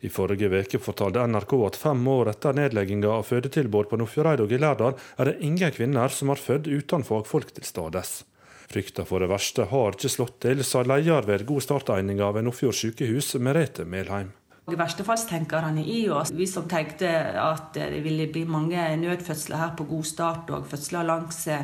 I 0.00 0.10
forrige 0.12 0.50
uke 0.52 0.78
fortalte 0.82 1.24
NRK 1.26 1.52
at 1.66 1.76
fem 1.80 2.06
år 2.12 2.32
etter 2.34 2.56
nedlegginga 2.56 3.10
av 3.16 3.26
fødetilbud 3.30 3.88
på 3.90 3.98
Nordfjordeid 4.00 4.44
og 4.44 4.52
i 4.52 4.60
Lærdal, 4.60 4.96
er 5.16 5.30
det 5.30 5.38
ingen 5.40 5.72
kvinner 5.72 6.12
som 6.12 6.32
har 6.32 6.40
født 6.40 6.68
uten 6.68 7.04
fagfolk 7.06 7.54
til 7.56 7.64
stades. 7.64 8.18
Frykta 8.66 9.04
for 9.06 9.22
det 9.22 9.30
verste 9.30 9.68
har 9.70 9.94
ikke 9.94 10.10
slått 10.10 10.40
til, 10.42 10.64
sa 10.66 10.82
leder 10.82 11.26
ved 11.28 11.46
God 11.48 11.64
start-eininga 11.64 12.32
ved 12.34 12.48
Nordfjord 12.48 12.76
sykehus, 12.76 13.36
Merete 13.38 13.86
Melheim. 13.86 14.32
Verstefallstenkerne 14.66 15.84
i 15.86 16.08
oss, 16.10 16.32
vi 16.34 16.46
som 16.50 16.66
tenkte 16.66 17.06
at 17.38 17.76
det 17.76 18.00
ville 18.02 18.26
bli 18.34 18.42
mange 18.50 18.82
nødfødsler 18.98 19.60
her 19.62 19.76
på 19.78 19.86
God 19.86 20.08
start 20.08 20.50
og 20.50 20.66
fødsler 20.66 21.06
langs 21.06 21.44
eh, 21.46 21.62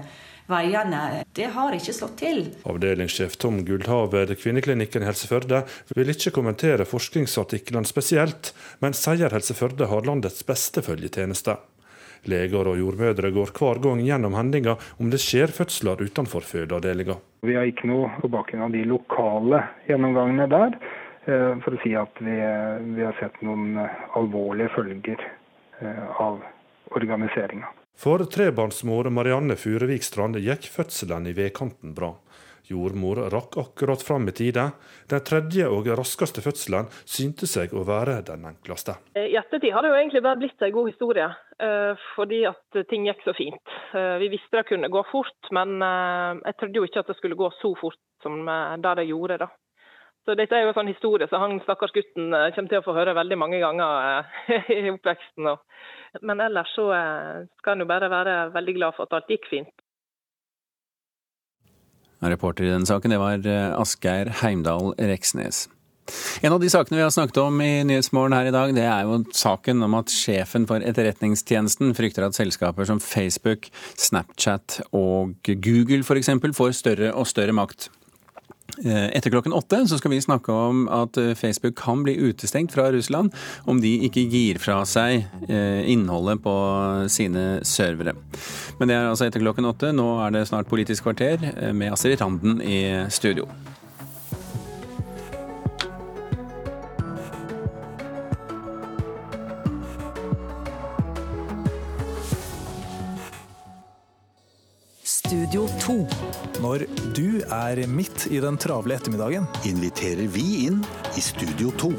veiene, 0.50 1.22
det 1.36 1.50
har 1.54 1.76
ikke 1.76 1.94
slått 1.96 2.16
til. 2.22 2.40
Avdelingssjef 2.68 3.36
Tom 3.42 3.60
Guldhav 3.66 4.12
ved 4.14 4.34
kvinneklinikken 4.40 5.04
i 5.04 5.08
Helse 5.10 5.28
Førde 5.30 5.64
vil 5.94 6.14
ikke 6.14 6.34
kommentere 6.34 6.86
forskningsartiklene 6.88 7.88
spesielt, 7.88 8.54
men 8.80 8.96
sier 8.96 9.34
Helse 9.34 9.56
Førde 9.58 9.90
har 9.92 10.08
landets 10.08 10.46
beste 10.48 10.84
følgetjeneste. 10.86 11.58
Leger 12.30 12.68
og 12.70 12.78
jordmødre 12.78 13.32
går 13.34 13.50
hver 13.58 13.82
gang 13.82 14.02
gjennom 14.06 14.36
hendelser 14.38 14.90
om 15.02 15.08
det 15.10 15.18
skjer 15.22 15.50
fødsler 15.50 16.04
utenfor 16.06 16.46
fødeavdelinga. 16.46 17.18
Vi 17.42 17.56
har 17.58 17.66
ikke 17.66 17.90
noe 17.90 18.12
på 18.22 18.30
bakgrunn 18.30 18.68
av 18.68 18.74
de 18.74 18.84
lokale 18.86 19.64
gjennomgangene 19.88 20.46
der 20.50 20.76
Eh, 21.24 21.52
for 21.62 21.76
å 21.76 21.80
si 21.84 21.92
at 21.94 22.16
vi, 22.18 22.34
vi 22.96 23.04
har 23.06 23.14
sett 23.20 23.36
noen 23.46 23.76
eh, 23.78 23.98
alvorlige 24.18 24.72
følger 24.74 25.20
eh, 25.78 26.08
av 26.18 26.40
organiseringa. 26.98 27.68
For 27.98 28.24
trebarnsmor 28.24 29.10
Marianne 29.10 29.56
Furevik 29.56 30.02
Strand 30.02 30.38
gikk 30.42 30.66
fødselen 30.72 31.28
i 31.30 31.34
vedkanten 31.36 31.94
bra. 31.94 32.14
Jordmor 32.70 33.18
rakk 33.30 33.56
akkurat 33.58 34.02
fram 34.02 34.28
i 34.30 34.32
tide. 34.32 34.64
Den 35.10 35.22
tredje 35.26 35.66
og 35.68 35.88
raskeste 35.98 36.42
fødselen 36.44 36.88
synte 37.04 37.48
seg 37.50 37.74
å 37.74 37.82
være 37.86 38.20
den 38.26 38.46
enkleste. 38.48 38.96
I 39.18 39.36
ettertid 39.38 39.74
har 39.74 39.84
det 39.84 39.92
jo 39.92 39.98
egentlig 39.98 40.22
bare 40.24 40.40
blitt 40.40 40.62
en 40.62 40.74
god 40.76 40.88
historie, 40.92 41.28
fordi 42.14 42.44
at 42.48 42.82
ting 42.90 43.08
gikk 43.10 43.26
så 43.26 43.34
fint. 43.36 43.74
Vi 44.22 44.30
visste 44.32 44.60
det 44.60 44.68
kunne 44.70 44.92
gå 44.92 45.02
fort, 45.10 45.50
men 45.54 45.82
jeg 45.82 46.58
trodde 46.58 46.80
jo 46.80 46.86
ikke 46.88 47.02
at 47.02 47.12
det 47.12 47.18
skulle 47.18 47.38
gå 47.38 47.50
så 47.58 47.74
fort 47.82 48.00
som 48.24 48.46
det 48.46 48.96
det 49.02 49.10
gjorde. 49.10 49.42
da. 49.42 49.50
Så 50.22 50.36
dette 50.38 50.54
er 50.54 50.62
jo 50.62 50.70
en 50.70 50.76
sånn 50.76 50.90
historie 50.92 51.26
så 51.26 51.40
han 51.42 51.58
stakkars 51.64 51.94
gutten 51.96 52.30
eh, 52.30 52.50
kommer 52.54 52.70
til 52.70 52.78
å 52.78 52.86
få 52.86 52.94
høre 52.94 53.16
veldig 53.18 53.38
mange 53.40 53.58
ganger 53.62 54.26
eh, 54.54 54.72
i 54.78 54.90
oppveksten. 54.92 55.50
Men 56.22 56.42
ellers 56.44 56.70
så 56.76 56.88
eh, 56.94 57.46
skal 57.58 57.74
han 57.74 57.82
jo 57.82 57.90
bare 57.90 58.10
være 58.12 58.36
veldig 58.54 58.76
glad 58.78 58.98
for 58.98 59.08
at 59.08 59.18
alt 59.18 59.32
gikk 59.32 59.48
fint. 59.50 59.72
Reporter 62.22 62.68
i 62.68 62.70
denne 62.70 62.86
saken, 62.86 63.10
det 63.10 63.18
var 63.18 63.46
Asgeir 63.82 64.28
Heimdal 64.44 64.92
Reksnes. 64.94 65.64
En 66.42 66.54
av 66.54 66.60
de 66.62 66.68
sakene 66.70 67.00
vi 67.00 67.02
har 67.02 67.10
snakket 67.14 67.40
om 67.42 67.58
i 67.62 67.82
Nyhetsmorgen 67.86 68.34
her 68.36 68.46
i 68.46 68.52
dag, 68.54 68.74
det 68.76 68.84
er 68.86 69.08
jo 69.08 69.20
saken 69.34 69.82
om 69.86 69.96
at 69.98 70.10
sjefen 70.14 70.68
for 70.70 70.82
Etterretningstjenesten 70.86 71.96
frykter 71.98 72.28
at 72.28 72.38
selskaper 72.38 72.86
som 72.86 73.02
Facebook, 73.02 73.66
Snapchat 73.98 74.78
og 74.94 75.34
Google 75.50 76.06
f.eks. 76.06 76.30
får 76.54 76.78
større 76.78 77.10
og 77.10 77.26
større 77.30 77.58
makt. 77.58 77.90
Eh, 78.84 79.16
etter 79.16 79.30
klokken 79.30 79.52
åtte 79.52 79.82
så 79.88 79.98
skal 80.00 80.14
vi 80.14 80.20
snakke 80.24 80.52
om 80.52 80.86
at 80.88 81.18
eh, 81.20 81.34
Facebook 81.36 81.76
kan 81.76 82.02
bli 82.06 82.14
utestengt 82.16 82.72
fra 82.72 82.88
Russland 82.92 83.34
om 83.68 83.82
de 83.82 83.90
ikke 84.08 84.24
gir 84.32 84.60
fra 84.62 84.80
seg 84.88 85.26
eh, 85.48 85.82
innholdet 85.92 86.40
på 86.42 86.54
sine 87.12 87.60
servere. 87.68 88.16
Men 88.80 88.88
det 88.88 88.96
er 88.96 89.10
altså 89.10 89.28
etter 89.28 89.44
klokken 89.44 89.68
åtte. 89.68 89.92
Nå 89.92 90.08
er 90.24 90.32
det 90.34 90.46
snart 90.48 90.70
Politisk 90.72 91.04
kvarter 91.04 91.42
med 91.76 91.92
Astrid 91.92 92.20
Randen 92.22 92.62
i 92.64 93.04
studio. 93.12 93.46
Studio 105.04 105.68
2. 105.80 106.41
Når 106.62 106.84
du 107.16 107.40
er 107.42 107.80
midt 107.90 108.28
i 108.30 108.38
den 108.42 108.54
travle 108.60 108.94
ettermiddagen, 108.94 109.48
inviterer 109.66 110.28
vi 110.30 110.44
inn 110.68 110.82
i 111.18 111.22
Studio 111.24 111.72
2 111.80 111.90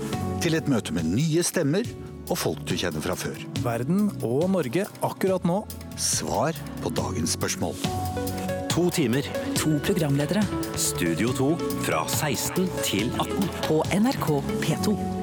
til 0.44 0.56
et 0.56 0.70
møte 0.72 0.94
med 0.96 1.10
nye 1.10 1.44
stemmer 1.44 1.88
og 2.30 2.38
folk 2.40 2.62
du 2.70 2.78
kjenner 2.80 3.04
fra 3.04 3.18
før. 3.20 3.42
Verden 3.66 4.06
og 4.24 4.46
Norge 4.54 4.86
akkurat 5.04 5.44
nå. 5.48 5.58
Svar 6.00 6.56
på 6.84 6.94
dagens 6.96 7.36
spørsmål. 7.36 7.76
To 8.72 8.88
timer. 8.94 9.28
To 9.60 9.76
programledere. 9.84 10.46
Studio 10.80 11.36
2 11.36 11.50
fra 11.90 12.06
16 12.08 12.72
til 12.88 13.12
18. 13.20 13.52
På 13.68 13.84
NRK 14.00 14.32
P2. 14.64 15.23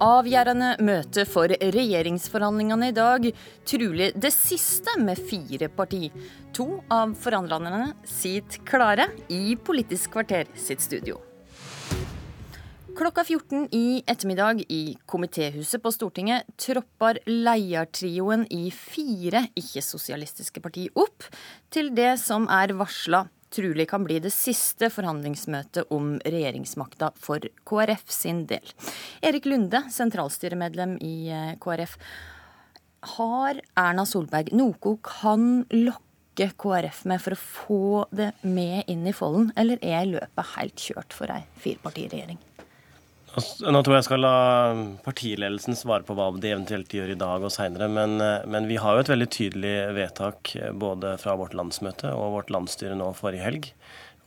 Avgjørende 0.00 0.78
møte 0.80 1.26
for 1.28 1.52
regjeringsforhandlingene 1.52 2.86
i 2.88 2.94
dag. 2.96 3.26
Trolig 3.68 4.06
det 4.16 4.30
siste 4.32 4.94
med 4.96 5.20
fire 5.28 5.68
parti. 5.68 6.06
To 6.56 6.78
av 6.88 7.12
forhandlerne 7.20 7.90
sitter 8.08 8.62
klare 8.64 9.10
i 9.28 9.58
Politisk 9.60 10.14
kvarter 10.14 10.48
sitt 10.56 10.80
studio. 10.80 11.18
Klokka 12.96 13.26
14 13.26 13.66
i 13.76 14.00
ettermiddag 14.08 14.62
i 14.72 14.96
Komitéhuset 15.08 15.84
på 15.84 15.92
Stortinget 15.92 16.48
tropper 16.56 17.20
ledertrioen 17.28 18.46
i 18.48 18.70
fire 18.72 19.50
ikke-sosialistiske 19.52 20.64
parti 20.64 20.88
opp 20.96 21.28
til 21.72 21.92
det 21.96 22.14
som 22.24 22.48
er 22.48 22.72
varsla 22.80 23.26
trolig 23.54 23.88
kan 23.90 24.04
bli 24.06 24.18
det 24.22 24.32
siste 24.34 24.90
forhandlingsmøtet 24.92 25.90
om 25.94 26.16
regjeringsmakta 26.24 27.12
for 27.20 27.44
KrF 27.68 28.04
sin 28.12 28.44
del. 28.50 28.74
Erik 29.22 29.48
Lunde, 29.50 29.84
sentralstyremedlem 29.92 30.98
i 31.04 31.16
eh, 31.30 31.56
KrF. 31.62 31.96
Har 33.16 33.60
Erna 33.80 34.04
Solberg 34.06 34.52
noe 34.56 34.96
kan 35.06 35.64
lokke 35.72 36.50
KrF 36.60 37.04
med 37.10 37.22
for 37.22 37.36
å 37.36 37.40
få 37.40 38.04
det 38.14 38.32
med 38.42 38.88
inn 38.92 39.06
i 39.08 39.16
folden, 39.16 39.50
eller 39.60 39.80
er 39.84 40.08
løpet 40.08 40.54
helt 40.56 40.88
kjørt 40.88 41.16
for 41.16 41.32
ei 41.32 41.42
firepartiregjering? 41.60 42.40
Altså, 43.30 43.70
nå 43.70 43.80
tror 43.86 43.94
jeg 43.94 44.00
jeg 44.00 44.08
skal 44.08 44.22
la 44.24 44.36
partiledelsen 45.04 45.76
svare 45.78 46.02
på 46.06 46.16
hva 46.18 46.32
de 46.34 46.50
eventuelt 46.50 46.90
gjør 46.94 47.12
i 47.12 47.18
dag 47.18 47.44
og 47.46 47.52
seinere. 47.54 47.86
Men, 47.92 48.16
eh, 48.24 48.46
men, 48.50 48.66
vi 48.66 48.78
har 48.82 48.96
jo 48.96 49.04
et 49.04 49.12
veldig 49.12 49.28
tydelig 49.30 49.74
vedtak 49.94 50.54
eh, 50.58 50.72
både 50.74 51.14
fra 51.22 51.36
vårt 51.38 51.54
landsmøte 51.54 52.10
og 52.10 52.34
vårt 52.38 52.50
landsstyre 52.50 52.98
nå 52.98 53.12
forrige 53.18 53.46
helg 53.46 53.70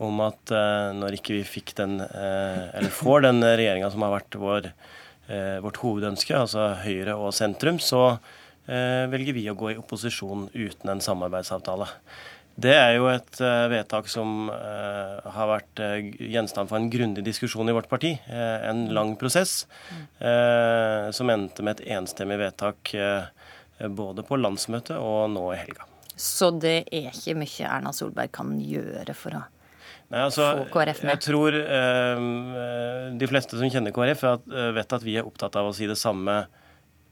om 0.03 0.17
at 0.25 0.51
uh, 0.51 0.89
når 0.97 1.15
ikke 1.15 1.35
vi 1.35 1.43
fikk 1.45 1.75
den, 1.77 1.99
eller 2.01 2.91
får 2.91 3.21
den 3.23 3.45
regjeringa 3.45 3.91
som 3.93 4.01
har 4.03 4.11
vært 4.15 4.35
vår, 4.41 4.65
vårt 5.63 5.77
hovedønske, 5.79 6.33
altså 6.35 6.65
Høyre 6.81 7.13
og 7.15 7.29
sentrum, 7.37 7.77
så 7.79 8.17
velger 8.65 9.37
vi 9.37 9.45
å 9.47 9.55
gå 9.55 9.69
i 9.71 9.77
opposisjon 9.79 10.49
uten 10.49 10.91
en 10.91 11.03
samarbeidsavtale. 11.05 11.87
Det 12.53 12.73
er 12.73 12.91
jo 12.99 13.07
et 13.09 13.39
uh, 13.41 13.65
vedtak 13.71 14.09
som 14.11 14.45
uh, 14.51 15.17
har 15.33 15.49
vært 15.49 15.81
uh, 15.81 15.97
gjenstand 16.21 16.69
for 16.69 16.77
en 16.77 16.89
grundig 16.93 17.23
diskusjon 17.25 17.69
i 17.69 17.73
vårt 17.73 17.89
parti. 17.89 18.13
en 18.29 18.85
lang 18.93 19.15
prosess 19.17 19.65
som 20.19 21.29
endte 21.29 21.63
med 21.65 21.79
et 21.79 21.95
enstemmig 21.97 22.37
vedtak 22.39 22.93
både 23.97 24.23
på 24.25 24.37
landsmøtet 24.37 24.97
og 24.97 25.31
nå 25.33 25.43
i 25.53 25.59
helga. 25.59 25.85
Så 26.15 26.51
det 26.51 26.75
er 26.93 27.09
ikke 27.09 27.35
mye 27.39 27.67
Erna 27.67 27.93
Solberg 27.95 28.31
kan 28.35 28.53
gjøre 28.59 29.15
for 29.17 29.39
å 29.39 29.43
Nei, 30.13 30.21
altså, 30.21 30.49
få 30.59 30.67
KrF 30.73 31.01
med? 31.03 31.13
Jeg 31.15 31.23
tror 31.25 31.57
de 33.17 33.29
fleste 33.29 33.57
som 33.57 33.71
kjenner 33.71 33.95
KrF, 33.95 34.25
vet 34.77 34.97
at 34.99 35.05
vi 35.05 35.17
er 35.17 35.27
opptatt 35.27 35.57
av 35.59 35.71
å 35.71 35.75
si 35.75 35.89
det 35.89 35.97
samme 35.99 36.43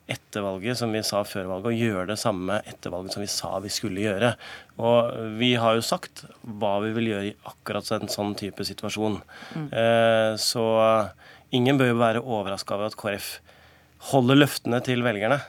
etter 0.09 0.43
valget 0.43 0.79
som 0.79 0.91
vi 0.93 1.03
sa 1.05 1.21
før 1.27 1.47
valget, 1.49 1.69
og 1.69 1.83
gjøre 1.85 2.07
det 2.09 2.19
samme 2.19 2.59
etter 2.67 2.93
valget 2.93 3.15
som 3.15 3.23
vi 3.23 3.29
sa 3.31 3.51
vi 3.63 3.71
skulle 3.73 4.03
gjøre. 4.03 4.33
Og 4.81 5.13
vi 5.39 5.53
har 5.59 5.77
jo 5.77 5.85
sagt 5.85 6.25
hva 6.41 6.77
vi 6.85 6.91
vil 6.97 7.11
gjøre 7.11 7.29
i 7.29 7.37
akkurat 7.51 7.93
en 7.97 8.11
sånn 8.11 8.35
type 8.39 8.65
situasjon. 8.67 9.19
Mm. 9.55 9.69
Eh, 9.69 10.33
så 10.41 10.65
ingen 11.55 11.79
bør 11.79 11.93
jo 11.93 12.01
være 12.01 12.25
overraska 12.25 12.77
over 12.77 12.91
at 12.91 12.99
KrF 12.99 13.31
holder 14.11 14.41
løftene 14.41 14.81
til 14.85 15.05
velgerne. 15.05 15.41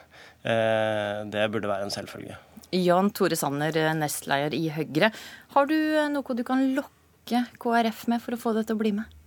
Eh, 0.42 1.22
det 1.32 1.48
burde 1.52 1.70
være 1.70 1.88
en 1.88 1.94
selvfølge. 1.94 2.38
Jan 2.72 3.10
Tore 3.12 3.36
Sanner, 3.36 3.76
nestleder 3.96 4.54
i 4.56 4.66
Høyre. 4.72 5.12
Har 5.56 5.68
du 5.68 5.76
noe 6.12 6.36
du 6.38 6.44
kan 6.46 6.70
lokke 6.76 7.44
KrF 7.60 8.06
med 8.12 8.22
for 8.24 8.36
å 8.36 8.40
få 8.40 8.54
det 8.56 8.68
til 8.68 8.78
å 8.78 8.82
bli 8.82 8.94
med? 8.96 9.21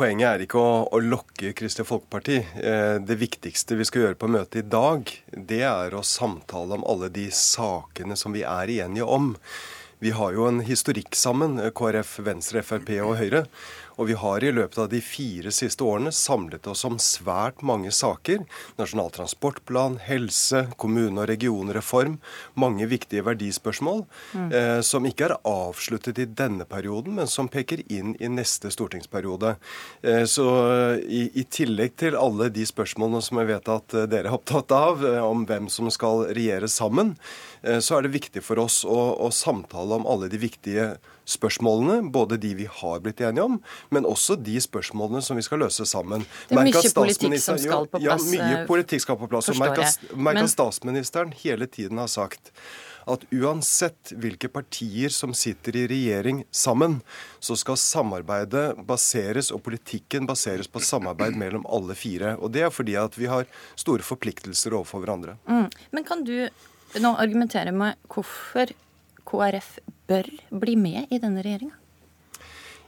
Poenget 0.00 0.30
er 0.30 0.42
ikke 0.46 0.56
å, 0.56 0.68
å 0.96 0.98
lokke 1.04 1.50
Kristelig 1.52 1.84
Folkeparti. 1.90 2.38
Eh, 2.56 2.94
det 3.04 3.18
viktigste 3.20 3.76
vi 3.76 3.84
skal 3.84 4.06
gjøre 4.06 4.16
på 4.16 4.30
møtet 4.32 4.62
i 4.62 4.70
dag, 4.72 5.10
det 5.28 5.58
er 5.68 5.92
å 5.92 6.00
samtale 6.00 6.78
om 6.78 6.86
alle 6.88 7.10
de 7.12 7.26
sakene 7.36 8.16
som 8.16 8.32
vi 8.32 8.40
er 8.48 8.72
enige 8.78 9.04
om. 9.04 9.34
Vi 10.00 10.14
har 10.16 10.32
jo 10.32 10.46
en 10.48 10.62
historikk 10.64 11.12
sammen, 11.20 11.60
KrF, 11.76 12.14
Venstre, 12.24 12.62
Frp 12.64 12.88
og 13.04 13.18
Høyre. 13.20 13.44
Og 13.98 14.10
vi 14.10 14.16
har 14.18 14.44
i 14.44 14.52
løpet 14.54 14.78
av 14.78 14.88
de 14.92 15.00
fire 15.04 15.52
siste 15.54 15.84
årene 15.84 16.12
samlet 16.14 16.66
oss 16.70 16.84
om 16.88 16.98
svært 17.02 17.64
mange 17.66 17.92
saker. 17.94 18.44
Nasjonal 18.78 19.10
transportplan, 19.14 19.98
helse, 20.06 20.66
kommune- 20.80 21.24
og 21.24 21.28
regionreform. 21.30 22.18
Mange 22.54 22.88
viktige 22.90 23.24
verdispørsmål 23.26 24.04
mm. 24.32 24.48
eh, 24.52 24.80
som 24.86 25.06
ikke 25.08 25.30
er 25.30 25.36
avsluttet 25.48 26.20
i 26.22 26.28
denne 26.28 26.66
perioden, 26.68 27.16
men 27.18 27.30
som 27.30 27.50
peker 27.50 27.82
inn 27.92 28.14
i 28.20 28.30
neste 28.30 28.72
stortingsperiode. 28.72 29.56
Eh, 30.02 30.24
så 30.30 30.46
i, 31.00 31.26
i, 31.34 31.44
tillegg 31.50 31.96
til 32.00 32.16
alle 32.18 32.50
de 32.52 32.64
spørsmålene 32.66 33.22
som 33.24 33.40
jeg 33.40 33.50
vet 33.50 33.70
at 33.72 33.96
eh, 33.96 34.08
dere 34.10 34.30
er 34.30 34.36
opptatt 34.36 34.72
av, 34.74 35.04
eh, 35.06 35.20
om 35.24 35.44
hvem 35.48 35.68
som 35.72 35.90
skal 35.92 36.26
regjere 36.30 36.68
sammen, 36.70 37.14
eh, 37.14 37.49
så 37.60 37.98
er 37.98 38.06
det 38.06 38.14
viktig 38.14 38.42
for 38.44 38.60
oss 38.62 38.82
å, 38.88 38.98
å 39.20 39.30
samtale 39.34 40.00
om 40.00 40.06
alle 40.08 40.30
de 40.32 40.40
viktige 40.40 40.94
spørsmålene, 41.30 42.10
både 42.10 42.38
de 42.40 42.54
vi 42.58 42.66
har 42.80 43.00
blitt 43.04 43.20
enige 43.20 43.46
om, 43.46 43.58
men 43.94 44.08
også 44.08 44.36
de 44.40 44.56
spørsmålene 44.60 45.22
som 45.24 45.38
vi 45.38 45.46
skal 45.46 45.62
løse 45.64 45.86
sammen. 45.88 46.24
Det 46.48 46.58
er 46.58 46.70
mye 46.70 46.94
politikk 46.96 47.38
som 47.44 47.58
skal 47.60 47.88
på 47.90 48.02
plass. 48.02 48.28
Ja, 48.34 48.44
mye 48.44 48.62
politikk 48.68 49.04
skal 49.06 49.18
på 49.20 49.30
plass. 49.30 49.50
Og 49.52 49.60
merk 49.60 50.44
at 50.44 50.52
statsministeren 50.52 51.34
hele 51.42 51.70
tiden 51.70 52.00
har 52.02 52.10
sagt 52.10 52.54
at 53.10 53.24
uansett 53.32 54.12
hvilke 54.20 54.50
partier 54.52 55.12
som 55.14 55.32
sitter 55.36 55.76
i 55.76 55.86
regjering 55.90 56.42
sammen, 56.54 56.98
så 57.40 57.56
skal 57.58 57.78
samarbeidet 57.80 58.82
baseres, 58.86 59.50
og 59.54 59.62
politikken 59.66 60.28
baseres 60.28 60.68
på 60.70 60.82
samarbeid 60.84 61.38
mellom 61.40 61.64
alle 61.66 61.96
fire. 61.98 62.36
Og 62.38 62.52
det 62.54 62.66
er 62.66 62.74
fordi 62.74 62.98
at 63.00 63.16
vi 63.18 63.30
har 63.30 63.48
store 63.78 64.06
forpliktelser 64.06 64.76
overfor 64.76 65.04
hverandre. 65.04 65.38
Mm. 65.48 65.66
Men 65.96 66.06
kan 66.06 66.24
du 66.26 66.36
nå 66.98 67.12
argumenterer 67.22 67.70
jeg 67.70 67.78
med 67.78 68.10
hvorfor 68.10 68.72
KrF 69.30 69.76
bør 70.10 70.26
bli 70.62 70.74
med 70.74 71.12
i 71.14 71.20
denne 71.22 71.44
regjeringa? 71.44 71.76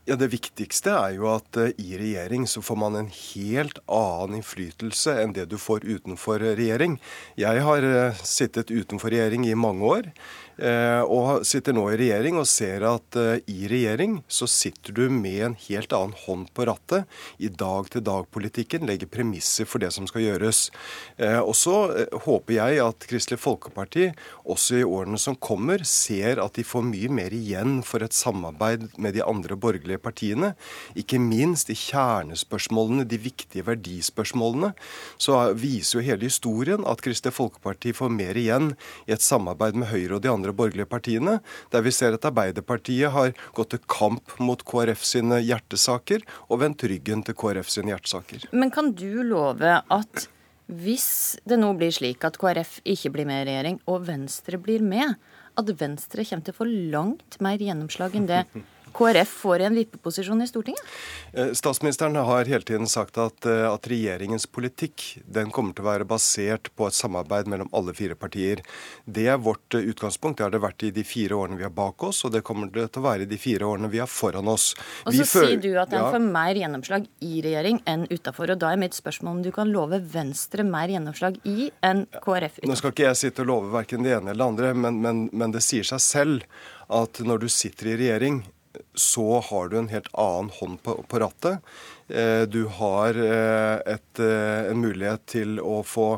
Ja, 0.02 0.16
Det 0.18 0.32
viktigste 0.32 0.90
er 0.90 1.12
jo 1.14 1.28
at 1.30 1.54
uh, 1.62 1.68
i 1.78 1.94
regjering 1.94 2.48
så 2.50 2.58
får 2.58 2.78
man 2.82 2.96
en 2.98 3.10
helt 3.14 3.78
annen 3.86 4.40
innflytelse 4.40 5.14
enn 5.22 5.34
det 5.36 5.44
du 5.52 5.54
får 5.62 5.86
utenfor 5.86 6.42
regjering. 6.42 6.96
Jeg 7.38 7.62
har 7.62 7.86
uh, 7.86 8.24
sittet 8.26 8.74
utenfor 8.74 9.14
regjering 9.14 9.46
i 9.46 9.54
mange 9.54 9.86
år. 9.86 10.08
Eh, 10.62 11.02
og 11.10 11.43
sitter 11.47 11.74
nå 11.74 11.89
i 11.90 11.97
regjering 11.98 12.36
og 12.39 12.47
ser 12.47 12.84
at 12.86 13.16
eh, 13.18 13.40
i 13.51 13.66
regjering 13.70 14.20
så 14.30 14.47
sitter 14.47 14.94
du 14.94 15.09
med 15.10 15.40
en 15.48 15.56
helt 15.64 15.94
annen 15.97 16.14
hånd 16.22 16.52
på 16.55 16.66
rattet 16.68 17.09
i 17.43 17.48
dag-til-dag-politikken, 17.51 18.86
legger 18.86 19.10
premisser 19.10 19.66
for 19.66 19.82
det 19.82 19.90
som 19.97 20.06
skal 20.06 20.22
gjøres. 20.22 20.68
Eh, 21.18 21.40
og 21.40 21.56
så 21.59 21.74
håper 22.28 22.55
jeg 22.60 22.78
at 22.84 23.06
Kristelig 23.10 23.40
Folkeparti 23.43 24.12
også 24.47 24.78
i 24.78 24.86
årene 24.86 25.18
som 25.18 25.34
kommer, 25.34 25.82
ser 25.89 26.39
at 26.43 26.55
de 26.55 26.66
får 26.66 26.86
mye 26.86 27.10
mer 27.10 27.34
igjen 27.34 27.80
for 27.86 28.06
et 28.06 28.14
samarbeid 28.14 28.86
med 29.02 29.16
de 29.18 29.26
andre 29.26 29.59
borgerlige 29.59 30.02
partiene. 30.05 30.52
Ikke 30.94 31.18
minst 31.18 31.72
i 31.74 31.78
kjernespørsmålene, 31.78 33.09
de 33.09 33.18
viktige 33.18 33.66
verdispørsmålene. 33.66 34.72
Så 35.18 35.40
viser 35.59 35.98
jo 35.98 36.06
hele 36.06 36.30
historien 36.30 36.86
at 36.86 37.02
Kristelig 37.02 37.34
Folkeparti 37.34 37.97
får 37.97 38.14
mer 38.14 38.39
igjen 38.39 38.72
i 39.09 39.16
et 39.16 39.26
samarbeid 39.26 39.74
med 39.78 39.90
Høyre 39.90 40.20
og 40.20 40.22
de 40.22 40.30
andre 40.30 40.51
andre 40.52 40.56
borgerlige 40.56 40.88
partiene, 40.88 41.40
der 41.72 41.82
vi 41.82 41.90
ser 41.90 42.14
at 42.14 42.24
Arbeiderpartiet 42.24 43.10
har 43.12 43.32
gått 43.54 43.72
til 43.72 43.80
kamp 43.88 44.38
mot 44.38 44.62
KrF 44.62 45.02
sine 45.02 45.40
hjertesaker 45.40 46.22
og 46.48 46.60
vendt 46.60 46.84
ryggen 46.84 47.22
til 47.24 47.34
KrF 47.34 47.68
sine 47.68 47.92
hjertesaker. 47.92 48.48
Men 48.52 48.70
kan 48.70 48.92
du 48.92 49.22
love 49.22 49.82
at 49.90 50.28
hvis 50.72 51.38
det 51.44 51.58
nå 51.58 51.72
blir 51.76 51.92
slik 51.92 52.24
at 52.24 52.38
KrF 52.38 52.80
ikke 52.84 53.12
blir 53.12 53.26
med 53.26 53.42
i 53.42 53.48
regjering, 53.50 53.80
og 53.86 54.06
Venstre 54.06 54.58
blir 54.58 54.80
med, 54.80 55.16
at 55.58 55.68
Venstre 55.76 56.24
kommer 56.24 56.44
til 56.46 56.54
å 56.54 56.60
få 56.62 56.68
langt 56.68 57.40
mer 57.44 57.60
gjennomslag 57.60 58.14
enn 58.16 58.28
det 58.30 58.44
KrF 58.93 59.28
får 59.43 59.60
en 59.66 59.74
vippeposisjon 59.74 60.43
i 60.43 60.47
Stortinget? 60.47 60.82
Eh, 61.32 61.52
statsministeren 61.52 62.16
har 62.16 62.44
hele 62.44 62.62
tiden 62.62 62.86
sagt 62.86 63.19
at, 63.19 63.47
eh, 63.47 63.64
at, 63.73 63.89
regjeringens 63.89 64.47
politikk 64.47 65.05
den 65.27 65.51
kommer 65.51 65.74
til 65.74 65.85
å 65.85 65.89
være 65.89 66.06
basert 66.09 66.70
på 66.77 66.86
et 66.86 66.97
samarbeid 66.97 67.48
mellom 67.51 67.70
alle 67.73 67.94
fire 67.97 68.14
partier. 68.14 68.62
Det 69.05 69.27
er 69.32 69.40
vårt 69.40 69.74
eh, 69.74 69.89
utgangspunkt. 69.93 70.39
Det 70.39 70.47
har 70.47 70.55
det 70.55 70.62
vært 70.62 70.86
i 70.86 70.93
de 70.94 71.05
fire 71.05 71.39
årene 71.39 71.59
vi 71.60 71.66
har 71.66 71.74
bak 71.74 72.05
oss, 72.05 72.24
og 72.24 72.35
det 72.36 72.44
kommer 72.47 72.70
det 72.73 72.90
til 72.93 73.02
å 73.02 73.06
være 73.09 73.27
i 73.27 73.31
de 73.31 73.40
fire 73.40 73.69
årene 73.69 73.90
vi 73.93 74.02
har 74.02 74.10
foran 74.10 74.48
oss. 74.52 74.73
Og 75.06 75.16
så 75.16 75.27
sier 75.27 75.60
du 75.62 75.73
at 75.81 75.93
en 75.93 76.05
ja. 76.05 76.12
får 76.12 76.24
mer 76.27 76.62
gjennomslag 76.62 77.09
i 77.20 77.43
regjering 77.44 77.82
enn 77.89 78.06
utafor. 78.10 78.55
Og 78.55 78.62
da 78.62 78.73
er 78.73 78.82
mitt 78.82 78.97
spørsmål 78.97 79.39
om 79.39 79.43
du 79.47 79.52
kan 79.55 79.73
love 79.73 80.02
Venstre 80.12 80.66
mer 80.69 80.93
gjennomslag 80.93 81.40
i 81.48 81.70
enn 81.81 82.06
KrF 82.12 82.60
utafor? 82.60 82.70
Nå 82.70 82.81
skal 82.81 82.94
ikke 82.94 83.09
jeg 83.09 83.23
sitte 83.24 83.47
og 83.47 83.52
love 83.52 83.73
verken 83.73 84.05
det 84.05 84.16
ene 84.19 84.32
eller 84.35 84.43
det 84.43 84.51
andre, 84.52 84.74
men, 84.74 85.01
men, 85.02 85.28
men 85.32 85.55
det 85.55 85.64
sier 85.64 85.86
seg 85.86 86.02
selv 86.02 86.48
at 86.93 87.23
når 87.24 87.44
du 87.44 87.48
sitter 87.52 87.93
i 87.93 88.01
regjering 88.01 88.43
så 88.94 89.40
har 89.40 89.69
du 89.69 89.78
en 89.78 89.90
helt 89.93 90.09
annen 90.12 90.53
hånd 90.61 90.82
på, 90.82 90.97
på 91.09 91.20
rattet. 91.23 91.74
Eh, 92.09 92.43
du 92.43 92.65
har 92.78 93.16
eh, 93.16 93.94
et, 93.94 94.20
eh, 94.20 94.70
en 94.70 94.81
mulighet 94.81 95.27
til 95.32 95.61
å 95.62 95.81
få 95.86 96.09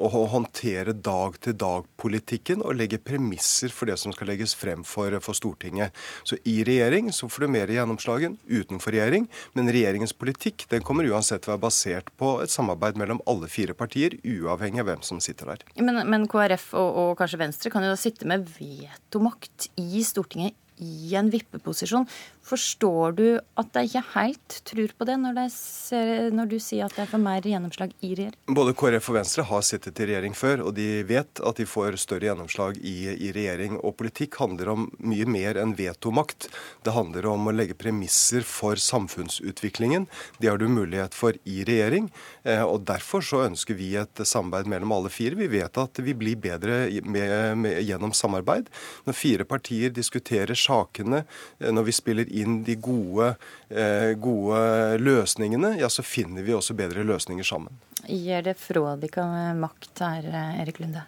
å 0.00 0.22
håndtere 0.32 0.94
dag-til-dag-politikken 0.96 2.62
og 2.64 2.78
legge 2.78 3.00
premisser 3.04 3.72
for 3.74 3.90
det 3.90 3.98
som 4.00 4.14
skal 4.14 4.30
legges 4.32 4.54
frem 4.56 4.80
for, 4.86 5.12
for, 5.20 5.36
Stortinget. 5.36 5.92
Så 6.24 6.38
i 6.48 6.62
regjering 6.64 7.10
så 7.12 7.28
får 7.28 7.44
du 7.44 7.52
mer 7.52 7.72
gjennomslag 7.74 8.24
enn 8.30 8.38
utenfor 8.48 8.96
regjering, 8.96 9.26
men 9.52 9.68
regjeringens 9.68 10.16
politikk 10.16 10.64
den 10.72 10.86
kommer 10.86 11.08
uansett 11.10 11.44
til 11.44 11.52
å 11.52 11.56
være 11.58 11.64
basert 11.66 12.08
på 12.20 12.38
et 12.40 12.52
samarbeid 12.52 12.96
mellom 13.00 13.20
alle 13.28 13.50
fire 13.52 13.76
partier, 13.76 14.16
uavhengig 14.24 14.80
av 14.80 14.88
hvem 14.88 15.04
som 15.04 15.20
sitter 15.20 15.52
der. 15.52 15.68
Men, 15.76 16.00
men 16.08 16.24
KrF 16.30 16.70
og, 16.80 16.90
og 17.04 17.12
kanskje 17.20 17.42
Venstre 17.44 17.74
kan 17.74 17.84
jo 17.84 17.92
da 17.92 18.00
sitte 18.00 18.28
med 18.30 18.48
vetomakt 18.56 19.68
i 19.80 20.00
Stortinget 20.06 20.56
i 20.80 21.14
en 21.20 21.30
vippeposisjon. 21.32 22.06
Forstår 22.50 23.12
du 23.14 23.26
at 23.60 23.68
de 23.76 23.84
ikke 23.86 24.02
helt 24.16 24.54
tror 24.66 24.94
på 24.98 25.06
det, 25.06 25.14
når, 25.22 25.36
de 25.36 25.44
ser, 25.54 26.30
når 26.34 26.48
du 26.50 26.56
sier 26.58 26.88
at 26.88 26.96
det 26.96 27.04
er 27.04 27.10
for 27.12 27.22
mer 27.22 27.44
gjennomslag 27.46 27.92
i 28.02 28.10
regjering? 28.10 28.38
Både 28.50 28.74
KrF 28.74 29.10
og 29.12 29.18
Venstre 29.20 29.44
har 29.46 29.62
sittet 29.66 30.00
i 30.02 30.08
regjering 30.10 30.34
før, 30.34 30.64
og 30.66 30.74
de 30.74 30.88
vet 31.06 31.42
at 31.46 31.60
de 31.60 31.66
får 31.68 32.00
større 32.02 32.26
gjennomslag 32.26 32.80
i, 32.82 32.96
i 33.12 33.30
regjering. 33.36 33.76
Og 33.78 33.94
politikk 34.00 34.40
handler 34.42 34.72
om 34.72 34.88
mye 34.98 35.28
mer 35.30 35.60
enn 35.62 35.76
vetomakt. 35.78 36.48
Det 36.82 36.94
handler 36.96 37.28
om 37.30 37.46
å 37.46 37.54
legge 37.54 37.78
premisser 37.78 38.42
for 38.46 38.80
samfunnsutviklingen. 38.82 40.08
Det 40.42 40.50
har 40.50 40.58
du 40.58 40.66
mulighet 40.66 41.14
for 41.14 41.38
i 41.46 41.62
regjering. 41.68 42.10
Eh, 42.42 42.64
og 42.64 42.82
Derfor 42.90 43.22
så 43.22 43.44
ønsker 43.44 43.78
vi 43.78 43.92
et 44.00 44.24
samarbeid 44.26 44.72
mellom 44.74 44.96
alle 44.96 45.14
fire. 45.14 45.38
Vi 45.38 45.50
vet 45.54 45.78
at 45.78 46.02
vi 46.02 46.16
blir 46.18 46.40
bedre 46.42 46.82
med, 47.06 47.36
med, 47.62 47.78
gjennom 47.86 48.10
samarbeid. 48.16 48.66
Når 49.06 49.18
fire 49.20 49.46
partier 49.46 49.94
diskuterer 49.94 50.58
sakene, 50.58 51.22
eh, 51.60 51.70
når 51.70 51.86
vi 51.92 51.98
spiller 52.00 52.34
inn 52.42 52.60
de 52.66 52.76
gode, 52.80 53.34
eh, 53.70 54.12
gode 54.20 54.98
løsningene, 55.02 55.76
ja, 55.80 55.88
så 55.92 56.04
finner 56.06 56.46
vi 56.46 56.56
også 56.56 56.76
bedre 56.78 57.06
løsninger 57.06 57.46
sammen. 57.46 57.78
Gir 58.08 58.44
det 58.46 58.56
fra 58.58 58.96
dere 59.00 59.54
makt 59.58 60.04
her, 60.04 60.28
Erik 60.60 60.80
Lunde? 60.82 61.06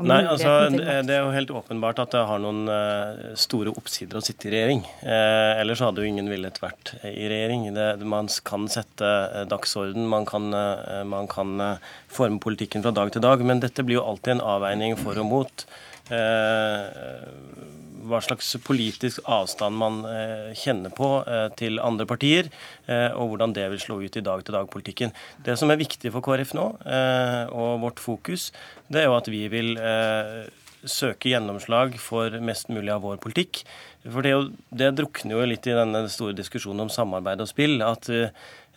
Nei, 0.00 0.22
altså 0.24 0.70
Det 0.72 1.12
er 1.12 1.18
jo 1.26 1.32
helt 1.34 1.50
åpenbart 1.52 1.98
at 2.00 2.14
det 2.14 2.22
har 2.24 2.38
noen 2.40 2.62
store 3.36 3.68
oppsider 3.76 4.16
å 4.16 4.22
sitte 4.24 4.48
i 4.48 4.52
regjering. 4.54 4.80
Eh, 5.04 5.60
ellers 5.60 5.82
hadde 5.84 6.00
jo 6.00 6.08
ingen 6.08 6.30
villet 6.32 6.56
vært 6.62 6.94
i 7.04 7.28
regjering. 7.28 7.66
Det, 7.76 7.88
man 8.08 8.30
kan 8.48 8.64
sette 8.72 9.10
dagsorden, 9.50 10.08
man 10.08 10.24
kan, 10.28 10.48
man 11.04 11.28
kan 11.28 11.52
forme 12.08 12.40
politikken 12.40 12.86
fra 12.86 12.94
dag 12.96 13.12
til 13.12 13.24
dag. 13.26 13.44
Men 13.44 13.60
dette 13.60 13.84
blir 13.84 14.00
jo 14.00 14.06
alltid 14.08 14.38
en 14.38 14.46
avveining 14.54 14.96
for 15.00 15.20
og 15.20 15.28
mot 15.34 15.66
hva 18.08 18.20
slags 18.24 18.52
politisk 18.64 19.24
avstand 19.28 19.78
man 19.80 20.00
eh, 20.08 20.52
kjenner 20.58 20.92
på 20.94 21.08
eh, 21.24 21.48
til 21.58 21.80
andre 21.82 22.06
partier, 22.08 22.48
eh, 22.86 23.10
og 23.12 23.32
hvordan 23.32 23.54
det 23.56 23.66
vil 23.72 23.82
slå 23.82 23.98
ut 24.04 24.16
i 24.16 24.24
dag-til-dag-politikken. 24.24 25.12
Det 25.46 25.56
som 25.60 25.72
er 25.72 25.80
viktig 25.80 26.12
for 26.14 26.24
KrF 26.24 26.54
nå, 26.56 26.66
og 27.50 27.82
vårt 27.82 28.00
fokus, 28.02 28.50
det 28.90 29.02
er 29.02 29.08
jo 29.08 29.18
at 29.18 29.28
vi 29.30 29.42
vil 29.52 29.74
søke 30.80 31.30
gjennomslag 31.30 31.96
for 32.00 32.34
mest 32.44 32.70
mulig 32.72 32.92
av 32.94 33.04
vår 33.04 33.20
politikk. 33.22 33.62
For 34.06 34.24
det, 34.24 34.32
jo, 34.32 34.46
det 34.72 34.94
drukner 34.96 35.36
jo 35.36 35.48
litt 35.48 35.68
i 35.68 35.76
denne 35.76 36.06
store 36.12 36.36
diskusjonen 36.38 36.86
om 36.86 36.92
samarbeid 36.92 37.42
og 37.44 37.50
spill. 37.50 37.82
At, 37.84 38.08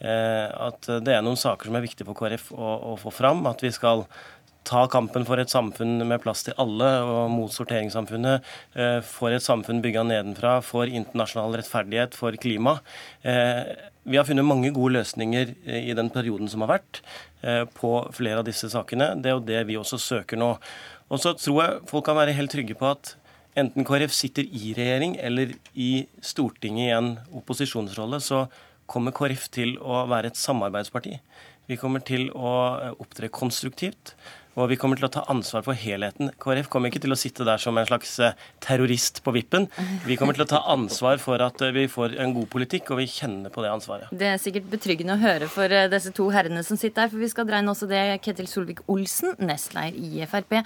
at, 0.04 0.90
det 1.06 1.16
er 1.16 1.24
noen 1.24 1.40
saker 1.40 1.70
som 1.70 1.80
er 1.80 1.86
viktige 1.86 2.10
for 2.10 2.20
KrF 2.20 2.52
å, 2.56 2.74
å 2.92 2.98
få 3.00 3.14
fram. 3.16 3.46
At 3.50 3.64
vi 3.64 3.72
skal 3.74 4.04
ta 4.68 4.86
kampen 4.92 5.26
for 5.28 5.42
et 5.42 5.52
samfunn 5.52 6.02
med 6.08 6.22
plass 6.24 6.46
til 6.48 6.56
alle 6.62 6.90
og 7.04 7.32
mot 7.34 7.52
sorteringssamfunnet, 7.54 8.44
eh, 8.76 9.00
for 9.06 9.36
et 9.36 9.44
samfunn 9.44 9.82
bygga 9.84 10.06
nedenfra, 10.08 10.62
for 10.64 10.90
internasjonal 10.90 11.60
rettferdighet, 11.60 12.16
for 12.16 12.32
klima. 12.32 12.80
Eh, 13.24 13.64
vi 14.06 14.18
har 14.18 14.26
funnet 14.28 14.46
mange 14.46 14.72
gode 14.76 14.98
løsninger 14.98 15.56
i 15.66 15.94
den 15.96 16.10
perioden 16.10 16.50
som 16.50 16.62
har 16.66 16.80
vært, 16.80 17.00
på 17.76 17.90
flere 18.12 18.40
av 18.40 18.46
disse 18.48 18.70
sakene. 18.72 19.22
Det 19.22 19.28
er 19.28 19.36
jo 19.36 19.48
det 19.48 19.68
vi 19.68 19.76
også 19.76 20.00
søker 20.00 20.40
nå. 20.40 20.58
Og 21.12 21.20
så 21.20 21.34
tror 21.36 21.62
jeg 21.62 21.88
folk 21.88 22.06
kan 22.08 22.16
være 22.16 22.36
helt 22.36 22.52
trygge 22.52 22.76
på 22.76 22.88
at 22.92 23.16
enten 23.60 23.86
KrF 23.86 24.14
sitter 24.16 24.48
i 24.48 24.74
regjering 24.76 25.18
eller 25.22 25.54
i 25.76 26.06
Stortinget 26.24 26.88
i 26.88 26.94
en 26.96 27.10
opposisjonsrolle, 27.38 28.20
så 28.24 28.48
kommer 28.90 29.16
KrF 29.16 29.48
til 29.54 29.76
å 29.80 30.04
være 30.10 30.32
et 30.32 30.40
samarbeidsparti. 30.40 31.18
Vi 31.70 31.78
kommer 31.80 32.04
til 32.04 32.28
å 32.36 32.54
opptre 33.00 33.30
konstruktivt. 33.32 34.16
Og 34.54 34.70
vi 34.70 34.78
kommer 34.78 35.00
til 35.00 35.08
å 35.08 35.12
ta 35.14 35.24
ansvar 35.32 35.64
for 35.66 35.78
helheten. 35.78 36.30
KrF 36.42 36.70
kommer 36.72 36.92
ikke 36.92 37.02
til 37.04 37.16
å 37.16 37.18
sitte 37.18 37.46
der 37.48 37.62
som 37.62 37.78
en 37.80 37.88
slags 37.90 38.12
eh, 38.22 38.36
terrorist 38.62 39.24
på 39.26 39.34
vippen. 39.34 39.66
Vi 40.06 40.18
kommer 40.20 40.38
til 40.38 40.46
å 40.46 40.50
ta 40.52 40.62
ansvar 40.74 41.18
for 41.22 41.42
at 41.42 41.62
eh, 41.66 41.74
vi 41.74 41.88
får 41.90 42.18
en 42.22 42.36
god 42.36 42.50
politikk, 42.54 42.92
og 42.94 43.02
vi 43.02 43.10
kjenner 43.10 43.54
på 43.54 43.66
det 43.66 43.72
ansvaret. 43.74 44.14
Det 44.14 44.30
er 44.30 44.42
sikkert 44.42 44.70
betryggende 44.70 45.18
å 45.18 45.24
høre 45.24 45.50
for 45.52 45.74
eh, 45.74 45.90
disse 45.92 46.14
to 46.14 46.30
herrene 46.34 46.62
som 46.66 46.78
sitter 46.80 47.08
her, 47.08 47.14
for 47.14 47.24
vi 47.24 47.32
skal 47.34 47.50
dreie 47.50 47.66
inn 47.66 47.74
også 47.74 47.90
det 47.90 48.04
Ketil 48.26 48.50
Solvik-Olsen, 48.52 49.38
nestleder 49.42 49.98
i 49.98 50.28
Frp. 50.30 50.60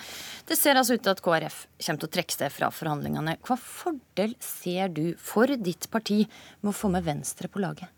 Det 0.47 0.59
ser 0.59 0.79
altså 0.79 0.97
ut 0.97 1.05
til 1.07 1.15
at 1.15 1.23
KrF 1.23 1.63
kommer 1.87 2.03
til 2.03 2.11
å 2.11 2.15
trekke 2.19 2.39
seg 2.41 2.55
fra 2.59 2.73
forhandlingene. 2.73 3.39
Hva 3.47 3.55
fordel 3.61 4.35
ser 4.43 4.91
du 4.91 5.05
for 5.21 5.55
ditt 5.55 5.87
parti 5.93 6.25
med 6.59 6.73
å 6.73 6.75
få 6.75 6.91
med 6.91 7.07
Venstre 7.07 7.47
på 7.51 7.63
laget? 7.63 7.96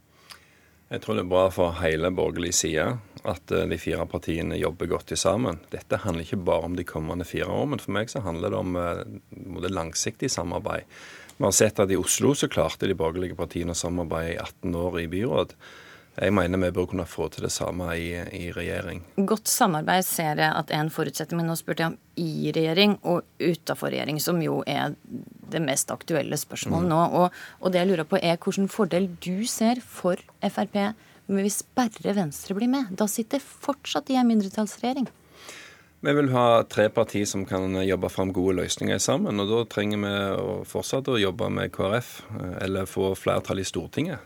Jeg 0.90 1.04
tror 1.04 1.20
det 1.20 1.22
er 1.28 1.30
bra 1.30 1.44
for 1.54 1.76
hele 1.84 2.10
borgerlig 2.18 2.56
side 2.58 2.86
at 3.30 3.52
eh, 3.54 3.68
de 3.70 3.78
fire 3.78 4.08
partiene 4.10 4.58
jobber 4.58 4.90
godt 4.90 5.14
sammen. 5.20 5.60
Dette 5.70 6.00
handler 6.02 6.26
ikke 6.26 6.42
bare 6.48 6.66
om 6.66 6.78
de 6.78 6.86
kommende 6.88 7.28
fire 7.30 7.46
år, 7.46 7.68
men 7.70 7.84
for 7.84 7.94
meg 7.94 8.10
så 8.10 8.24
handler 8.26 8.50
det 8.50 8.58
om 8.58 8.78
det 8.80 9.70
eh, 9.70 9.76
langsiktig 9.76 10.32
samarbeid. 10.34 10.90
Vi 11.38 11.46
har 11.46 11.54
sett 11.56 11.80
at 11.80 11.94
i 11.94 12.00
Oslo 12.00 12.34
så 12.36 12.50
klarte 12.52 12.90
de 12.90 12.98
borgerlige 12.98 13.38
partiene 13.38 13.76
å 13.76 13.78
samarbeide 13.78 14.34
i 14.34 14.42
18 14.42 14.80
år 14.82 14.98
i 15.04 15.06
byråd. 15.14 15.54
Jeg 16.20 16.34
mener 16.36 16.60
vi 16.60 16.72
bør 16.76 16.88
kunne 16.92 17.06
få 17.08 17.30
til 17.32 17.46
det 17.46 17.52
samme 17.54 17.86
i, 17.96 18.10
i, 18.36 18.50
regjering. 18.52 19.04
Godt 19.30 19.48
samarbeid 19.48 20.04
ser 20.08 20.42
jeg 20.42 20.50
at 20.52 20.74
en 20.76 20.90
forutsetning, 20.92 21.40
men 21.40 21.52
nå 21.52 21.56
spurte 21.60 21.86
jeg 21.86 21.94
om 21.94 22.00
i 22.20 22.52
regjering 22.56 22.98
og 23.08 23.24
utafor 23.40 23.94
regjering, 23.94 24.20
som 24.20 24.42
jo 24.44 24.60
er 24.68 24.98
det 25.50 25.62
mest 25.64 25.92
aktuelle 25.94 26.38
spørsmålet 26.40 26.90
mm. 26.90 26.92
nå. 26.92 27.04
Og, 27.22 27.38
og, 27.62 27.72
det 27.72 27.84
jeg 27.84 27.92
lurer 27.92 28.10
på 28.10 28.20
er 28.20 28.36
hvilken 28.36 28.68
fordel 28.72 29.08
du 29.24 29.46
ser 29.48 29.80
for 29.86 30.20
Frp 30.44 30.82
hvis 31.30 31.62
bare 31.78 32.16
Venstre 32.18 32.56
blir 32.58 32.72
med. 32.72 32.90
Da 32.98 33.06
sitter 33.08 33.40
fortsatt 33.40 34.10
i 34.10 34.18
en 34.18 34.28
mindretallsregjering. 34.28 35.08
Vi 36.02 36.14
vil 36.16 36.30
ha 36.32 36.64
tre 36.64 36.86
partier 36.96 37.28
som 37.28 37.44
kan 37.46 37.76
jobbe 37.84 38.10
fram 38.10 38.32
gode 38.34 38.56
løsninger 38.62 39.02
sammen. 39.04 39.40
og 39.40 39.50
Da 39.52 39.64
trenger 39.68 40.00
vi 40.00 40.14
å 40.40 40.54
fortsette 40.64 41.12
å 41.12 41.20
jobbe 41.20 41.50
med 41.52 41.74
KrF, 41.76 42.12
eh, 42.40 42.64
eller 42.66 42.88
få 42.88 43.12
flertall 43.20 43.60
i 43.60 43.68
Stortinget. 43.68 44.20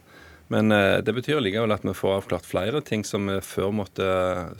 Men 0.54 0.72
eh, 0.72 0.98
det 1.04 1.14
betyr 1.18 1.40
likevel 1.42 1.74
at 1.74 1.82
vi 1.82 1.96
får 1.98 2.12
avklart 2.20 2.46
flere 2.46 2.82
ting 2.86 3.02
som 3.08 3.26
vi 3.26 3.40
før 3.42 3.72
måtte 3.74 4.06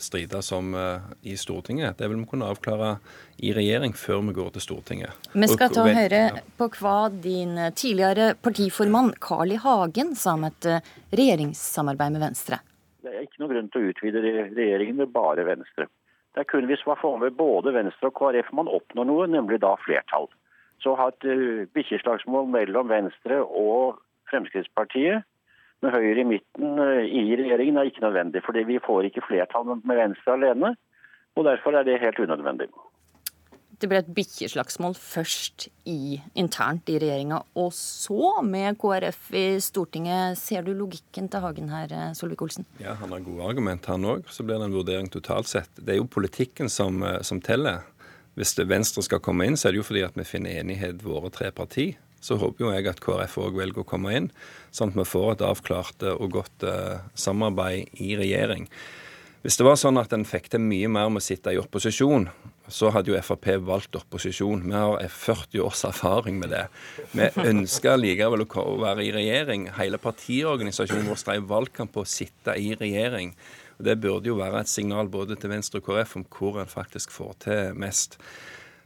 strides 0.02 0.50
om 0.56 0.72
eh, 0.74 1.10
i 1.30 1.36
Stortinget. 1.38 2.00
Det 2.00 2.08
vil 2.10 2.18
vi 2.18 2.30
kunne 2.32 2.48
avklare 2.50 2.96
i 3.38 3.52
regjering 3.54 3.94
før 3.94 4.24
vi 4.26 4.34
går 4.34 4.56
til 4.56 4.64
Stortinget. 4.66 5.28
Vi 5.38 5.50
skal 5.52 5.70
ta 5.70 5.84
og 5.86 5.94
høre 5.94 6.22
på 6.58 6.68
hva 6.80 6.98
din 7.14 7.60
tidligere 7.78 8.32
partiformann 8.42 9.12
Carl 9.22 9.54
I. 9.54 9.60
Hagen 9.62 10.16
sa 10.18 10.34
om 10.34 10.48
et 10.48 10.66
eh, 10.66 10.88
regjeringssamarbeid 11.14 12.16
med 12.16 12.26
Venstre. 12.26 12.58
Det 13.06 13.14
er 13.14 13.28
ikke 13.28 13.44
noen 13.44 13.52
grunn 13.52 13.70
til 13.70 13.84
å 13.84 13.92
utvide 13.92 14.24
regjeringen 14.24 14.98
med 15.04 15.12
bare 15.14 15.46
Venstre. 15.46 15.86
Det 16.34 16.42
er 16.42 16.48
kun 16.50 16.66
hvis 16.72 16.82
man 16.88 16.98
får 16.98 17.20
med 17.22 17.38
både 17.38 17.76
Venstre 17.76 18.10
og 18.10 18.16
KrF 18.18 18.50
man 18.58 18.72
oppnår 18.80 19.06
noe, 19.12 19.28
nemlig 19.30 19.62
da 19.62 19.76
flertall. 19.84 20.26
Så 20.82 20.96
å 20.96 20.98
ha 20.98 21.12
et 21.12 21.70
bikkjeslagsmål 21.78 22.50
mellom 22.50 22.90
Venstre 22.90 23.44
og 23.46 24.02
Fremskrittspartiet 24.32 25.22
med 25.84 25.94
Høyre 25.94 26.24
i 26.24 26.28
midten 26.28 26.80
eh, 26.82 27.04
i 27.08 27.36
regjeringen 27.40 27.78
er 27.80 27.92
ikke 27.92 28.06
nødvendig. 28.06 28.44
fordi 28.46 28.66
vi 28.70 28.80
får 28.88 29.10
ikke 29.10 29.28
flertall 29.28 29.76
med 29.76 30.00
Venstre 30.00 30.38
alene. 30.38 30.74
og 31.36 31.46
Derfor 31.50 31.78
er 31.78 31.84
det 31.88 32.02
helt 32.02 32.20
unødvendig. 32.20 32.72
Det 33.82 33.90
ble 33.92 34.00
et 34.00 34.12
bikkjeslagsmål 34.16 34.94
først 34.96 35.66
i, 35.90 36.22
internt 36.40 36.88
i 36.88 37.00
regjeringa, 37.02 37.42
og 37.60 37.74
så 37.76 38.40
med 38.46 38.78
KrF 38.80 39.34
i 39.36 39.46
Stortinget. 39.60 40.38
Ser 40.40 40.64
du 40.64 40.72
logikken 40.78 41.28
til 41.28 41.44
Hagen 41.44 41.74
her, 41.74 41.92
Solvik-Olsen? 42.16 42.68
Ja, 42.80 42.94
han 43.02 43.12
har 43.12 43.26
gode 43.26 43.50
argument, 43.50 43.90
han 43.92 44.08
òg. 44.08 44.30
Så 44.32 44.46
blir 44.46 44.62
det 44.62 44.70
en 44.70 44.78
vurdering 44.78 45.12
totalt 45.12 45.52
sett. 45.52 45.74
Det 45.76 45.98
er 45.98 46.00
jo 46.00 46.08
politikken 46.08 46.72
som, 46.72 47.04
eh, 47.04 47.20
som 47.28 47.42
teller. 47.42 47.84
Hvis 48.38 48.56
Venstre 48.70 49.04
skal 49.04 49.20
komme 49.20 49.50
inn, 49.50 49.58
så 49.58 49.68
er 49.68 49.74
det 49.74 49.84
jo 49.84 49.90
fordi 49.90 50.06
at 50.06 50.16
vi 50.16 50.24
finner 50.24 50.62
enighet 50.62 51.04
våre 51.04 51.30
tre 51.34 51.52
partier 51.52 51.98
så 52.24 52.40
håper 52.40 52.66
jo 52.66 52.74
jeg 52.74 52.88
at 52.90 53.02
KrF 53.04 53.38
òg 53.44 53.60
velger 53.60 53.84
å 53.84 53.88
komme 53.88 54.16
inn, 54.16 54.32
sånn 54.72 54.94
at 54.94 55.00
vi 55.02 55.08
får 55.12 55.34
et 55.36 55.48
avklart 55.48 56.06
og 56.16 56.28
godt 56.40 56.68
eh, 56.68 57.02
samarbeid 57.20 58.04
i 58.04 58.14
regjering. 58.20 58.70
Hvis 59.44 59.58
det 59.60 59.66
var 59.68 59.76
sånn 59.76 60.00
at 60.00 60.14
en 60.16 60.24
fikk 60.24 60.46
til 60.54 60.62
mye 60.64 60.88
mer 60.88 61.10
med 61.12 61.20
å 61.20 61.26
sitte 61.26 61.52
i 61.52 61.60
opposisjon, 61.60 62.30
så 62.72 62.94
hadde 62.96 63.12
jo 63.12 63.18
Frp 63.20 63.50
valgt 63.68 63.98
opposisjon. 64.00 64.62
Vi 64.64 64.72
har 64.72 65.02
40 65.12 65.60
års 65.66 65.82
erfaring 65.84 66.38
med 66.40 66.54
det. 66.54 66.62
Vi 67.12 67.28
ønsker 67.44 68.00
likevel 68.00 68.46
å 68.46 68.64
være 68.80 69.04
i 69.04 69.12
regjering. 69.12 69.68
Hele 69.76 70.00
partiorganisasjonen 70.00 71.12
vår 71.12 71.26
drev 71.28 71.52
valgkamp 71.52 71.92
på 71.92 72.06
å 72.06 72.08
sitte 72.08 72.56
i 72.56 72.72
regjering. 72.80 73.36
Og 73.76 73.84
Det 73.90 74.00
burde 74.00 74.32
jo 74.32 74.40
være 74.40 74.64
et 74.64 74.72
signal 74.72 75.12
både 75.12 75.36
til 75.36 75.52
Venstre 75.52 75.82
og 75.82 75.90
KrF 75.90 76.16
om 76.22 76.26
hvor 76.38 76.62
en 76.62 76.72
faktisk 76.72 77.12
får 77.12 77.36
til 77.44 77.76
mest. 77.84 78.16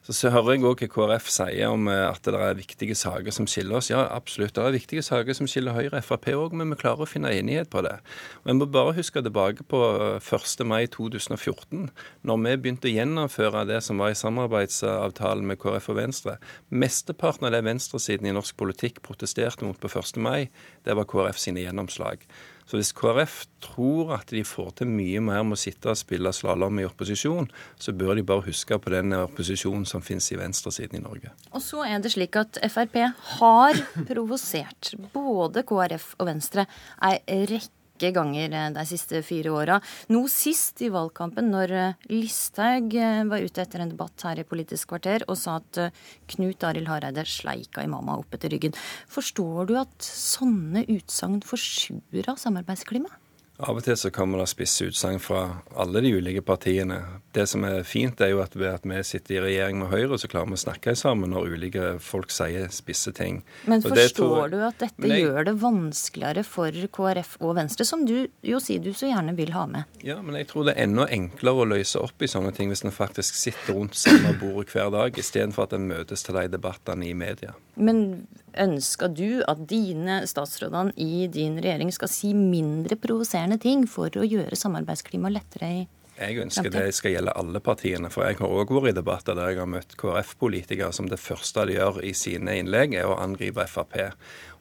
Så, 0.08 0.14
så 0.16 0.30
hører 0.32 0.56
jeg 0.56 0.64
òg 0.64 0.80
hva 0.80 0.88
KrF 0.88 1.26
sier 1.28 1.68
om 1.68 1.90
eh, 1.92 2.06
at 2.08 2.24
det 2.24 2.40
er 2.40 2.56
viktige 2.56 2.96
saker 2.96 3.34
som 3.36 3.44
skiller 3.50 3.82
oss. 3.82 3.90
Ja, 3.92 4.06
absolutt. 4.16 4.54
Det 4.56 4.64
er 4.64 4.76
viktige 4.78 5.04
saker 5.04 5.36
som 5.36 5.50
skiller 5.52 5.76
Høyre 5.76 6.00
og 6.00 6.06
Frp 6.08 6.30
òg, 6.32 6.56
men 6.56 6.72
vi 6.72 6.78
klarer 6.80 7.04
å 7.04 7.10
finne 7.10 7.34
enighet 7.36 7.68
på 7.74 7.84
det. 7.84 7.98
Og 8.46 8.54
En 8.54 8.62
må 8.62 8.70
bare 8.72 8.96
huske 8.96 9.20
tilbake 9.20 9.68
på 9.68 9.82
1. 10.22 10.64
Eh, 10.64 10.64
mai 10.72 10.88
2014, 10.94 11.90
når 12.24 12.40
vi 12.46 12.56
begynte 12.56 12.88
å 12.88 12.96
gjennomføre 12.96 13.66
det 13.68 13.82
som 13.84 14.00
var 14.00 14.16
i 14.16 14.20
samarbeidsavtalen 14.22 15.44
med 15.52 15.60
KrF 15.60 15.92
og 15.92 16.00
Venstre. 16.00 16.38
Mesteparten 16.72 17.50
av 17.50 17.58
det 17.58 17.66
venstresiden 17.68 18.32
i 18.32 18.38
norsk 18.38 18.56
politikk 18.56 19.04
protesterte 19.04 19.68
mot 19.68 19.76
på 19.76 19.92
1. 19.92 20.24
mai, 20.24 20.48
det 20.88 20.96
var 20.96 21.12
KrF 21.12 21.44
sine 21.50 21.68
gjennomslag. 21.68 22.24
Så 22.68 22.76
hvis 22.76 22.92
KrF 22.96 23.46
tror 23.64 24.12
at 24.18 24.32
de 24.36 24.44
får 24.44 24.74
til 24.82 24.90
mye 24.92 25.22
mer 25.24 25.46
med 25.48 25.56
å 25.56 25.60
sitte 25.62 25.94
og 25.94 26.00
spille 26.00 26.34
slalåm 26.36 26.82
i 26.82 26.88
opposisjon, 26.88 27.48
så 27.80 27.94
bør 27.96 28.18
de 28.20 28.26
bare 28.28 28.44
huske 28.50 28.76
på 28.76 28.92
den 28.92 29.16
opposisjonen 29.16 29.88
som 29.88 30.04
finnes 30.04 30.28
i 30.36 30.40
venstresiden 30.40 31.00
i 31.00 31.04
Norge. 31.06 31.32
Og 31.54 31.64
så 31.64 31.86
er 31.88 32.04
det 32.04 32.12
slik 32.18 32.36
at 32.40 32.60
Frp 32.68 33.00
har 33.40 33.82
provosert 34.10 34.94
både 35.16 35.64
KrF 35.68 36.14
og 36.20 36.28
Venstre 36.34 36.68
ei 37.08 37.18
rekke 37.48 37.77
rekke 37.98 38.14
ganger 38.14 38.54
eh, 38.54 38.70
de 38.74 38.86
siste 38.86 39.22
fire 39.26 39.52
åra. 39.52 39.80
Nå 40.10 40.28
sist 40.30 40.82
i 40.82 40.90
valgkampen, 40.90 41.50
når 41.52 41.72
eh, 41.74 41.94
Listhaug 42.14 42.94
eh, 42.96 43.24
var 43.26 43.42
ute 43.42 43.62
etter 43.62 43.82
en 43.82 43.90
debatt 43.90 44.22
her 44.24 44.40
i 44.40 44.48
Politisk 44.48 44.90
kvarter 44.94 45.26
og 45.28 45.38
sa 45.38 45.58
at 45.58 45.92
Knut 46.28 46.64
Arild 46.64 46.88
Hareide 46.88 47.26
sleika 47.26 47.84
imama 47.84 48.18
opp 48.20 48.34
etter 48.34 48.54
ryggen. 48.54 48.76
Forstår 49.10 49.68
du 49.68 49.78
at 49.80 49.98
sånne 50.02 50.86
utsagn 50.88 51.42
forsurer 51.46 52.38
samarbeidsklimaet? 52.38 53.27
Av 53.58 53.74
og 53.74 53.82
til 53.82 53.96
så 53.98 54.12
kommer 54.14 54.38
det 54.38 54.52
spisse 54.52 54.86
utsagn 54.86 55.18
fra 55.18 55.40
alle 55.82 56.04
de 56.06 56.12
ulike 56.14 56.44
partiene. 56.46 57.00
Det 57.34 57.48
som 57.50 57.64
er 57.66 57.80
fint, 57.90 58.20
er 58.22 58.30
jo 58.30 58.42
at 58.44 58.54
ved 58.54 58.70
at 58.70 58.86
vi 58.86 59.00
sitter 59.02 59.40
i 59.40 59.42
regjering 59.48 59.80
med 59.82 59.90
Høyre, 59.90 60.20
så 60.22 60.30
klarer 60.30 60.52
vi 60.52 60.60
å 60.60 60.62
snakke 60.62 60.94
sammen 60.98 61.34
når 61.34 61.56
ulike 61.56 61.88
folk 62.06 62.30
sier 62.34 62.70
spisse 62.74 63.16
ting. 63.18 63.42
Men 63.66 63.82
forstår 63.82 64.36
jeg... 64.44 64.52
du 64.54 64.58
at 64.68 64.78
dette 64.84 65.10
jeg... 65.10 65.26
gjør 65.26 65.50
det 65.50 65.56
vanskeligere 65.64 66.46
for 66.46 66.82
KrF 67.00 67.34
og 67.42 67.58
Venstre, 67.58 67.88
som 67.90 68.06
du 68.06 68.16
jo 68.46 68.62
sier 68.62 68.84
du 68.84 68.92
så 68.94 69.10
gjerne 69.10 69.34
vil 69.38 69.56
ha 69.58 69.66
med? 69.74 69.90
Ja, 70.06 70.20
men 70.22 70.38
jeg 70.38 70.52
tror 70.52 70.70
det 70.70 70.78
er 70.78 70.86
enda 70.86 71.10
enklere 71.10 71.66
å 71.66 71.72
løse 71.74 72.04
opp 72.06 72.22
i 72.22 72.30
sånne 72.30 72.54
ting 72.54 72.70
hvis 72.70 72.86
en 72.86 72.94
faktisk 72.94 73.42
sitter 73.42 73.74
rundt 73.74 73.98
samme 73.98 74.38
bordet 74.38 74.70
hver 74.76 74.94
dag, 74.94 75.18
istedenfor 75.18 75.66
at 75.66 75.74
en 75.74 75.90
møtes 75.90 76.26
til 76.26 76.38
de 76.38 76.46
debattene 76.54 77.10
i 77.10 77.18
media. 77.18 77.58
Men 77.78 78.28
ønsker 78.58 79.12
du 79.14 79.44
at 79.46 79.62
dine 79.70 80.24
statsrådene 80.30 80.96
i 80.98 81.28
din 81.30 81.60
regjering 81.62 81.94
skal 81.94 82.10
si 82.10 82.34
mindre 82.34 82.98
provoserende 83.00 83.60
ting 83.62 83.86
for 83.90 84.10
å 84.18 84.26
gjøre 84.26 84.58
samarbeidsklimaet 84.58 85.38
lettere 85.38 85.72
i 85.76 85.86
jeg 86.18 86.40
ønsker 86.42 86.72
det 86.74 86.88
skal 86.98 87.14
gjelde 87.14 87.34
alle 87.38 87.60
partiene. 87.62 88.10
For 88.10 88.26
jeg 88.26 88.40
har 88.40 88.50
òg 88.50 88.72
vært 88.74 88.90
i 88.90 88.98
debatter 88.98 89.38
der 89.38 89.52
jeg 89.52 89.62
har 89.62 89.70
møtt 89.70 89.94
KrF-politikere 90.02 90.90
som 90.96 91.10
det 91.12 91.20
første 91.22 91.68
de 91.70 91.76
gjør 91.78 92.00
i 92.06 92.14
sine 92.18 92.58
innlegg, 92.58 92.96
er 92.98 93.10
å 93.10 93.20
angripe 93.22 93.68
Frp. 93.70 94.00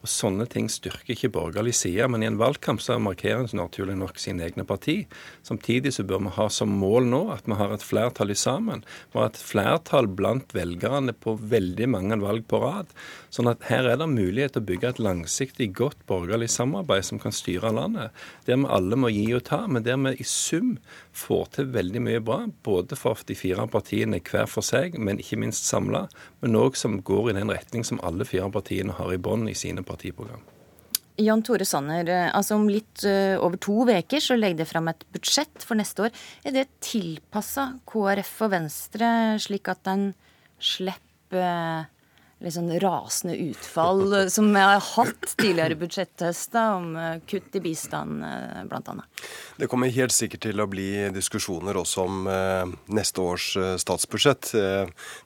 Og 0.06 0.10
Sånne 0.12 0.44
ting 0.46 0.68
styrker 0.70 1.16
ikke 1.16 1.32
borgerlig 1.34 1.72
side, 1.74 2.06
men 2.06 2.22
i 2.22 2.28
en 2.28 2.38
valgkamp 2.38 2.78
så 2.82 2.94
markerer 3.02 3.42
en 3.42 3.58
naturlig 3.58 3.96
nok 3.98 4.20
sine 4.22 4.44
egne 4.46 4.62
parti. 4.68 5.00
Samtidig 5.42 5.96
så 5.96 6.04
bør 6.06 6.22
vi 6.28 6.34
ha 6.36 6.46
som 6.52 6.70
mål 6.78 7.08
nå 7.10 7.22
at 7.34 7.48
vi 7.50 7.58
har 7.58 7.74
et 7.74 7.82
flertall 7.82 8.30
i 8.30 8.38
sammen. 8.38 8.84
Vi 9.10 9.18
har 9.18 9.32
et 9.32 9.40
flertall 9.42 10.06
blant 10.06 10.54
velgerne 10.54 11.10
på 11.10 11.34
veldig 11.42 11.90
mange 11.90 12.20
valg 12.22 12.46
på 12.46 12.62
rad. 12.62 12.94
Sånn 13.36 13.50
at 13.50 13.66
her 13.68 13.84
er 13.84 13.98
det 14.00 14.06
mulighet 14.08 14.54
til 14.54 14.62
å 14.62 14.66
bygge 14.70 14.90
et 14.94 15.00
langsiktig, 15.02 15.66
godt 15.76 15.98
borgerlig 16.08 16.48
samarbeid 16.54 17.04
som 17.04 17.18
kan 17.20 17.34
styre 17.36 17.68
landet. 17.76 18.14
Der 18.46 18.56
vi 18.56 18.68
alle 18.72 18.96
må 18.96 19.10
gi 19.12 19.26
og 19.36 19.42
ta, 19.44 19.58
men 19.68 19.84
der 19.84 19.98
vi 20.00 20.14
i 20.22 20.24
sum 20.24 20.76
får 21.12 21.50
til 21.58 21.68
veldig 21.74 22.00
mye 22.06 22.22
bra. 22.24 22.38
Både 22.64 22.96
for 22.96 23.20
de 23.28 23.36
fire 23.36 23.66
partiene 23.68 24.22
hver 24.24 24.48
for 24.48 24.64
seg, 24.64 24.96
men 24.96 25.20
ikke 25.20 25.36
minst 25.42 25.68
samla. 25.68 26.06
Men 26.40 26.56
òg 26.56 26.78
som 26.80 26.96
går 27.04 27.34
i 27.34 27.36
den 27.36 27.52
retning 27.52 27.84
som 27.84 28.00
alle 28.06 28.24
fire 28.24 28.48
partiene 28.54 28.96
har 28.96 29.12
i 29.12 29.20
bånn 29.20 29.44
i 29.52 29.56
sine 29.58 29.84
partiprogram. 29.84 30.40
Jan 31.20 31.42
Tore 31.44 31.64
Sanner, 31.68 32.08
altså 32.36 32.56
om 32.56 32.66
litt 32.68 33.04
uh, 33.08 33.36
over 33.40 33.60
to 33.60 33.84
uker 33.88 34.20
så 34.20 34.36
legger 34.36 34.62
det 34.62 34.68
fram 34.68 34.88
et 34.92 35.04
budsjett 35.12 35.64
for 35.64 35.76
neste 35.76 36.08
år. 36.08 36.16
Er 36.44 36.56
det 36.56 36.66
tilpassa 36.84 37.70
KrF 37.88 38.32
og 38.48 38.52
Venstre, 38.52 39.10
slik 39.40 39.68
at 39.72 39.84
den 39.88 40.10
slipper 40.60 41.88
litt 42.46 42.56
sånn 42.56 42.70
rasende 42.82 43.36
utfall 43.50 44.30
som 44.30 44.48
vi 44.54 44.62
har 44.62 44.82
hatt 44.82 45.32
tidligere 45.40 45.78
budsjetthøster, 45.80 46.76
om 46.76 46.96
eh, 47.00 47.16
kutt 47.28 47.58
i 47.58 47.62
bistand 47.64 48.24
eh, 48.24 48.62
bl.a. 48.70 48.94
Det 49.56 49.68
kommer 49.70 49.92
helt 49.92 50.14
sikkert 50.14 50.44
til 50.46 50.62
å 50.62 50.68
bli 50.70 50.88
diskusjoner 51.14 51.78
også 51.80 52.04
om 52.06 52.30
eh, 52.30 52.74
neste 52.94 53.24
års 53.24 53.48
statsbudsjett. 53.82 54.52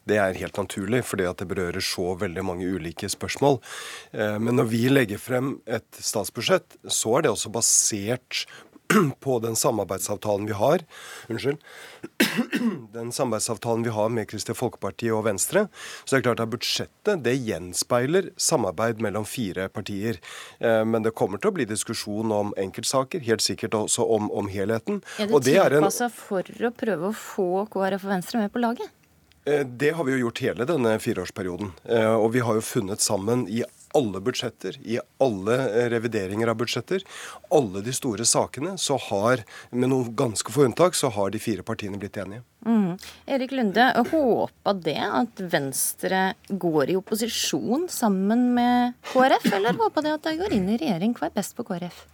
Det 0.09 0.18
er 0.18 0.38
helt 0.40 0.59
naturlig, 0.59 1.02
fordi 1.06 1.28
at 1.28 1.42
det 1.42 1.48
berører 1.51 1.84
så 1.84 2.14
veldig 2.20 2.44
mange 2.47 2.68
ulike 2.68 3.09
spørsmål. 3.10 3.59
Men 4.12 4.56
når 4.56 4.68
vi 4.70 4.82
legger 4.90 5.20
frem 5.20 5.52
et 5.70 6.01
statsbudsjett, 6.01 6.78
så 6.88 7.18
er 7.18 7.26
det 7.26 7.32
også 7.34 7.52
basert 7.55 8.44
på 9.25 9.39
den 9.39 9.57
samarbeidsavtalen 9.57 10.47
vi 10.49 10.57
har 10.59 10.85
Unnskyld. 11.29 11.59
Den 12.93 13.12
samarbeidsavtalen 13.12 13.83
vi 13.83 13.91
har 13.95 14.09
med 14.09 14.29
Kristelig 14.29 14.57
Folkeparti 14.57 15.11
og 15.15 15.25
Venstre. 15.25 15.67
Så 16.05 16.15
det 16.15 16.21
er 16.21 16.27
klart 16.29 16.43
at 16.43 16.53
budsjettet 16.53 17.25
det 17.25 17.35
gjenspeiler 17.39 18.31
samarbeid 18.41 19.03
mellom 19.05 19.27
fire 19.29 19.69
partier. 19.73 20.21
Eh, 20.59 20.83
men 20.85 21.05
det 21.05 21.15
kommer 21.19 21.41
til 21.41 21.53
å 21.53 21.57
bli 21.59 21.67
diskusjon 21.69 22.33
om 22.35 22.55
enkeltsaker, 22.61 23.23
helt 23.27 23.45
sikkert 23.45 23.77
også 23.79 24.07
om, 24.17 24.31
om 24.31 24.49
helheten. 24.51 25.03
Er 25.19 25.31
det, 25.31 25.43
det 25.47 25.59
tilpassa 25.61 26.11
for 26.15 26.47
å 26.47 26.73
prøve 26.75 27.11
å 27.11 27.17
få 27.17 27.51
KrF 27.71 28.09
og 28.09 28.15
Venstre 28.17 28.43
med 28.43 28.55
på 28.55 28.65
laget? 28.65 28.97
Eh, 29.45 29.67
det 29.67 29.91
har 29.91 30.05
vi 30.05 30.17
jo 30.17 30.27
gjort 30.27 30.43
hele 30.45 30.67
denne 30.69 30.97
fireårsperioden. 31.01 31.73
Eh, 31.85 32.15
og 32.15 32.33
vi 32.35 32.43
har 32.45 32.59
jo 32.59 32.65
funnet 32.65 33.01
sammen 33.05 33.47
i 33.49 33.62
alle 33.95 34.21
budsjetter, 34.21 34.79
i 34.83 34.99
alle 35.19 35.57
eh, 35.57 35.89
revideringer 35.91 36.49
av 36.49 36.59
budsjetter, 36.61 37.05
alle 37.51 37.83
de 37.87 37.95
store 37.95 38.27
sakene, 38.29 38.77
så 38.79 38.99
har, 39.11 39.45
med 39.71 39.91
noen 39.93 40.15
ganske 40.17 40.53
få 40.53 40.69
unntak, 40.69 40.95
så 40.99 41.11
har 41.15 41.33
de 41.35 41.43
fire 41.43 41.67
partiene 41.67 41.99
blitt 42.01 42.19
enige. 42.21 42.45
Mm. 42.67 42.99
Erik 43.27 43.53
Lunde, 43.57 43.89
håpa 44.11 44.75
det 44.77 45.01
at 45.01 45.43
Venstre 45.53 46.23
går 46.49 46.93
i 46.93 46.99
opposisjon 47.01 47.89
sammen 47.91 48.51
med 48.55 48.97
KrF, 49.12 49.53
eller 49.57 49.79
håpa 49.81 50.05
det 50.05 50.17
at 50.19 50.29
de 50.29 50.39
går 50.43 50.57
inn 50.57 50.69
i 50.71 50.81
regjering? 50.81 51.17
Hva 51.17 51.31
er 51.31 51.39
best 51.41 51.57
på 51.59 51.67
KrF? 51.67 52.05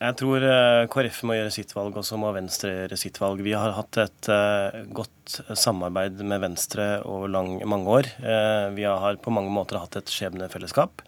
Jeg 0.00 0.16
tror 0.16 0.40
eh, 0.40 0.86
KrF 0.88 1.18
må 1.28 1.34
gjøre 1.36 1.52
sitt 1.52 1.74
valg, 1.76 1.92
og 2.00 2.04
så 2.08 2.16
må 2.16 2.30
Venstre 2.32 2.70
gjøre 2.72 2.96
sitt 2.96 3.18
valg. 3.20 3.42
Vi 3.44 3.52
har 3.52 3.74
hatt 3.76 3.98
et 4.00 4.28
uh, 4.32 4.78
godt 4.96 5.34
samarbeid 5.60 6.22
med 6.24 6.40
Venstre 6.40 6.86
over 7.04 7.28
lang, 7.28 7.58
mange 7.68 7.98
år. 7.98 8.06
Uh, 8.24 8.72
vi 8.72 8.86
har 8.88 9.18
på 9.20 9.34
mange 9.36 9.52
måter 9.52 9.76
hatt 9.76 9.98
et 10.00 10.08
skjebnefellesskap. 10.08 11.02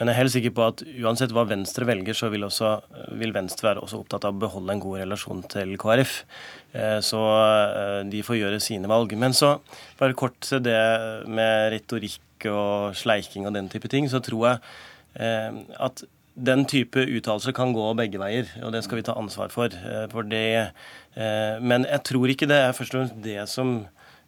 Men 0.00 0.10
jeg 0.10 0.16
er 0.16 0.18
helt 0.18 0.34
sikker 0.34 0.54
på 0.56 0.64
at 0.72 0.82
uansett 1.04 1.30
hva 1.36 1.44
Venstre 1.46 1.86
velger, 1.86 2.18
så 2.18 2.32
vil, 2.32 2.42
også, 2.48 2.72
vil 3.20 3.30
Venstre 3.36 3.68
være 3.68 3.84
også 3.84 4.00
opptatt 4.02 4.26
av 4.26 4.34
å 4.34 4.42
beholde 4.42 4.74
en 4.74 4.82
god 4.82 5.04
relasjon 5.04 5.44
til 5.52 5.76
KrF. 5.78 6.16
Så 7.06 7.20
de 8.10 8.22
får 8.26 8.40
gjøre 8.40 8.58
sine 8.64 8.90
valg. 8.90 9.14
Men 9.20 9.36
så 9.36 9.52
bare 10.00 10.16
kort 10.18 10.40
til 10.42 10.64
det 10.64 10.80
med 11.30 11.68
retorikk 11.76 12.48
og 12.50 12.98
sleiking 12.98 13.46
og 13.46 13.54
den 13.54 13.70
type 13.70 13.92
ting, 13.92 14.10
så 14.10 14.18
tror 14.24 14.48
jeg 14.48 15.70
at 15.78 16.02
den 16.34 16.64
type 16.68 17.02
uttalelser 17.04 17.54
kan 17.56 17.74
gå 17.76 17.88
begge 17.98 18.20
veier, 18.20 18.48
og 18.64 18.72
det 18.72 18.82
skal 18.86 19.00
vi 19.00 19.06
ta 19.06 19.16
ansvar 19.18 19.52
for. 19.52 19.72
Eh, 19.72 20.06
for 20.12 20.26
det, 20.26 20.72
eh, 21.14 21.56
men 21.60 21.84
jeg 21.88 22.04
tror 22.08 22.32
ikke 22.32 22.48
det 22.48 22.56
er 22.56 22.76
først 22.76 22.94
og 22.94 23.02
fremst 23.02 23.24
det 23.24 23.48
som 23.48 23.74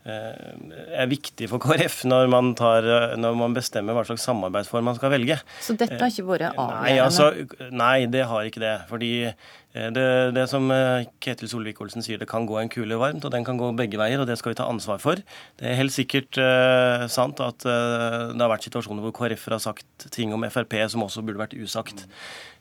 er 0.04 1.08
viktig 1.08 1.48
for 1.48 1.62
KrF 1.62 2.02
når 2.10 2.28
man, 2.28 2.52
tar, 2.58 2.84
når 3.16 3.36
man, 3.40 3.54
bestemmer 3.56 3.96
hva 3.96 4.04
slags 4.04 4.26
samarbeidsform 4.28 4.90
man 4.90 4.98
skal 4.98 5.14
velge. 5.14 5.38
Så 5.64 5.76
dette 5.80 5.96
har 6.00 6.12
ikke 6.12 6.26
vært 6.28 6.50
avgjørende? 6.52 6.84
Nei, 6.84 6.96
altså, 7.00 7.30
nei, 7.72 8.06
det 8.10 8.26
har 8.28 8.48
ikke 8.48 8.62
det. 8.62 8.74
Fordi 8.90 9.10
eh, 9.24 9.88
det, 9.94 10.06
det 10.36 10.44
som 10.50 10.68
eh, 10.74 11.06
Ketil 11.24 11.50
Solvik-Olsen 11.50 12.04
sier, 12.04 12.20
det 12.20 12.28
kan 12.30 12.48
gå 12.48 12.58
en 12.60 12.70
kule 12.72 12.98
varmt, 13.00 13.24
og 13.24 13.32
den 13.34 13.46
kan 13.46 13.60
gå 13.60 13.70
begge 13.78 14.00
veier, 14.00 14.20
og 14.22 14.28
det 14.28 14.38
skal 14.40 14.54
vi 14.54 14.60
ta 14.60 14.68
ansvar 14.70 15.00
for. 15.02 15.20
Det 15.60 15.70
er 15.70 15.78
helt 15.80 15.94
sikkert 15.94 16.40
uh, 16.40 17.06
sant 17.12 17.40
at 17.44 17.66
uh, 17.68 18.32
det 18.32 18.40
har 18.40 18.52
vært 18.52 18.68
situasjoner 18.68 19.04
hvor 19.04 19.16
KrF 19.16 19.48
har 19.54 19.62
sagt 19.62 20.08
ting 20.14 20.34
om 20.36 20.46
Frp 20.50 20.76
som 20.92 21.06
også 21.06 21.24
burde 21.24 21.42
vært 21.42 21.56
usagt. 21.58 22.06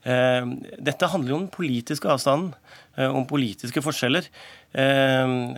Uh, 0.07 0.56
dette 0.84 1.11
handler 1.11 1.34
jo 1.34 1.41
om 1.41 1.45
den 1.48 1.53
politiske 1.53 2.10
avstanden, 2.11 2.53
om 2.94 3.26
politiske 3.26 3.82
forskjeller. 3.82 4.28
Ehm, 4.78 5.53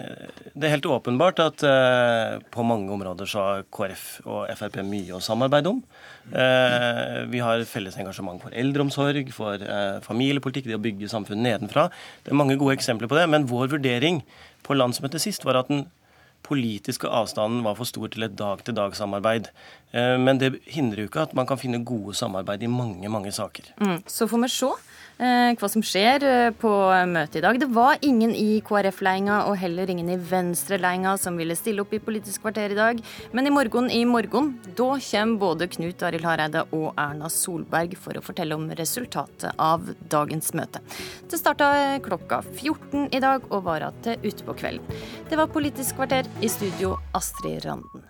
det 0.56 0.68
er 0.68 0.74
helt 0.74 0.88
åpenbart 0.92 1.40
at 1.44 1.64
eh, 1.68 2.38
på 2.52 2.64
mange 2.68 2.92
områder 2.92 3.28
så 3.28 3.44
har 3.44 3.66
KrF 3.76 4.06
og 4.24 4.48
Frp 4.56 4.80
mye 4.88 5.16
å 5.16 5.24
samarbeide 5.24 5.72
om. 5.72 5.82
Eh, 6.32 7.22
vi 7.32 7.44
har 7.44 7.64
felles 7.68 7.96
engasjement 8.00 8.40
for 8.44 8.56
eldreomsorg, 8.56 9.32
for 9.36 9.60
eh, 9.60 10.00
familiepolitikk, 10.06 10.68
det 10.72 10.80
å 10.80 10.84
bygge 10.84 11.12
samfunnet 11.12 11.44
nedenfra. 11.48 11.90
Det 12.24 12.32
er 12.32 12.40
mange 12.40 12.60
gode 12.60 12.78
eksempler 12.78 13.12
på 13.12 13.20
det. 13.20 13.28
Men 13.32 13.48
vår 13.52 13.72
vurdering 13.78 14.24
på 14.66 14.80
landsmøtet 14.80 15.24
sist 15.24 15.48
var 15.48 15.60
at 15.60 15.72
den 15.72 15.88
politiske 16.46 17.10
avstanden 17.10 17.64
var 17.66 17.76
for 17.76 17.90
stor 17.90 18.12
til 18.14 18.28
et 18.28 18.36
dag-til-dag-samarbeid. 18.38 19.48
Men 20.22 20.38
det 20.38 20.52
hindrer 20.70 21.02
jo 21.02 21.10
ikke 21.10 21.24
at 21.24 21.34
man 21.34 21.48
kan 21.50 21.58
finne 21.58 21.80
gode 21.82 22.14
samarbeid 22.14 22.62
i 22.62 22.70
mange, 22.70 23.10
mange 23.10 23.32
saker. 23.34 23.72
Mm, 23.82 24.04
så 24.06 24.28
får 24.30 24.44
vi 24.44 24.50
se 24.54 24.70
Eh, 24.70 24.95
hva 25.18 25.70
som 25.72 25.84
skjer 25.86 26.24
eh, 26.28 26.50
på 26.60 26.72
møtet 27.08 27.40
i 27.40 27.44
dag. 27.46 27.60
Det 27.60 27.70
var 27.72 28.02
ingen 28.06 28.34
i 28.36 28.60
KrF-leinga 28.66 29.46
og 29.50 29.58
heller 29.62 29.90
ingen 29.92 30.10
i 30.12 30.18
Venstre-leinga 30.20 31.16
som 31.22 31.40
ville 31.40 31.56
stille 31.56 31.86
opp 31.86 31.94
i 31.96 32.02
Politisk 32.04 32.44
kvarter 32.44 32.76
i 32.76 32.78
dag. 32.78 33.00
Men 33.32 33.48
i 33.48 33.54
morgen 33.54 33.90
i 33.92 34.04
morgen, 34.06 34.54
da 34.76 34.90
kommer 35.00 35.40
både 35.40 35.70
Knut 35.72 36.04
Arild 36.04 36.28
Hareide 36.28 36.66
og 36.76 36.90
Erna 37.00 37.30
Solberg 37.32 37.96
for 38.00 38.18
å 38.18 38.24
fortelle 38.26 38.58
om 38.58 38.68
resultatet 38.76 39.56
av 39.56 39.88
dagens 40.12 40.52
møte. 40.58 40.84
Det 41.32 41.40
starta 41.40 41.70
klokka 42.06 42.42
14 42.44 43.10
i 43.16 43.24
dag 43.24 43.48
og 43.52 43.64
varer 43.70 43.96
til 44.06 44.32
utpå 44.32 44.58
kvelden. 44.60 45.06
Det 45.30 45.40
var 45.40 45.52
Politisk 45.56 45.96
kvarter 45.98 46.28
i 46.44 46.52
studio, 46.52 46.98
Astrid 47.16 47.64
Randen. 47.66 48.06